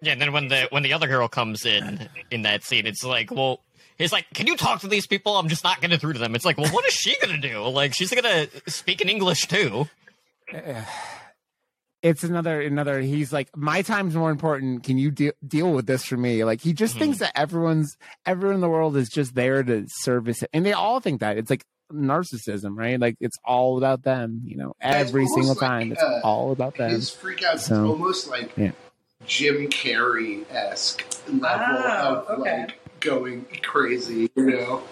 Yeah, 0.00 0.12
and 0.12 0.20
then 0.20 0.32
when 0.32 0.48
the 0.48 0.66
when 0.70 0.82
the 0.82 0.92
other 0.92 1.06
girl 1.08 1.28
comes 1.28 1.64
in 1.66 2.08
in 2.30 2.42
that 2.42 2.62
scene, 2.64 2.86
it's 2.86 3.02
like, 3.04 3.30
well, 3.30 3.60
he's 3.98 4.12
like, 4.12 4.26
"Can 4.34 4.46
you 4.46 4.56
talk 4.56 4.80
to 4.80 4.88
these 4.88 5.06
people? 5.06 5.36
I'm 5.36 5.48
just 5.48 5.64
not 5.64 5.80
getting 5.80 5.98
through 5.98 6.12
to 6.14 6.18
them." 6.18 6.34
It's 6.34 6.44
like, 6.44 6.56
well, 6.58 6.70
what 6.72 6.86
is 6.86 6.94
she 6.94 7.16
gonna 7.20 7.38
do? 7.38 7.62
Like, 7.68 7.94
she's 7.94 8.12
gonna 8.14 8.46
speak 8.68 9.00
in 9.00 9.08
English 9.08 9.46
too. 9.48 9.88
It's 12.00 12.22
another 12.22 12.60
another. 12.60 13.00
He's 13.00 13.32
like, 13.32 13.48
my 13.56 13.82
time's 13.82 14.14
more 14.14 14.30
important. 14.30 14.84
Can 14.84 14.98
you 14.98 15.10
de- 15.10 15.32
deal 15.44 15.72
with 15.72 15.86
this 15.88 16.04
for 16.04 16.16
me? 16.16 16.44
Like 16.44 16.60
he 16.60 16.72
just 16.72 16.94
Mhm. 16.94 16.98
thinks 17.00 17.18
that 17.18 17.32
everyone's 17.36 17.96
everyone 18.24 18.54
in 18.54 18.60
the 18.60 18.68
world 18.68 18.96
is 18.96 19.08
just 19.08 19.34
there 19.34 19.64
to 19.64 19.84
service 19.88 20.44
it, 20.44 20.50
and 20.52 20.64
they 20.64 20.72
all 20.72 21.00
think 21.00 21.18
that 21.22 21.36
it's 21.38 21.50
like 21.50 21.64
narcissism, 21.92 22.76
right? 22.76 22.98
Like 23.00 23.16
it's 23.20 23.38
all 23.44 23.78
about 23.78 24.02
them. 24.02 24.42
You 24.44 24.56
know, 24.56 24.74
every 24.80 25.26
single 25.26 25.50
like, 25.54 25.58
time 25.60 25.92
it's 25.92 26.02
uh, 26.02 26.20
all 26.24 26.52
about 26.52 26.76
them. 26.76 26.90
his 26.90 27.10
freak 27.10 27.42
out 27.42 27.56
is 27.56 27.64
So, 27.64 27.86
almost 27.88 28.28
like 28.28 28.52
yeah. 28.56 28.72
Jim 29.26 29.68
Carrey 29.68 30.44
esque 30.50 31.04
level 31.28 31.66
Oh, 31.78 32.24
of 32.28 32.40
okay. 32.40 32.60
like 32.62 33.00
going 33.00 33.46
crazy, 33.62 34.30
you 34.36 34.44
know. 34.44 34.82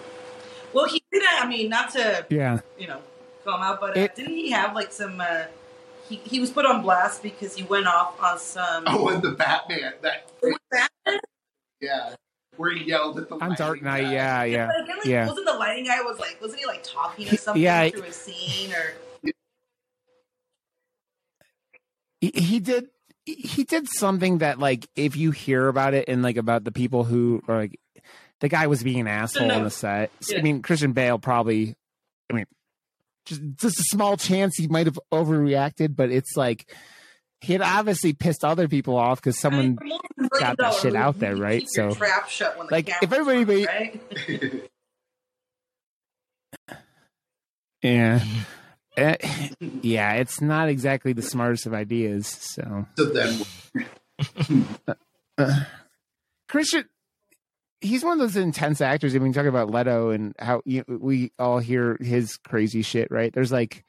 Well, 0.73 0.85
he 0.85 1.01
did. 1.11 1.23
I 1.39 1.47
mean, 1.47 1.69
not 1.69 1.91
to 1.91 2.25
Yeah, 2.29 2.59
you 2.77 2.87
know 2.87 2.99
come 3.43 3.61
out, 3.61 3.79
but 3.79 3.97
uh, 3.97 4.01
It- 4.01 4.15
didn't 4.15 4.33
he 4.35 4.51
have 4.51 4.75
like 4.75 4.91
some? 4.91 5.19
Uh, 5.21 5.43
he 6.09 6.17
he 6.17 6.39
was 6.39 6.51
put 6.51 6.65
on 6.65 6.81
blast 6.81 7.21
because 7.23 7.55
he 7.55 7.63
went 7.63 7.87
off 7.87 8.21
on 8.21 8.37
some. 8.39 8.83
Oh, 8.87 9.07
and 9.09 9.21
the 9.21 9.31
Batman 9.31 9.93
that 10.01 10.29
Batman? 10.71 11.19
yeah, 11.81 12.15
where 12.57 12.71
he 12.75 12.83
yelled 12.85 13.17
at 13.19 13.29
the 13.29 13.35
on 13.35 13.39
lighting 13.41 13.55
Dark 13.55 13.81
Knight. 13.81 14.01
guy. 14.03 14.11
Yeah, 14.13 14.43
yeah. 14.43 14.67
But 14.67 14.83
again, 14.83 14.97
like, 14.97 15.05
yeah. 15.05 15.27
wasn't 15.27 15.45
the 15.45 15.53
lighting 15.53 15.85
guy 15.85 16.01
was 16.01 16.19
like, 16.19 16.37
wasn't 16.41 16.59
he 16.59 16.65
like 16.65 16.83
talking 16.83 17.25
to 17.27 17.37
something 17.37 17.61
Yeah. 17.61 17.89
through 17.89 18.03
a 18.03 18.11
scene 18.11 18.71
or? 18.73 19.31
he, 22.21 22.31
he 22.33 22.59
did 22.59 22.87
he 23.25 23.63
did 23.65 23.87
something 23.89 24.37
that 24.39 24.57
like 24.59 24.87
if 24.95 25.15
you 25.17 25.31
hear 25.31 25.67
about 25.67 25.93
it 25.93 26.05
and 26.07 26.23
like 26.23 26.37
about 26.37 26.63
the 26.63 26.71
people 26.71 27.03
who 27.03 27.41
are 27.47 27.57
like 27.57 27.79
the 28.39 28.47
guy 28.49 28.67
was 28.67 28.83
being 28.83 29.01
an 29.01 29.07
asshole 29.07 29.51
on 29.51 29.63
the 29.63 29.69
set. 29.71 30.11
Yeah. 30.27 30.39
I 30.39 30.41
mean 30.41 30.61
Christian 30.61 30.93
Bale 30.93 31.19
probably 31.19 31.75
I 32.31 32.33
mean 32.35 32.45
just 33.25 33.41
just 33.57 33.79
a 33.79 33.83
small 33.89 34.15
chance 34.17 34.55
he 34.57 34.67
might 34.67 34.85
have 34.87 34.99
overreacted, 35.11 35.95
but 35.95 36.09
it's 36.09 36.35
like 36.37 36.73
he 37.41 37.53
had 37.53 37.61
obviously 37.61 38.13
pissed 38.13 38.43
other 38.43 38.67
people 38.67 38.95
off 38.97 39.19
because 39.19 39.37
I 39.37 39.41
someone 39.41 39.65
mean, 39.65 39.77
for 39.77 39.85
more 39.85 39.99
than 40.17 40.25
a 40.25 40.39
got 40.39 40.57
that 40.57 40.73
shit 40.75 40.95
out 40.95 41.19
there, 41.19 41.35
right? 41.35 41.63
So, 41.67 41.91
trap 41.91 42.29
shut 42.29 42.57
when 42.57 42.67
like, 42.71 42.89
if 43.01 43.11
everybody 43.11 43.41
on, 43.41 43.47
made- 43.47 43.67
right? 43.67 44.63
yeah. 47.81 48.23
Eh, 48.97 49.15
yeah, 49.83 50.13
it's 50.13 50.41
not 50.41 50.69
exactly 50.69 51.13
the 51.13 51.21
smartest 51.21 51.67
of 51.67 51.73
ideas. 51.73 52.27
So 52.27 52.87
so 52.97 53.05
then 53.05 54.65
Uh, 55.37 55.59
Christian, 56.49 56.85
he's 57.79 58.03
one 58.03 58.13
of 58.13 58.19
those 58.19 58.35
intense 58.35 58.81
actors. 58.81 59.15
I 59.15 59.19
mean, 59.19 59.33
talking 59.33 59.49
about 59.49 59.69
Leto 59.69 60.09
and 60.09 60.33
how 60.39 60.61
you, 60.65 60.83
we 60.87 61.31
all 61.37 61.59
hear 61.59 61.95
his 62.01 62.37
crazy 62.37 62.81
shit, 62.81 63.11
right? 63.11 63.31
There's 63.31 63.51
like 63.51 63.85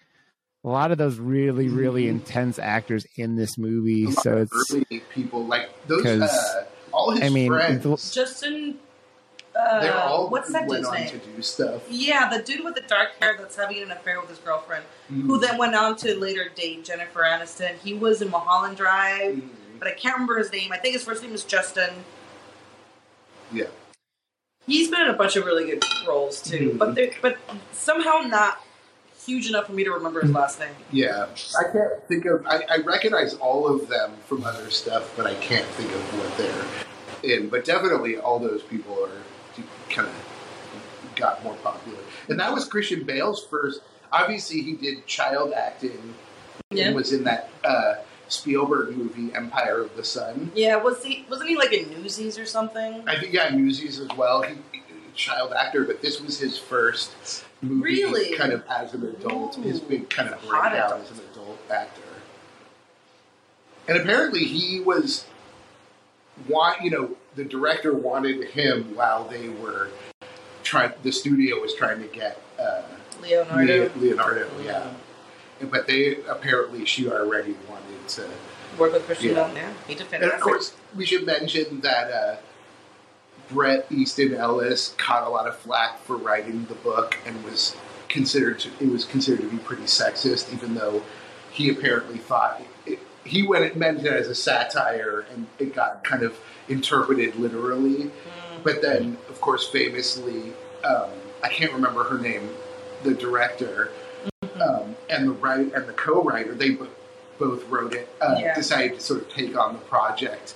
a 0.64 0.68
lot 0.68 0.90
of 0.90 0.98
those 0.98 1.18
really, 1.18 1.68
really 1.68 2.04
Mhm. 2.04 2.10
intense 2.10 2.58
actors 2.58 3.06
in 3.16 3.36
this 3.36 3.56
movie. 3.56 4.04
a 4.04 4.08
lot 4.08 4.22
So 4.22 4.32
of 4.38 4.48
it's, 4.52 4.72
early 4.74 5.00
people 5.14 5.44
like 5.46 5.70
those. 5.86 6.04
Uh, 6.04 6.64
all 6.92 7.10
his 7.12 7.22
I 7.22 7.28
mean, 7.28 7.52
friends, 7.52 7.82
the- 7.82 8.12
Justin. 8.14 8.78
Uh, 9.58 9.80
they're 9.80 9.94
all 9.98 10.28
what's 10.28 10.52
that 10.52 10.66
went 10.66 10.82
dude's 10.84 10.88
on 10.88 10.94
name? 10.94 11.08
to 11.10 11.18
do 11.18 11.42
stuff. 11.42 11.82
Yeah, 11.90 12.28
the 12.30 12.40
dude 12.42 12.64
with 12.64 12.76
the 12.76 12.80
dark 12.82 13.10
hair 13.20 13.34
that's 13.38 13.56
having 13.56 13.82
an 13.82 13.90
affair 13.90 14.20
with 14.20 14.30
his 14.30 14.38
girlfriend, 14.38 14.84
Mm. 15.12 15.22
who 15.26 15.38
then 15.40 15.58
went 15.58 15.74
on 15.74 15.96
to 15.96 16.14
later 16.14 16.48
date 16.54 16.84
Jennifer 16.84 17.22
Aniston. 17.22 17.76
He 17.82 17.92
was 17.94 18.22
in 18.22 18.30
Mulholland 18.30 18.76
Drive, 18.76 19.34
Mhm. 19.36 19.50
but 19.80 19.88
I 19.88 19.92
can't 19.92 20.14
remember 20.14 20.38
his 20.38 20.52
name. 20.52 20.70
I 20.72 20.76
think 20.78 20.94
his 20.94 21.02
first 21.04 21.22
name 21.24 21.32
is 21.34 21.42
Justin. 21.44 21.90
Yeah. 23.52 23.66
He's 24.66 24.90
been 24.90 25.00
in 25.00 25.08
a 25.08 25.14
bunch 25.14 25.34
of 25.36 25.44
really 25.44 25.64
good 25.66 25.82
roles 26.06 26.40
too, 26.42 26.74
but 26.78 26.96
but 27.22 27.38
somehow 27.72 28.20
not 28.20 28.60
huge 29.28 29.46
enough 29.48 29.66
for 29.66 29.72
me 29.72 29.84
to 29.84 29.90
remember 29.90 30.20
his 30.22 30.32
last 30.32 30.58
name. 30.58 30.70
Yeah, 30.90 31.26
I 31.58 31.70
can't 31.70 32.02
think 32.08 32.24
of. 32.24 32.44
I, 32.46 32.62
I 32.70 32.76
recognize 32.78 33.34
all 33.34 33.68
of 33.68 33.88
them 33.88 34.12
from 34.26 34.42
other 34.44 34.70
stuff, 34.70 35.12
but 35.16 35.26
I 35.26 35.34
can't 35.34 35.66
think 35.66 35.92
of 35.92 36.00
what 36.18 36.36
they're 36.38 37.36
in. 37.38 37.48
But 37.48 37.64
definitely, 37.64 38.16
all 38.18 38.38
those 38.38 38.62
people 38.62 38.94
are 39.04 39.62
kind 39.90 40.08
of 40.08 41.12
got 41.14 41.44
more 41.44 41.54
popular, 41.56 41.98
and 42.28 42.40
that 42.40 42.52
was 42.52 42.64
Christian 42.66 43.04
Bale's 43.04 43.44
first. 43.44 43.80
Obviously, 44.10 44.62
he 44.62 44.72
did 44.72 45.06
child 45.06 45.52
acting. 45.52 46.14
Yeah. 46.70 46.88
and 46.88 46.96
was 46.96 47.12
in 47.14 47.24
that 47.24 47.48
uh, 47.64 47.94
Spielberg 48.28 48.94
movie 48.94 49.34
Empire 49.34 49.80
of 49.80 49.94
the 49.96 50.04
Sun. 50.04 50.52
Yeah, 50.54 50.76
was 50.76 51.02
he 51.04 51.24
wasn't 51.30 51.48
he 51.50 51.56
like 51.56 51.72
in 51.72 51.90
Newsies 51.90 52.38
or 52.38 52.44
something? 52.46 53.02
I 53.06 53.18
think 53.18 53.32
yeah, 53.32 53.48
Newsies 53.50 53.98
as 54.00 54.08
well. 54.16 54.42
He, 54.42 54.54
he- 54.72 54.82
child 55.18 55.52
actor, 55.52 55.84
but 55.84 56.00
this 56.00 56.20
was 56.20 56.38
his 56.38 56.56
first 56.56 57.44
movie, 57.60 57.82
Really? 58.04 58.36
kind 58.36 58.52
of 58.52 58.64
as 58.70 58.94
an 58.94 59.04
adult. 59.04 59.56
His 59.56 59.82
Ooh. 59.82 59.86
big 59.86 60.08
kind 60.08 60.30
of 60.30 60.40
breakout 60.48 61.00
as 61.00 61.10
an 61.10 61.20
adult 61.32 61.58
actor. 61.70 62.00
And 63.88 63.98
apparently, 63.98 64.44
he 64.44 64.80
was 64.80 65.26
want 66.48 66.82
you 66.82 66.90
know 66.90 67.16
the 67.34 67.44
director 67.44 67.92
wanted 67.92 68.44
him 68.50 68.94
while 68.94 69.24
they 69.24 69.48
were 69.48 69.88
trying. 70.62 70.92
The 71.02 71.12
studio 71.12 71.60
was 71.60 71.74
trying 71.74 72.00
to 72.00 72.06
get 72.06 72.40
uh, 72.58 72.82
Leonardo. 73.20 73.90
Leonardo, 73.96 74.48
yeah. 74.64 74.90
But 75.60 75.88
they 75.88 76.22
apparently 76.26 76.84
she 76.84 77.10
already 77.10 77.56
wanted 77.68 78.08
to 78.08 78.28
Work 78.78 78.92
with 78.92 79.06
Christian 79.06 79.34
Yeah. 79.34 79.52
Yeah, 79.52 79.72
he 79.88 79.94
did 79.96 80.06
and 80.12 80.30
of 80.30 80.40
course, 80.40 80.74
we 80.94 81.04
should 81.04 81.26
mention 81.26 81.80
that 81.80 82.12
uh, 82.12 82.36
Bret 83.50 83.86
Easton 83.90 84.34
Ellis 84.34 84.94
caught 84.98 85.26
a 85.26 85.30
lot 85.30 85.46
of 85.46 85.56
flack 85.56 86.00
for 86.02 86.16
writing 86.16 86.66
the 86.66 86.74
book 86.74 87.16
and 87.26 87.42
was 87.44 87.74
considered 88.08 88.58
to, 88.60 88.70
it 88.80 88.90
was 88.90 89.04
considered 89.04 89.42
to 89.42 89.50
be 89.50 89.58
pretty 89.58 89.84
sexist, 89.84 90.52
even 90.52 90.74
though 90.74 91.02
he 91.50 91.70
apparently 91.70 92.18
thought 92.18 92.60
it, 92.86 92.98
he 93.24 93.42
went 93.42 93.64
it 93.64 93.76
meant 93.76 93.98
it 94.04 94.06
as 94.12 94.28
a 94.28 94.34
satire 94.34 95.26
and 95.32 95.46
it 95.58 95.74
got 95.74 96.04
kind 96.04 96.22
of 96.22 96.38
interpreted 96.68 97.36
literally. 97.36 98.04
Mm. 98.04 98.10
But 98.62 98.82
then, 98.82 99.18
of 99.28 99.40
course, 99.40 99.68
famously, 99.68 100.52
um, 100.84 101.10
I 101.42 101.48
can't 101.48 101.72
remember 101.72 102.04
her 102.04 102.18
name, 102.18 102.48
the 103.02 103.14
director 103.14 103.90
um, 104.60 104.96
and 105.08 105.28
the 105.28 105.32
write 105.32 105.72
and 105.74 105.86
the 105.86 105.92
co-writer, 105.92 106.54
they 106.54 106.70
bo- 106.70 106.88
both 107.38 107.68
wrote 107.68 107.94
it. 107.94 108.08
Uh, 108.20 108.36
Yeah. 108.38 108.54
Decided 108.54 108.94
to 108.94 109.00
sort 109.00 109.22
of 109.22 109.28
take 109.28 109.56
on 109.56 109.74
the 109.74 109.78
project 109.80 110.54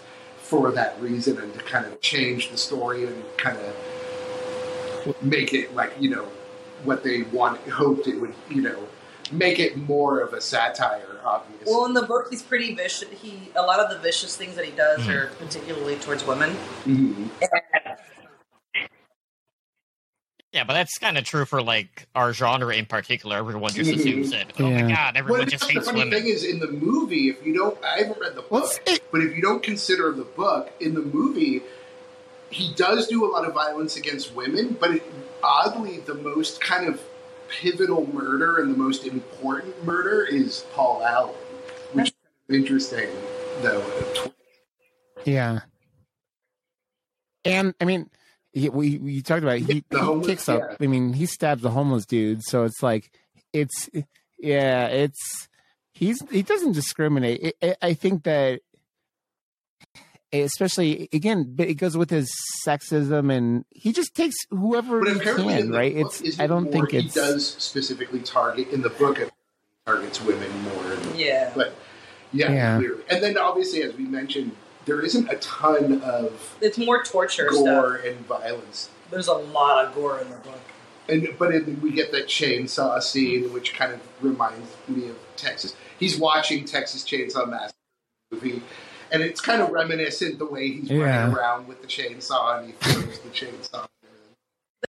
for 0.52 0.70
that 0.70 1.00
reason 1.00 1.38
and 1.38 1.50
to 1.54 1.60
kind 1.60 1.86
of 1.86 1.98
change 2.02 2.50
the 2.50 2.58
story 2.58 3.06
and 3.06 3.24
kind 3.38 3.56
of 3.56 5.16
make 5.22 5.54
it 5.54 5.74
like 5.74 5.90
you 5.98 6.10
know 6.10 6.28
what 6.84 7.02
they 7.02 7.22
want 7.38 7.58
hoped 7.70 8.06
it 8.06 8.20
would 8.20 8.34
you 8.50 8.60
know 8.60 8.86
make 9.30 9.58
it 9.58 9.78
more 9.78 10.20
of 10.20 10.34
a 10.34 10.42
satire, 10.42 11.18
obviously. 11.24 11.72
Well, 11.72 11.86
in 11.86 11.94
the 11.94 12.02
book, 12.02 12.26
he's 12.28 12.42
pretty 12.42 12.74
vicious. 12.74 13.08
He 13.22 13.48
a 13.56 13.62
lot 13.62 13.80
of 13.80 13.88
the 13.88 13.96
vicious 13.98 14.36
things 14.36 14.56
that 14.56 14.66
he 14.66 14.72
does 14.72 15.00
Mhm. 15.00 15.08
are 15.14 15.26
particularly 15.38 15.96
towards 15.96 16.22
women. 16.26 16.54
Mhm. 16.84 17.30
Yeah, 20.52 20.64
but 20.64 20.74
that's 20.74 20.98
kind 20.98 21.16
of 21.16 21.24
true 21.24 21.46
for 21.46 21.62
like 21.62 22.06
our 22.14 22.32
genre 22.34 22.74
in 22.74 22.84
particular. 22.84 23.36
Everyone 23.38 23.72
just 23.72 23.90
mm-hmm. 23.90 24.00
assumes 24.00 24.32
it. 24.32 24.52
Oh 24.58 24.68
Yeah. 24.68 24.82
my 24.82 24.94
god, 24.94 25.16
everyone 25.16 25.40
Well, 25.40 25.48
just 25.48 25.66
the 25.66 25.72
hates 25.72 25.86
funny 25.86 26.00
women. 26.00 26.12
thing 26.22 26.28
is, 26.30 26.44
in 26.44 26.58
the 26.60 26.68
movie, 26.70 27.28
if 27.30 27.44
you 27.46 27.54
don't, 27.54 27.82
I 27.82 27.98
haven't 27.98 28.20
read 28.20 28.34
the 28.34 28.42
book, 28.42 28.50
What's 28.50 28.78
it? 28.86 29.00
but 29.10 29.22
if 29.22 29.34
you 29.34 29.40
don't 29.40 29.62
consider 29.62 30.12
the 30.12 30.24
book, 30.24 30.70
in 30.80 30.92
the 30.92 31.00
movie, 31.00 31.62
he 32.50 32.74
does 32.74 33.06
do 33.08 33.24
a 33.24 33.30
lot 33.30 33.46
of 33.46 33.54
violence 33.54 33.96
against 33.96 34.34
women, 34.34 34.76
but 34.78 34.90
it, 34.96 35.02
oddly, 35.42 36.00
the 36.00 36.14
most 36.14 36.60
kind 36.60 36.86
of 36.86 37.00
pivotal 37.48 38.06
murder 38.12 38.58
and 38.58 38.74
the 38.74 38.78
most 38.78 39.06
important 39.06 39.82
murder 39.86 40.22
is 40.24 40.66
Paul 40.74 41.02
Allen, 41.02 41.34
which 41.94 42.08
is 42.08 42.54
interesting, 42.54 43.08
though. 43.62 43.82
Yeah. 45.24 45.60
And 47.44 47.74
I 47.80 47.84
mean, 47.86 48.10
he, 48.52 48.68
we 48.68 48.98
we 48.98 49.22
talked 49.22 49.42
about 49.42 49.56
it. 49.58 49.62
he, 49.62 49.84
he 49.90 49.96
homeless- 49.98 50.26
kicks 50.26 50.48
up. 50.48 50.60
yeah. 50.60 50.76
I 50.80 50.86
mean, 50.86 51.12
he 51.12 51.26
stabs 51.26 51.62
the 51.62 51.70
homeless 51.70 52.06
dude. 52.06 52.42
So 52.42 52.64
it's 52.64 52.82
like 52.82 53.10
it's 53.52 53.88
yeah, 54.38 54.86
it's 54.86 55.48
he's 55.92 56.22
he 56.30 56.42
doesn't 56.42 56.72
discriminate. 56.72 57.54
I- 57.62 57.66
I, 57.68 57.76
I 57.88 57.94
think 57.94 58.24
that 58.24 58.60
especially 60.32 61.08
again, 61.12 61.52
but 61.54 61.68
it 61.68 61.74
goes 61.74 61.96
with 61.96 62.10
his 62.10 62.30
sexism 62.66 63.32
and 63.34 63.64
he 63.70 63.92
just 63.92 64.14
takes 64.14 64.36
whoever 64.50 65.00
But 65.00 65.08
he 65.12 65.18
apparently, 65.18 65.54
can. 65.56 65.70
Right? 65.70 65.94
book, 65.94 66.12
It's 66.24 66.40
I 66.40 66.46
don't 66.46 66.70
think 66.72 66.90
he 66.92 66.98
it's 66.98 67.14
does 67.14 67.46
specifically 67.58 68.20
target 68.20 68.68
in 68.70 68.82
the 68.82 68.90
book. 68.90 69.18
It 69.18 69.30
targets 69.86 70.22
women 70.22 70.50
more. 70.62 70.96
Yeah. 71.14 71.52
But 71.54 71.74
yeah, 72.32 72.50
Yeah. 72.52 72.78
clearly. 72.78 73.02
And 73.10 73.22
then 73.22 73.36
obviously, 73.36 73.82
as 73.82 73.94
we 73.94 74.04
mentioned, 74.04 74.56
there 74.84 75.00
isn't 75.00 75.28
a 75.30 75.36
ton 75.36 76.00
of 76.02 76.56
It's 76.60 76.78
more 76.78 77.02
torture 77.04 77.48
gore 77.50 77.98
stuff. 77.98 78.06
and 78.06 78.26
violence. 78.26 78.88
There's 79.10 79.28
a 79.28 79.34
lot 79.34 79.84
of 79.84 79.94
gore 79.94 80.18
in 80.20 80.30
the 80.30 80.36
book. 80.36 80.58
And 81.08 81.28
but 81.38 81.54
it, 81.54 81.66
we 81.82 81.90
get 81.92 82.12
that 82.12 82.26
chainsaw 82.26 83.02
scene, 83.02 83.52
which 83.52 83.74
kind 83.74 83.92
of 83.92 84.00
reminds 84.20 84.68
me 84.88 85.08
of 85.08 85.16
Texas. 85.36 85.74
He's 85.98 86.18
watching 86.18 86.64
Texas 86.64 87.02
Chainsaw 87.04 87.48
Massacre 87.48 87.74
movie, 88.30 88.62
and 89.10 89.22
it's 89.22 89.40
kind 89.40 89.60
of 89.60 89.70
reminiscent 89.70 90.38
the 90.38 90.46
way 90.46 90.68
he's 90.70 90.90
Yeah. 90.90 90.98
running 91.24 91.36
around 91.36 91.68
with 91.68 91.80
the 91.82 91.88
chainsaw 91.88 92.58
and 92.58 92.66
he 92.68 92.72
throws 92.72 93.18
the 93.18 93.28
chainsaw. 93.30 93.86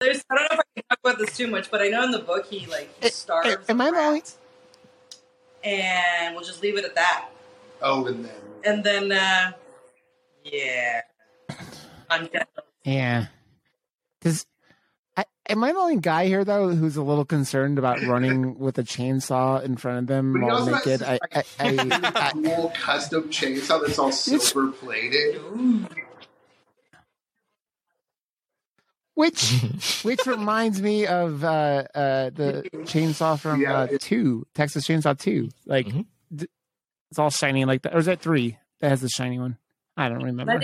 There's 0.01 0.23
I 0.31 0.35
don't 0.35 0.43
know 0.45 0.49
if 0.53 0.61
I 0.61 0.63
can 0.75 0.85
talk 0.91 0.99
about 1.05 1.19
this 1.19 1.37
too 1.37 1.47
much, 1.47 1.71
but 1.71 1.81
I 1.83 1.89
know 1.89 2.03
in 2.05 2.11
the 2.11 2.19
book 2.21 2.47
he 2.47 2.67
like 2.67 2.89
he 3.01 3.07
Eh, 3.07 3.11
starves. 3.11 3.49
eh, 3.49 3.57
am 3.69 3.81
I 3.81 3.91
right? 3.91 4.33
And 5.65 6.35
we'll 6.35 6.45
just 6.45 6.63
leave 6.63 6.79
it 6.79 6.85
at 6.85 6.95
that. 6.95 7.29
Oh, 7.83 8.07
and 8.07 8.25
then 8.25 8.35
And 8.65 8.85
then, 8.85 9.13
uh, 9.13 9.53
yeah, 10.53 11.01
I'm 12.11 12.27
dead. 12.27 12.47
Yeah. 12.85 13.27
Does 14.21 14.47
I, 15.17 15.25
am 15.49 15.63
I 15.65 15.73
the 15.73 15.79
only 15.79 15.97
guy 15.99 16.27
here 16.27 16.45
though 16.45 16.71
who's 16.71 16.97
a 16.97 17.03
little 17.03 17.25
concerned 17.25 17.79
about 17.79 18.03
running 18.03 18.59
with 18.59 18.79
a 18.79 18.83
chainsaw 18.83 19.63
in 19.63 19.77
front 19.77 19.99
of 19.99 20.07
them 20.07 20.41
But 20.41 20.47
while 20.47 20.67
naked? 20.67 21.03
I, 21.03 21.19
I, 21.35 21.45
I, 21.61 22.13
I, 22.17 22.31
cool 22.43 22.73
custom 22.75 23.25
chainsaw 23.31 23.81
that's 23.85 23.99
all 23.99 24.13
silver 24.13 24.73
plated. 24.73 25.41
which 29.15 29.65
which 30.03 30.27
reminds 30.27 30.81
me 30.81 31.07
of 31.07 31.43
uh, 31.45 31.85
uh, 31.95 32.31
the 32.31 32.69
chainsaw 32.85 33.39
from 33.39 33.63
Yeah, 33.63 33.75
uh, 33.75 33.87
two 33.99 34.47
Texas 34.55 34.87
Chainsaw 34.87 35.19
two. 35.19 35.49
Like 35.67 35.87
Mhm. 35.89 36.07
d- 36.35 36.47
it's 37.11 37.19
all 37.19 37.31
shiny 37.31 37.65
like 37.65 37.83
that. 37.83 37.95
Or 37.95 37.99
is 37.99 38.07
that 38.07 38.21
three 38.21 38.59
that 38.81 38.91
has 38.91 39.01
the 39.01 39.09
shiny 39.09 39.39
one? 39.39 39.59
I 39.99 40.09
don't 40.09 40.23
remember. 40.23 40.61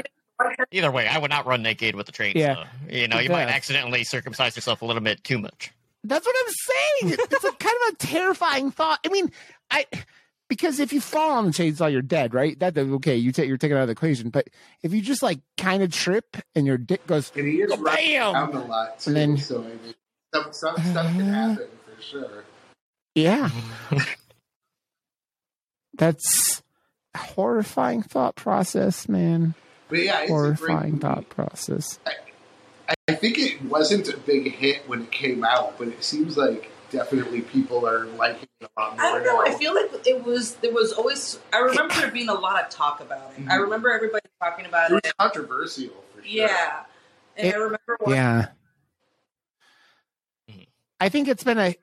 Either 0.70 0.90
way, 0.90 1.06
I 1.06 1.18
would 1.18 1.30
not 1.30 1.46
run 1.46 1.62
naked 1.62 1.94
with 1.94 2.06
the 2.06 2.12
chainsaw. 2.12 2.34
Yeah. 2.34 2.64
You 2.88 3.08
know, 3.08 3.18
you 3.18 3.30
might 3.30 3.48
accidentally 3.48 4.04
circumcise 4.04 4.56
yourself 4.56 4.82
a 4.82 4.86
little 4.86 5.02
bit 5.02 5.22
too 5.22 5.38
much. 5.38 5.70
That's 6.02 6.26
what 6.26 6.36
I'm 6.38 6.52
saying. 6.52 7.18
It's 7.30 7.44
a 7.44 7.52
kind 7.58 7.76
of 7.88 7.94
a 7.94 7.96
terrifying 7.96 8.70
thought. 8.70 9.00
I 9.04 9.08
mean, 9.08 9.30
I 9.70 9.86
because 10.48 10.78
if 10.78 10.92
you 10.92 11.00
fall 11.00 11.32
on 11.32 11.46
the 11.46 11.50
chainsaw, 11.50 11.90
you're 11.90 12.02
dead, 12.02 12.34
right? 12.34 12.58
That 12.58 12.76
okay, 12.76 13.16
you 13.16 13.32
take 13.32 13.48
you're 13.48 13.56
taken 13.56 13.76
out 13.76 13.82
of 13.82 13.88
the 13.88 13.92
equation. 13.92 14.30
But 14.30 14.48
if 14.82 14.92
you 14.92 15.00
just 15.00 15.22
like 15.22 15.40
kind 15.56 15.82
of 15.82 15.90
trip 15.90 16.36
and 16.54 16.66
your 16.66 16.78
dick 16.78 17.06
goes 17.06 17.32
And 17.34 17.46
he 17.46 17.62
is 17.62 17.70
running 17.70 17.84
bam, 17.84 18.34
around 18.34 18.54
a 18.54 18.64
lot 18.64 19.00
too. 19.00 19.10
And 19.10 19.16
then- 19.16 19.36
so 19.38 19.60
I 19.60 19.66
mean, 19.66 19.94
some, 20.34 20.52
some 20.52 20.76
stuff 20.76 21.06
can 21.06 21.22
uh-huh. 21.22 21.48
happen 21.48 21.68
for 21.84 22.02
sure. 22.02 22.44
yeah, 23.14 23.50
that's 25.94 26.58
a 26.58 26.63
horrifying 27.16 28.02
thought 28.02 28.36
process, 28.36 29.08
man. 29.08 29.54
But 29.88 29.98
yeah, 30.00 30.20
it's 30.22 30.24
a 30.24 30.26
great 30.26 30.28
Horrifying 30.30 30.98
thought 30.98 31.28
process. 31.28 31.98
I 33.08 33.14
think 33.14 33.38
it 33.38 33.62
wasn't 33.62 34.08
a 34.12 34.16
big 34.16 34.52
hit 34.52 34.88
when 34.88 35.02
it 35.02 35.10
came 35.10 35.44
out, 35.44 35.78
but 35.78 35.88
it 35.88 36.02
seems 36.04 36.36
like 36.36 36.70
definitely 36.90 37.40
people 37.42 37.86
are 37.86 38.06
liking 38.06 38.48
it 38.60 38.68
a 38.76 38.80
lot 38.80 38.96
more 38.96 39.04
I 39.06 39.10
don't 39.12 39.24
know. 39.24 39.42
now. 39.42 39.50
I 39.50 39.54
feel 39.54 39.74
like 39.74 39.90
it 40.06 40.24
was. 40.24 40.54
There 40.56 40.72
was 40.72 40.92
always. 40.92 41.38
I 41.52 41.58
remember 41.58 41.94
there 41.94 42.10
being 42.10 42.28
a 42.28 42.34
lot 42.34 42.62
of 42.62 42.70
talk 42.70 43.00
about 43.00 43.32
it. 43.36 43.42
I 43.48 43.56
Mhm. 43.56 43.62
remember 43.62 43.90
everybody 43.90 44.24
talking 44.40 44.66
about 44.66 44.90
it 44.90 44.94
was 44.94 45.00
it. 45.04 45.16
controversial 45.18 45.94
for 46.14 46.22
sure. 46.22 46.30
Yeah, 46.30 46.80
and 47.36 47.48
It- 47.48 47.54
I 47.54 47.58
remember. 47.58 47.96
Watching, 48.00 48.14
Yeah, 48.14 48.46
Mhm. 50.50 50.66
I 51.00 51.08
think 51.08 51.28
it's 51.28 51.44
been 51.44 51.58
a 51.58 51.74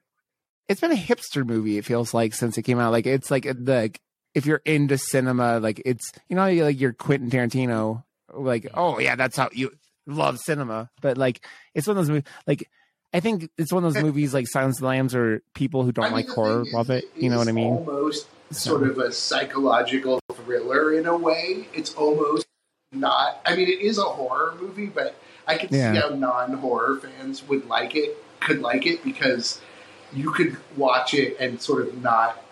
it's 0.67 0.81
been 0.81 0.91
a 0.91 0.95
hipster 0.95 1.45
movie. 1.45 1.77
It 1.77 1.85
feels 1.85 2.13
like 2.13 2.33
since 2.33 2.57
it 2.57 2.63
came 2.63 2.79
out, 2.79 2.91
like 2.91 3.05
it's 3.05 3.29
like 3.31 3.43
the 3.43 3.91
if 4.33 4.45
you're 4.45 4.61
into 4.65 4.97
cinema, 4.97 5.59
like 5.59 5.81
it's 5.85 6.11
you 6.29 6.35
know 6.35 6.49
like 6.49 6.79
you're 6.79 6.93
Quentin 6.93 7.29
Tarantino, 7.29 8.03
like 8.33 8.67
oh 8.73 8.99
yeah, 8.99 9.15
that's 9.15 9.37
how 9.37 9.49
you 9.51 9.71
love 10.07 10.39
cinema. 10.39 10.89
But 11.01 11.17
like 11.17 11.45
it's 11.73 11.87
one 11.87 11.97
of 11.97 12.03
those 12.05 12.09
movies. 12.09 12.31
Like 12.47 12.69
I 13.13 13.19
think 13.19 13.49
it's 13.57 13.73
one 13.73 13.83
of 13.83 13.93
those 13.93 14.01
eh. 14.01 14.05
movies 14.05 14.33
like 14.33 14.47
Silence 14.47 14.77
of 14.77 14.81
the 14.81 14.87
Lambs, 14.87 15.13
or 15.15 15.41
people 15.53 15.83
who 15.83 15.91
don't 15.91 16.05
I 16.05 16.07
mean, 16.09 16.15
like 16.15 16.29
horror 16.29 16.63
thing 16.63 16.73
love 16.73 16.89
it. 16.89 17.05
You 17.15 17.29
know 17.29 17.37
what 17.37 17.47
I 17.47 17.51
mean? 17.51 17.73
Almost 17.73 18.27
So- 18.51 18.77
sort 18.77 18.89
of 18.89 18.97
a 18.97 19.11
psychological 19.11 20.19
thriller 20.33 20.93
in 20.93 21.05
a 21.05 21.17
way. 21.17 21.67
It's 21.73 21.93
almost 21.95 22.45
not. 22.91 23.41
I 23.45 23.55
mean, 23.55 23.67
it 23.69 23.79
is 23.81 23.97
a 23.97 24.03
horror 24.03 24.55
movie, 24.59 24.87
but 24.87 25.15
I 25.47 25.57
can 25.57 25.69
Yeah. 25.73 25.93
see 25.93 25.99
how 25.99 26.09
non-horror 26.09 26.99
fans 26.99 27.47
would 27.47 27.67
like 27.67 27.95
it, 27.95 28.17
could 28.39 28.61
like 28.61 28.85
it 28.85 29.03
because 29.03 29.59
you 30.13 30.31
could 30.31 30.57
watch 30.77 31.13
it 31.13 31.37
and 31.39 31.61
sort 31.61 31.87
of 31.87 32.01
not 32.01 32.43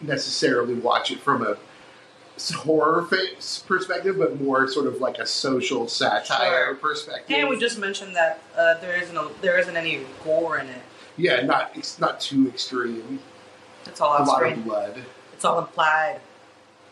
necessarily 0.00 0.74
watch 0.74 1.10
it 1.10 1.20
from 1.20 1.42
a 1.46 1.56
horror 2.54 3.04
face 3.06 3.62
perspective, 3.66 4.18
but 4.18 4.38
more 4.40 4.68
sort 4.68 4.86
of 4.86 5.00
like 5.00 5.18
a 5.18 5.26
social 5.26 5.88
satire 5.88 6.66
Sure. 6.66 6.74
perspective. 6.74 7.36
and 7.38 7.48
we 7.48 7.58
just 7.58 7.78
mentioned 7.78 8.14
that 8.14 8.40
uh, 8.56 8.74
there 8.80 9.00
isn't 9.00 9.16
a, 9.16 9.28
there 9.40 9.58
isn't 9.58 9.76
any 9.76 10.00
gore 10.22 10.58
in 10.58 10.66
it. 10.68 10.82
yeah, 11.16 11.40
not 11.42 11.70
it's 11.74 11.98
not 11.98 12.20
too 12.20 12.46
extreme. 12.48 13.20
It's 13.86 14.00
all 14.00 14.18
A 14.18 14.24
lot 14.24 14.36
screen. 14.36 14.52
of 14.58 14.64
blood, 14.64 15.02
It's 15.32 15.44
all 15.44 15.58
implied. 15.60 16.20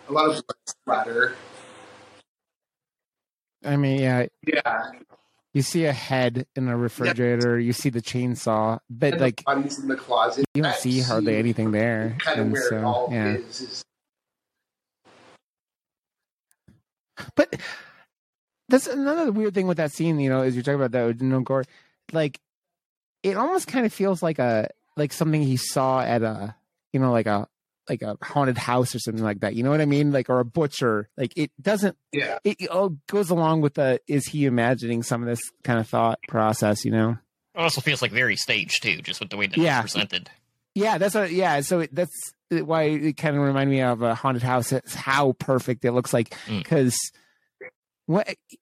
a 0.09 0.13
lot 0.13 0.27
of 0.31 0.33
blood 0.47 0.57
splatter. 0.67 1.35
I 3.65 3.77
mean, 3.77 4.01
yeah, 4.01 4.27
Yeah, 4.47 4.91
you 5.55 5.63
see 5.63 5.85
a 5.85 5.93
head 5.93 6.47
in 6.57 6.69
a 6.69 6.77
refrigerator, 6.77 7.59
you 7.59 7.73
see 7.73 7.89
the 7.89 8.03
chainsaw, 8.03 8.81
but 8.91 9.13
and 9.13 9.23
like 9.23 9.37
the 9.37 9.43
bodies 9.45 9.79
in 9.79 9.89
the 9.89 9.97
closet. 9.97 10.45
you 10.55 10.63
don't 10.63 10.75
see 10.75 11.01
hardly 11.01 11.33
scene 11.33 11.39
anything 11.39 11.71
there. 11.71 12.17
Kind 12.19 12.41
of 12.41 12.47
And 12.47 12.53
where 12.53 12.75
it 12.75 12.85
all 12.85 13.09
yeah. 13.11 13.35
is. 13.35 13.61
is 13.61 13.85
But 17.37 17.55
that's 18.69 18.89
another 18.89 19.31
weird 19.31 19.55
thing 19.55 19.69
with 19.69 19.77
that 19.77 19.93
scene, 19.93 20.19
you 20.19 20.29
know, 20.29 20.43
is 20.43 20.57
you're 20.57 20.65
talking 20.65 20.81
about 20.81 20.91
that 20.91 21.21
no 21.23 21.41
gore. 21.41 21.65
Like 22.13 22.41
it 23.23 23.37
almost 23.37 23.69
kind 23.69 23.87
of 23.87 23.93
feels 23.93 24.23
like 24.23 24.41
a 24.41 24.69
like 24.97 25.13
something 25.13 25.43
he 25.43 25.57
saw 25.57 26.01
at 26.01 26.23
a 26.23 26.57
you 26.93 26.99
know, 26.99 27.13
like 27.13 27.27
a 27.27 27.49
like 27.89 28.03
a 28.03 28.17
haunted 28.23 28.57
house 28.59 28.95
or 28.95 28.99
something 28.99 29.23
like 29.25 29.41
that. 29.41 29.55
You 29.55 29.63
know 29.63 29.71
what 29.71 29.81
I 29.81 29.87
mean? 29.87 30.11
Like 30.13 30.31
or 30.31 30.41
a 30.41 30.45
butcher. 30.45 31.09
Like 31.17 31.33
it 31.37 31.51
doesn't 31.61 31.97
yeah, 32.13 32.39
it, 32.45 32.61
it 32.63 32.69
all 32.71 32.97
goes 33.09 33.31
along 33.31 33.61
with 33.61 33.75
the 33.75 34.01
is 34.09 34.27
he 34.27 34.47
imagining 34.47 35.03
some 35.03 35.23
of 35.23 35.29
this 35.29 35.41
kind 35.63 35.79
of 35.79 35.89
thought 35.89 36.19
process, 36.29 36.85
you 36.85 36.91
know? 36.91 37.19
It 37.55 37.61
also 37.61 37.81
feels 37.81 38.03
like 38.03 38.11
very 38.13 38.37
staged 38.37 38.83
too, 38.83 39.01
just 39.03 39.21
with 39.21 39.31
the 39.31 39.37
way 39.37 39.47
that 39.47 39.57
Yeah. 39.59 39.83
it's 39.83 39.93
presented. 39.93 40.31
Yeah, 40.75 40.99
that's 40.99 41.15
what. 41.15 41.31
Yeah, 41.31 41.61
so 41.61 41.81
it, 41.81 41.95
that's 41.95 42.11
why 42.51 42.83
it 42.85 43.17
kind 43.17 43.37
of 43.37 43.43
reminded 43.43 43.71
me 43.71 43.81
of 43.83 44.03
a 44.03 44.15
haunted 44.17 44.43
house. 44.43 44.73
It's 44.73 44.95
how 44.95 45.33
perfect 45.35 45.85
it 45.85 45.93
looks 45.93 46.13
like 46.13 46.31
Mm. 46.47 46.59
because 46.65 46.97
what 48.07 48.29
e- 48.29 48.57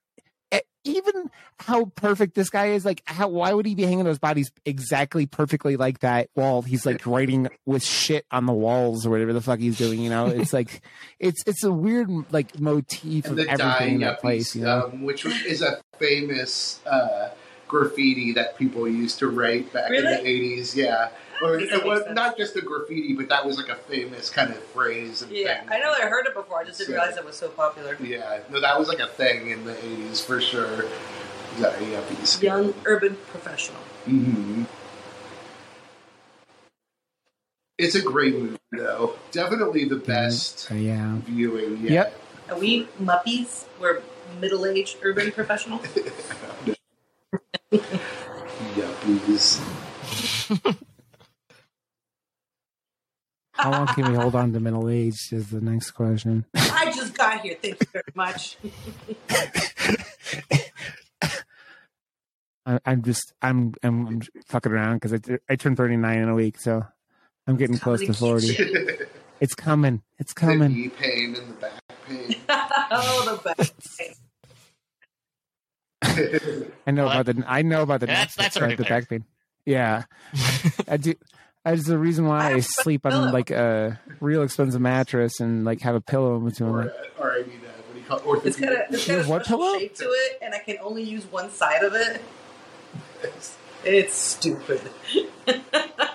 even 0.85 1.31
how 1.59 1.87
perfect 1.87 2.35
this 2.35 2.51
guy 2.51 2.69
is. 2.69 2.85
Like, 2.85 3.03
how 3.07 3.29
why 3.29 3.53
would 3.53 3.67
he 3.67 3.75
be 3.75 3.85
hanging 3.85 4.05
those 4.05 4.19
bodies 4.19 4.51
exactly 4.65 5.27
perfectly 5.27 5.77
like 5.77 6.01
that 6.01 6.29
while 6.35 6.63
he's 6.63 6.85
like 6.85 7.07
writing 7.07 7.49
with 7.67 7.83
shit 7.83 8.27
on 8.31 8.47
the 8.47 8.53
walls 8.53 9.07
or 9.07 9.11
whatever 9.11 9.33
the 9.33 9.41
fuck 9.41 9.59
he's 9.59 9.79
doing? 9.79 10.01
You 10.01 10.11
know, 10.11 10.27
it's 10.27 10.53
like 10.53 10.83
it's 11.19 11.43
it's 11.47 11.65
a 11.65 11.73
weird 11.73 12.09
like 12.33 12.59
motif 12.59 13.27
and 13.27 13.39
of 13.39 13.45
the 13.45 13.51
everything 13.51 13.67
in 13.67 13.79
dying 13.79 14.01
that 14.01 14.21
place. 14.21 14.57
You 14.57 14.63
know, 14.63 14.91
um, 14.93 15.03
which 15.03 15.25
is 15.25 15.63
a 15.63 15.81
famous 15.99 16.81
uh, 16.87 17.31
graffiti 17.69 18.33
that 18.33 18.57
people 18.57 18.89
used 18.89 19.19
to 19.21 19.29
write 19.29 19.73
back 19.73 19.91
in 19.91 20.05
the 20.05 20.21
eighties. 20.21 20.77
Yeah, 20.77 21.11
Or 21.43 21.59
it 21.59 21.85
was 21.85 22.03
sense? 22.05 22.15
not 22.15 22.37
just 22.37 22.55
the 22.55 22.63
graffiti, 22.63 23.15
but 23.15 23.29
that 23.29 23.45
was 23.45 23.57
like 23.59 23.69
a 23.69 23.75
famous 23.75 24.31
kind 24.31 24.51
of 24.51 24.63
phrase. 24.67 25.23
And 25.23 25.33
Yeah, 25.33 25.61
thing. 25.61 25.69
I 25.71 25.79
know 25.81 25.93
I 25.93 26.03
heard 26.09 26.27
it 26.27 26.35
before. 26.35 26.59
I 26.61 26.65
just 26.65 26.79
didn't 26.79 26.95
So- 26.95 27.01
realize 27.01 27.17
it 27.17 27.25
was 27.25 27.37
so 27.37 27.49
popular. 27.49 27.97
Yeah, 28.01 28.41
no, 28.51 28.61
that 28.61 28.79
was 28.79 28.89
like 28.89 29.01
a 29.01 29.09
thing 29.09 29.51
in 29.51 29.65
the 29.65 29.75
'80s 29.75 30.21
for 30.25 30.41
sure. 30.41 30.85
Yeah, 31.59 31.79
yeah, 31.81 32.01
piece. 32.09 32.41
Young 32.43 32.73
urban 32.87 33.17
professional. 33.31 33.81
Mm-hmm. 34.09 34.63
It's 37.79 37.95
a 37.97 38.03
great 38.03 38.35
movie, 38.35 38.59
though. 38.71 39.17
Definitely 39.33 39.85
the 39.87 39.97
best 39.97 40.71
Uh, 40.71 40.75
yeah. 40.77 41.17
viewing. 41.25 41.79
Yet. 41.79 41.91
Yep. 41.91 42.21
Are 42.51 42.59
we 42.59 42.87
muppies? 43.01 43.65
We're 43.81 44.03
middle-aged 44.41 44.99
urban 45.03 45.33
professionals. 45.33 45.85
Yuppies. 48.77 49.61
How 53.55 53.71
long 53.71 53.87
can 53.89 54.11
we 54.11 54.15
hold 54.17 54.35
on 54.35 54.53
to 54.53 54.61
middle 54.61 54.89
age? 54.89 55.17
Is 55.31 55.51
the 55.51 55.61
next 55.61 55.91
question. 55.93 56.45
I 56.55 56.93
just 56.95 57.15
got 57.17 57.41
here. 57.41 57.57
Thank 57.61 57.81
you 57.81 57.87
very 57.93 58.05
much. 58.15 58.57
I, 62.65 62.79
I'm 62.87 63.03
just 63.03 63.33
I'm 63.43 63.75
I'm, 63.83 64.07
I'm 64.07 64.23
fucking 64.47 64.71
around 64.73 64.97
because 65.01 65.13
I 65.15 65.19
I 65.51 65.57
turned 65.57 65.77
39 65.77 66.19
in 66.19 66.29
a 66.29 66.35
week, 66.35 66.59
so 66.61 66.85
I'm 67.47 67.57
getting 67.57 67.77
close 67.79 68.01
to 68.01 68.13
40. 68.15 68.47
the 68.47 69.07
It's 69.41 69.55
coming. 69.57 70.03
It's 70.19 70.33
coming. 70.33 70.73
knee 70.73 70.89
pain 70.89 71.35
and 71.35 71.49
the 71.49 71.53
back 71.55 71.73
pain. 72.07 72.37
oh, 72.49 73.41
the 73.43 73.55
best. 73.57 73.73
I 76.87 76.91
know 76.93 77.07
What? 77.07 77.17
about 77.21 77.27
the 77.37 77.45
I 77.49 77.63
know 77.63 77.83
about 77.83 77.99
the 78.01 78.07
That's- 78.07 78.37
neck- 78.39 78.45
that's 78.45 78.57
already 78.57 78.77
the 78.77 78.85
back 78.85 79.09
pain. 79.09 79.25
Yeah, 79.67 80.05
I 80.89 80.97
do. 80.97 81.15
That's 81.65 81.87
the 81.87 81.97
reason 81.99 82.27
why 82.27 82.55
I 82.55 82.61
sleep 82.61 83.07
on 83.07 83.33
like 83.33 83.51
a 83.53 84.01
real 84.21 84.43
expensive 84.43 84.81
mattress 84.81 85.39
and 85.41 85.65
like 85.65 85.81
have 85.83 85.95
a 85.95 86.01
pillow 86.01 86.37
in 86.37 86.45
between. 86.45 86.71
or, 86.71 86.83
uh, 86.83 86.93
or 87.21 87.33
I 87.33 87.43
mean, 87.45 87.61
uh, 87.65 87.71
what 87.87 87.95
do 87.95 88.01
you 88.01 88.05
call 88.07 88.35
it? 88.35 88.47
It's 88.47 88.57
got 88.57 88.73
a, 88.73 88.87
it's 88.91 89.07
You 89.07 89.17
got 89.19 89.27
a 89.27 89.29
what 89.29 89.47
pillow? 89.47 89.79
shape 89.79 89.95
to 89.97 90.05
it, 90.05 90.39
and 90.43 90.55
I 90.55 90.59
can 90.59 90.79
only 90.83 91.05
use 91.05 91.25
one 91.31 91.51
side 91.51 91.83
of 91.85 91.95
it. 91.95 92.21
It's 93.85 94.15
stupid. 94.15 94.81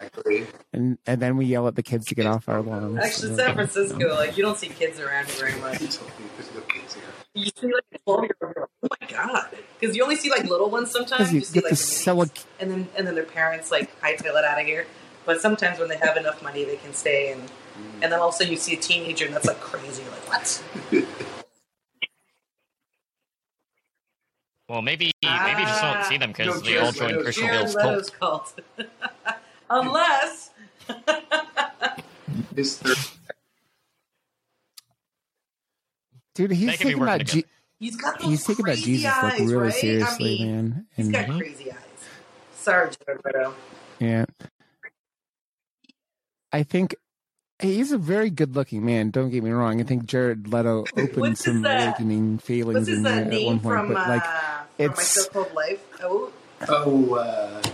Exactly. 0.00 0.46
and 0.72 0.98
and 1.06 1.20
then 1.20 1.36
we 1.36 1.46
yell 1.46 1.68
at 1.68 1.76
the 1.76 1.82
kids 1.82 2.06
to 2.06 2.14
get 2.14 2.26
off 2.26 2.48
our 2.48 2.60
lawns. 2.62 2.98
Actually, 2.98 3.36
San 3.36 3.54
Francisco, 3.54 4.14
like 4.14 4.36
you 4.36 4.42
don't 4.42 4.58
see 4.58 4.68
kids 4.68 5.00
around 5.00 5.26
here 5.26 5.48
very 5.48 5.60
much. 5.60 5.78
There's 5.78 6.00
no 6.00 6.60
kids. 6.62 6.96
You 7.34 7.46
see 7.56 7.72
like 7.72 7.84
a 7.94 7.98
twelve 7.98 8.24
year 8.24 8.34
old. 8.42 8.68
Oh 8.82 8.88
my 9.00 9.06
god! 9.08 9.48
Because 9.78 9.96
you 9.96 10.02
only 10.02 10.16
see 10.16 10.30
like 10.30 10.44
little 10.44 10.70
ones 10.70 10.90
sometimes. 10.90 11.30
Because 11.30 11.32
you 11.32 11.38
You 11.40 11.44
see 11.44 11.54
get 11.54 11.64
like 11.64 11.70
to 11.70 11.76
the 11.76 11.82
sell 11.82 12.22
a 12.22 12.26
minis, 12.26 12.44
and 12.60 12.70
then 12.70 12.88
and 12.96 13.06
then 13.06 13.14
their 13.14 13.24
parents 13.24 13.70
like 13.70 14.00
hightail 14.00 14.36
it 14.38 14.44
out 14.44 14.60
of 14.60 14.66
here. 14.66 14.86
But 15.24 15.40
sometimes 15.40 15.78
when 15.78 15.88
they 15.88 15.96
have 15.98 16.16
enough 16.16 16.42
money, 16.42 16.64
they 16.64 16.76
can 16.76 16.92
stay 16.94 17.32
and 17.32 17.50
and 18.02 18.12
then 18.12 18.20
all 18.20 18.28
of 18.28 18.34
a 18.34 18.36
sudden 18.38 18.52
you 18.52 18.58
see 18.58 18.74
a 18.74 18.80
teenager 18.80 19.24
and 19.26 19.34
that's 19.34 19.46
like 19.46 19.60
crazy. 19.60 20.02
You're 20.02 20.10
like 20.12 20.28
what? 20.28 20.62
Well, 24.68 24.82
maybe 24.82 25.12
maybe 25.22 25.60
you 25.60 25.66
just 25.66 25.82
won't 25.82 26.04
see 26.06 26.18
them 26.18 26.32
because 26.32 26.62
they 26.62 26.78
all 26.78 26.92
Jared 26.92 27.12
joined 27.12 27.22
Christian 27.24 27.46
Jared 27.46 27.74
Bale's 27.76 28.10
cult. 28.10 28.58
cult. 29.72 29.86
Unless 29.86 30.50
His 32.56 32.78
dude. 36.34 36.50
He's 36.52 36.66
They 36.70 36.76
could 36.76 36.78
be 36.78 36.84
taking 36.84 37.00
working 37.00 37.18
that. 37.18 37.26
G- 37.26 37.44
he's 37.78 37.96
got 37.96 38.18
those 38.20 38.28
he's 38.30 38.44
taking 38.46 38.64
that 38.66 38.72
crazy 38.72 38.84
Jesus 38.96 39.04
like 39.22 39.32
eyes, 39.34 39.40
really 39.40 39.56
right? 39.64 39.74
seriously, 39.74 40.34
I 40.40 40.44
mean, 40.44 40.52
man. 40.70 40.86
He's 40.96 41.06
And 41.06 41.14
got 41.14 41.38
crazy 41.38 41.70
eyes. 41.72 41.78
Sorry, 42.54 42.90
Jared 43.06 43.20
Leto. 43.24 43.54
yeah, 43.98 44.24
I 46.52 46.62
think 46.62 46.94
he's 47.60 47.90
a 47.92 47.98
very 47.98 48.30
good-looking 48.30 48.84
man. 48.84 49.10
Don't 49.10 49.30
get 49.30 49.42
me 49.42 49.50
wrong. 49.50 49.80
I 49.80 49.84
think 49.84 50.04
Jared 50.06 50.48
Leto 50.52 50.84
opened 50.96 51.38
some 51.38 51.64
uh, 51.64 51.68
awakening 51.68 52.38
feelings 52.38 52.88
in 52.88 53.04
uh, 53.06 53.24
me 53.24 53.42
at 53.42 53.46
one 53.46 53.60
point, 53.60 53.76
from, 53.78 53.88
but 53.92 53.96
uh, 54.06 54.08
like 54.08 54.22
from 54.24 54.32
My 54.78 54.84
it's- 54.84 55.08
So-Called 55.08 55.54
Life? 55.54 55.84
Oh, 56.02 56.32
Oh, 56.68 57.14
uh, 57.14 57.60
yeah. 57.64 57.72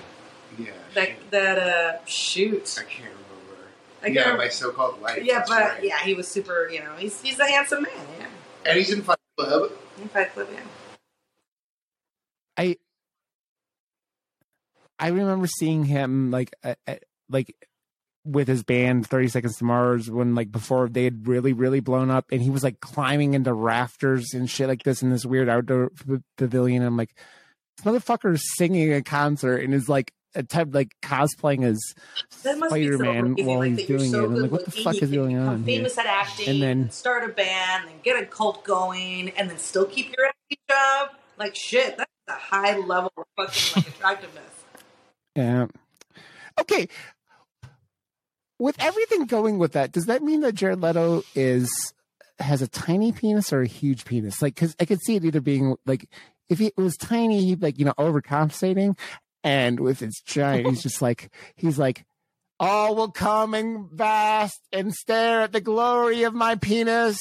That 1.00 1.08
shit. 1.08 1.30
that 1.30 1.58
uh, 1.58 2.04
shoot. 2.06 2.76
I 2.78 2.82
can't 2.84 3.08
remember. 3.10 3.68
I 4.02 4.06
yeah, 4.08 4.22
can't- 4.24 4.38
my 4.38 4.48
so-called 4.48 5.00
life. 5.00 5.20
Yeah, 5.22 5.44
but 5.46 5.60
right. 5.60 5.82
yeah, 5.84 5.98
he 6.00 6.14
was 6.14 6.28
super. 6.28 6.68
You 6.70 6.80
know, 6.84 6.94
he's 6.98 7.20
he's 7.20 7.38
a 7.38 7.46
handsome 7.46 7.82
man. 7.82 7.92
Yeah, 8.18 8.26
and 8.66 8.78
he's 8.78 8.90
in 8.92 9.02
Fight 9.02 9.18
Club. 9.36 9.70
in 10.00 10.08
Fight 10.08 10.32
Club. 10.34 10.48
Yeah. 10.52 10.60
I 12.56 12.76
I 14.98 15.08
remember 15.08 15.46
seeing 15.46 15.84
him 15.84 16.30
like 16.30 16.54
uh, 16.64 16.74
uh, 16.86 16.96
like 17.28 17.54
with 18.24 18.48
his 18.48 18.62
band 18.64 19.06
30 19.06 19.28
Seconds 19.28 19.56
to 19.56 19.64
Mars 19.64 20.10
when 20.10 20.34
like 20.34 20.50
before 20.50 20.88
they 20.88 21.04
had 21.04 21.26
really 21.28 21.52
really 21.52 21.80
blown 21.80 22.10
up 22.10 22.26
and 22.32 22.42
he 22.42 22.50
was 22.50 22.62
like 22.64 22.80
climbing 22.80 23.34
into 23.34 23.52
rafters 23.52 24.34
and 24.34 24.50
shit 24.50 24.68
like 24.68 24.82
this 24.82 25.02
in 25.02 25.10
this 25.10 25.24
weird 25.24 25.48
outdoor 25.48 25.90
p- 25.90 26.18
pavilion. 26.36 26.82
I'm 26.82 26.96
like 26.96 27.14
this 27.76 27.86
motherfucker's 27.86 28.42
singing 28.56 28.92
a 28.92 29.02
concert 29.02 29.58
and 29.58 29.72
is 29.72 29.88
like 29.88 30.12
a 30.34 30.42
type 30.42 30.68
like 30.72 30.90
cosplaying 31.02 31.64
as 31.64 31.78
That 32.42 32.58
must 32.58 32.74
be 32.74 32.86
so 32.86 32.96
Spider-Man 32.98 33.34
crazy, 33.34 33.46
while 33.48 33.58
like, 33.60 33.78
he's 33.78 33.86
doing 33.86 34.10
so 34.10 34.20
it. 34.22 34.26
I'm 34.26 34.34
like, 34.36 34.50
what 34.50 34.64
the 34.64 34.70
fuck 34.70 34.96
is 35.02 35.10
going 35.10 35.36
on 35.38 35.62
here? 35.64 35.78
Famous 35.78 35.96
at 35.98 36.06
acting, 36.06 36.48
And 36.48 36.62
then- 36.62 36.90
start 36.90 37.28
a 37.28 37.32
band, 37.32 37.88
and 37.90 38.02
get 38.02 38.22
a 38.22 38.26
cult 38.26 38.64
going, 38.64 39.30
and 39.30 39.48
then 39.50 39.58
still 39.58 39.86
keep 39.86 40.14
your 40.16 40.26
acting 40.26 40.58
job. 40.70 41.10
Like 41.38 41.54
shit, 41.56 41.96
that's 41.96 42.10
a 42.28 42.32
high 42.32 42.76
level 42.76 43.12
of 43.16 43.24
fucking 43.36 43.82
like 43.84 43.88
attractiveness. 43.94 44.44
Yeah. 45.36 45.66
Okay. 46.60 46.88
With 48.58 48.76
everything 48.80 49.26
going 49.26 49.58
with 49.58 49.72
that, 49.72 49.92
does 49.92 50.06
that 50.06 50.22
mean 50.22 50.40
that 50.40 50.54
Jared 50.56 50.80
Leto 50.82 51.22
is 51.36 51.70
has 52.40 52.60
a 52.60 52.66
tiny 52.68 53.12
penis 53.12 53.52
or 53.52 53.62
a 53.62 53.66
huge 53.68 54.04
penis? 54.04 54.42
Like, 54.42 54.56
because 54.56 54.74
I 54.80 54.84
could 54.84 55.00
see 55.00 55.14
it 55.16 55.24
either 55.24 55.40
being 55.40 55.76
like, 55.86 56.08
if 56.48 56.60
it 56.60 56.76
was 56.76 56.96
tiny, 56.96 57.44
he'd 57.44 57.62
like 57.62 57.78
you 57.78 57.84
know 57.84 57.94
overcompensating, 57.98 58.98
and 59.44 59.80
with 59.80 60.02
its 60.02 60.20
giant, 60.22 60.66
he's 60.68 60.82
just 60.82 61.00
like 61.02 61.30
he's 61.56 61.78
like, 61.78 62.04
all 62.60 62.96
will 62.96 63.10
come 63.12 63.54
and 63.54 63.88
vast 63.92 64.60
and 64.72 64.92
stare 64.92 65.42
at 65.42 65.52
the 65.52 65.60
glory 65.60 66.24
of 66.24 66.34
my 66.34 66.56
penis, 66.56 67.18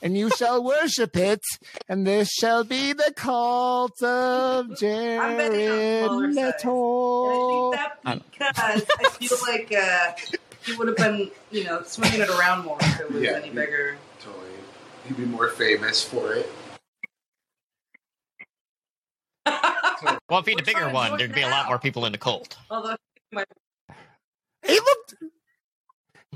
and 0.00 0.16
you 0.16 0.30
shall 0.30 0.64
worship 0.74 1.16
it, 1.16 1.40
and 1.88 2.06
this 2.06 2.30
shall 2.30 2.64
be 2.64 2.92
the 2.94 3.12
cult 3.16 4.02
of 4.02 4.66
I'm 4.70 5.36
betting 5.36 5.68
on 5.68 6.30
Jared 6.30 6.32
smaller 6.32 6.32
size. 6.32 6.54
Leto. 6.64 7.72
And 7.72 7.80
I 8.04 8.12
think 8.14 8.38
that 8.38 8.54
because 8.54 8.86
I 8.98 9.08
feel 9.10 9.38
like 9.48 9.72
uh, 9.72 10.12
he 10.64 10.76
would 10.76 10.88
have 10.88 10.96
been, 10.96 11.30
you 11.50 11.64
know, 11.64 11.82
swinging 11.82 12.20
it 12.20 12.30
around 12.30 12.64
more 12.64 12.78
if 12.80 13.00
it 13.00 13.10
was 13.12 13.22
Yeah. 13.22 13.32
any 13.32 13.50
bigger. 13.50 13.98
Totally. 14.20 14.46
He'd 15.06 15.16
be 15.18 15.24
more 15.26 15.48
famous 15.48 16.02
for 16.02 16.32
it. 16.34 16.50
Well, 20.02 20.40
if 20.40 20.46
he 20.46 20.52
had 20.52 20.60
a 20.60 20.62
We're 20.62 20.64
bigger 20.64 20.88
one, 20.90 21.18
there'd 21.18 21.34
be 21.34 21.42
a 21.42 21.48
lot 21.48 21.66
more 21.68 21.78
people 21.78 22.04
in 22.06 22.12
the 22.12 22.18
cult. 22.18 22.56
Although 22.70 22.96
my 23.32 23.44
It 24.62 24.82
looked, 24.82 25.14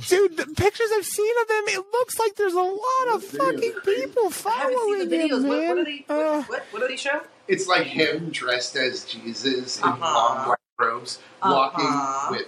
dude. 0.09 0.37
The 0.37 0.47
pictures 0.57 0.89
I've 0.95 1.05
seen 1.05 1.35
of 1.43 1.51
him, 1.51 1.65
it 1.81 1.85
looks 1.93 2.19
like 2.19 2.35
there's 2.37 2.55
a 2.55 2.61
lot 2.61 3.15
of 3.15 3.25
fucking 3.25 3.73
people 3.85 4.31
following 4.31 5.09
seen 5.11 5.31
him, 5.31 5.31
What, 5.49 5.59
man. 5.59 5.69
what, 5.69 5.79
are 5.79 5.85
they, 5.85 6.05
Uh, 6.09 6.15
what, 6.43 6.49
what, 6.49 6.63
what 6.73 6.81
do 6.83 6.89
they 6.89 6.97
show? 6.97 7.21
It's 7.49 7.67
like 7.69 7.87
him 7.87 8.31
dressed 8.31 8.77
as 8.77 9.05
Jesus 9.05 9.79
in 9.79 9.85
Uh-huh. 9.85 10.15
long 10.15 10.49
white 10.49 10.59
robes, 10.79 11.19
walking 11.43 11.85
Uh-huh. 11.87 12.29
with 12.33 12.47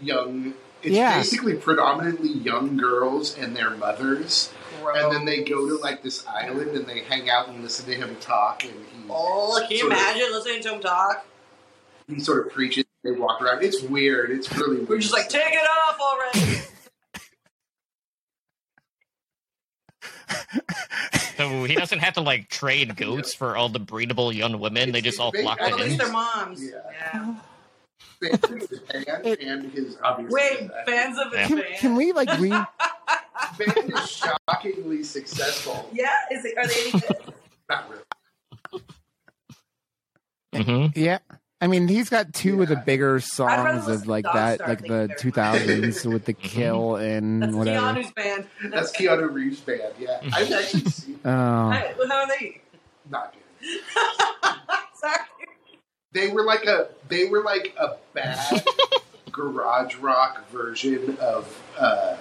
young. 0.00 0.54
It's 0.82 0.94
Yeah. 0.94 1.16
basically 1.18 1.54
predominantly 1.54 2.28
young 2.30 2.76
girls 2.76 3.36
and 3.36 3.56
their 3.56 3.70
mothers, 3.70 4.50
and 4.94 5.12
then 5.12 5.24
they 5.24 5.42
go 5.42 5.66
to 5.68 5.76
like 5.82 6.02
this 6.02 6.24
island 6.26 6.76
and 6.76 6.86
they 6.86 7.00
hang 7.00 7.28
out 7.30 7.48
and 7.48 7.62
listen 7.62 7.86
to 7.86 7.94
him 7.94 8.14
talk, 8.20 8.62
and 8.62 8.72
he 8.72 9.04
Oh, 9.10 9.58
can 9.62 9.70
you 9.70 9.78
sort 9.80 9.92
of- 9.92 9.98
imagine 9.98 10.32
listening 10.32 10.62
to 10.62 10.74
him 10.74 10.80
talk? 10.80 11.26
he 12.08 12.20
sort 12.20 12.46
of 12.46 12.52
preaches. 12.52 12.84
They 13.02 13.10
walk 13.12 13.40
around. 13.42 13.62
It's 13.64 13.82
weird. 13.82 14.30
It's 14.30 14.52
really 14.56 14.76
weird. 14.78 14.88
We're 14.88 14.98
just 14.98 15.12
like, 15.12 15.28
take 15.28 15.52
it 15.54 15.60
off 15.88 15.98
already. 16.00 16.60
So 21.36 21.64
he 21.64 21.74
doesn't 21.74 21.98
have 21.98 22.14
to 22.14 22.20
like 22.22 22.48
trade 22.48 22.96
goats 22.96 23.34
for 23.34 23.56
all 23.56 23.68
the 23.68 23.78
breedable 23.80 24.32
young 24.34 24.58
women. 24.58 24.92
They 24.92 25.00
just 25.02 25.20
all 25.20 25.32
flock 25.32 25.60
Well, 25.60 25.68
to 25.70 25.74
at 25.74 25.80
least 25.80 25.92
him. 25.92 25.98
their 25.98 26.12
moms. 26.12 26.62
Yeah. 26.64 26.70
Yeah. 27.14 27.34
Fans 28.22 28.66
band 28.92 29.38
and 29.40 29.72
his 29.72 29.96
obviously. 30.02 30.34
Wait, 30.34 30.70
fans 30.86 31.18
of 31.18 31.32
his 31.32 31.46
Can, 31.48 31.58
band. 31.60 31.74
can 31.78 31.96
we 31.96 32.12
like 32.12 32.30
re? 32.38 32.50
band 33.58 33.90
is 33.92 34.10
shockingly 34.10 35.02
successful. 35.02 35.88
Yeah, 35.92 36.10
is 36.30 36.44
it? 36.44 36.56
Are 36.58 36.66
they 36.66 36.80
any 36.82 36.90
good? 36.92 37.16
Not 37.70 37.90
really. 37.90 38.02
hmm 40.64 40.86
Yeah. 40.98 41.18
I 41.58 41.68
mean, 41.68 41.88
he's 41.88 42.10
got 42.10 42.34
two 42.34 42.60
of 42.60 42.68
the 42.68 42.76
bigger 42.76 43.18
songs 43.18 43.88
of 43.88 44.06
like 44.06 44.26
that, 44.30 44.60
like 44.60 44.80
the 44.80 44.84
you 44.84 44.90
very 45.06 45.14
two 45.18 45.30
thousands 45.32 46.06
with 46.12 46.26
the 46.26 46.34
Mhm. 46.34 46.42
kill 46.42 46.96
and 46.96 47.42
That's 47.44 47.54
whatever. 47.54 47.98
Keanu's 47.98 48.12
band. 48.12 48.46
That's 48.70 48.92
Keanu 48.92 49.32
Reeves' 49.32 49.60
band. 49.60 49.94
Yeah, 49.98 50.20
I've 50.34 50.52
actually 50.52 50.84
seen. 50.90 51.18
Oh, 51.24 51.70
Hey, 51.70 51.94
how 52.08 52.14
are 52.14 52.26
they? 52.28 52.60
Not 53.10 53.32
good. 53.32 53.42
Sorry. 55.00 55.16
They 56.16 56.28
were 56.28 56.42
like 56.44 56.64
a 56.64 56.88
they 57.08 57.26
were 57.28 57.42
like 57.42 57.74
a 57.78 57.96
bad 58.14 58.64
garage 59.30 59.96
rock 59.96 60.48
version 60.48 61.16
of 61.20 61.62
uh, 61.78 62.16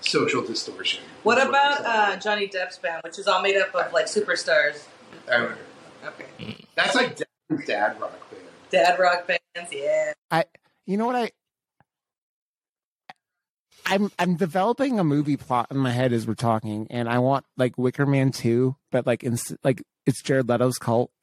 social 0.00 0.40
distortion. 0.42 1.02
What 1.24 1.38
Is 1.38 1.48
about 1.48 1.78
they 1.82 1.84
uh. 1.84 2.16
Johnny 2.18 2.46
Depp's 2.48 2.78
band, 2.78 3.02
which 3.02 3.18
is 3.18 3.26
all 3.26 3.42
made 3.42 3.56
up 3.56 3.74
of 3.74 3.92
like 3.92 4.06
superstars? 4.06 4.84
I 5.30 5.38
don't. 5.38 5.56
Okay, 6.04 6.56
That's 6.76 6.94
like 6.94 7.16
dad, 7.16 7.26
dad 7.66 8.00
rock 8.00 8.30
band. 8.30 8.42
dad 8.70 8.98
rock 8.98 9.26
bands. 9.26 9.72
Yeah. 9.72 10.12
I 10.30 10.44
You 10.86 10.96
know 10.96 11.06
what 11.06 11.16
I? 11.16 11.30
I'm 13.86 14.10
I'm 14.18 14.36
developing 14.36 14.98
a 14.98 15.04
movie 15.04 15.36
plot 15.36 15.66
in 15.70 15.76
my 15.76 15.90
head 15.90 16.12
as 16.12 16.26
we're 16.26 16.34
talking, 16.34 16.86
and 16.90 17.08
I 17.08 17.18
want 17.18 17.44
like 17.56 17.76
Wicker 17.76 18.06
Man 18.06 18.30
two, 18.30 18.76
but 18.92 19.06
like 19.06 19.24
in 19.24 19.36
like 19.64 19.82
it's 20.06 20.22
Jared 20.22 20.48
Leto's 20.48 20.78
cult. 20.78 21.10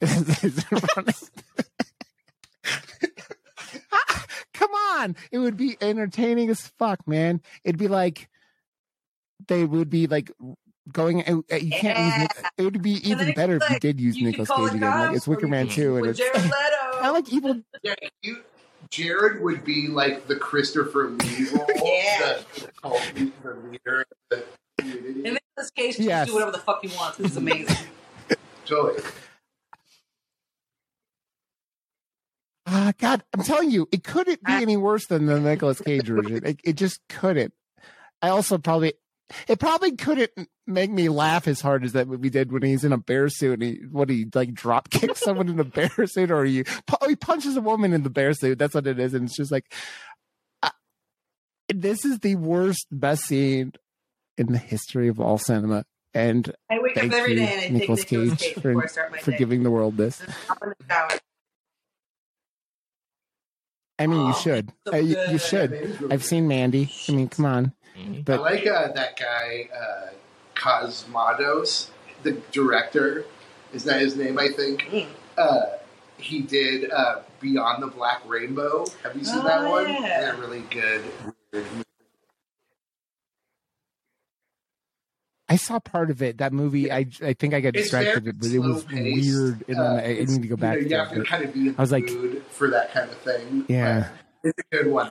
Come 4.54 4.70
on, 4.98 5.16
it 5.30 5.38
would 5.38 5.56
be 5.56 5.76
entertaining 5.80 6.50
as 6.50 6.60
fuck, 6.78 7.06
man. 7.08 7.40
It'd 7.64 7.78
be 7.78 7.88
like 7.88 8.28
they 9.48 9.64
would 9.64 9.90
be 9.90 10.06
like 10.06 10.30
going. 10.92 11.20
uh, 11.28 11.40
You 11.56 11.70
can't 11.70 11.98
use. 11.98 12.18
Nic- 12.18 12.52
It 12.58 12.62
would 12.64 12.82
be 12.82 12.92
even 13.08 13.28
it's 13.28 13.36
better 13.36 13.56
if 13.56 13.68
you 13.70 13.78
did 13.80 14.00
use 14.00 14.16
you 14.16 14.26
Nicolas 14.28 14.48
Cage 14.50 14.68
again. 14.74 14.80
Like 14.82 15.16
it's 15.16 15.26
Wicker 15.26 15.48
Man 15.48 15.66
you 15.66 15.72
two, 15.72 15.96
and 15.96 16.06
it's 16.06 16.18
Jared 16.18 16.36
Leto. 16.36 16.52
I 17.00 17.10
like 17.10 17.32
evil 17.32 17.60
Yeah, 17.82 17.94
you, 18.22 18.38
Jared 18.90 19.42
would 19.42 19.64
be 19.64 19.88
like 19.88 20.26
the 20.28 20.36
Christopher 20.36 21.10
Lee 21.10 21.48
role, 21.52 21.66
Yeah. 21.76 22.38
the, 22.54 22.60
the, 22.60 22.72
cult, 22.80 23.00
the 23.14 23.54
leader 23.70 24.00
of 24.02 24.06
the 24.30 24.44
community. 24.78 25.08
And 25.24 25.38
Nicolas 25.56 25.70
Cage 25.74 25.96
can 25.96 26.04
Yes. 26.04 26.26
do 26.28 26.34
whatever 26.34 26.52
the 26.52 26.58
fuck 26.58 26.84
you 26.84 26.90
want. 26.96 27.16
This 27.16 27.32
is 27.32 27.36
amazing. 27.36 27.76
Totally. 28.66 29.02
Ah, 32.66 32.92
God, 32.98 33.24
I'm 33.34 33.42
telling 33.42 33.70
you, 33.70 33.88
it 33.92 34.04
couldn't 34.04 34.42
be 34.44 34.52
any 34.52 34.76
worse 34.76 35.06
than 35.06 35.26
the 35.26 35.40
Nicolas 35.40 35.80
Cage 35.80 36.06
version. 36.06 36.46
It, 36.46 36.60
it 36.62 36.72
just 36.74 37.00
couldn't. 37.08 37.52
I 38.20 38.28
also 38.28 38.56
probably, 38.56 38.94
it 39.48 39.58
probably 39.58 39.96
couldn't 39.96 40.30
make 40.66 40.90
me 40.90 41.08
laugh 41.08 41.48
as 41.48 41.60
hard 41.60 41.84
as 41.84 41.92
that 41.92 42.06
movie 42.06 42.30
did 42.30 42.52
when 42.52 42.62
he's 42.62 42.84
in 42.84 42.92
a 42.92 42.98
bear 42.98 43.28
suit 43.28 43.54
and 43.54 43.62
he, 43.62 43.80
what 43.90 44.08
he 44.08 44.26
like 44.32 44.54
drop 44.54 44.90
kicks 44.90 45.20
someone 45.24 45.48
in 45.48 45.58
a 45.58 45.64
bear 45.64 45.90
suit 46.06 46.30
or 46.30 46.44
he, 46.44 46.62
pu- 46.62 47.08
he 47.08 47.16
punches 47.16 47.56
a 47.56 47.60
woman 47.60 47.92
in 47.92 48.04
the 48.04 48.10
bear 48.10 48.32
suit. 48.32 48.58
That's 48.58 48.74
what 48.74 48.86
it 48.86 49.00
is. 49.00 49.12
And 49.12 49.24
it's 49.24 49.36
just 49.36 49.50
like, 49.50 49.72
I, 50.62 50.70
this 51.68 52.04
is 52.04 52.20
the 52.20 52.36
worst, 52.36 52.86
best 52.92 53.24
scene 53.24 53.72
in 54.38 54.52
the 54.52 54.58
history 54.58 55.08
of 55.08 55.18
all 55.18 55.38
cinema. 55.38 55.84
And 56.14 56.54
I 56.70 56.78
wake 56.78 56.94
thank 56.94 57.12
up 57.12 57.18
every 57.18 57.32
you, 57.32 57.38
day 57.38 57.52
and 57.52 57.60
I 57.60 57.78
Nicolas 57.78 58.00
Nicolas 58.00 58.36
Cage, 58.36 58.38
Cage 58.38 58.54
for, 58.54 58.60
before 58.60 58.84
I 58.84 58.86
start 58.86 59.12
my 59.12 59.18
for 59.18 59.32
giving 59.32 59.62
the 59.64 59.70
world 59.70 59.96
this. 59.96 60.18
Just 60.18 60.30
hop 60.46 60.62
in 60.62 60.68
the 60.68 60.86
shower. 60.86 61.08
I 64.02 64.06
mean, 64.06 64.26
you 64.26 64.34
should. 64.34 64.72
Uh, 64.92 64.96
you, 64.96 65.16
you 65.20 65.26
good. 65.38 65.40
should. 65.40 66.08
I've 66.10 66.24
seen 66.24 66.48
Mandy. 66.48 66.90
I 67.08 67.12
mean, 67.12 67.28
come 67.28 67.44
on. 67.46 67.72
Mhm. 67.96 68.28
I 68.28 68.36
like 68.36 68.66
uh, 68.66 68.88
that 68.92 69.18
guy, 69.18 69.68
uh, 69.74 70.08
Cosmatos, 70.56 71.88
the 72.22 72.32
director. 72.50 73.24
Is 73.72 73.84
that 73.84 74.00
his 74.00 74.16
name? 74.16 74.38
I 74.38 74.48
think. 74.48 74.82
Mm. 74.82 75.06
Uh, 75.38 75.60
he 76.18 76.40
did 76.42 76.90
uh, 76.90 77.20
Beyond 77.40 77.82
the 77.82 77.86
Black 77.88 78.22
Rainbow. 78.26 78.86
Have 79.02 79.16
you 79.16 79.24
seen 79.24 79.38
Oh, 79.40 79.44
that 79.44 79.68
one? 79.68 79.88
yeah. 79.88 80.20
They're 80.20 80.36
really 80.36 80.62
good. 80.70 81.02
I 85.52 85.56
saw 85.56 85.78
part 85.80 86.10
of 86.10 86.22
it. 86.22 86.38
That 86.38 86.52
movie, 86.52 86.90
I 86.90 87.06
I 87.22 87.34
think 87.34 87.52
I 87.52 87.60
got 87.60 87.76
It's 87.76 87.90
distracted, 87.90 88.38
but 88.40 88.48
it 88.50 88.58
was 88.58 88.82
slow-paced. 88.82 89.26
weird, 89.34 89.64
and 89.68 89.78
Uh, 89.78 89.82
I, 89.96 90.04
I 90.20 90.24
need 90.24 90.42
to 90.42 90.48
go 90.48 90.56
back 90.56 90.78
You, 90.78 90.84
know, 90.84 90.88
you 90.88 90.96
have 90.96 91.12
to 91.12 91.20
it. 91.20 91.26
kind 91.26 91.44
of 91.44 91.52
be 91.52 91.68
in 91.68 91.74
I 91.76 91.80
was 91.80 91.92
like- 91.92 92.08
for 92.50 92.70
that 92.70 92.92
kind 92.92 93.10
of 93.10 93.16
thing. 93.18 93.64
Yeah. 93.68 94.08
it's 94.44 94.58
a 94.58 94.76
good 94.76 94.86
one. 94.90 95.10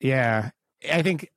Yeah, 0.00 0.50
I 0.90 1.02
think 1.02 1.30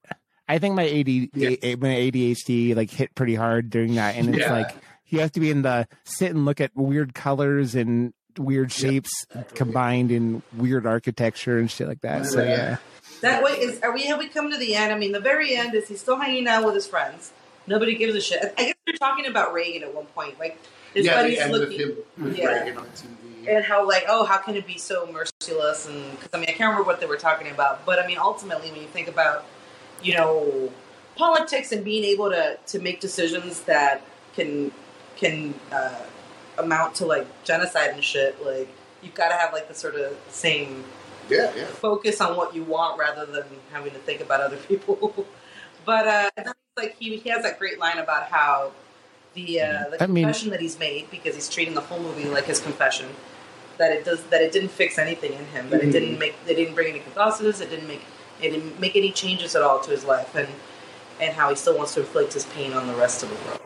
I 0.48 0.60
think 0.60 0.76
my 0.76 0.88
AD 0.88 1.08
Yeah. 1.34 1.76
My 1.76 1.96
ADHD 1.96 2.76
like 2.76 2.92
hit 2.92 3.16
pretty 3.16 3.36
hard 3.36 3.70
during 3.70 3.96
that, 3.96 4.16
and 4.16 4.30
it's 4.30 4.40
Yeah. 4.40 4.52
like 4.54 4.76
you 5.08 5.20
have 5.22 5.32
to 5.34 5.40
be 5.40 5.50
in 5.52 5.62
the 5.62 5.88
sit 6.04 6.32
and 6.32 6.46
look 6.46 6.60
at 6.62 6.72
weird 6.76 7.14
colors 7.14 7.76
and 7.76 8.14
weird 8.38 8.72
shapes 8.72 9.12
combined 9.56 10.12
in 10.12 10.42
weird 10.56 10.86
architecture 10.86 11.58
and 11.60 11.72
shit 11.72 11.88
like 11.88 12.02
that. 12.02 12.26
So 12.26 12.44
Yeah. 12.44 12.78
That 13.22 13.44
way 13.44 13.52
is 13.52 13.80
are 13.82 13.94
we 13.94 14.04
have 14.04 14.20
we 14.20 14.28
come 14.28 14.52
to 14.52 14.58
the 14.58 14.76
end? 14.76 14.94
I 14.94 14.98
mean, 14.98 15.12
the 15.12 15.20
very 15.20 15.56
end 15.56 15.74
is 15.76 15.88
he's 15.88 16.00
still 16.02 16.18
hanging 16.18 16.48
out 16.48 16.66
with 16.66 16.76
his 16.76 16.88
friends. 16.88 17.32
Nobody 17.68 17.96
gives 17.96 18.16
a 18.16 18.22
shit. 18.22 18.54
I 18.58 18.66
guess 18.66 18.74
they're 18.86 18.96
talking 18.96 19.26
about 19.28 19.54
Reagan 19.54 19.84
at 19.84 19.94
one 19.94 20.06
point, 20.08 20.40
like 20.40 20.58
his 20.94 21.06
yeah, 21.06 21.22
the 21.24 21.40
end 21.40 21.52
looking 21.52 21.82
of 21.82 21.88
him 21.90 21.98
with 22.18 22.38
Yeah. 22.38 22.46
Reagan 22.48 22.78
on 22.78 22.86
TV. 22.88 23.48
and 23.56 23.64
how 23.66 23.88
like 23.88 24.06
oh 24.08 24.26
how 24.26 24.38
can 24.38 24.56
it 24.56 24.66
be 24.66 24.78
so 24.78 25.08
merciless 25.12 25.88
and 25.88 26.12
because 26.12 26.30
I 26.34 26.38
mean 26.38 26.46
I 26.50 26.54
can't 26.54 26.70
remember 26.72 26.84
what 26.84 27.00
they 27.00 27.06
were 27.06 27.18
talking 27.18 27.50
about, 27.52 27.86
but 27.86 28.00
I 28.00 28.08
mean 28.08 28.18
ultimately 28.18 28.72
when 28.72 28.82
you 28.82 28.88
think 28.88 29.08
about 29.08 29.46
you 30.02 30.14
know 30.16 30.72
politics 31.16 31.72
and 31.72 31.84
being 31.84 32.04
able 32.06 32.30
to 32.30 32.58
to 32.68 32.80
make 32.80 33.00
decisions 33.02 33.62
that 33.64 34.02
can 34.34 34.72
can 35.18 35.54
uh, 35.72 36.02
amount 36.58 36.96
to 36.96 37.06
like 37.06 37.28
genocide 37.44 37.92
and 37.92 38.04
shit, 38.04 38.44
like 38.46 38.70
you've 39.04 39.14
got 39.14 39.30
to 39.30 39.36
have 39.36 39.52
like 39.54 39.68
the 39.68 39.74
sort 39.76 39.96
of 39.96 40.18
same 40.30 40.84
yeah, 41.30 41.52
yeah. 41.56 41.66
focus 41.66 42.20
on 42.22 42.36
what 42.36 42.54
you 42.56 42.64
want 42.64 43.00
rather 43.00 43.26
than 43.26 43.46
having 43.72 43.92
to 43.94 44.00
think 44.00 44.22
about 44.22 44.42
other 44.42 44.58
people. 44.58 45.14
but 45.86 46.08
uh, 46.08 46.30
and 46.38 46.46
then 46.48 46.54
it's 46.54 46.78
like 46.84 46.96
he, 47.00 47.18
he 47.18 47.30
has 47.30 47.44
that 47.44 47.60
great 47.60 47.80
line 47.80 47.98
about 47.98 48.24
how 48.30 48.72
the 49.34 49.62
uh, 49.62 49.90
the 49.90 50.04
I 50.04 50.08
mean- 50.08 50.24
confession 50.26 50.50
that 50.52 50.60
he's 50.62 50.80
made 50.80 51.10
because 51.12 51.36
he's 51.36 51.50
treating 51.50 51.74
the 51.76 51.82
whole 51.82 52.00
movie 52.00 52.26
like 52.26 52.46
his 52.46 52.60
confession 52.60 53.08
that 53.78 53.92
it 53.92 54.04
does 54.04 54.24
that 54.26 54.42
it 54.42 54.52
didn't 54.52 54.70
fix 54.70 54.98
anything 54.98 55.34
in 55.34 55.46
him 55.46 55.70
that 55.70 55.82
it 55.82 55.90
Mhm. 55.90 55.92
didn't 55.94 56.20
make 56.20 56.36
they 56.46 56.56
didn't 56.56 56.76
bring 56.76 56.90
any 56.90 57.00
catharsis 57.00 57.62
it 57.62 57.70
didn't 57.70 57.88
make 57.88 58.02
it 58.42 58.50
didn't 58.52 58.80
make 58.80 58.96
any 58.96 59.12
changes 59.12 59.56
at 59.56 59.62
all 59.62 59.80
to 59.80 59.92
his 59.92 60.04
life 60.04 60.36
and 60.36 60.48
and 61.22 61.34
how 61.34 61.50
he 61.50 61.56
still 61.56 61.78
wants 61.78 61.94
to 61.94 62.02
inflict 62.02 62.34
his 62.34 62.46
pain 62.48 62.74
on 62.74 62.88
the 62.88 62.96
rest 62.96 63.24
of 63.24 63.30
the 63.30 63.36
world. 63.46 63.60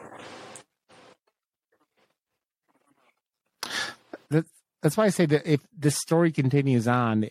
that's 4.81 4.97
why 4.97 5.05
I 5.05 5.09
say 5.09 5.25
that 5.27 5.47
if 5.49 5.61
this 5.77 5.95
story 5.97 6.31
continues 6.31 6.87
on, 6.87 7.29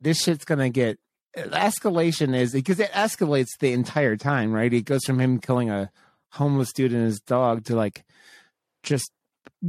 this 0.00 0.22
shit's 0.22 0.44
gonna 0.44 0.70
get 0.70 0.98
escalation 1.36 2.34
is 2.34 2.52
because 2.52 2.80
it 2.80 2.90
escalates 2.92 3.58
the 3.60 3.72
entire 3.72 4.16
time, 4.16 4.52
right? 4.52 4.72
It 4.72 4.82
goes 4.84 5.04
from 5.04 5.18
him 5.20 5.38
killing 5.38 5.70
a 5.70 5.90
homeless 6.32 6.72
dude 6.72 6.92
and 6.92 7.04
his 7.04 7.20
dog 7.20 7.64
to 7.66 7.76
like 7.76 8.04
just 8.82 9.10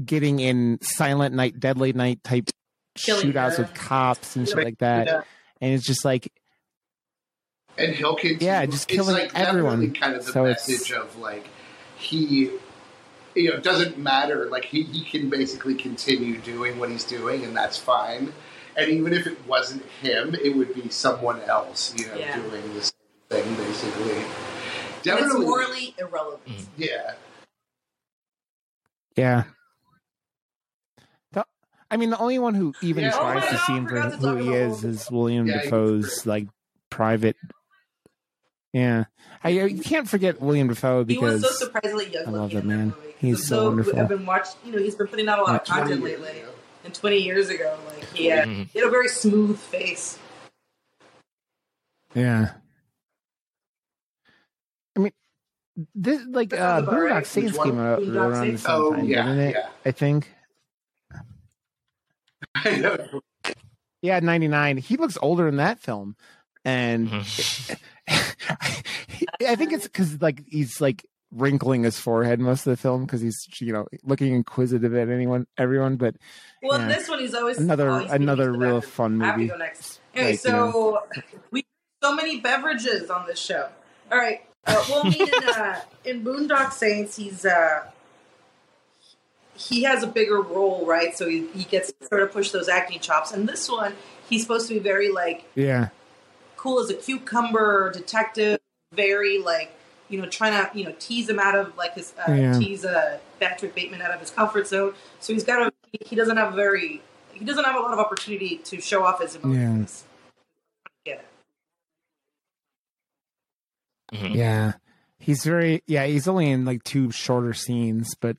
getting 0.06 0.40
in 0.40 0.80
silent 0.82 1.36
night, 1.36 1.60
deadly 1.60 1.94
night 1.94 2.24
type 2.24 2.50
Killing 2.96 3.32
shootouts 3.32 3.56
her. 3.58 3.64
with 3.64 3.74
cops 3.74 4.36
and 4.36 4.48
shit 4.48 4.58
like 4.64 4.78
that. 4.80 5.08
Yeah. 5.08 5.22
And 5.62 5.74
it's 5.74 5.86
just 5.86 6.04
like 6.04 6.32
And 7.78 7.96
he'll 7.96 8.16
continue. 8.16 8.46
Yeah, 8.46 8.66
just 8.66 8.90
it's 8.90 8.98
killing 9.00 9.16
like 9.16 9.32
everyone. 9.36 9.94
kind 9.94 10.16
of 10.16 10.26
the 10.26 10.32
So 10.32 10.46
it's- 10.46 10.68
message 10.68 10.92
of 10.92 11.18
like 11.18 11.48
he, 11.98 12.52
you 13.36 13.50
know, 13.50 13.56
it 13.58 13.64
doesn't 13.64 13.98
matter. 13.98 14.48
Like 14.50 14.66
he, 14.66 14.84
he 14.84 15.04
can 15.06 15.30
basically 15.30 15.76
continue 15.76 16.38
doing 16.40 16.80
what 16.80 16.90
he's 16.90 17.04
doing, 17.06 17.44
and 17.46 17.56
that's 17.56 17.78
fine. 17.78 18.34
And 18.78 18.90
even 18.90 19.14
if 19.14 19.28
it 19.28 19.46
wasn't 19.48 19.84
him, 20.02 20.36
it 20.36 20.56
would 20.56 20.74
be 20.74 20.90
someone 20.90 21.42
else, 21.42 21.94
you 21.98 22.08
know, 22.08 22.18
Yeah. 22.18 22.36
doing 22.36 22.74
the 22.74 22.82
same 22.84 22.94
thing, 23.30 23.56
basically. 23.56 24.12
And 24.14 24.24
it's 24.24 25.04
Definitely, 25.04 25.46
morally 25.46 25.96
irrelevant. 25.98 26.46
Mm. 26.48 26.66
yeah. 26.78 27.14
Yeah. 29.16 29.44
The, 31.32 31.46
I 31.90 31.98
mean, 31.98 32.12
the 32.12 32.20
only 32.20 32.40
one 32.40 32.54
who 32.56 32.74
even 32.82 33.06
Yeah. 33.06 33.12
Oh 33.16 33.20
tries 33.20 33.44
my 33.44 33.48
to 33.50 33.56
God, 33.56 33.66
see 33.66 33.74
him 33.74 33.88
for 33.88 34.02
to 34.02 34.18
who 34.18 34.36
he 34.38 34.48
about 34.50 34.58
is 34.60 34.84
is 34.86 35.12
William 35.12 35.48
Yeah, 35.48 35.60
Dafoe's 35.62 36.26
like 36.26 36.48
private. 36.90 37.36
Yeah, 38.74 39.06
I 39.44 39.50
you 39.50 39.82
can't 39.84 40.08
forget 40.08 40.40
William 40.40 40.70
Dafoe 40.70 41.04
He 41.04 41.18
was 41.18 41.42
because 41.42 41.60
so 41.60 41.66
surprisingly 41.66 42.08
young 42.10 42.26
I 42.28 42.30
love 42.30 42.54
looking 42.54 42.60
that 42.60 42.66
man. 42.66 42.88
movie. 42.88 43.16
He's 43.20 43.40
I'm 43.40 43.46
so 43.46 43.66
wonderful. 43.66 44.00
I've 44.00 44.08
been 44.08 44.26
watching, 44.26 44.54
you 44.66 44.72
know, 44.72 44.78
he's 44.78 44.96
been 44.96 45.08
putting 45.08 45.28
out 45.28 45.40
a 45.40 45.44
lot 45.44 45.56
of 45.56 45.64
content 45.66 46.00
20 46.00 46.10
years 46.10 46.22
lately. 46.22 46.44
Ago. 46.82 46.86
And 46.86 46.94
20 46.94 47.18
years 47.18 47.50
ago, 47.50 47.78
like 47.88 48.04
he 48.14 48.26
had, 48.28 48.48
Mhm. 48.48 48.70
he 48.70 48.80
had 48.80 48.88
a 48.88 48.92
very 48.92 49.08
smooth 49.08 49.58
face. 49.60 50.18
yeah. 52.14 52.54
I 54.96 55.00
mean, 55.00 55.14
this 55.96 56.22
like 56.28 56.50
That 56.50 56.60
uh, 56.60 56.68
sounds 56.80 56.88
about 56.90 57.00
right. 57.00 57.26
Saints 57.26 57.58
came 57.58 57.80
out 57.80 58.00
Boondock 58.00 58.16
around 58.16 58.32
the 58.52 58.58
Saints? 58.58 58.64
same 58.64 58.76
Oh, 58.76 58.92
time, 58.92 59.06
yeah, 59.06 59.24
didn't 59.24 59.40
it? 59.40 59.56
yeah. 59.56 59.70
I 59.86 59.92
think. 59.92 60.34
I 62.56 62.76
know. 62.78 63.22
Yeah, 64.02 64.20
ninety 64.20 64.48
nine. 64.50 64.78
He 64.78 64.98
looks 64.98 65.18
older 65.22 65.48
in 65.48 65.56
that 65.58 65.80
film, 65.80 66.16
and 66.66 67.08
Mhm. 67.08 67.78
I 69.48 69.56
think 69.56 69.72
it's 69.72 69.84
because 69.86 70.22
like 70.22 70.44
he's 70.48 70.82
like 70.82 71.06
wrinkling 71.34 71.84
his 71.84 71.98
forehead 71.98 72.40
most 72.40 72.68
of 72.68 72.72
the 72.72 72.78
film 72.78 73.06
because 73.06 73.22
he's 73.22 73.48
you 73.62 73.72
know 73.74 73.88
looking 74.04 74.34
inquisitive 74.34 74.94
at 74.96 75.10
anyone, 75.10 75.48
everyone. 75.58 75.96
But 75.98 76.16
Well, 76.62 76.80
Yeah. 76.80 76.88
this 76.88 77.08
one, 77.10 77.20
he's 77.20 77.34
always 77.34 77.58
another 77.58 78.00
he's 78.02 78.12
another 78.12 78.52
real 78.54 78.82
fun 78.82 79.22
I 79.22 79.26
have 79.26 79.36
to 79.36 79.40
movie. 79.42 79.52
go 79.52 79.58
next. 79.58 80.00
Anyway, 80.14 80.32
Like, 80.34 80.44
you 80.46 80.52
so 80.52 81.00
we 81.52 81.66
so 82.04 82.16
many 82.16 82.40
beverages 82.42 83.10
on 83.10 83.28
this 83.28 83.40
show. 83.40 83.70
All 84.12 84.18
right, 84.18 84.42
uh, 84.66 84.84
we'll 84.90 85.04
in 85.12 85.44
uh, 85.44 85.82
in 86.06 86.24
Boondock 86.24 86.74
Saints. 86.74 87.16
He's 87.16 87.46
uh, 87.46 87.86
he 89.56 89.84
has 89.84 90.04
a 90.04 90.08
bigger 90.08 90.42
role, 90.42 90.86
right? 90.86 91.16
So 91.16 91.30
he, 91.30 91.48
he 91.54 91.64
gets 91.64 91.92
to 91.92 92.08
sort 92.08 92.24
of 92.24 92.32
push 92.32 92.52
those 92.52 92.68
acting 92.68 93.00
chops. 93.00 93.32
And 93.32 93.48
this 93.48 93.70
one, 93.70 93.94
he's 94.30 94.42
supposed 94.42 94.68
to 94.70 94.74
be 94.74 94.80
very 94.80 95.10
like 95.10 95.46
Yeah. 95.56 95.90
cool 96.58 96.80
as 96.80 96.90
a 96.90 96.96
cucumber 96.96 97.92
detective, 97.92 98.60
very 98.92 99.38
like 99.40 99.72
you 100.12 100.22
know 100.22 100.28
trying 100.28 100.54
to 100.54 100.78
you 100.78 100.86
know 100.86 100.94
tease 101.00 101.28
him 101.30 101.40
out 101.40 101.56
of 101.56 101.76
like 101.78 101.94
his 101.96 102.14
uh, 102.28 102.32
Yeah. 102.32 102.60
tease 102.60 102.86
uh, 102.86 103.18
Patrick 103.40 103.74
Bateman 103.74 104.02
out 104.02 104.12
of 104.12 104.20
his 104.20 104.30
comfort 104.30 104.68
zone. 104.68 104.94
So 105.20 105.34
he's 105.34 105.44
got 105.44 105.68
a 105.68 105.72
he 106.06 106.16
doesn't 106.16 106.38
have 106.38 106.54
a 106.54 106.56
very 106.56 107.02
he 107.34 107.46
doesn't 107.46 107.64
have 107.64 107.76
a 107.76 107.80
lot 107.80 107.94
of 107.94 108.00
opportunity 108.00 108.58
to 108.58 108.80
show 108.82 109.04
off 109.04 109.22
his 109.22 109.36
emotions. 109.36 110.04
Yeah. 111.06 111.22
Mhm. 114.14 114.36
Yeah. 114.36 114.74
He's 115.20 115.44
very 115.44 115.84
yeah, 115.88 116.06
he's 116.06 116.28
only 116.28 116.50
in 116.52 116.66
like 116.66 116.84
two 116.84 117.12
shorter 117.12 117.54
scenes, 117.54 118.16
but 118.20 118.38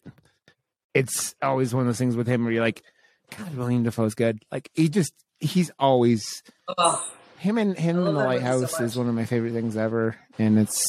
it's 0.95 1.35
always 1.41 1.73
one 1.75 1.83
of 1.83 1.87
those 1.87 1.99
things 1.99 2.17
with 2.17 2.27
him 2.27 2.45
where 2.45 2.53
you're 2.53 2.63
like, 2.63 2.83
God, 3.39 3.55
William 3.57 3.83
Dafoe's 3.83 4.15
good. 4.15 4.43
Like 4.51 4.69
he 4.75 4.89
just 4.89 5.13
he's 5.41 5.71
always 5.79 6.43
Oh, 6.77 7.05
him 7.39 7.59
and 7.59 7.77
him 7.79 7.99
in 7.99 8.05
the 8.05 8.13
that 8.13 8.13
movie 8.13 8.23
so 8.23 8.27
lighthouse 8.29 8.81
is 8.81 8.97
one 8.97 9.09
of 9.09 9.15
my 9.15 9.25
favorite 9.25 9.53
things 9.53 9.77
ever. 9.77 10.17
And 10.39 10.59
it's 10.59 10.85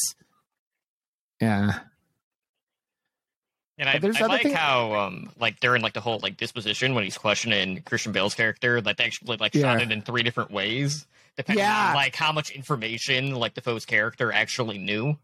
yeah. 1.44 1.80
And 3.78 3.90
I, 3.90 3.94
I 4.24 4.26
like 4.28 4.44
thing- 4.44 4.53
how, 4.53 4.94
um, 4.94 5.32
like 5.40 5.60
during 5.60 5.82
like 5.82 5.94
the 5.94 5.99
whole 5.99 6.20
like 6.22 6.38
disposition 6.38 6.94
when 6.94 7.03
he's 7.03 7.18
questioning 7.18 7.82
Christian 7.82 8.11
Bale's 8.11 8.36
character, 8.36 8.82
like 8.82 8.98
they 8.98 9.06
actually 9.06 9.38
like 9.38 9.53
shot 9.56 9.82
it 9.82 9.91
in 9.91 10.02
three 10.03 10.22
different 10.22 10.52
ways, 10.52 11.07
depending 11.38 11.64
Yeah. 11.65 11.90
on 11.90 11.95
like 11.95 12.15
how 12.15 12.32
much 12.32 12.52
information 12.52 13.34
like 13.34 13.56
the 13.56 13.61
Dafoe's 13.61 13.86
character 13.86 14.32
actually 14.32 14.78
knew. 14.78 15.18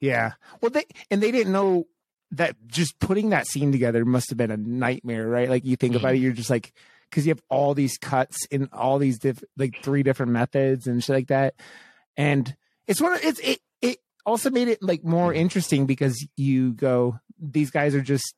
Yeah. 0.00 0.32
Well, 0.60 0.70
they 0.70 0.84
and 1.10 1.22
they 1.22 1.30
didn't 1.30 1.52
know 1.52 1.86
that 2.30 2.56
just 2.66 2.98
putting 2.98 3.30
that 3.30 3.46
scene 3.46 3.70
together 3.70 4.04
must 4.06 4.30
have 4.30 4.38
been 4.38 4.50
a 4.50 4.56
nightmare, 4.56 5.28
right? 5.28 5.50
Like 5.50 5.64
you 5.64 5.76
think 5.76 5.94
about 5.94 6.14
it, 6.14 6.18
you're 6.18 6.32
just 6.32 6.50
like 6.50 6.72
because 7.10 7.26
you 7.26 7.30
have 7.32 7.42
all 7.50 7.74
these 7.74 7.98
cuts 7.98 8.46
in 8.46 8.68
all 8.72 8.98
these 8.98 9.18
diff 9.18 9.44
like 9.58 9.76
three 9.82 10.02
different 10.02 10.32
methods 10.32 10.86
and 10.86 11.04
shit 11.04 11.14
like 11.14 11.28
that, 11.28 11.54
and 12.16 12.56
it's 12.86 13.00
one 13.00 13.12
of 13.12 13.22
it's 13.22 13.38
it 13.40 13.50
it 13.50 13.60
also 14.26 14.50
made 14.50 14.68
it 14.68 14.82
like 14.82 15.04
more 15.04 15.30
mm-hmm. 15.30 15.40
interesting 15.40 15.86
because 15.86 16.26
you 16.36 16.72
go 16.72 17.18
these 17.38 17.70
guys 17.70 17.94
are 17.94 18.02
just 18.02 18.34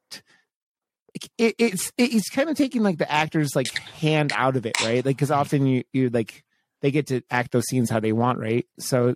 it, 1.38 1.54
it's 1.58 1.92
it's 1.96 2.28
kind 2.28 2.50
of 2.50 2.56
taking 2.56 2.82
like 2.82 2.98
the 2.98 3.10
actors 3.10 3.50
like 3.54 3.78
hand 3.78 4.32
out 4.34 4.56
of 4.56 4.66
it 4.66 4.80
right? 4.82 5.04
Like 5.04 5.16
because 5.16 5.30
mm-hmm. 5.30 5.40
often 5.40 5.66
you 5.66 5.84
you 5.92 6.10
like 6.10 6.44
they 6.82 6.90
get 6.90 7.06
to 7.08 7.22
act 7.30 7.52
those 7.52 7.66
scenes 7.66 7.90
how 7.90 8.00
they 8.00 8.12
want 8.12 8.38
right? 8.38 8.66
So 8.78 9.14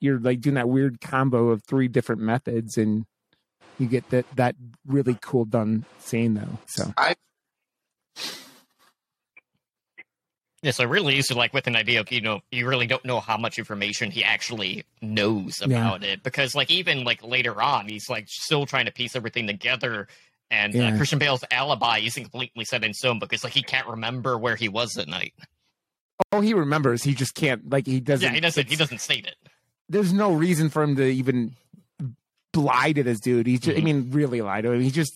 you're 0.00 0.18
like 0.18 0.40
doing 0.40 0.54
that 0.54 0.68
weird 0.68 1.00
combo 1.00 1.48
of 1.48 1.62
three 1.64 1.88
different 1.88 2.22
methods 2.22 2.76
and 2.76 3.04
you 3.78 3.86
get 3.86 4.08
that 4.10 4.26
that 4.36 4.54
really 4.86 5.18
cool 5.20 5.44
done 5.44 5.84
scene 5.98 6.34
though 6.34 6.58
so 6.66 6.92
Yeah, 10.62 10.70
so 10.70 10.84
really 10.84 11.16
used 11.16 11.28
to 11.28 11.34
like 11.34 11.52
with 11.52 11.66
an 11.66 11.74
idea 11.74 12.00
of 12.00 12.12
you 12.12 12.20
know 12.20 12.40
you 12.52 12.68
really 12.68 12.86
don't 12.86 13.04
know 13.04 13.18
how 13.20 13.36
much 13.36 13.58
information 13.58 14.10
he 14.12 14.22
actually 14.22 14.84
knows 15.00 15.60
Yeah. 15.60 15.66
about 15.78 16.04
it 16.04 16.22
because 16.22 16.54
like 16.54 16.70
even 16.70 17.02
like 17.04 17.22
later 17.24 17.60
on 17.60 17.88
he's 17.88 18.08
like 18.08 18.28
still 18.28 18.64
trying 18.64 18.86
to 18.86 18.92
piece 18.92 19.16
everything 19.16 19.46
together 19.48 20.06
and 20.50 20.72
Yeah. 20.72 20.88
uh, 20.92 20.96
Christian 20.96 21.18
Bale's 21.18 21.42
alibi 21.50 21.98
isn't 21.98 22.22
completely 22.22 22.64
set 22.64 22.84
in 22.84 22.94
stone 22.94 23.18
because 23.18 23.42
like 23.42 23.52
he 23.54 23.62
can't 23.62 23.88
remember 23.88 24.38
where 24.38 24.54
he 24.54 24.68
was 24.68 24.96
at 24.98 25.08
night. 25.08 25.34
oh 26.30 26.40
he 26.40 26.54
remembers 26.54 27.02
he 27.02 27.14
just 27.14 27.34
can't 27.34 27.68
like 27.68 27.86
he 27.86 27.98
doesn't 27.98 28.24
yeah, 28.28 28.32
he 28.34 28.40
doesn't. 28.40 28.68
He 28.68 28.76
doesn't 28.76 28.98
state 29.00 29.26
it. 29.26 29.34
there's 29.88 30.12
no 30.12 30.32
reason 30.32 30.70
for 30.70 30.82
him 30.84 30.94
to 30.96 31.04
even 31.04 31.56
lie 32.54 32.92
to 32.92 33.02
this 33.02 33.18
dude. 33.18 33.46
He's 33.46 33.60
just, 33.60 33.76
I 33.76 33.80
Mhm. 33.80 33.84
mean, 33.84 34.10
really 34.12 34.42
lie 34.42 34.60
to 34.60 34.70
him. 34.72 34.80
He 34.82 34.90
just, 34.90 35.14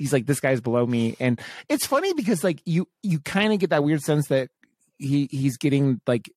he's 0.00 0.12
like, 0.12 0.26
this 0.26 0.40
guy's 0.40 0.60
below 0.60 0.84
me. 0.84 1.14
And 1.20 1.40
it's 1.68 1.86
funny 1.86 2.12
because 2.14 2.42
like 2.42 2.60
you, 2.64 2.88
you 3.02 3.20
kind 3.20 3.52
of 3.52 3.58
get 3.60 3.70
that 3.70 3.84
weird 3.84 4.00
sense 4.00 4.26
that 4.28 4.48
he, 4.98 5.28
he's 5.30 5.56
getting 5.56 6.00
like, 6.06 6.30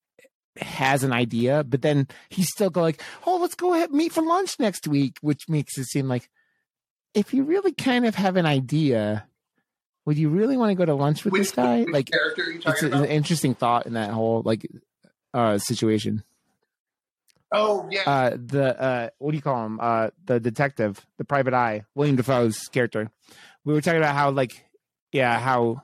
has 0.57 1.03
an 1.03 1.11
idea, 1.11 1.64
but 1.64 1.81
then 1.81 2.07
he's 2.30 2.49
still 2.49 2.69
go 2.69 2.81
like, 2.81 3.02
oh, 3.26 3.38
let's 3.38 3.56
go 3.56 3.73
ahead 3.73 3.91
meet 3.91 4.11
for 4.11 4.22
lunch 4.22 4.60
next 4.60 4.88
week, 4.88 5.18
which 5.22 5.49
makes 5.49 5.77
it 5.80 5.85
seem 5.85 6.07
like 6.07 6.30
if 7.15 7.34
you 7.34 7.44
really 7.44 7.72
kind 7.72 8.06
of 8.06 8.15
have 8.15 8.35
an 8.38 8.45
idea, 8.45 9.26
would 10.06 10.18
you 10.18 10.30
really 10.30 10.57
want 10.57 10.69
to 10.72 10.76
go 10.76 10.85
to 10.85 10.94
lunch 10.94 11.23
with 11.23 11.31
Which, 11.34 11.41
this 11.41 11.52
guy? 11.52 11.85
like, 11.90 12.11
character 12.11 12.44
are 12.44 12.52
you 12.52 12.61
it's 12.65 12.84
a- 12.84 12.91
an 12.91 13.06
interesting 13.06 13.56
thought 13.56 13.88
in 13.88 13.94
that 13.94 14.11
whole 14.11 14.41
like 14.45 14.68
uh 15.34 15.57
situation. 15.57 16.23
Oh 17.52 17.88
yeah, 17.91 18.02
uh 18.06 18.30
the 18.35 18.81
uh 18.81 19.10
what 19.19 19.31
do 19.31 19.38
you 19.38 19.44
call 19.44 19.65
him? 19.65 19.80
Uh 19.81 20.10
the 20.26 20.40
detective 20.40 21.06
the 21.18 21.23
private 21.26 21.53
eye 21.53 21.85
william 21.95 22.15
dafoe's 22.15 22.68
character 22.69 23.11
we 23.65 23.73
were 23.73 23.81
talking 23.81 23.99
about 23.99 24.15
how 24.15 24.31
like 24.31 24.65
yeah 25.11 25.40
how 25.40 25.81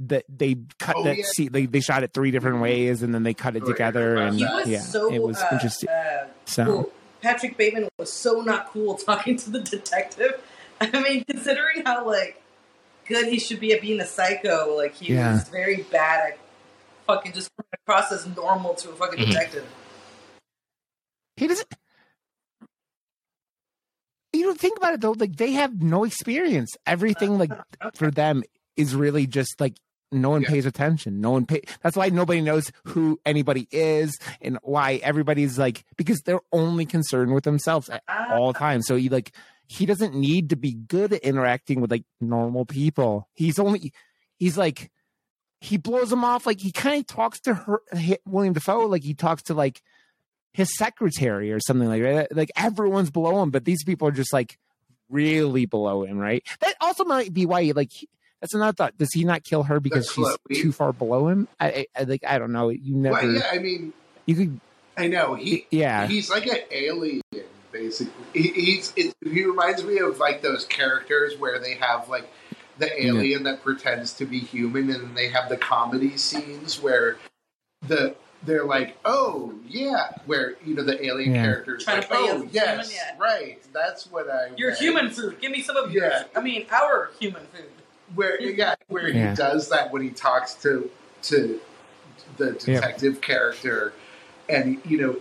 that 0.00 0.24
they 0.28 0.56
cut 0.78 0.96
Oh, 0.98 1.04
that 1.04 1.16
yeah. 1.16 1.24
scene 1.34 1.52
they, 1.52 1.66
they 1.66 1.80
shot 1.80 2.02
it 2.02 2.12
three 2.12 2.30
different 2.30 2.60
ways 2.60 3.02
and 3.02 3.14
then 3.14 3.22
they 3.22 3.34
cut 3.34 3.56
it 3.56 3.62
Right, 3.62 3.68
together 3.72 4.14
right, 4.16 4.28
and 4.28 4.40
was 4.40 4.68
yeah 4.68 4.80
so 4.80 5.12
it 5.12 5.22
was 5.22 5.38
uh, 5.38 5.48
interesting 5.52 5.88
Uh, 5.88 6.26
so 6.44 6.64
cool. 6.64 6.92
Patrick 7.22 7.56
Bateman 7.56 7.88
was 7.98 8.12
so 8.12 8.40
not 8.42 8.68
cool 8.70 8.94
talking 9.10 9.36
to 9.38 9.50
the 9.50 9.60
detective. 9.60 10.40
I 10.80 11.00
mean, 11.00 11.24
considering 11.24 11.84
how 11.84 12.06
like 12.06 12.42
good 13.08 13.28
he 13.28 13.38
should 13.38 13.58
be 13.60 13.72
at 13.72 13.80
being 13.80 14.00
a 14.00 14.06
psycho, 14.06 14.76
like 14.76 14.94
he 14.94 15.14
Yeah. 15.14 15.32
was 15.32 15.48
very 15.48 15.82
bad 15.84 16.32
at 16.32 16.38
fucking 17.06 17.32
just 17.32 17.50
coming 17.56 17.70
across 17.72 18.12
as 18.12 18.26
normal 18.36 18.74
to 18.74 18.90
a 18.90 18.94
fucking 18.94 19.18
Mhm. 19.24 19.26
detective. 19.28 19.66
he 21.36 21.46
doesn't 21.46 21.68
you 24.36 24.44
don't 24.44 24.60
think 24.60 24.76
about 24.78 24.94
it 24.94 25.00
though 25.00 25.12
like 25.12 25.36
they 25.36 25.52
have 25.52 25.82
no 25.82 26.04
experience. 26.04 26.70
Everything 26.86 27.38
like 27.38 27.50
for 27.94 28.10
them 28.10 28.42
is 28.76 28.94
really 28.94 29.26
just 29.26 29.60
like 29.60 29.76
no 30.12 30.30
one 30.30 30.42
Yeah. 30.42 30.48
pays 30.50 30.66
attention. 30.66 31.20
No 31.20 31.32
one 31.32 31.46
pay 31.46 31.62
that's 31.82 31.96
why 31.96 32.08
nobody 32.10 32.40
knows 32.40 32.70
who 32.84 33.18
anybody 33.26 33.66
is 33.70 34.16
and 34.40 34.58
why 34.62 35.00
everybody's 35.02 35.58
like 35.58 35.84
because 35.96 36.20
they're 36.24 36.40
only 36.52 36.86
concerned 36.86 37.34
with 37.34 37.44
themselves 37.44 37.88
at 37.88 38.02
Ah, 38.08 38.34
all 38.34 38.52
the 38.52 38.58
time 38.58 38.82
so 38.82 38.96
he 38.96 39.08
like 39.08 39.32
he 39.68 39.84
doesn't 39.84 40.14
need 40.14 40.50
to 40.50 40.56
be 40.56 40.72
good 40.74 41.12
at 41.12 41.22
interacting 41.22 41.80
with 41.80 41.90
like 41.90 42.04
normal 42.20 42.64
people. 42.64 43.28
He's 43.34 43.58
only 43.58 43.92
he's 44.36 44.56
like 44.56 44.90
he 45.60 45.76
blows 45.78 46.10
them 46.10 46.22
off 46.24 46.46
like 46.46 46.60
he 46.60 46.70
kind 46.70 47.00
of 47.00 47.06
talks 47.06 47.40
to 47.40 47.54
her 47.54 47.80
william 48.26 48.52
dafoe 48.52 48.86
like 48.86 49.02
he 49.02 49.14
talks 49.14 49.42
to 49.44 49.54
like 49.54 49.82
his 50.56 50.74
secretary 50.76 51.52
or 51.52 51.60
something 51.60 51.88
like 51.88 52.02
that. 52.02 52.34
Like 52.34 52.50
everyone's 52.56 53.10
below 53.10 53.42
him 53.42 53.50
but 53.50 53.64
these 53.64 53.84
people 53.84 54.08
are 54.08 54.12
just 54.12 54.32
like 54.32 54.58
really 55.08 55.66
below 55.66 56.04
him 56.04 56.18
right? 56.18 56.42
That 56.60 56.74
also 56.80 57.04
might 57.04 57.32
be 57.32 57.46
why 57.46 57.62
he 57.62 57.72
like 57.72 57.92
that's 58.40 58.54
another 58.54 58.72
thought. 58.72 58.98
Does 58.98 59.12
he 59.12 59.24
not 59.24 59.44
kill 59.44 59.62
her 59.64 59.80
because 59.80 60.10
she's 60.10 60.36
we- 60.48 60.56
too 60.56 60.72
far 60.72 60.92
below 60.92 61.28
him? 61.28 61.48
I, 61.60 61.86
I, 61.96 62.04
like 62.04 62.24
i 62.26 62.38
don't 62.38 62.52
know. 62.52 62.70
You 62.70 62.96
never 62.96 63.14
well, 63.14 63.32
yeah. 63.32 63.48
I 63.52 63.58
mean, 63.58 63.92
you 64.24 64.34
could 64.34 64.60
I 64.96 65.08
know 65.08 65.34
he 65.34 65.66
yeah. 65.70 66.06
he's 66.06 66.30
like 66.30 66.46
an 66.46 66.60
alien 66.70 67.22
basically. 67.70 68.12
He, 68.32 68.48
he's 68.48 68.92
it, 68.96 69.14
he 69.22 69.44
reminds 69.44 69.84
me 69.84 69.98
of 69.98 70.18
like 70.18 70.40
those 70.40 70.64
characters 70.64 71.36
where 71.38 71.58
they 71.58 71.74
have 71.74 72.08
like 72.08 72.28
the 72.78 73.04
alien 73.06 73.44
that 73.44 73.62
pretends 73.62 74.12
to 74.14 74.26
be 74.26 74.38
human, 74.38 74.90
and 74.90 75.16
they 75.16 75.28
have 75.28 75.48
the 75.48 75.56
comedy 75.56 76.16
scenes 76.16 76.80
where 76.80 77.16
the 77.86 78.14
they're 78.46 78.64
like, 78.64 78.96
oh 79.04 79.52
yeah, 79.68 80.12
where 80.26 80.54
you 80.64 80.74
know 80.74 80.82
the 80.84 81.04
alien 81.04 81.34
Yeah. 81.34 81.42
characters 81.44 81.84
Trying 81.84 81.98
like, 81.98 82.08
to 82.08 82.14
play 82.14 82.28
oh 82.30 82.42
as 82.44 82.52
yes, 82.54 82.90
human, 82.90 83.18
yeah. 83.18 83.22
right, 83.24 83.58
that's 83.72 84.06
what 84.10 84.30
I. 84.30 84.50
your 84.56 84.70
meant." 84.70 84.80
human 84.80 85.10
food. 85.10 85.40
Give 85.40 85.50
me 85.52 85.62
some 85.62 85.76
of 85.76 85.92
yours. 85.92 86.12
Yeah. 86.16 86.24
I 86.38 86.42
mean, 86.42 86.66
our 86.70 87.10
human 87.20 87.42
food. 87.52 87.64
where 88.14 88.40
yeah, 88.42 88.74
where 88.88 89.08
Yeah. 89.08 89.30
he 89.30 89.36
does 89.36 89.68
that 89.70 89.92
when 89.92 90.02
he 90.02 90.10
talks 90.10 90.54
to 90.62 90.90
to 91.22 91.60
the 92.38 92.52
detective 92.52 93.20
character, 93.20 93.92
and 94.48 94.80
you 94.84 94.98
know 94.98 95.16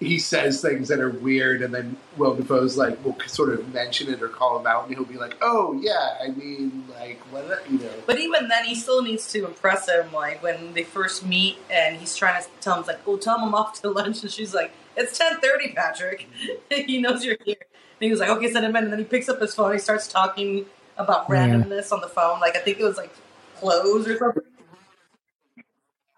he 0.00 0.18
says 0.18 0.62
things 0.62 0.88
that 0.88 0.98
are 0.98 1.10
weird, 1.10 1.60
and 1.60 1.74
then 1.74 1.96
Will 2.16 2.34
Dafoe's 2.34 2.76
like 2.78 3.04
will 3.04 3.16
sort 3.26 3.50
of 3.52 3.72
mention 3.72 4.12
it 4.12 4.22
or 4.22 4.28
call 4.28 4.58
him 4.58 4.66
out, 4.66 4.86
and 4.86 4.94
he'll 4.94 5.04
be 5.04 5.18
like, 5.18 5.36
"Oh 5.42 5.78
yeah, 5.80 6.16
I 6.22 6.28
mean 6.28 6.84
like 6.98 7.20
what 7.30 7.70
you 7.70 7.78
know." 7.78 7.90
But 8.06 8.18
even 8.18 8.48
then, 8.48 8.64
he 8.64 8.74
still 8.74 9.02
needs 9.02 9.30
to 9.32 9.44
impress 9.44 9.88
him. 9.88 10.10
Like 10.12 10.42
when 10.42 10.72
they 10.72 10.84
first 10.84 11.24
meet, 11.26 11.58
and 11.70 11.96
he's 11.98 12.16
trying 12.16 12.42
to 12.42 12.48
tell 12.62 12.78
him, 12.80 12.84
like, 12.86 13.00
"Oh, 13.06 13.18
tell 13.18 13.36
him 13.36 13.44
I'm 13.44 13.54
off 13.54 13.80
to 13.82 13.90
lunch," 13.90 14.22
and 14.22 14.30
she's 14.32 14.54
like, 14.54 14.72
"It's 14.96 15.16
ten 15.18 15.38
thirty, 15.40 15.72
Patrick." 15.72 16.26
he 16.70 16.98
knows 16.98 17.22
you're 17.24 17.36
here. 17.44 17.56
And 17.60 18.06
he 18.06 18.10
was 18.10 18.20
like, 18.20 18.30
"Okay, 18.30 18.50
send 18.50 18.64
him 18.64 18.74
in." 18.74 18.84
And 18.84 18.92
then 18.92 19.00
he 19.00 19.04
picks 19.04 19.28
up 19.28 19.38
his 19.40 19.54
phone. 19.54 19.74
He 19.74 19.78
starts 19.78 20.08
talking 20.08 20.64
about 20.96 21.26
Yeah. 21.28 21.46
randomness 21.48 21.92
on 21.92 22.00
the 22.00 22.08
phone. 22.08 22.40
Like 22.40 22.56
I 22.56 22.60
think 22.60 22.78
it 22.80 22.84
was 22.84 22.96
like 22.96 23.12
clothes 23.56 24.08
or 24.08 24.16
something, 24.16 24.42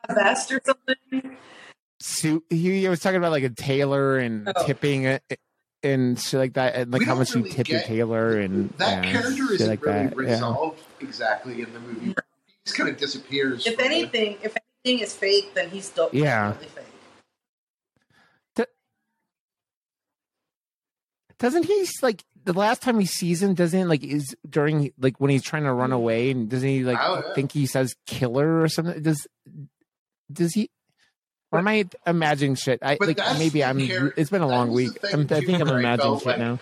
a 0.08 0.14
vest 0.14 0.52
or 0.52 0.60
something. 0.64 1.36
Suit 2.02 2.44
he, 2.50 2.80
he 2.80 2.88
was 2.88 3.00
talking 3.00 3.16
about 3.16 3.32
like 3.32 3.44
a 3.44 3.50
tailor 3.50 4.18
and 4.18 4.48
Oh. 4.54 4.66
tipping 4.66 5.04
it 5.04 5.22
and 5.82 6.18
shit 6.18 6.38
like 6.38 6.54
that 6.54 6.74
and 6.74 6.92
like 6.92 7.04
how 7.04 7.14
much 7.14 7.34
really 7.34 7.50
you 7.50 7.54
tip 7.54 7.68
your 7.68 7.80
tailor 7.80 8.38
and 8.38 8.70
That 8.78 9.04
yeah, 9.04 9.12
character 9.12 9.52
isn't 9.52 9.68
like 9.68 9.84
really 9.84 10.06
that. 10.06 10.12
Yeah. 10.12 10.32
resolved 10.32 10.80
exactly 11.00 11.62
in 11.62 11.72
the 11.72 11.80
movie. 11.80 12.06
He 12.06 12.14
just 12.64 12.76
kind 12.76 12.88
of 12.90 12.96
disappears. 12.96 13.66
If 13.66 13.74
from 13.74 13.84
the- 13.84 13.90
anything, 13.90 14.38
if 14.42 14.56
anything 14.84 15.02
is 15.02 15.14
fake, 15.14 15.54
then 15.54 15.70
he's 15.70 15.88
dope. 15.90 16.14
Yeah. 16.14 16.52
fake. 16.52 16.68
doesn't 21.42 21.64
he 21.64 21.88
like 22.02 22.24
the 22.44 22.52
last 22.52 22.82
time 22.82 23.00
he 23.00 23.06
sees 23.06 23.42
him? 23.42 23.54
Doesn't 23.54 23.88
like 23.88 24.04
is 24.04 24.34
during 24.48 24.92
like 24.96 25.18
when 25.18 25.30
he's 25.30 25.42
trying 25.42 25.64
to 25.64 25.72
run 25.72 25.90
hmm. 25.90 25.96
away 25.96 26.30
and 26.30 26.48
doesn't 26.48 26.68
he 26.68 26.84
like 26.84 27.00
think 27.34 27.50
he 27.50 27.66
says 27.66 27.96
killer 28.06 28.62
or 28.62 28.68
something? 28.68 29.02
Does 29.02 29.26
does 30.32 30.54
he? 30.54 30.70
Or 31.52 31.58
am 31.58 31.68
I 31.68 31.84
imagining 32.06 32.54
shit? 32.54 32.78
I 32.82 32.96
But 32.98 33.08
like 33.08 33.38
maybe 33.38 33.62
I'm. 33.62 33.78
char- 33.86 34.14
it's 34.16 34.30
been 34.30 34.42
a 34.42 34.46
that 34.48 34.52
long 34.54 34.72
week. 34.72 34.90
I'm, 35.12 35.20
I 35.30 35.40
think 35.40 35.60
I'm 35.60 35.68
where 35.68 35.76
I 35.76 35.80
imagining 35.80 35.98
felt 36.12 36.18
shit 36.20 36.26
like- 36.28 36.38
now. 36.38 36.58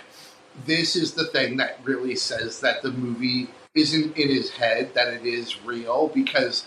this 0.67 0.97
is 0.97 1.13
the 1.15 1.25
thing 1.27 1.57
that 1.59 1.79
really 1.85 2.17
says 2.17 2.61
that 2.61 2.83
the 2.83 2.91
movie 2.91 3.49
isn't 3.75 4.17
in 4.17 4.29
his 4.29 4.51
head, 4.51 4.93
that 4.95 5.09
it 5.09 5.25
is 5.25 5.63
real, 5.65 6.11
because 6.13 6.67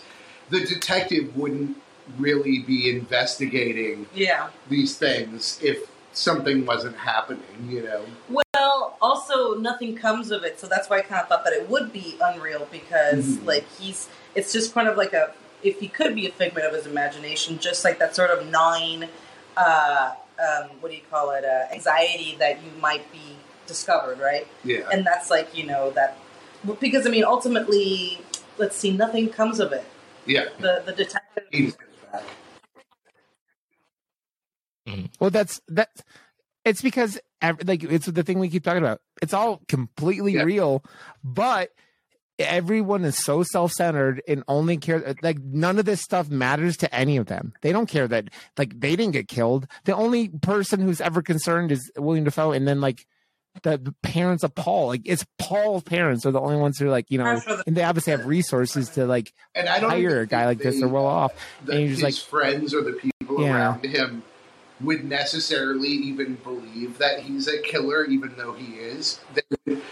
the 0.50 0.60
detective 0.64 1.36
wouldn't 1.36 1.76
really 2.18 2.60
be 2.60 2.88
investigating 2.90 4.06
Yeah. 4.14 4.48
these 4.68 4.96
things 4.96 5.58
if 5.62 5.86
something 6.14 6.64
wasn't 6.64 6.96
happening, 6.96 7.42
you 7.68 7.82
know? 7.82 8.04
Well, 8.54 8.96
also 9.02 9.54
nothing 9.54 9.96
comes 9.96 10.30
of 10.30 10.44
it, 10.44 10.58
so 10.60 10.66
that's 10.66 10.88
why 10.88 10.98
I 10.98 11.02
kind 11.02 11.20
of 11.20 11.28
thought 11.28 11.44
that 11.44 11.52
it 11.52 11.68
would 11.68 11.92
be 11.92 12.16
unreal 12.22 12.66
because, 12.72 13.24
Mhm. 13.36 13.46
like, 13.46 13.64
he's 13.78 14.08
it's 14.34 14.52
just 14.52 14.74
kind 14.74 14.88
of 14.88 14.96
like 14.96 15.12
a 15.12 15.32
if 15.64 15.80
he 15.80 15.88
could 15.88 16.14
be 16.14 16.26
a 16.26 16.30
figment 16.30 16.66
of 16.66 16.74
his 16.74 16.86
imagination, 16.86 17.58
just 17.58 17.84
like 17.84 17.98
that 17.98 18.14
sort 18.14 18.30
of 18.30 18.48
gnawing, 18.50 19.04
uh, 19.56 20.12
um, 20.38 20.68
what 20.80 20.90
do 20.90 20.96
you 20.96 21.02
call 21.10 21.30
it, 21.30 21.44
uh, 21.44 21.72
anxiety 21.72 22.36
that 22.38 22.62
you 22.62 22.70
might 22.80 23.10
be 23.10 23.36
discovered, 23.66 24.18
right? 24.20 24.46
Yeah. 24.62 24.88
And 24.92 25.06
that's 25.06 25.30
like 25.30 25.56
you 25.56 25.64
know 25.66 25.90
that 25.92 26.18
because 26.80 27.06
I 27.06 27.10
mean 27.10 27.24
ultimately, 27.24 28.20
let's 28.58 28.76
see, 28.76 28.90
nothing 28.96 29.28
comes 29.30 29.58
of 29.58 29.72
it. 29.72 29.84
Yeah. 30.26 30.46
The 30.60 30.82
the 30.84 30.92
detective. 30.92 31.44
He 31.50 31.66
just 31.66 31.78
goes 31.78 31.88
back. 32.12 32.22
Well, 35.18 35.30
that's 35.30 35.60
that's, 35.68 36.02
It's 36.64 36.82
because 36.82 37.18
ev- 37.40 37.60
like 37.66 37.82
it's 37.84 38.06
the 38.06 38.22
thing 38.22 38.38
we 38.38 38.48
keep 38.50 38.64
talking 38.64 38.82
about. 38.82 39.00
It's 39.22 39.32
all 39.32 39.62
completely 39.68 40.34
Yeah. 40.34 40.42
real, 40.42 40.84
but 41.22 41.70
everyone 42.38 43.04
is 43.04 43.16
so 43.16 43.42
self-centered 43.42 44.22
and 44.26 44.42
only 44.48 44.76
care 44.76 45.14
like 45.22 45.38
none 45.38 45.78
of 45.78 45.84
this 45.84 46.00
stuff 46.00 46.28
matters 46.28 46.76
to 46.78 46.94
any 46.94 47.16
of 47.16 47.26
them. 47.26 47.52
They 47.62 47.72
don't 47.72 47.88
care 47.88 48.08
that 48.08 48.28
like 48.58 48.78
they 48.80 48.96
didn't 48.96 49.12
get 49.12 49.28
killed. 49.28 49.66
The 49.84 49.94
only 49.94 50.28
person 50.28 50.80
who's 50.80 51.00
ever 51.00 51.22
concerned 51.22 51.70
is 51.72 51.90
William 51.96 52.24
Dafoe, 52.24 52.52
and 52.52 52.66
then 52.66 52.80
like 52.80 53.06
the, 53.62 53.78
the 53.78 53.94
parents 54.02 54.42
of 54.42 54.52
Paul. 54.54 54.88
Like 54.88 55.02
it's 55.04 55.24
Paul's 55.38 55.84
parents 55.84 56.26
are 56.26 56.32
the 56.32 56.40
only 56.40 56.56
ones 56.56 56.76
who 56.78 56.86
are 56.86 56.90
like 56.90 57.08
you 57.10 57.18
know, 57.18 57.38
the- 57.38 57.62
and 57.66 57.76
they 57.76 57.84
obviously 57.84 58.10
have 58.10 58.26
resources 58.26 58.88
to 58.90 59.06
like 59.06 59.32
And 59.54 59.68
I 59.68 59.78
don't 59.78 59.90
hire 59.90 60.20
a 60.20 60.26
guy 60.26 60.46
like 60.46 60.58
think 60.58 60.72
this. 60.72 60.80
They're 60.80 60.88
well 60.88 61.06
off. 61.06 61.32
the, 61.64 61.72
and 61.72 61.88
his 61.88 62.02
like- 62.02 62.14
friends 62.16 62.74
or 62.74 62.82
the 62.82 62.94
people 62.94 63.42
Yeah. 63.42 63.54
around 63.54 63.84
him 63.84 64.22
would 64.80 65.04
necessarily 65.04 65.88
even 65.88 66.34
believe 66.34 66.98
that 66.98 67.20
he's 67.20 67.46
a 67.46 67.60
killer, 67.62 68.04
even 68.06 68.34
though 68.36 68.54
he 68.54 68.74
is. 68.74 69.20
They 69.34 69.42
would- 69.66 69.82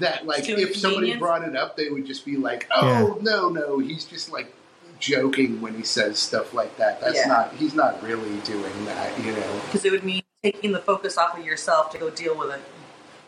that 0.00 0.26
like 0.26 0.48
if 0.48 0.76
somebody 0.76 1.16
brought 1.16 1.42
it 1.46 1.56
up, 1.56 1.76
they 1.76 1.88
would 1.88 2.06
just 2.06 2.24
be 2.24 2.36
like, 2.36 2.68
"Oh 2.74 3.18
no, 3.22 3.48
no, 3.48 3.78
he's 3.78 4.04
just 4.04 4.30
like 4.32 4.52
joking 4.98 5.60
when 5.60 5.74
he 5.74 5.82
says 5.82 6.18
stuff 6.18 6.54
like 6.54 6.76
that. 6.78 7.00
That's 7.00 7.16
Yeah. 7.16 7.26
not. 7.26 7.52
He's 7.54 7.74
not 7.74 8.02
really 8.02 8.36
doing 8.44 8.84
that, 8.86 9.18
you 9.20 9.32
know." 9.32 9.60
Because 9.66 9.84
it 9.84 9.92
would 9.92 10.04
mean 10.04 10.22
taking 10.42 10.72
the 10.72 10.78
focus 10.80 11.18
off 11.18 11.38
of 11.38 11.44
yourself 11.44 11.90
to 11.92 11.98
go 11.98 12.10
deal 12.10 12.36
with 12.36 12.50
it. 12.54 12.60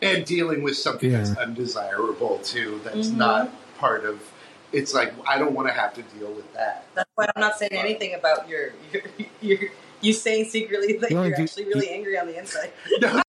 And 0.01 0.25
dealing 0.25 0.63
with 0.63 0.77
something 0.77 1.11
that's 1.11 1.35
undesirable 1.37 2.39
too. 2.39 2.79
That's 2.85 3.09
Mhm. 3.09 3.17
not 3.17 3.51
part 3.77 4.05
of. 4.05 4.21
It's 4.71 4.93
like 4.93 5.13
I 5.27 5.37
don't 5.37 5.53
want 5.53 5.67
to 5.67 5.73
have 5.73 5.93
to 5.95 6.01
deal 6.03 6.29
with 6.31 6.51
that. 6.53 6.85
That's 6.95 7.09
why 7.15 7.25
I'm 7.35 7.41
not 7.41 7.57
saying 7.57 7.71
anything 7.73 8.13
about 8.13 8.47
your 8.47 8.71
your 8.93 9.03
your 9.41 9.59
you 10.01 10.13
saying 10.13 10.45
secretly 10.45 10.93
that 10.93 11.11
You 11.11 11.21
you're 11.21 11.35
do- 11.35 11.43
actually 11.43 11.65
really 11.65 11.89
angry 11.89 12.17
on 12.17 12.27
the 12.27 12.37
inside. 12.37 12.71
No. 13.01 13.21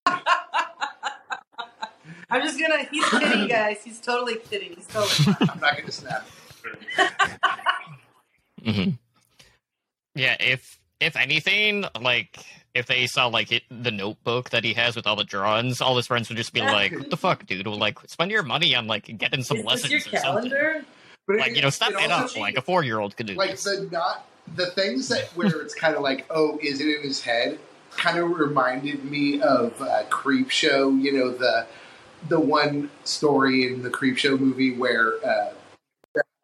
I'm 2.31 2.41
just 2.41 2.59
gonna. 2.59 2.83
He's 2.89 3.03
kidding, 3.09 3.47
guys. 3.47 3.83
He's 3.83 3.99
totally 3.99 4.37
kidding. 4.37 4.73
He's 4.75 4.87
totally. 4.87 5.35
I'm 5.49 5.59
not 5.59 5.73
going 5.73 5.85
to 5.85 5.91
snap. 5.91 6.25
Mhm. 8.63 8.97
Yeah, 10.15 10.35
if 10.39 10.79
if 10.99 11.15
anything, 11.15 11.85
like 11.99 12.37
if 12.75 12.85
they 12.85 13.07
saw 13.07 13.25
like 13.27 13.51
it, 13.51 13.63
the 13.71 13.89
notebook 13.91 14.51
that 14.51 14.63
he 14.63 14.73
has 14.73 14.95
with 14.95 15.07
all 15.07 15.15
the 15.15 15.23
drawings, 15.23 15.81
all 15.81 15.95
his 15.97 16.05
friends 16.07 16.29
would 16.29 16.37
just 16.37 16.53
be 16.53 16.61
like, 16.61 16.91
"What 16.91 17.09
the 17.09 17.17
fuck, 17.17 17.45
dude? 17.47 17.65
Well, 17.65 17.77
like, 17.79 17.97
spend 18.07 18.29
your 18.29 18.43
money 18.43 18.75
on 18.75 18.85
like 18.87 19.17
getting 19.17 19.41
some 19.43 19.57
Is 19.57 19.65
lessons 19.65 19.91
this 19.93 20.07
or 20.07 20.09
your 20.11 20.21
something." 20.21 20.51
calendar? 20.51 20.85
But 21.27 21.37
Like, 21.37 21.51
it- 21.51 21.55
you 21.57 21.61
know, 21.63 21.69
stop 21.71 21.91
it 21.91 21.97
that 21.97 22.11
also- 22.11 22.35
up. 22.39 22.41
Like 22.41 22.57
a 22.57 22.61
four 22.61 22.83
year 22.83 22.99
old 22.99 23.17
could 23.17 23.25
do 23.27 23.33
like 23.33 23.51
this. 23.51 23.63
the 23.63 23.87
not 23.91 24.27
the 24.55 24.67
things 24.67 25.07
that 25.07 25.25
where 25.35 25.61
it's 25.61 25.73
kind 25.73 25.95
of 25.95 26.01
like 26.01 26.25
oh 26.29 26.59
is 26.61 26.81
it 26.81 26.87
in 26.87 27.01
his 27.03 27.21
head 27.21 27.57
kind 27.91 28.17
of 28.17 28.29
reminded 28.31 29.03
me 29.05 29.41
of 29.41 29.79
uh, 29.81 30.03
Creepshow 30.09 31.01
you 31.01 31.13
know 31.13 31.29
the 31.31 31.65
the 32.29 32.39
one 32.39 32.89
story 33.03 33.65
in 33.65 33.81
the 33.83 33.89
Creepshow 33.89 34.39
movie 34.39 34.71
where 34.75 35.13
uh, 35.25 35.53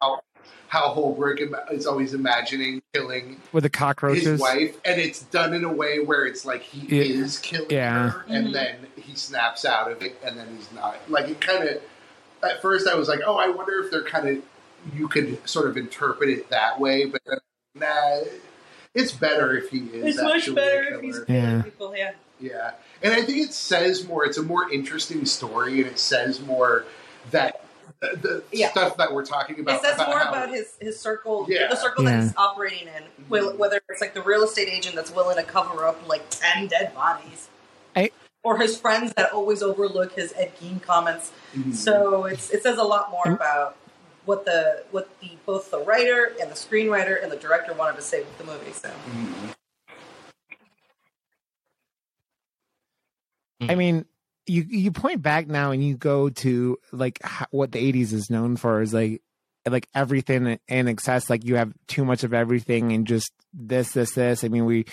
how, 0.00 0.20
Hal 0.68 0.90
Holbrook 0.94 1.38
is 1.70 1.86
always 1.86 2.14
imagining 2.14 2.82
killing 2.92 3.40
with 3.52 3.62
the 3.62 3.68
his 3.68 3.78
cockroaches. 3.78 4.40
wife 4.40 4.76
and 4.84 5.00
it's 5.00 5.22
done 5.22 5.54
in 5.54 5.64
a 5.64 5.72
way 5.72 5.98
where 6.00 6.26
it's 6.26 6.44
like 6.44 6.62
he 6.62 6.96
Yeah. 6.96 7.04
is 7.22 7.38
killing 7.38 7.70
Yeah. 7.70 8.10
her 8.10 8.24
and 8.28 8.48
Mhm. 8.48 8.52
then 8.52 8.76
he 8.96 9.14
snaps 9.14 9.64
out 9.64 9.90
of 9.90 10.02
it 10.02 10.16
and 10.22 10.36
then 10.38 10.46
he's 10.56 10.70
not 10.72 10.98
like 11.08 11.28
it 11.28 11.40
kind 11.40 11.66
of 11.68 11.80
at 12.42 12.60
first 12.60 12.86
i 12.86 12.94
was 12.94 13.08
like 13.08 13.20
oh 13.26 13.36
i 13.36 13.48
wonder 13.48 13.82
if 13.82 13.90
they're 13.90 14.02
kind 14.04 14.28
of 14.28 14.42
you 14.94 15.08
could 15.08 15.38
sort 15.48 15.68
of 15.68 15.76
interpret 15.76 16.28
it 16.28 16.50
that 16.50 16.78
way 16.78 17.04
but 17.06 17.20
then, 17.26 17.38
nah 17.74 18.20
it's 18.94 19.12
better 19.12 19.56
if 19.56 19.70
he 19.70 19.78
is 19.92 20.16
It's 20.16 20.22
much 20.22 20.54
better 20.54 20.94
a 20.94 20.96
if 20.96 21.00
he's 21.02 21.18
killing 21.20 21.42
Yeah. 21.42 21.62
people. 21.62 21.94
Yeah. 21.96 22.12
Yeah 22.40 22.72
and 23.02 23.12
i 23.12 23.22
think 23.22 23.38
it 23.38 23.52
says 23.52 24.06
more 24.06 24.24
it's 24.24 24.38
a 24.38 24.42
more 24.42 24.70
interesting 24.72 25.24
story 25.24 25.78
and 25.80 25.86
it 25.86 25.98
says 25.98 26.40
more 26.40 26.84
that 27.30 27.64
the, 28.00 28.16
the 28.22 28.42
Yeah. 28.52 28.70
stuff 28.70 28.96
that 28.98 29.12
we're 29.12 29.24
talking 29.26 29.58
about 29.58 29.76
It 29.76 29.82
says 29.82 29.98
more 30.06 30.18
how- 30.20 30.28
about 30.28 30.50
his 30.50 30.74
his 30.80 31.00
circle, 31.00 31.46
Yeah. 31.48 31.66
the 31.68 31.74
circle 31.74 32.04
Yeah. 32.04 32.10
that 32.12 32.22
he's 32.22 32.36
operating 32.36 32.86
in. 32.86 33.02
Mm-hmm. 33.28 33.58
Whether 33.58 33.80
it's 33.88 34.00
like 34.00 34.14
the 34.14 34.22
real 34.22 34.44
estate 34.44 34.68
agent 34.68 34.94
that's 34.94 35.10
willing 35.10 35.36
to 35.36 35.42
cover 35.42 35.84
up 35.84 36.06
like 36.06 36.22
ten 36.30 36.68
dead 36.68 36.94
bodies, 36.94 37.48
I- 37.96 38.12
or 38.44 38.58
his 38.58 38.78
friends 38.78 39.14
that 39.16 39.32
always 39.32 39.62
overlook 39.64 40.12
his 40.12 40.32
Ed 40.36 40.52
Gein 40.60 40.80
comments. 40.80 41.32
Mhm. 41.56 41.74
So 41.74 42.26
it's 42.26 42.50
it 42.50 42.62
says 42.62 42.78
a 42.78 42.84
lot 42.84 43.10
more 43.10 43.34
about 43.34 43.74
what 44.26 44.44
the 44.44 44.84
what 44.92 45.08
the 45.20 45.32
both 45.44 45.72
the 45.72 45.80
writer 45.80 46.36
and 46.40 46.52
the 46.52 46.54
screenwriter 46.54 47.20
and 47.20 47.32
the 47.32 47.36
director 47.36 47.72
wanted 47.72 47.96
to 47.96 48.02
say 48.02 48.20
with 48.20 48.38
the 48.38 48.44
movie. 48.44 48.72
So 48.74 48.90
mm-hmm. 48.90 49.48
Mhm. 53.62 53.70
I 53.70 53.74
mean, 53.74 54.04
you 54.46 54.64
you 54.68 54.90
point 54.92 55.22
back 55.22 55.46
now 55.46 55.70
and 55.72 55.84
you 55.84 55.96
go 55.96 56.30
to 56.30 56.78
like 56.92 57.20
what 57.50 57.72
the 57.72 57.78
'80s 57.78 58.12
is 58.12 58.30
known 58.30 58.56
for 58.56 58.80
is 58.80 58.94
like 58.94 59.22
like 59.68 59.88
everything 59.94 60.58
in 60.68 60.88
excess. 60.88 61.28
Like 61.28 61.44
you 61.44 61.56
have 61.56 61.72
too 61.86 62.04
much 62.04 62.24
of 62.24 62.32
everything 62.32 62.92
and 62.92 63.06
just 63.06 63.32
this, 63.52 63.92
this, 63.92 64.12
this. 64.12 64.44
I 64.44 64.48
mean, 64.48 64.64
we 64.64 64.84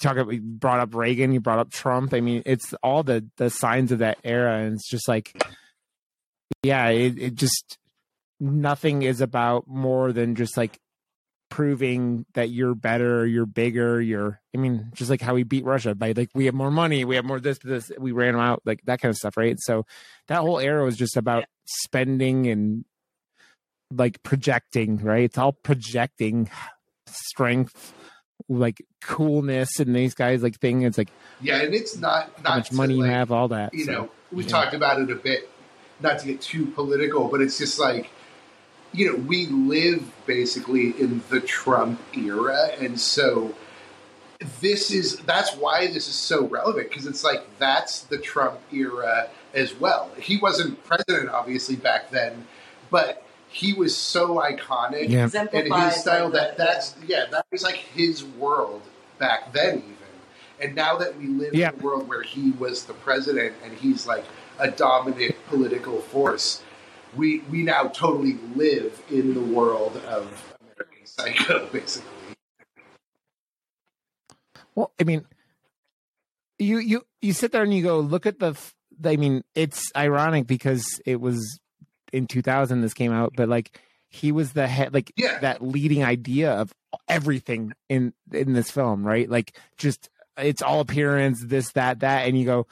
talk 0.00 0.12
about 0.12 0.26
we 0.26 0.38
brought 0.38 0.80
up 0.80 0.94
Reagan, 0.94 1.32
you 1.32 1.40
brought 1.40 1.58
up 1.58 1.70
Trump. 1.70 2.14
I 2.14 2.20
mean, 2.20 2.42
it's 2.46 2.74
all 2.82 3.02
the 3.02 3.26
the 3.36 3.50
signs 3.50 3.92
of 3.92 3.98
that 4.00 4.18
era, 4.24 4.58
and 4.58 4.74
it's 4.74 4.88
just 4.88 5.08
like, 5.08 5.42
yeah, 6.62 6.88
it, 6.88 7.18
it 7.18 7.34
just 7.34 7.78
nothing 8.38 9.02
is 9.02 9.20
about 9.20 9.66
more 9.68 10.12
than 10.12 10.34
just 10.34 10.56
like 10.56 10.78
proving 11.52 12.24
that 12.32 12.48
you're 12.48 12.74
better, 12.74 13.26
you're 13.26 13.44
bigger, 13.44 14.00
you're 14.00 14.40
I 14.54 14.58
mean, 14.58 14.90
just 14.94 15.10
like 15.10 15.20
how 15.20 15.34
we 15.34 15.42
beat 15.42 15.66
Russia 15.66 15.94
by 15.94 16.14
like 16.16 16.30
we 16.34 16.46
have 16.46 16.54
more 16.54 16.70
money, 16.70 17.04
we 17.04 17.16
have 17.16 17.26
more 17.26 17.40
this, 17.40 17.58
this, 17.58 17.92
we 17.98 18.10
ran 18.10 18.32
them 18.32 18.40
out, 18.40 18.62
like 18.64 18.80
that 18.86 19.02
kind 19.02 19.10
of 19.10 19.18
stuff, 19.18 19.36
right? 19.36 19.58
So 19.60 19.84
that 20.28 20.40
whole 20.40 20.58
era 20.58 20.82
was 20.82 20.96
just 20.96 21.14
about 21.14 21.44
spending 21.66 22.46
and 22.46 22.86
like 23.90 24.22
projecting, 24.22 24.96
right? 25.04 25.24
It's 25.24 25.36
all 25.36 25.52
projecting 25.52 26.48
strength, 27.06 27.92
like 28.48 28.82
coolness 29.02 29.78
and 29.78 29.94
these 29.94 30.14
guys 30.14 30.42
like 30.42 30.58
thing. 30.58 30.82
It's 30.82 30.96
like 30.96 31.10
yeah 31.42 31.60
and 31.60 31.74
it's 31.74 31.98
not 31.98 32.42
not 32.42 32.56
much 32.56 32.72
money 32.72 32.94
you 32.94 33.02
have, 33.02 33.30
all 33.30 33.48
that. 33.48 33.74
you 33.74 33.84
so, 33.84 33.92
know, 33.92 34.10
we 34.32 34.44
yeah. 34.44 34.48
talked 34.48 34.72
about 34.72 35.02
it 35.02 35.10
a 35.10 35.16
bit, 35.16 35.50
not 36.00 36.18
to 36.20 36.26
get 36.28 36.40
too 36.40 36.64
political, 36.64 37.28
but 37.28 37.42
it's 37.42 37.58
just 37.58 37.78
like, 37.78 38.10
you 38.92 39.10
know, 39.10 39.16
we 39.16 39.46
live 39.46 40.10
basically 40.26 40.90
in 41.00 41.22
the 41.30 41.40
Trump 41.40 42.00
era. 42.16 42.70
And 42.78 43.00
so 43.00 43.54
this 44.60 44.90
is, 44.90 45.16
that's 45.18 45.54
why 45.56 45.86
this 45.86 46.08
is 46.08 46.14
so 46.14 46.46
relevant 46.46 46.88
because 46.90 47.06
it's 47.06 47.24
like, 47.24 47.42
that's 47.58 48.02
the 48.02 48.18
Trump 48.18 48.60
era 48.72 49.28
as 49.54 49.74
well. 49.74 50.10
He 50.18 50.36
wasn't 50.36 50.82
president, 50.84 51.30
obviously, 51.30 51.76
back 51.76 52.10
then, 52.10 52.46
but 52.90 53.24
he 53.48 53.72
was 53.74 53.96
so 53.96 54.36
iconic 54.36 55.08
Yeah. 55.10 55.28
and 55.52 55.72
his 55.74 55.94
style 55.96 56.30
that 56.30 56.56
that's, 56.56 56.94
yeah 57.06 57.26
that 57.30 57.46
was 57.52 57.62
like 57.62 57.76
his 57.76 58.24
world 58.24 58.80
back 59.18 59.52
then 59.52 59.76
even 59.78 59.96
and 60.58 60.74
now 60.74 60.96
that 60.96 61.18
we 61.18 61.26
live 61.26 61.54
Yeah. 61.54 61.68
in 61.72 61.80
a 61.80 61.82
world 61.82 62.08
where 62.08 62.22
he 62.22 62.52
was 62.52 62.84
the 62.86 62.94
president 62.94 63.54
and 63.62 63.74
he's 63.74 64.06
like 64.06 64.24
a 64.58 64.70
dominant 64.70 65.34
political 65.48 66.00
force 66.00 66.62
we 67.16 67.40
we 67.50 67.62
now 67.62 67.84
totally 67.88 68.34
live 68.54 69.02
in 69.10 69.34
the 69.34 69.40
world 69.40 69.96
of 70.08 70.54
american 70.76 71.06
psycho 71.06 71.66
basically 71.72 72.08
Well, 74.74 74.90
I 74.98 75.04
mean, 75.04 75.24
you 76.58 76.78
you 76.78 77.02
you 77.20 77.32
sit 77.32 77.52
there 77.52 77.62
and 77.62 77.74
you 77.74 77.82
go 77.82 78.00
look 78.00 78.24
at 78.26 78.38
the 78.38 78.50
f- 78.50 78.74
I 79.04 79.16
mean, 79.16 79.42
it's 79.54 79.90
ironic 79.96 80.46
because 80.46 80.86
it 81.04 81.20
was 81.20 81.60
in 82.12 82.26
2000 82.26 82.80
this 82.80 82.94
came 82.94 83.12
out, 83.12 83.32
but 83.36 83.48
like 83.48 83.78
he 84.08 84.32
was 84.32 84.52
the 84.52 84.66
head, 84.66 84.94
like 84.94 85.12
Yeah. 85.16 85.40
that 85.40 85.62
leading 85.62 86.04
idea 86.04 86.52
of 86.52 86.72
everything 87.08 87.72
in 87.88 88.14
in 88.32 88.52
this 88.54 88.70
film, 88.70 89.06
right? 89.06 89.28
Like 89.28 89.56
just 89.76 90.08
it's 90.38 90.62
all 90.62 90.80
appearance, 90.80 91.44
this, 91.44 91.72
that, 91.72 92.00
that, 92.00 92.26
and 92.26 92.38
you 92.38 92.46
go, 92.46 92.66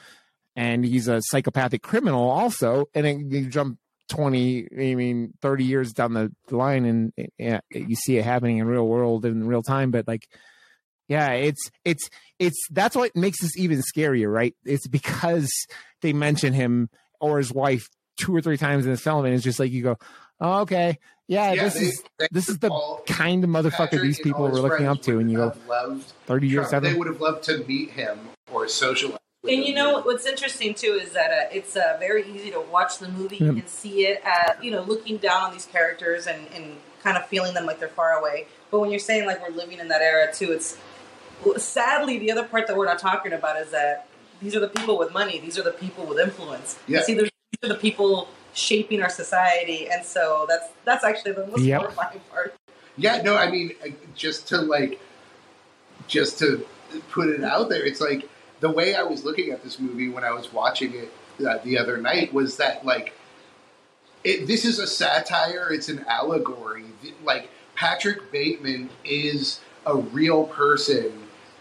and 0.55 0.83
he's 0.83 1.07
a 1.07 1.19
psychopathic 1.21 1.83
criminal 1.83 2.27
also, 2.29 2.85
and 2.95 3.05
then 3.05 3.29
you 3.29 3.45
jump 3.47 3.77
20, 4.11 4.67
I 4.71 4.95
mean, 4.95 5.33
30 5.41 5.63
years 5.63 5.91
down 5.93 6.13
the 6.13 6.31
line, 6.49 6.85
and 6.85 7.13
yeah, 7.39 7.61
you 7.71 7.95
see 7.95 8.17
it 8.17 8.25
happening 8.25 8.57
in 8.59 8.67
real 8.67 8.87
world 8.87 9.25
in 9.25 9.47
real 9.47 9.63
time, 9.63 9.91
but 9.91 10.07
like. 10.07 10.27
Yeah, 11.07 11.31
it's 11.31 11.69
it's 11.83 12.09
it's 12.39 12.57
that's 12.69 12.95
what 12.95 13.13
makes 13.17 13.41
this 13.41 13.57
even 13.57 13.81
scarier, 13.81 14.31
right? 14.31 14.55
It's 14.63 14.87
because 14.87 15.51
they 16.01 16.13
mention 16.13 16.53
him 16.53 16.89
or 17.19 17.37
his 17.37 17.51
wife 17.51 17.85
two 18.17 18.33
or 18.33 18.39
three 18.39 18.55
times 18.55 18.85
in 18.85 18.91
this 18.91 19.01
film, 19.01 19.25
and 19.25 19.33
it's 19.33 19.43
just 19.43 19.59
like 19.59 19.71
you 19.73 19.83
go, 19.83 19.97
oh, 20.39 20.61
okay, 20.61 20.99
yeah, 21.27 21.51
Yeah, 21.51 21.63
this 21.65 21.73
they- 21.73 21.79
is 21.81 22.03
they 22.17 22.27
this 22.31 22.47
is 22.47 22.59
the 22.59 22.69
kind 23.07 23.43
of 23.43 23.49
motherfucker 23.49 23.71
Patrick 23.89 24.03
these 24.03 24.21
people 24.21 24.43
were 24.43 24.61
looking 24.61 24.85
up 24.85 25.01
to, 25.01 25.19
and 25.19 25.29
you 25.29 25.37
go, 25.37 25.53
loved 25.67 26.03
thirty 26.27 26.47
years 26.47 26.69
Trump. 26.69 26.85
They 26.85 26.93
would 26.93 27.07
have 27.07 27.19
loved 27.19 27.43
to 27.45 27.57
meet 27.65 27.89
him 27.89 28.17
or 28.53 28.69
socialize. 28.69 29.19
And 29.43 29.65
you 29.65 29.73
know 29.73 30.01
what's 30.01 30.27
interesting 30.27 30.75
too 30.75 30.99
is 31.01 31.13
that 31.13 31.31
uh, 31.31 31.49
it's 31.51 31.75
uh, 31.75 31.97
very 31.99 32.23
easy 32.31 32.51
to 32.51 32.59
watch 32.61 32.99
the 32.99 33.09
movie 33.09 33.37
Yeah. 33.37 33.49
and 33.49 33.67
see 33.67 34.05
it 34.05 34.21
at 34.23 34.63
you 34.63 34.69
know 34.69 34.83
looking 34.83 35.17
down 35.17 35.41
on 35.43 35.51
these 35.51 35.65
characters 35.65 36.27
and, 36.27 36.45
and 36.53 36.77
kind 37.01 37.17
of 37.17 37.25
feeling 37.27 37.55
them 37.55 37.65
like 37.65 37.79
they're 37.79 37.87
far 37.87 38.11
away. 38.19 38.45
But 38.69 38.79
when 38.81 38.91
you're 38.91 38.99
saying 38.99 39.25
like 39.25 39.41
we're 39.41 39.55
living 39.55 39.79
in 39.79 39.87
that 39.87 40.01
era 40.01 40.31
too, 40.31 40.51
it's 40.51 40.77
sadly 41.57 42.19
the 42.19 42.31
other 42.31 42.43
part 42.43 42.67
that 42.67 42.77
we're 42.77 42.85
not 42.85 42.99
talking 42.99 43.33
about 43.33 43.59
is 43.59 43.71
that 43.71 44.07
these 44.43 44.55
are 44.55 44.59
the 44.59 44.67
people 44.67 44.97
with 44.97 45.11
money. 45.11 45.39
These 45.39 45.57
are 45.57 45.63
the 45.63 45.71
people 45.71 46.05
with 46.05 46.19
influence. 46.19 46.77
Yeah. 46.87 47.01
See, 47.01 47.15
these 47.15 47.29
are 47.63 47.67
the 47.69 47.75
people 47.75 48.27
shaping 48.53 49.01
our 49.01 49.09
society, 49.09 49.89
and 49.89 50.05
so 50.05 50.45
that's 50.47 50.67
that's 50.85 51.03
actually 51.03 51.31
the 51.31 51.47
most 51.47 51.61
Yep. 51.61 51.79
horrifying 51.81 52.19
part. 52.31 52.53
Yeah, 52.97 53.21
no, 53.23 53.35
I 53.37 53.49
mean, 53.49 53.71
uh, 53.83 53.89
just 54.15 54.47
to 54.49 54.57
like, 54.61 54.99
just 56.07 56.37
to 56.39 56.63
put 57.09 57.29
it 57.29 57.43
out 57.43 57.69
there, 57.69 57.83
it's 57.83 58.01
like 58.01 58.29
the 58.61 58.71
way 58.71 58.95
I 58.95 59.03
was 59.03 59.25
looking 59.25 59.51
at 59.51 59.63
this 59.63 59.79
movie 59.79 60.07
when 60.07 60.23
I 60.23 60.31
was 60.31 60.53
watching 60.53 60.93
it 60.93 61.11
uh, 61.45 61.57
the 61.63 61.77
other 61.77 61.97
night 61.97 62.31
was 62.33 62.57
that 62.57 62.85
like, 62.85 63.13
it, 64.23 64.47
this 64.47 64.63
is 64.63 64.79
a 64.79 64.87
satire. 64.87 65.71
It's 65.71 65.89
an 65.89 66.05
allegory. 66.07 66.85
Like 67.23 67.49
Patrick 67.75 68.31
Bateman 68.31 68.89
is 69.03 69.59
a 69.85 69.97
real 69.97 70.45
person 70.45 71.11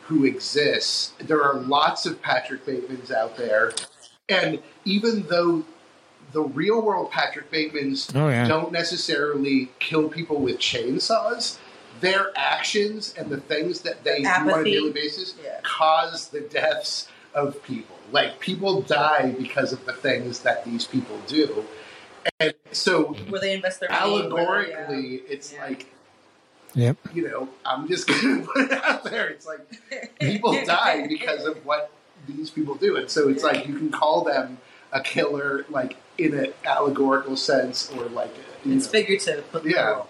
who 0.03 0.25
exists. 0.25 1.15
There 1.19 1.43
are 1.43 1.55
lots 1.55 2.05
of 2.05 2.21
Patrick 2.21 2.67
Batemans 2.67 3.11
out 3.11 3.37
there, 3.37 3.73
and 4.29 4.61
even 4.85 5.23
though 5.29 5.65
the 6.33 6.43
real 6.43 6.83
world 6.83 7.11
Patrick 7.11 7.51
Batemans 7.51 8.15
Oh 8.15 8.29
yeah, 8.29 8.47
don't 8.47 8.73
necessarily 8.73 9.71
kill 9.79 10.09
people 10.09 10.41
with 10.41 10.59
chainsaws. 10.59 11.59
Their 12.01 12.31
actions 12.37 13.15
and 13.19 13.29
the 13.31 13.41
things 13.41 13.83
that 13.83 14.05
they 14.05 14.23
do 14.23 14.29
on 14.29 14.61
a 14.61 14.65
daily 14.65 14.91
basis 14.93 15.35
Yeah. 15.43 15.61
cause 15.63 16.29
the 16.29 16.41
deaths 16.41 17.09
of 17.35 17.63
people. 17.63 17.97
Like 18.13 18.41
people 18.41 18.83
die 18.83 19.35
because 19.39 19.73
of 19.73 19.85
the 19.87 19.93
things 19.93 20.41
that 20.41 20.65
these 20.65 20.87
people 20.87 21.19
do. 21.27 21.65
And 22.41 22.55
so 22.73 23.15
Where 23.29 23.41
they 23.41 23.53
invest 23.55 23.81
their 23.81 23.91
money. 23.91 24.13
where 24.13 24.21
they, 24.23 24.27
uh, 24.27 24.37
allegorically, 24.37 25.15
it's 25.29 25.53
Yeah. 25.53 25.65
like, 25.65 25.87
yep. 26.75 26.97
you 27.15 27.29
know, 27.29 27.49
I'm 27.65 27.87
just 27.89 28.07
going 28.09 28.43
to 28.43 28.47
put 28.53 28.71
it 28.71 28.85
out 28.85 29.05
there. 29.05 29.29
It's 29.29 29.47
like 29.47 29.61
people 30.19 30.53
die 30.65 31.07
because 31.07 31.45
of 31.45 31.65
what 31.65 31.91
these 32.27 32.51
people 32.51 32.75
do. 32.75 32.97
And 32.97 33.09
so 33.11 33.29
it's 33.29 33.43
like 33.45 33.67
you 33.67 33.77
can 33.77 33.91
call 33.91 34.25
them 34.25 34.59
a 34.93 35.01
killer, 35.01 35.65
like 35.71 35.97
in 36.19 36.35
an 36.35 36.53
allegorical 36.65 37.37
sense, 37.37 37.91
or 37.93 38.07
like, 38.07 38.31
a, 38.65 38.69
you 38.69 38.77
It's 38.77 38.87
know, 38.87 38.91
figurative, 38.93 39.45
but 39.53 39.65
yeah. 39.65 39.71
literal. 39.87 40.09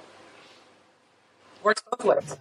Works 1.62 1.82
both 1.90 2.04
ways. 2.04 2.36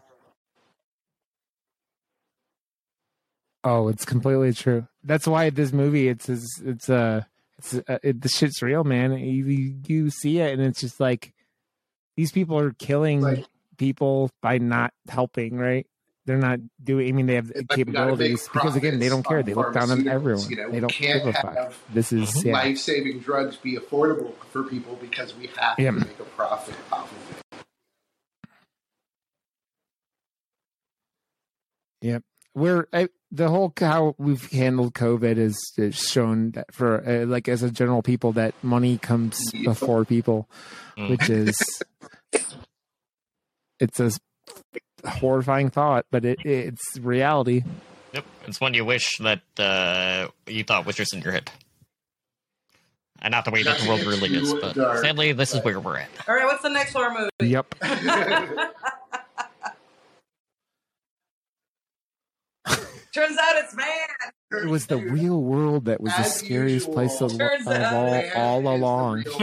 Oh, 3.64 3.90
it's 3.90 4.06
completely 4.06 4.54
true. 4.54 4.88
That's 5.04 5.28
why 5.28 5.50
this 5.50 5.74
movie, 5.74 6.08
it's 6.08 6.30
it's 6.30 6.62
it's 6.62 6.90
uh, 6.90 7.24
it's 7.58 7.74
uh, 7.74 8.00
it, 8.04 8.22
the 8.22 8.30
shit's 8.30 8.62
real, 8.62 8.84
man. 8.84 9.18
You, 9.18 9.76
you 9.86 10.10
see 10.10 10.40
it, 10.40 10.54
and 10.54 10.62
it's 10.62 10.80
just 10.80 11.00
like 11.00 11.34
these 12.16 12.32
people 12.32 12.58
are 12.58 12.72
killing 12.74 13.22
Like- 13.22 13.46
people 13.78 14.30
by 14.41 14.58
not 14.60 14.94
helping, 15.10 15.58
right? 15.58 15.86
They're 16.26 16.38
not 16.38 16.60
doing. 16.84 17.10
I 17.10 17.12
mean, 17.12 17.26
they 17.26 17.36
have 17.36 17.50
It's 17.50 17.70
like 17.70 17.80
you 17.80 17.86
gotta 17.86 18.16
make 18.16 18.20
capabilities 18.20 18.48
because 18.54 18.76
again, 18.76 19.00
they 19.00 19.10
don't 19.10 19.24
care. 19.26 19.41
They 19.41 19.56
look 19.56 19.74
down 19.74 19.90
on 19.90 20.08
everyone. 20.08 20.48
you 20.50 20.56
know, 20.58 20.70
they 20.70 20.80
don't 20.80 20.90
can't 20.91 21.24
give 21.24 21.36
a 21.36 21.41
fuck. 21.41 21.74
This 21.91 22.14
is 22.14 22.46
yeah. 22.46 22.54
life 22.54 22.78
saving 22.78 23.20
drugs 23.20 23.56
be 23.58 23.76
affordable 23.78 24.34
for 24.52 24.64
people 24.64 24.96
because 25.02 25.36
we 25.36 25.48
have 25.58 25.80
Yeah. 25.80 25.91
to 25.91 25.98
make 25.98 26.20
a 26.20 26.24
profit 26.24 26.76
off 26.91 27.12
of 27.12 27.29
it. 32.02 32.24
we're 32.56 32.88
I, 32.94 33.10
the 33.32 33.48
whole 33.50 33.72
how 33.80 34.16
we've 34.18 34.50
handled 34.52 34.94
COVID 34.96 35.38
is, 35.38 35.56
is 35.78 35.96
shown 35.96 36.52
that 36.52 36.74
for 36.74 37.08
uh, 37.08 37.26
like 37.26 37.48
as 37.48 37.62
a 37.64 37.70
general 37.72 38.02
people 38.02 38.32
that 38.34 38.54
money 38.64 38.98
comes 38.98 39.40
Yeah. 39.54 39.64
before 39.72 40.06
people, 40.06 40.50
Mm. 40.98 41.10
which 41.12 41.30
is 41.30 41.56
it's 43.80 44.00
a 44.00 44.12
horrifying 45.08 45.70
thought, 45.70 46.06
but 46.12 46.26
it 46.26 46.40
it's 46.46 46.82
reality. 47.00 47.64
Yep, 48.14 48.26
it's 48.48 48.60
one 48.60 48.74
you 48.74 48.84
wish 48.84 49.18
that 49.20 49.42
uh, 49.58 50.28
you 50.48 50.64
thought 50.64 50.86
was 50.86 50.96
just 50.96 51.14
in 51.14 51.22
your 51.22 51.32
head. 51.32 51.50
And 53.22 53.32
not 53.34 53.44
the 53.46 53.52
way 53.52 53.64
that 53.64 53.78
the 53.80 53.88
world 53.88 54.02
really 54.06 54.34
is, 54.34 54.54
but 54.54 54.76
sadly, 55.02 55.34
this 55.34 55.54
is 55.54 55.62
where 55.64 55.80
we're 55.80 55.98
at. 55.98 56.10
All 56.28 56.34
right, 56.36 56.46
what's 56.46 56.64
the 56.64 56.70
next 56.70 56.94
horror 56.94 57.14
movie? 57.14 57.52
Yep. 57.52 57.76
Turns 63.14 63.38
out 63.38 63.56
it's 63.56 63.76
man. 63.76 63.86
It 64.52 64.68
was 64.68 64.88
the 64.88 64.98
real 64.98 65.41
world 65.41 65.86
that 65.86 66.02
was 66.02 66.14
the 66.14 66.19
As 66.19 66.36
scariest 66.36 66.91
place 66.91 67.22
of, 67.22 67.40
of 67.40 67.68
all, 67.68 68.23
all 68.36 68.76
along. 68.76 69.23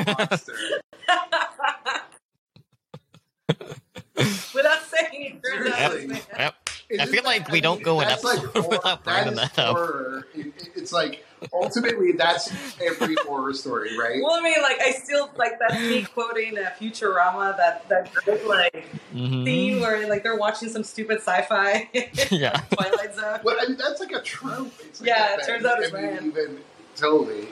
Without 4.55 4.83
saying 4.85 5.23
it, 5.23 5.43
turns 5.45 5.71
out 5.75 5.95
it's 5.95 6.07
man. 6.07 6.21
Yep. 6.39 6.66
Isn't 6.89 7.01
I 7.01 7.07
feel 7.11 7.23
that- 7.23 7.29
like 7.29 7.49
we 7.51 7.61
don't 7.61 7.77
mean, 7.79 7.85
go 7.85 8.01
an 8.01 8.09
that's 8.09 8.25
episode 8.25 8.47
horror- 8.53 8.69
without 8.71 9.05
bringing 9.05 9.35
that 9.35 9.51
is 9.51 9.57
that 9.57 9.59
up. 9.59 10.25
It- 10.35 10.47
it- 10.47 10.69
it's 10.77 10.93
like 10.93 11.25
ultimately 11.53 12.13
that's 12.13 12.51
every 12.81 13.15
horror 13.27 13.53
story, 13.55 13.99
right? 13.99 14.23
Well, 14.23 14.33
I 14.39 14.43
mean, 14.43 14.63
like 14.63 14.81
I 14.81 14.93
still 14.93 15.31
like 15.37 15.59
that's 15.59 15.81
me 15.81 16.03
quoting 16.15 16.57
uh, 16.59 16.71
Futurama, 16.79 17.57
that 17.57 17.89
that 17.89 18.13
great 18.15 18.47
like 18.47 18.87
Mhm. 19.13 19.45
scene 19.45 19.81
where 19.81 20.09
like 20.09 20.23
they're 20.23 20.37
watching 20.39 20.69
some 20.69 20.85
stupid 20.85 21.19
sci-fi 21.19 21.89
Yeah. 22.31 22.53
Twilight 22.71 23.15
Zone. 23.15 23.41
Well, 23.43 23.57
I 23.61 23.67
mean, 23.67 23.77
that's 23.77 23.99
like 24.01 24.13
a 24.13 24.21
trope. 24.23 24.73
It's 24.81 25.01
like 25.01 25.09
Yeah, 25.09 25.35
a 25.35 25.39
it 25.39 25.47
turns 25.47 25.65
out 25.65 25.83
it's 25.83 25.93
I 25.93 26.01
mean, 26.01 26.15
man. 26.15 26.25
Even 26.27 26.59
totally. 26.97 27.49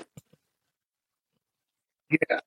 Yeah, 2.11 2.39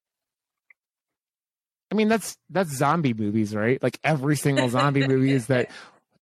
I 1.91 1.95
mean, 1.95 2.07
that's 2.09 2.37
that's 2.49 2.71
zombie 2.71 3.13
movies, 3.13 3.55
right? 3.55 3.81
Like 3.81 3.99
every 4.03 4.35
single 4.35 4.69
zombie 4.69 5.07
movie 5.07 5.31
is 5.31 5.47
that 5.47 5.69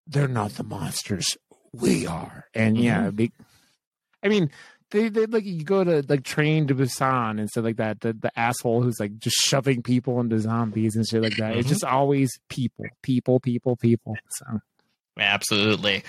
they're 0.10 0.28
not 0.28 0.52
the 0.56 0.64
monsters, 0.64 1.38
we 1.72 2.06
are. 2.08 2.46
And 2.54 2.78
yeah, 2.78 3.10
big. 3.12 3.32
I 4.24 4.28
mean, 4.28 4.50
they, 4.92 5.08
they 5.10 5.28
like 5.28 5.46
you 5.46 5.64
go 5.64 5.84
to 5.84 6.04
like 6.10 6.24
Train 6.24 6.68
to 6.68 6.76
Busan 6.76 7.40
and 7.40 7.50
stuff 7.50 7.64
like 7.64 7.78
that. 7.78 8.02
The 8.02 8.14
the 8.14 8.32
asshole 8.38 8.82
who's 8.82 9.00
like 9.00 9.18
just 9.20 9.38
shoving 9.38 9.84
people 9.84 10.20
into 10.20 10.40
zombies 10.40 10.96
and 10.96 11.08
shit 11.08 11.22
like 11.22 11.38
that. 11.38 11.56
It's 11.56 11.68
Mhm. 11.68 11.70
just 11.72 11.84
always 11.84 12.32
people, 12.50 12.86
people, 13.04 13.40
people, 13.40 13.76
people. 13.76 14.16
So 14.32 14.60
Absolutely. 15.18 16.04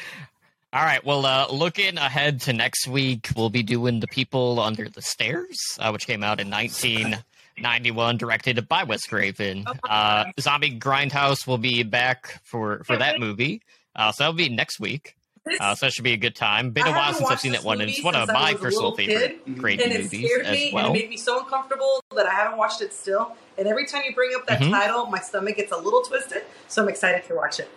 All 0.73 0.85
right. 0.85 1.05
Well, 1.05 1.27
uh, 1.27 1.49
looking 1.51 1.99
ahead 1.99 2.41
to 2.43 2.53
next 2.53 2.87
week, 2.87 3.29
we'll 3.37 3.51
be 3.51 3.65
doing 3.65 3.99
The 3.99 4.07
People 4.07 4.61
Under 4.61 4.89
the 4.89 5.03
Stairs, 5.03 5.59
uh, 5.81 5.91
which 5.91 6.07
came 6.07 6.23
out 6.23 6.39
in 6.39 6.49
1991, 6.49 8.17
directed 8.19 8.69
by 8.69 8.85
Wes 8.85 9.03
Craven. 9.05 9.65
Uh, 9.89 10.27
Zombie 10.39 10.79
Grindhouse 10.79 11.45
will 11.47 11.59
be 11.59 11.83
back 11.83 12.41
for, 12.45 12.85
for 12.85 12.97
that 12.97 13.19
movie. 13.19 13.63
Uh, 13.95 14.13
so 14.13 14.25
that'll 14.25 14.35
be 14.35 14.49
next 14.49 14.81
week. 14.81 15.17
Uh, 15.59 15.75
so 15.75 15.87
that 15.87 15.93
should 15.93 16.05
be 16.05 16.13
a 16.13 16.17
good 16.19 16.37
time. 16.37 16.71
Been 16.71 16.87
a 16.87 16.91
while 16.91 17.13
since 17.15 17.31
I've 17.31 17.41
seen 17.41 17.53
that 17.53 17.65
one, 17.65 17.81
and 17.81 17.91
it's 17.91 18.03
one 18.05 18.15
of 18.15 18.29
my 18.29 18.53
was 18.53 18.61
a 18.61 18.65
personal 18.65 18.91
little 18.91 18.97
favorite 18.97 19.45
kid, 19.47 19.57
great 19.59 19.81
and 19.81 19.93
it 19.93 20.03
movies 20.03 20.31
scared 20.31 20.47
as 20.47 20.59
me, 20.59 20.65
and 20.67 20.75
well. 20.75 20.91
it 20.91 20.93
made 20.93 21.09
me 21.11 21.17
so 21.17 21.41
uncomfortable 21.43 22.01
that 22.15 22.27
I 22.27 22.31
haven't 22.31 22.59
watched 22.59 22.83
it 22.83 22.93
still. 22.93 23.35
And 23.59 23.67
every 23.67 23.87
time 23.87 24.03
you 24.07 24.15
bring 24.15 24.35
up 24.35 24.47
that 24.47 24.61
Mhm. 24.61 24.71
title, 24.71 25.07
my 25.07 25.19
stomach 25.19 25.57
gets 25.57 25.73
a 25.73 25.77
little 25.77 26.03
twisted. 26.03 26.45
So 26.69 26.83
I'm 26.83 26.89
excited 26.89 27.25
to 27.27 27.35
watch 27.35 27.59
it. 27.61 27.69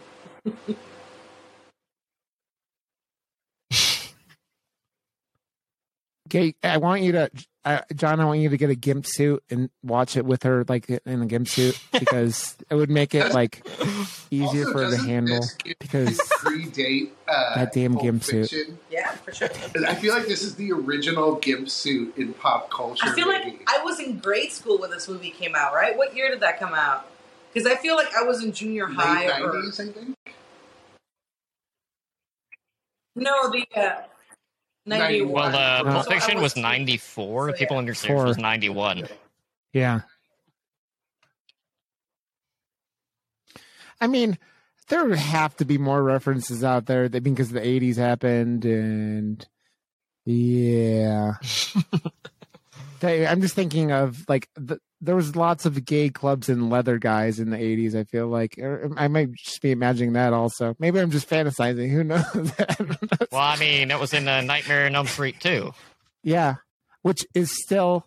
okay, 6.28 6.54
I 6.64 6.78
want 6.78 7.02
you 7.02 7.14
to 7.14 7.30
uh, 7.66 7.82
John, 7.96 8.20
I 8.20 8.26
want 8.26 8.40
you 8.40 8.50
to 8.50 8.58
get 8.58 8.70
a 8.70 8.76
gimp 8.76 9.06
suit 9.06 9.42
and 9.50 9.70
watch 9.84 10.18
it 10.18 10.26
with 10.26 10.44
her, 10.44 10.66
like 10.68 10.90
in 10.90 11.22
a 11.22 11.26
gimp 11.26 11.48
suit, 11.48 11.80
because 12.00 12.58
it 12.70 12.76
would 12.76 12.90
make 12.90 13.16
it 13.16 13.34
like 13.34 13.66
easier 14.32 14.66
Also, 14.66 14.72
for 14.72 14.84
her 14.86 14.92
to 14.92 14.98
handle. 14.98 15.40
this 15.40 15.54
give 15.56 15.80
Because 15.80 16.18
predate 16.40 17.12
uh, 17.28 17.56
That 17.56 17.74
damn 17.74 17.94
Pulp 17.94 18.04
gimp 18.04 18.24
suit. 18.24 18.54
Yeah, 18.90 19.12
for 19.12 19.34
sure. 19.34 19.50
And 19.76 19.86
I 19.86 19.96
feel 19.96 20.14
like 20.14 20.28
this 20.28 20.44
is 20.44 20.56
the 20.56 20.72
original 20.74 21.36
gimp 21.36 21.70
suit 21.70 22.18
in 22.18 22.34
pop 22.34 22.70
culture. 22.70 23.06
I 23.08 23.14
feel 23.14 23.28
like. 23.28 23.62
I 23.68 23.82
was 23.84 24.00
in 24.00 24.18
grade 24.20 24.52
school 24.52 24.78
when 24.78 24.92
this 24.92 25.08
movie 25.08 25.32
came 25.32 25.56
out, 25.56 25.74
right? 25.74 25.98
What 25.98 26.16
year 26.16 26.30
did 26.30 26.42
that 26.42 26.60
come 26.60 26.74
out? 26.74 27.08
Because 27.54 27.70
I 27.72 27.76
feel 27.76 27.96
like 27.96 28.14
I 28.16 28.24
was 28.24 28.44
in 28.44 28.52
junior 28.52 28.88
high. 28.88 29.28
late 29.28 29.42
or, 29.42 29.58
I 29.58 29.70
think. 29.72 30.18
no, 33.16 33.52
the 33.52 33.66
uh, 33.76 34.02
91. 34.86 35.32
Well, 35.32 35.56
uh, 35.56 35.84
No. 35.84 35.92
Pulp 35.92 36.04
So 36.06 36.12
Fiction 36.12 36.36
was 36.36 36.56
was- 36.56 36.58
94. 36.58 37.50
so, 37.52 37.58
People 37.58 37.76
yeah. 37.76 37.80
understand 37.80 38.14
Four. 38.18 38.26
was 38.26 38.38
91. 38.38 39.08
yeah. 39.74 40.02
I 44.02 44.08
mean, 44.08 44.38
there 44.90 45.16
have 45.16 45.56
to 45.58 45.66
be 45.66 45.78
more 45.78 46.04
references 46.04 46.64
out 46.64 46.86
there 46.88 47.08
that 47.08 47.24
because 47.24 47.52
the 47.52 47.62
'80s 47.62 47.96
happened, 47.96 48.66
and 48.66 49.48
yeah, 50.26 51.36
I'm 53.02 53.40
just 53.42 53.56
thinking 53.56 53.92
of 53.94 54.26
like 54.28 54.50
the, 54.56 54.80
there 55.04 55.16
was 55.16 55.36
lots 55.36 55.66
of 55.66 55.84
gay 55.86 56.10
clubs 56.10 56.50
and 56.50 56.70
leather 56.70 56.98
guys 56.98 57.40
in 57.40 57.50
the 57.50 57.58
'80s. 57.58 57.94
I 57.96 58.04
feel 58.06 58.28
like 58.28 58.58
I 58.98 59.08
might 59.08 59.34
just 59.34 59.62
be 59.62 59.72
imagining 59.72 60.14
that 60.14 60.34
also. 60.34 60.76
Maybe 60.80 61.00
I'm 61.00 61.12
just 61.12 61.30
fantasizing. 61.30 61.90
Who 61.90 62.04
knows? 62.04 62.24
I. 62.58 63.28
Well, 63.32 63.42
I 63.42 63.58
mean, 63.58 63.92
it 63.92 64.00
was 64.00 64.14
in 64.14 64.28
uh, 64.28 64.42
Nightmare 64.42 64.86
on 64.86 64.96
Elm 64.96 65.08
Street 65.08 65.40
too. 65.40 65.74
Yeah, 66.24 66.56
which 67.02 67.26
is 67.36 67.52
still, 67.64 68.06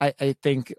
I, 0.00 0.12
I 0.20 0.32
think, 0.42 0.74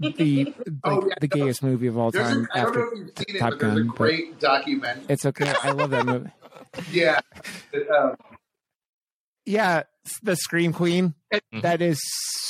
the 0.00 0.44
like, 0.44 0.54
Oh, 0.84 1.06
yeah, 1.08 1.14
the 1.20 1.28
no. 1.34 1.44
gayest 1.44 1.62
movie 1.62 1.86
of 1.86 1.96
all 1.96 2.10
There's 2.10 2.28
a, 2.28 2.34
time. 2.34 2.48
I 2.52 2.60
don't 2.60 2.74
know 2.74 2.82
After 2.82 2.92
if 2.92 2.98
you've 2.98 3.10
seen 3.26 3.36
it, 3.36 3.38
Top 3.38 3.50
but 3.52 3.58
there's 3.60 3.72
a 3.72 3.76
Gun, 3.76 3.86
but- 3.88 3.96
great 3.96 4.38
documentary. 4.38 5.04
it's 5.08 5.24
okay, 5.26 5.52
I 5.62 5.70
love 5.72 5.90
that 5.90 6.06
movie. 6.06 6.30
Yeah. 6.92 7.18
Um, 7.98 8.14
Yeah, 9.48 9.84
the 10.22 10.36
Scream 10.36 10.72
Queen. 10.72 11.14
Mhm. 11.52 11.62
That 11.62 11.82
is 11.82 11.98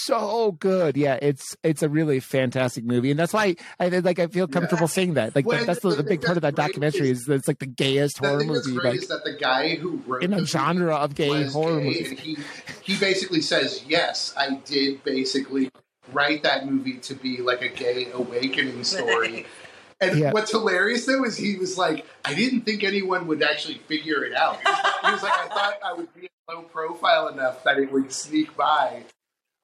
so 0.05 0.53
good. 0.53 0.97
Yeah, 0.97 1.19
it's 1.21 1.57
it's 1.63 1.83
a 1.83 1.89
really 1.89 2.21
fantastic 2.21 2.85
movie, 2.85 3.11
and 3.11 3.19
that's 3.19 3.33
why 3.33 3.57
I 3.81 3.89
like 3.89 4.19
I 4.19 4.27
feel 4.29 4.47
comfortable 4.47 4.87
saying 4.89 5.15
that. 5.15 5.35
Like 5.35 5.47
Well, 5.47 5.59
that, 5.59 5.67
that's 5.67 5.81
the, 5.81 5.91
the 5.91 5.97
the 5.97 6.03
thing 6.05 6.09
big 6.19 6.23
part 6.23 6.37
of 6.39 6.43
that 6.43 6.55
documentary 6.55 7.11
is- 7.11 7.21
is 7.21 7.25
that 7.27 7.35
it's 7.35 7.49
like 7.49 7.59
the 7.59 7.67
gayest 7.67 8.21
the 8.21 8.29
horror 8.29 8.45
movie, 8.45 8.73
great 8.75 8.85
like 8.85 8.95
is 9.03 9.09
that 9.09 9.25
the 9.25 9.33
guy 9.35 9.75
who 9.77 10.01
wrote 10.07 10.23
in 10.23 10.31
the 10.33 10.39
a 10.39 10.47
genre 10.47 10.95
of 10.97 11.15
gay 11.15 11.45
horror 11.45 11.81
gay, 11.81 11.85
movies. 11.87 12.21
he 12.21 12.37
he 12.83 12.97
basically 12.99 13.41
says, 13.41 13.83
"Yes, 13.89 14.33
I 14.37 14.57
did 14.65 15.03
basically 15.05 15.71
write 16.13 16.43
that 16.45 16.67
movie 16.67 16.99
to 16.99 17.15
be 17.15 17.39
like 17.39 17.63
a 17.63 17.69
gay 17.69 18.11
awakening 18.13 18.85
story." 18.85 19.47
And 20.01 20.19
Yeah. 20.19 20.33
what's 20.33 20.51
hilarious 20.53 21.07
though 21.07 21.25
is 21.25 21.37
he 21.37 21.57
was 21.57 21.77
like, 21.77 22.07
"I 22.25 22.35
didn't 22.35 22.63
think 22.63 22.85
anyone 22.85 23.27
would 23.27 23.43
actually 23.43 23.79
figure 23.89 24.25
it 24.25 24.35
out." 24.35 24.59
He 24.59 25.11
was 25.11 25.23
like, 25.23 25.33
"I 25.33 25.49
thought 25.49 25.75
I 25.85 25.93
would 25.93 26.15
be 26.15 26.29
low 26.49 26.63
profile 26.63 27.29
enough 27.29 27.65
that 27.65 27.79
it 27.79 27.91
would 27.91 28.13
sneak 28.13 28.57
by." 28.57 29.05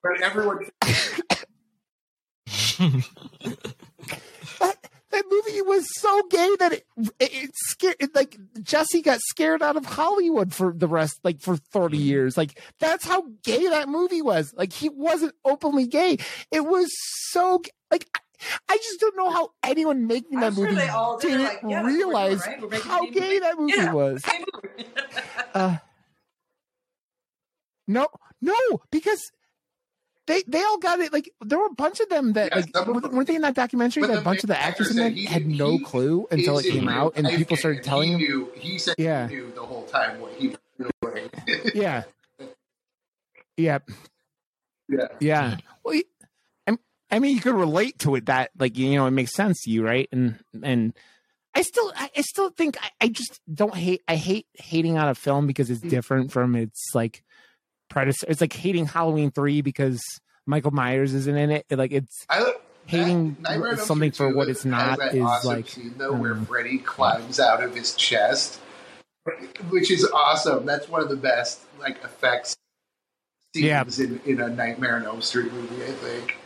But 0.03 0.21
everyone, 0.21 0.67
that, 4.59 4.77
that 5.11 5.25
movie 5.31 5.63
was 5.63 5.87
so 6.01 6.23
gay 6.29 6.57
that 6.59 6.73
it, 6.73 6.87
it, 7.19 7.33
it 7.33 7.51
scared 7.55 7.97
like 8.15 8.37
Jesse 8.63 9.01
got 9.01 9.21
scared 9.21 9.63
out 9.63 9.77
of 9.77 9.87
Hollywood 9.87 10.53
for 10.53 10.73
the 10.73 10.89
rest 10.89 11.21
like 11.23 11.41
for 11.41 11.57
30 11.57 11.97
mm-hmm. 11.97 12.07
years. 12.07 12.37
Like 12.37 12.61
that's 12.81 13.07
how 13.07 13.25
gay 13.45 13.69
that 13.69 13.89
movie 13.89 14.23
was. 14.23 14.53
Like 14.55 14.73
he 14.73 14.89
wasn't 14.89 15.35
openly 15.45 15.87
gay. 15.87 16.19
It 16.51 16.67
was 16.67 16.91
so 17.31 17.63
like 17.91 18.09
I, 18.69 18.75
I 18.75 18.77
just 18.77 19.01
don't 19.01 19.17
know 19.17 19.31
how 19.31 19.51
anyone 19.63 20.07
making 20.07 20.41
that 20.41 20.49
I'm 20.49 20.55
sure 20.55 20.65
movie 20.65 20.77
they 20.77 20.89
all 20.89 21.19
did. 21.19 21.29
didn't 21.29 21.45
Like, 21.45 21.53
yeah, 21.53 21.59
that's 21.61 21.65
what 21.65 21.85
we're 21.85 21.91
doing, 21.91 21.97
realize 21.97 22.47
right? 22.47 22.63
We're 22.71 22.81
how 22.81 23.07
a 23.07 23.11
gay 23.11 23.39
that 23.41 23.59
movie 23.59 23.73
Yeah. 23.77 23.93
was. 23.93 24.25
Movie. 24.27 24.89
Uh, 25.55 25.77
no, 27.87 28.09
no, 28.41 28.55
because 28.91 29.31
they 30.27 30.43
they 30.47 30.63
all 30.63 30.79
got 30.79 31.01
it. 31.01 31.13
Like 31.13 31.31
there 31.43 31.59
were 31.59 31.67
a 31.67 31.75
bunch 31.75 32.01
of 32.01 32.09
them 32.09 32.33
that 32.33 32.51
Yeah, 32.51 32.57
like 32.75 32.87
weren't 32.89 33.03
them- 33.03 33.13
weren't 33.15 33.29
they 33.29 33.35
in 33.37 33.43
that 33.43 33.55
documentary? 33.55 34.07
That 34.07 34.19
a 34.19 34.23
bunch 34.23 34.43
of 34.43 34.49
the 34.49 34.59
actors 34.59 34.91
in 34.91 34.99
actor 34.99 35.11
that 35.11 35.11
said 35.11 35.19
he 35.19 35.27
had 35.27 35.47
no 35.47 35.73
he 35.73 35.85
clue 35.85 36.27
until 36.31 36.59
it 36.59 36.65
came 36.65 36.89
out, 36.89 37.13
and 37.17 37.29
people 37.29 37.57
started 37.59 37.79
and 37.79 37.85
telling 37.87 38.19
he 38.19 38.25
him. 38.25 38.31
Knew, 38.39 38.53
he 38.57 38.79
said 38.79 38.95
Yeah. 38.99 39.29
he 39.29 39.37
knew 39.37 39.53
the 39.55 39.63
whole 39.63 39.85
time 39.85 40.21
what 40.21 40.33
he 40.33 40.49
was 40.49 40.91
doing. 41.03 41.31
Yeah, 41.75 42.05
yeah, 43.59 43.79
yeah. 44.89 45.09
yeah. 45.21 45.57
Well, 45.85 45.95
you- 45.95 46.05
I, 47.11 47.19
mean, 47.19 47.35
you 47.35 47.41
could 47.41 47.55
relate 47.55 47.99
to 48.01 48.15
it. 48.17 48.27
That 48.27 48.51
like 48.59 48.77
you 48.77 48.95
know, 48.95 49.07
it 49.07 49.13
makes 49.13 49.33
sense 49.33 49.63
to 49.63 49.71
you, 49.71 49.85
right? 49.85 50.09
And 50.13 50.39
and 50.63 50.95
I 51.55 51.63
still, 51.63 51.93
I, 51.97 52.11
I 52.17 52.21
still 52.23 52.51
think 52.51 52.77
I, 52.83 52.91
I 53.03 53.09
just 53.09 53.41
don't 53.53 53.75
hate. 53.75 54.03
I 54.09 54.17
hate 54.17 54.47
hating 54.55 54.99
on 54.99 55.09
a 55.09 55.15
film 55.15 55.47
because 55.47 55.71
it's 55.71 55.81
different 55.81 56.33
from 56.33 56.57
its 56.57 56.81
like 56.95 57.23
predecessor. 57.89 58.27
It's 58.31 58.41
like 58.41 58.53
hating 58.53 58.87
Halloween 58.87 59.31
three 59.31 59.61
because 59.63 60.03
Michael 60.47 60.73
Myers 60.73 61.15
isn't 61.15 61.37
in 61.37 61.51
it. 61.51 61.67
Like 61.71 61.93
it's 61.93 62.25
I, 62.29 62.55
hating 62.87 63.35
that- 63.35 63.43
Nightmare 63.43 63.73
on 63.73 63.79
Elm 63.79 63.87
something 63.87 64.11
for 64.13 64.35
what 64.35 64.49
it's 64.49 64.65
not 64.65 64.99
is 65.15 65.23
awesome 65.23 65.49
like 65.53 65.69
scene 65.69 65.95
though 65.97 66.13
where 66.13 66.33
um, 66.33 66.47
Freddy 66.47 66.79
climbs 66.79 67.39
out 67.39 67.63
of 67.63 67.75
his 67.75 67.95
chest, 67.95 68.59
which 69.71 69.91
is 69.91 70.05
awesome. 70.13 70.67
That's 70.67 70.89
one 70.89 71.03
of 71.03 71.09
the 71.09 71.17
best 71.17 71.61
like 71.79 72.03
effects 72.03 72.57
scenes 73.55 73.99
Yeah. 73.99 74.05
in, 74.05 74.21
in 74.27 74.41
a 74.41 74.49
Nightmare 74.49 74.97
on 74.97 75.05
Elm 75.05 75.23
Street 75.23 75.53
movie. 75.53 75.85
I 75.85 75.93
think. 75.93 76.37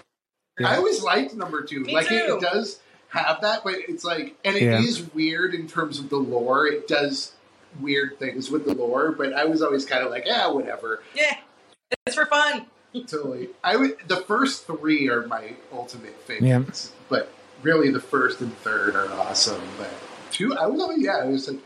Yeah. 0.59 0.69
I 0.71 0.77
always 0.77 1.03
liked 1.03 1.35
number 1.35 1.63
two. 1.63 1.81
Me 1.81 1.95
like 1.95 2.11
it, 2.11 2.27
too. 2.27 2.37
it 2.37 2.41
does 2.41 2.81
have 3.09 3.41
that, 3.43 3.65
but 3.65 3.75
it's 3.89 4.05
like, 4.05 4.37
and 4.45 4.57
it 4.57 4.63
is 4.63 5.01
Yeah. 5.01 5.07
weird 5.15 5.55
in 5.55 5.67
terms 5.67 5.99
of 5.99 6.09
the 6.11 6.17
lore. 6.17 6.67
It 6.67 6.87
does 6.89 7.33
weird 7.81 8.19
things 8.19 8.51
with 8.51 8.65
the 8.65 8.75
lore, 8.75 9.13
but 9.13 9.33
I 9.33 9.45
was 9.45 9.63
always 9.63 9.85
kind 9.85 10.05
of 10.05 10.11
like, 10.11 10.25
yeah, 10.27 10.49
whatever. 10.49 11.03
Yeah, 11.15 11.37
it's 12.07 12.17
for 12.17 12.27
fun. 12.27 12.67
totally. 13.07 13.51
I 13.63 13.77
would. 13.77 13.97
The 14.09 14.17
first 14.23 14.67
three 14.67 15.09
are 15.09 15.27
my 15.27 15.55
ultimate 15.73 16.21
favorites, 16.23 16.93
but 17.09 17.31
really 17.63 17.91
the 17.91 18.01
first 18.01 18.41
and 18.41 18.57
third 18.59 18.95
are 18.97 19.11
awesome. 19.13 19.63
But 19.79 19.91
two, 20.33 20.55
I 20.57 20.67
was 20.67 20.81
always 20.81 21.01
yeah. 21.03 21.19
I 21.19 21.27
was 21.27 21.49
like, 21.49 21.61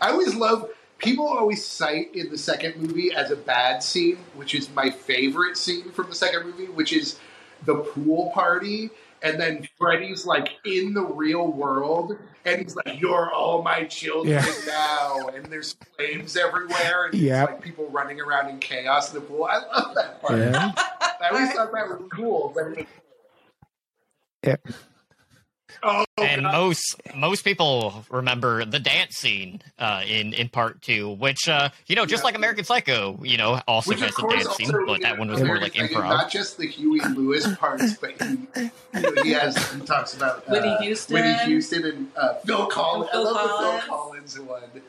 I 0.00 0.10
always 0.10 0.34
love. 0.34 0.70
People 0.98 1.28
always 1.28 1.64
cite 1.64 2.12
in 2.16 2.28
the 2.28 2.38
second 2.38 2.76
movie 2.76 3.12
as 3.12 3.30
a 3.30 3.36
bad 3.36 3.84
scene, 3.84 4.18
which 4.34 4.52
is 4.52 4.68
my 4.70 4.90
favorite 4.90 5.56
scene 5.56 5.92
from 5.92 6.08
the 6.08 6.14
second 6.16 6.44
movie, 6.46 6.66
which 6.66 6.92
is 6.92 7.18
the 7.64 7.76
pool 7.76 8.30
party. 8.34 8.90
And 9.20 9.40
then 9.40 9.66
Freddy's 9.76 10.24
like 10.24 10.50
in 10.64 10.94
the 10.94 11.02
real 11.02 11.48
world, 11.50 12.16
and 12.44 12.62
he's 12.62 12.76
like, 12.76 13.00
"You're 13.00 13.32
all 13.32 13.62
my 13.62 13.82
children 13.82 14.32
Yeah. 14.44 14.52
now," 14.68 15.26
and 15.34 15.44
there's 15.46 15.74
flames 15.96 16.36
everywhere, 16.36 17.06
and 17.06 17.14
Yep. 17.14 17.48
like 17.48 17.60
people 17.60 17.88
running 17.90 18.20
around 18.20 18.48
in 18.50 18.60
chaos 18.60 19.12
in 19.12 19.20
the 19.20 19.26
pool. 19.26 19.42
I 19.50 19.56
love 19.58 19.96
that 19.96 20.22
part. 20.22 20.38
yeah. 20.38 20.70
I 21.20 21.30
always 21.32 21.52
thought 21.52 21.72
that 21.72 21.88
was 21.88 22.00
cool. 22.14 22.52
But 22.54 22.86
Yep. 24.44 24.68
Oh, 25.82 26.04
and 26.18 26.42
God. 26.42 26.52
most 26.52 26.96
most 27.14 27.44
people 27.44 28.04
remember 28.10 28.64
the 28.64 28.78
dance 28.78 29.16
scene 29.16 29.60
uh, 29.78 30.02
in 30.06 30.32
in 30.34 30.48
part 30.48 30.82
two, 30.82 31.10
which 31.10 31.48
uh, 31.48 31.68
you 31.86 31.96
know, 31.96 32.06
just 32.06 32.22
Yeah. 32.22 32.24
like 32.26 32.34
American 32.36 32.64
Psycho, 32.64 33.18
you 33.22 33.36
know, 33.36 33.60
also 33.68 33.90
which 33.90 34.00
has 34.00 34.10
a 34.18 34.22
course 34.22 34.44
dance 34.44 34.56
scene, 34.56 34.70
but 34.86 35.00
that 35.02 35.18
one 35.18 35.28
was 35.28 35.40
you 35.40 35.46
more 35.46 35.58
like 35.58 35.74
improv. 35.74 36.08
Not 36.08 36.30
just 36.30 36.56
the 36.58 36.66
Huey 36.66 37.00
Lewis 37.00 37.46
parts, 37.56 37.94
but 37.96 38.20
he, 38.20 38.38
you 38.56 38.70
know, 39.00 39.22
he 39.22 39.30
has 39.32 39.56
he 39.72 39.80
talks 39.82 40.14
about 40.14 40.38
uh, 40.38 40.52
Whitney 40.52 40.76
Houston. 40.82 41.14
Whitney 41.14 41.34
Houston, 41.44 41.84
and 41.84 42.08
uh, 42.16 42.34
Phil 42.44 42.66
Collins. 42.66 43.10
Phil 43.10 43.28
I 43.28 43.30
love 43.30 43.34
the 43.34 43.86
Collins. 43.86 44.34
Phil 44.34 44.44
Collins 44.46 44.72
one. 44.74 44.82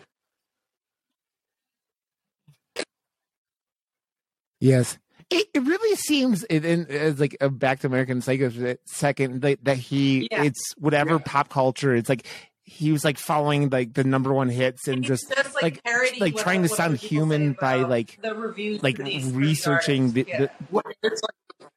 Yes. 4.59 4.97
It, 5.31 5.47
it 5.53 5.59
really 5.63 5.95
seems 5.95 6.43
it, 6.49 6.65
in, 6.65 6.87
as 6.87 7.19
like 7.19 7.37
uh, 7.39 7.49
back 7.49 7.81
to 7.81 7.87
American 7.87 8.21
Psycho 8.21 8.75
second 8.87 9.41
that, 9.43 9.63
that 9.65 9.77
he 9.77 10.27
Yeah. 10.31 10.43
it's 10.43 10.73
whatever 10.77 11.11
Yeah. 11.13 11.21
pop 11.25 11.49
culture 11.49 11.93
it's 11.95 12.09
like 12.09 12.25
he 12.63 12.91
was 12.91 13.03
like 13.05 13.17
following 13.17 13.69
like 13.69 13.93
the 13.93 14.03
number 14.03 14.33
one 14.33 14.49
hits 14.49 14.87
and 14.87 15.03
He 15.03 15.07
just 15.07 15.27
says, 15.27 15.53
like- 15.61 15.83
parodying 15.83 16.19
like 16.21 16.33
what- 16.35 16.43
trying 16.43 16.61
to 16.63 16.69
sound 16.69 16.97
human 16.97 17.53
by, 17.59 17.75
like- 17.83 18.19
the 18.21 18.33
reviews 18.35 18.81
like 18.83 18.97
these- 18.97 19.31
researching 19.31 20.13
the, 20.13 20.25
artists. 20.33 20.55
the 20.71 20.83
It's 21.03 21.21
like 21.21 21.69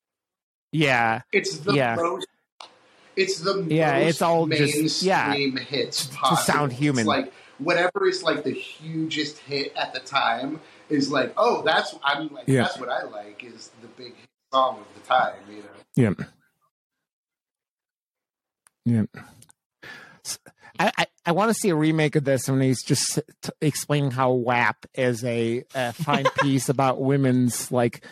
yeah 0.72 1.20
it's 1.32 1.58
the 1.58 1.72
Yeah. 1.74 1.96
most. 1.96 2.26
It's 3.14 3.40
the 3.40 3.62
Yeah, 3.68 3.98
most 3.98 4.08
it's 4.08 4.22
all 4.22 4.46
just- 4.46 4.74
mainstream 5.04 5.56
yeah, 5.58 5.62
hits 5.62 6.06
to 6.06 6.36
sound 6.38 6.72
human. 6.72 7.00
It's 7.00 7.06
like 7.08 7.32
whatever 7.58 8.08
is 8.08 8.22
like 8.22 8.42
the 8.44 8.52
hugest 8.52 9.38
hit 9.40 9.74
at 9.76 9.92
the 9.92 10.00
time 10.00 10.60
is 10.92 11.10
like, 11.10 11.32
oh, 11.36 11.62
that's 11.62 11.94
I'm 12.04 12.28
like 12.32 12.44
Yeah. 12.46 12.62
that's 12.62 12.78
what 12.78 12.88
I 12.88 13.04
like 13.04 13.42
is 13.44 13.70
the 13.80 13.88
big 13.88 14.14
song 14.52 14.78
of 14.80 14.86
the 15.02 15.08
time. 15.08 15.34
You 15.50 15.56
know. 16.06 16.14
yeah 16.16 16.24
yeah 19.14 19.22
S- 20.24 20.38
I, 20.78 20.90
I, 20.98 21.06
I 21.26 21.32
want 21.32 21.50
to 21.50 21.54
see 21.54 21.68
a 21.68 21.74
remake 21.74 22.16
of 22.16 22.24
this 22.24 22.48
when 22.48 22.60
he's 22.60 22.82
just 22.82 23.20
t- 23.42 23.50
explaining 23.60 24.10
how 24.10 24.32
WAP 24.32 24.86
is 24.94 25.22
a, 25.24 25.64
a 25.74 25.92
fine 25.92 26.24
piece 26.40 26.68
about 26.68 27.00
women's 27.00 27.70
like 27.70 28.04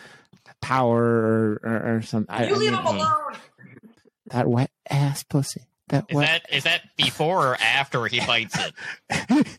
power 0.61 1.01
or 1.01 1.59
or, 1.63 1.95
or 1.97 2.01
something. 2.03 2.33
I, 2.33 2.47
You 2.47 2.55
I 2.55 2.57
leave 2.57 2.71
mean, 2.71 2.79
him 2.79 2.85
alone. 2.85 3.33
that 4.27 4.47
wet 4.47 4.71
ass 4.89 5.23
pussy. 5.23 5.63
That 5.89 6.05
Is 6.09 6.15
wet. 6.15 6.43
that 6.49 6.55
is 6.55 6.63
that 6.63 6.81
before 6.95 7.47
or 7.49 7.55
after 7.55 8.05
he 8.05 8.19
bites 8.25 8.55
it? 9.09 9.47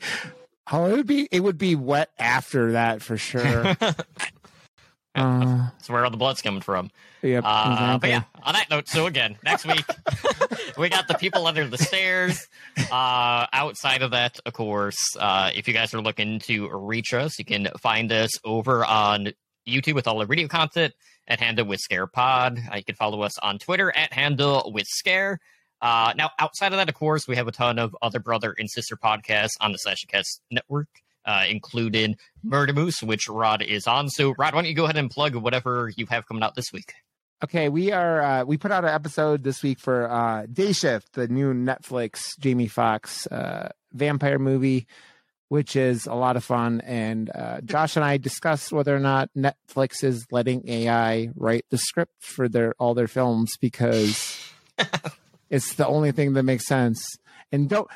oh, 0.73 0.87
it 0.87 0.93
would 0.97 1.07
be 1.07 1.29
it 1.31 1.41
would 1.41 1.59
be 1.59 1.75
wet 1.77 2.11
after 2.19 2.73
that 2.73 3.03
for 3.03 3.17
sure. 3.17 3.67
uh, 5.15 5.69
That's 5.73 5.89
where 5.89 6.05
all 6.05 6.11
the 6.11 6.17
blood's 6.17 6.43
coming 6.43 6.63
from. 6.63 6.91
yep, 7.23 7.45
Uh, 7.47 7.69
exactly. 7.73 7.99
But 8.01 8.11
yeah, 8.11 8.23
on 8.43 8.55
that 8.55 8.71
note, 8.71 8.89
so 8.89 9.07
again, 9.07 9.37
next 9.45 9.67
week 9.67 9.85
we 10.79 10.89
got 10.89 11.07
the 11.09 11.15
people 11.15 11.47
under 11.47 11.67
the 11.69 11.79
stairs. 11.79 12.49
Uh, 12.91 13.47
outside 13.53 14.03
of 14.03 14.11
that, 14.13 14.41
of 14.47 14.53
course, 14.55 14.99
uh, 15.19 15.51
if 15.55 15.69
you 15.69 15.75
guys 15.75 15.93
are 15.95 16.01
looking 16.01 16.39
to 16.41 16.69
reach 16.77 17.13
us, 17.13 17.39
you 17.39 17.45
can 17.45 17.69
find 17.81 18.11
us 18.11 18.31
over 18.45 18.85
on 18.85 19.33
YouTube 19.69 19.95
with 19.95 20.09
all 20.09 20.19
the 20.19 20.27
video 20.27 20.49
content 20.49 20.95
at 21.29 21.39
Handle 21.41 21.67
with 21.67 21.79
Scare 21.81 22.07
Pod. 22.07 22.59
Uh, 22.73 22.77
you 22.77 22.85
can 22.85 22.97
follow 22.97 23.23
us 23.23 23.39
on 23.39 23.59
Twitter 23.59 23.95
at 23.97 24.13
Handle 24.13 24.73
with 24.75 24.87
Scare. 24.89 25.39
Uh, 25.83 26.15
now, 26.17 26.31
outside 26.39 26.73
of 26.73 26.79
that, 26.79 26.89
of 26.89 26.95
course, 26.95 27.27
we 27.27 27.35
have 27.35 27.49
a 27.49 27.53
ton 27.53 27.79
of 27.79 27.95
other 28.01 28.21
brother 28.21 28.55
and 28.57 28.71
sister 28.71 28.97
podcasts 28.97 29.57
on 29.61 29.73
the 29.73 29.79
Slash 29.79 30.05
Cast 30.07 30.41
network, 30.49 30.87
uh, 31.25 31.45
including 31.49 32.17
Murder 32.45 32.73
Moose, 32.73 33.03
which 33.03 33.29
Rod 33.29 33.63
is 33.63 33.89
on. 33.89 34.09
So, 34.09 34.29
Rod, 34.39 34.55
why 34.55 34.63
don't 34.63 34.67
you 34.67 34.75
go 34.75 34.85
ahead 34.85 34.97
and 34.97 35.11
plug 35.11 35.35
whatever 35.35 35.91
you 35.97 36.07
have 36.07 36.27
coming 36.27 36.45
out 36.45 36.55
this 36.55 36.73
week? 36.73 36.95
Okay, 37.43 37.69
we 37.69 37.91
are 37.91 38.23
uh, 38.23 38.45
we 38.45 38.57
put 38.57 38.71
out 38.71 38.85
an 38.85 38.95
episode 38.95 39.43
this 39.43 39.65
week 39.65 39.81
for 39.81 40.09
uh, 40.09 40.47
Day 40.47 40.73
Shift, 40.73 41.15
the 41.15 41.27
new 41.27 41.53
Netflix 41.53 42.39
Jamie 42.39 42.69
Foxx 42.69 43.27
uh, 43.27 43.71
vampire 43.93 44.39
movie, 44.39 44.87
which 45.49 45.75
is 45.75 46.07
a 46.07 46.15
lot 46.15 46.37
of 46.37 46.45
fun. 46.45 46.81
And 46.83 47.29
uh, 47.35 47.61
Josh 47.63 47.97
and 47.97 48.05
I 48.05 48.19
discussed 48.19 48.73
whether 48.73 48.95
or 48.95 49.01
not 49.01 49.29
Netflix 49.37 50.05
is 50.05 50.25
letting 50.31 50.69
AI 50.69 51.31
write 51.35 51.67
the 51.71 51.79
script 51.79 52.23
for 52.23 52.49
their 52.49 52.75
all 52.79 52.95
their 52.95 53.09
films 53.09 53.57
because 53.61 54.39
it's 55.53 55.75
the 55.75 55.87
only 55.87 56.11
thing 56.11 56.33
that 56.33 56.43
makes 56.43 56.67
sense. 56.67 57.07
And 57.53 57.69
don't 57.69 57.89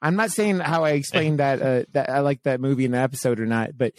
I'm 0.00 0.16
not 0.16 0.32
saying 0.32 0.58
how 0.58 0.82
I 0.82 0.90
explained 0.92 1.38
that 1.38 1.62
uh, 1.62 1.84
that 1.92 2.10
I 2.10 2.18
like 2.20 2.42
that 2.42 2.60
movie 2.60 2.84
in 2.84 2.90
the 2.90 2.98
episode 2.98 3.38
or 3.38 3.46
not, 3.46 3.78
but 3.78 3.92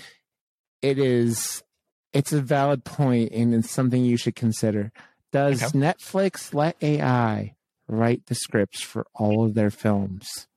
it 0.82 1.00
is 1.00 1.64
it's 2.12 2.34
a 2.34 2.41
valid 2.41 2.84
point 2.84 3.32
and 3.32 3.54
it's 3.56 3.72
something 3.72 4.04
you 4.04 4.18
should 4.18 4.36
consider. 4.36 4.91
Does 5.32 5.64
Okay. 5.64 5.78
Netflix 5.80 6.54
let 6.54 6.76
AI 6.84 7.56
write 7.88 8.26
the 8.26 8.36
scripts 8.36 8.82
for 8.82 9.06
all 9.16 9.45
of 9.45 9.54
their 9.54 9.72
films? 9.72 10.48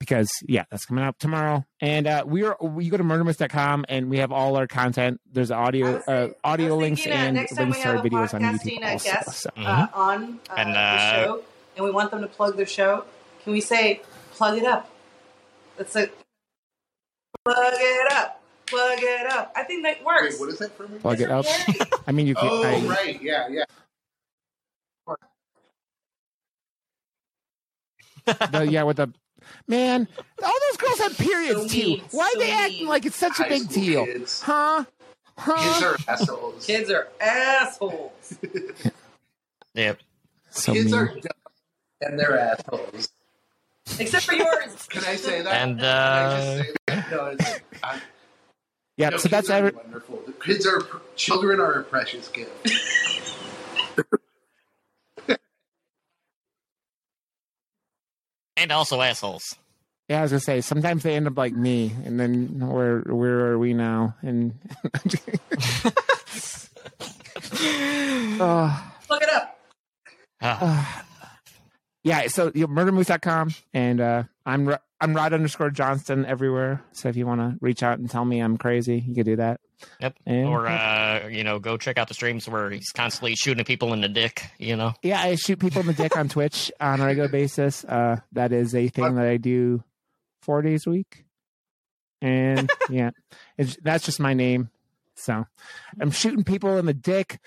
Because 0.00 0.30
yeah, 0.48 0.64
that's 0.70 0.86
coming 0.86 1.04
out 1.04 1.18
tomorrow. 1.20 1.64
And 1.80 2.06
uh, 2.06 2.24
we 2.26 2.42
are 2.42 2.56
we 2.60 2.88
go 2.88 2.96
to 2.96 3.04
murdermoose.com 3.04 3.84
and 3.88 4.10
we 4.10 4.16
have 4.18 4.32
all 4.32 4.56
our 4.56 4.66
content. 4.66 5.20
There's 5.30 5.50
audio 5.50 5.96
was 5.96 6.08
uh, 6.08 6.28
audio 6.42 6.74
links 6.76 7.02
thinking, 7.04 7.20
uh, 7.20 7.24
and 7.24 7.34
next 7.36 7.58
links 7.58 7.78
to 7.82 7.88
our 7.96 8.02
videos 8.02 8.32
on 8.34 8.40
YouTube 8.40 8.82
uh, 8.82 8.86
also. 8.92 9.10
guest, 9.10 9.42
So, 9.42 9.50
uh, 9.58 9.86
on 9.92 10.40
uh, 10.48 10.54
And, 10.56 10.74
the 10.74 10.78
uh, 10.78 11.24
show, 11.24 11.42
and 11.76 11.84
we 11.84 11.90
want 11.90 12.10
them 12.10 12.22
to 12.22 12.26
plug 12.26 12.56
their 12.56 12.64
show. 12.66 13.04
Can 13.44 13.52
we 13.52 13.60
say 13.60 14.00
plug 14.32 14.56
it 14.56 14.64
up? 14.64 14.90
That's 15.76 15.94
it. 15.96 16.16
Plug 17.44 17.56
it 17.58 18.12
up. 18.12 18.42
Plug 18.66 18.98
it 19.00 19.26
up. 19.30 19.52
I 19.54 19.64
think 19.64 19.82
that 19.84 20.02
works. 20.02 20.34
Wait, 20.34 20.40
what 20.40 20.48
is 20.48 20.58
that 20.60 20.72
for 20.76 20.88
me? 20.88 20.98
plug 20.98 21.20
it 21.20 21.30
up. 21.30 21.44
I 22.06 22.12
mean 22.12 22.26
you 22.26 22.34
can 22.34 22.48
Oh, 22.50 22.62
I, 22.62 22.80
right. 22.86 23.20
Yeah, 23.22 23.48
yeah. 23.48 23.64
the, 28.52 28.66
yeah 28.70 28.82
with 28.84 28.96
the 28.98 29.12
man 29.66 30.08
all 30.42 30.52
those 30.70 30.76
girls 30.76 30.98
have 30.98 31.18
periods 31.18 31.60
So 31.60 31.68
too. 31.68 32.00
Why 32.10 32.30
so 32.32 32.38
are 32.38 32.42
they 32.44 32.50
acting 32.52 32.88
like 32.88 33.06
it's 33.06 33.16
such 33.16 33.40
a 33.40 33.48
big 33.48 33.68
deal? 33.68 34.04
Kids. 34.06 34.42
Huh? 34.42 34.84
Huh? 35.36 35.56
Kids 35.56 35.82
are 35.82 35.96
assholes. 36.12 36.66
Kids 36.66 36.90
are 36.90 37.08
assholes. 37.20 38.38
Yep. 39.74 40.00
so 40.50 40.72
Kids 40.72 40.86
mean. 40.86 40.94
are 40.94 41.06
dumb 41.06 41.22
and 42.00 42.18
they're 42.18 42.38
assholes. 42.38 43.08
Except 43.98 44.24
for 44.24 44.34
yours. 44.34 44.86
Can 44.88 45.04
I 45.04 45.16
say 45.16 45.42
that? 45.42 45.52
And 45.52 45.78
Can 45.78 45.86
I 45.86 46.24
uh, 46.24 46.36
just 46.36 46.66
say 46.66 46.74
that? 46.86 47.10
No, 47.10 47.26
it's, 47.26 47.60
I, 47.82 48.00
yeah, 48.96 49.08
no, 49.10 49.16
so 49.16 49.28
that's 49.28 49.48
are 49.48 49.54
every 49.54 49.70
wonderful. 49.70 50.22
The 50.26 50.32
kids 50.32 50.66
are 50.66 50.86
children 51.16 51.60
are 51.60 51.72
a 51.72 51.84
precious 51.84 52.28
gift. 52.28 52.68
And 58.60 58.70
also 58.70 59.00
assholes. 59.00 59.56
yeah, 60.08 60.18
I 60.20 60.22
was 60.22 60.30
gonna 60.32 60.40
say 60.40 60.60
sometimes 60.60 61.02
they 61.02 61.16
end 61.16 61.26
up 61.26 61.36
like 61.38 61.54
me, 61.54 61.92
and 62.04 62.20
then 62.20 62.60
where 62.68 63.00
where 63.00 63.46
are 63.52 63.58
we 63.58 63.72
now? 63.74 64.14
And 64.22 64.54
uh, 68.40 68.90
Plug 69.06 69.22
it 69.22 69.28
up. 69.30 69.58
Ah, 70.42 71.00
uh, 71.00 71.02
yeah, 72.02 72.26
so 72.28 72.50
you 72.54 72.66
know, 72.66 72.68
murdermoose.com 72.68 73.54
and 73.74 74.00
uh 74.00 74.22
I'm 74.46 74.74
I'm 75.00 75.14
Rod 75.14 75.32
underscore 75.32 75.70
Johnston 75.70 76.26
everywhere. 76.26 76.82
So 76.92 77.08
if 77.08 77.16
you 77.16 77.26
want 77.26 77.40
to 77.40 77.56
reach 77.60 77.82
out 77.82 77.98
and 77.98 78.10
tell 78.10 78.24
me 78.24 78.40
I'm 78.40 78.58
crazy, 78.58 79.02
you 79.06 79.14
could 79.14 79.24
do 79.24 79.36
that. 79.36 79.60
Yep. 80.00 80.16
And, 80.26 80.46
or 80.46 80.66
uh, 80.66 81.28
you 81.28 81.42
know, 81.42 81.58
go 81.58 81.78
check 81.78 81.96
out 81.96 82.08
the 82.08 82.14
streams 82.14 82.46
where 82.46 82.68
he's 82.70 82.90
constantly 82.90 83.34
shooting 83.34 83.64
people 83.64 83.94
in 83.94 84.02
the 84.02 84.08
dick. 84.08 84.50
You 84.58 84.76
know. 84.76 84.92
Yeah, 85.02 85.20
I 85.20 85.36
shoot 85.36 85.58
people 85.58 85.80
in 85.80 85.86
the 85.86 85.94
dick 85.94 86.16
on 86.16 86.28
Twitch 86.28 86.70
on 86.80 87.00
a 87.00 87.06
regular 87.06 87.28
basis. 87.28 87.84
Uh, 87.84 88.20
that 88.32 88.52
is 88.52 88.74
a 88.74 88.88
thing 88.88 89.14
that 89.14 89.26
I 89.26 89.38
do 89.38 89.82
four 90.42 90.60
days 90.60 90.86
a 90.86 90.90
week, 90.90 91.24
and 92.20 92.70
yeah, 92.90 93.10
it's, 93.56 93.76
that's 93.82 94.04
just 94.04 94.20
my 94.20 94.34
name. 94.34 94.68
So 95.14 95.46
I'm 96.00 96.10
shooting 96.10 96.44
people 96.44 96.76
in 96.76 96.86
the 96.86 96.94
dick 96.94 97.40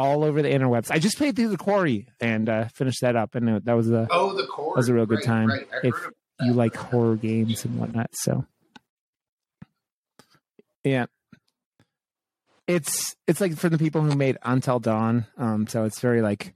all 0.00 0.24
over 0.24 0.40
the 0.42 0.48
interwebs. 0.48 0.90
I 0.90 0.98
just 0.98 1.16
played 1.18 1.36
through 1.36 1.48
the 1.48 1.56
quarry 1.58 2.08
and 2.20 2.48
uh, 2.48 2.68
finished 2.68 3.00
that 3.02 3.16
up, 3.16 3.34
and 3.34 3.48
it- 3.48 3.64
that 3.66 3.74
was 3.74 3.90
a 3.90 4.08
Oh, 4.10 4.34
the 4.34 4.46
core. 4.46 4.74
was 4.76 4.88
a 4.88 4.94
real 4.94 5.06
good 5.06 5.16
right, 5.18 5.24
time. 5.26 5.48
Right. 5.48 5.66
If 5.84 5.94
you 6.40 6.52
like 6.54 6.74
horror 6.74 7.16
games 7.16 7.64
and 7.64 7.78
whatnot. 7.78 8.10
So 8.14 8.46
yeah. 10.84 11.06
It's 12.66 13.16
it's 13.26 13.40
like 13.40 13.56
for 13.56 13.68
the 13.68 13.78
people 13.78 14.00
who 14.02 14.14
made 14.16 14.38
Until 14.42 14.78
Dawn. 14.78 15.26
Um 15.36 15.66
so 15.66 15.84
it's 15.84 16.00
very 16.00 16.22
like 16.22 16.54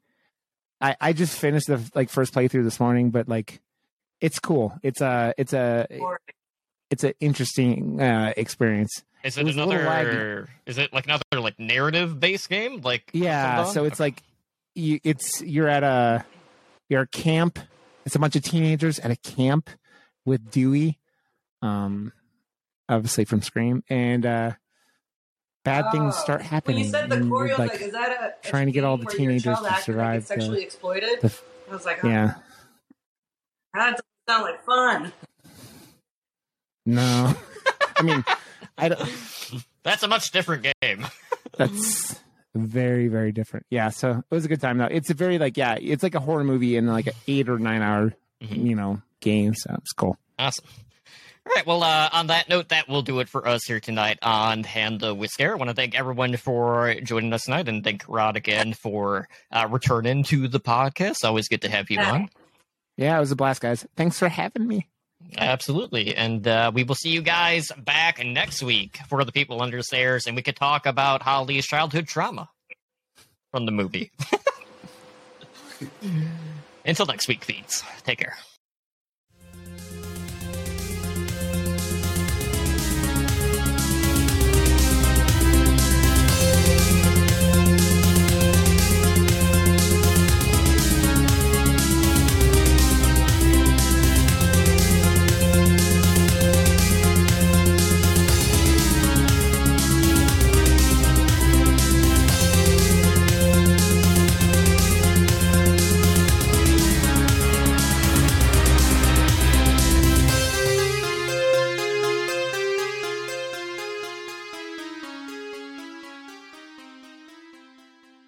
I 0.80 0.96
I 1.00 1.12
just 1.12 1.38
finished 1.38 1.66
the 1.66 1.80
like 1.94 2.08
first 2.08 2.32
playthrough 2.32 2.64
this 2.64 2.78
morning, 2.80 3.10
but 3.10 3.28
like 3.28 3.60
it's 4.20 4.38
cool. 4.38 4.78
It's 4.82 5.00
a 5.00 5.34
it's 5.36 5.52
a 5.52 5.86
it's 6.90 7.04
an 7.04 7.14
interesting 7.20 8.00
uh 8.00 8.32
experience. 8.36 9.02
Is 9.24 9.36
It 9.38 9.40
it, 9.40 9.44
was 9.46 9.56
a 9.56 9.64
little 9.64 9.80
another? 9.80 10.48
Is 10.66 10.78
it 10.78 10.92
like 10.92 11.06
another 11.06 11.22
like 11.40 11.58
narrative 11.58 12.20
based 12.20 12.48
game? 12.48 12.80
Like 12.82 13.10
Yeah, 13.12 13.64
so 13.64 13.84
it's 13.84 13.98
like 13.98 14.22
you, 14.74 15.00
it's 15.02 15.40
you're 15.42 15.68
at 15.68 15.82
a 15.82 16.24
you're 16.90 17.02
a 17.02 17.06
camp. 17.06 17.58
It's 18.04 18.14
a 18.14 18.18
bunch 18.18 18.36
of 18.36 18.42
teenagers 18.42 18.98
at 18.98 19.10
a 19.10 19.16
camp 19.16 19.70
with 20.26 20.50
Dewey, 20.50 20.98
um, 21.62 22.12
obviously 22.88 23.24
from 23.24 23.40
Scream, 23.40 23.82
and 23.88 24.26
uh, 24.26 24.52
bad 25.64 25.90
things 25.90 26.14
Oh. 26.18 26.22
start 26.22 26.40
when 26.40 26.48
happening. 26.50 26.84
you 26.84 26.90
said 26.90 27.08
the 27.08 27.16
and 27.16 27.30
choreo, 27.30 27.58
like, 27.58 27.72
like, 27.72 27.80
is 27.80 27.92
that 27.92 28.10
a, 28.10 28.24
a 28.26 28.50
trying 28.50 28.66
to 28.66 28.72
get 28.72 28.84
all 28.84 28.98
the 28.98 29.06
thing 29.06 29.26
where 29.26 29.32
your 29.36 29.40
teenagers 29.40 29.54
child 29.56 29.64
to 29.66 29.72
actor 29.72 29.92
survive 29.92 30.14
gets 30.20 30.28
the- 30.28 30.34
sexually 30.34 30.62
exploited? 30.62 31.20
the- 31.22 31.34
I 31.70 31.72
was 31.72 31.86
like, 31.86 32.04
oh, 32.04 32.08
yeah, 32.08 32.34
that 33.72 33.90
doesn't 33.92 34.04
sound 34.28 34.42
like 34.42 34.64
fun. 34.66 35.12
no, 36.86 37.34
I 37.96 38.02
mean, 38.02 38.24
I 38.78 38.88
don't. 38.88 39.64
that's 39.82 40.02
a 40.02 40.08
much 40.08 40.30
different 40.30 40.66
game. 40.80 41.06
That's 41.56 42.18
very 42.54 43.06
very 43.08 43.30
different. 43.30 43.66
Yeah, 43.70 43.90
so 43.90 44.10
it 44.28 44.34
was 44.34 44.44
a 44.44 44.48
good 44.48 44.60
time 44.60 44.78
though. 44.78 44.86
It's 44.86 45.10
a 45.10 45.14
very 45.14 45.38
like 45.38 45.56
yeah, 45.56 45.76
it's 45.80 46.02
like 46.02 46.14
a 46.16 46.20
horror 46.20 46.42
movie 46.44 46.76
in 46.76 46.86
like 46.88 47.06
an 47.06 47.12
eight 47.28 47.48
or 47.48 47.58
nine 47.58 47.82
hour 47.82 48.14
Mhm. 48.42 48.64
you 48.66 48.74
know 48.74 49.00
game. 49.20 49.54
So 49.54 49.74
it's 49.78 49.92
cool. 49.92 50.16
Awesome. 50.38 50.64
All 51.46 51.52
right. 51.54 51.66
Well, 51.66 51.82
uh, 51.84 52.08
on 52.12 52.26
that 52.28 52.48
note, 52.48 52.70
that 52.70 52.88
will 52.88 53.02
do 53.02 53.20
it 53.20 53.28
for 53.28 53.46
us 53.46 53.64
here 53.66 53.78
tonight 53.78 54.18
on 54.22 54.64
Handle 54.64 55.14
with 55.14 55.30
Scare. 55.30 55.52
I 55.52 55.54
want 55.56 55.68
to 55.68 55.74
thank 55.76 55.94
everyone 55.94 56.36
for 56.36 56.94
joining 57.02 57.32
us 57.32 57.44
tonight 57.44 57.68
and 57.68 57.84
thank 57.84 58.02
Rod 58.08 58.36
again 58.36 58.72
for 58.72 59.28
uh, 59.52 59.68
returning 59.70 60.22
to 60.24 60.48
the 60.48 60.58
podcast. 60.58 61.22
Always 61.24 61.46
good 61.48 61.62
to 61.62 61.68
have 61.68 61.90
you 61.90 62.00
on. 62.00 62.30
Yeah, 62.96 63.16
it 63.16 63.20
was 63.20 63.30
a 63.30 63.36
blast, 63.36 63.60
guys. 63.60 63.86
Thanks 63.94 64.18
for 64.18 64.28
having 64.28 64.66
me. 64.66 64.88
Absolutely. 65.36 66.14
And 66.14 66.46
uh, 66.46 66.70
we 66.72 66.84
will 66.84 66.94
see 66.94 67.10
you 67.10 67.22
guys 67.22 67.72
back 67.78 68.24
next 68.24 68.62
week 68.62 68.98
for 69.08 69.24
the 69.24 69.32
people 69.32 69.62
under 69.62 69.82
stairs, 69.82 70.26
and 70.26 70.36
we 70.36 70.42
could 70.42 70.56
talk 70.56 70.86
about 70.86 71.22
Holly's 71.22 71.66
childhood 71.66 72.06
trauma 72.06 72.48
from 73.50 73.66
the 73.66 73.72
movie. 73.72 74.12
Until 76.84 77.06
next 77.06 77.28
week, 77.28 77.44
feeds. 77.44 77.82
Take 78.04 78.18
care. 78.18 78.36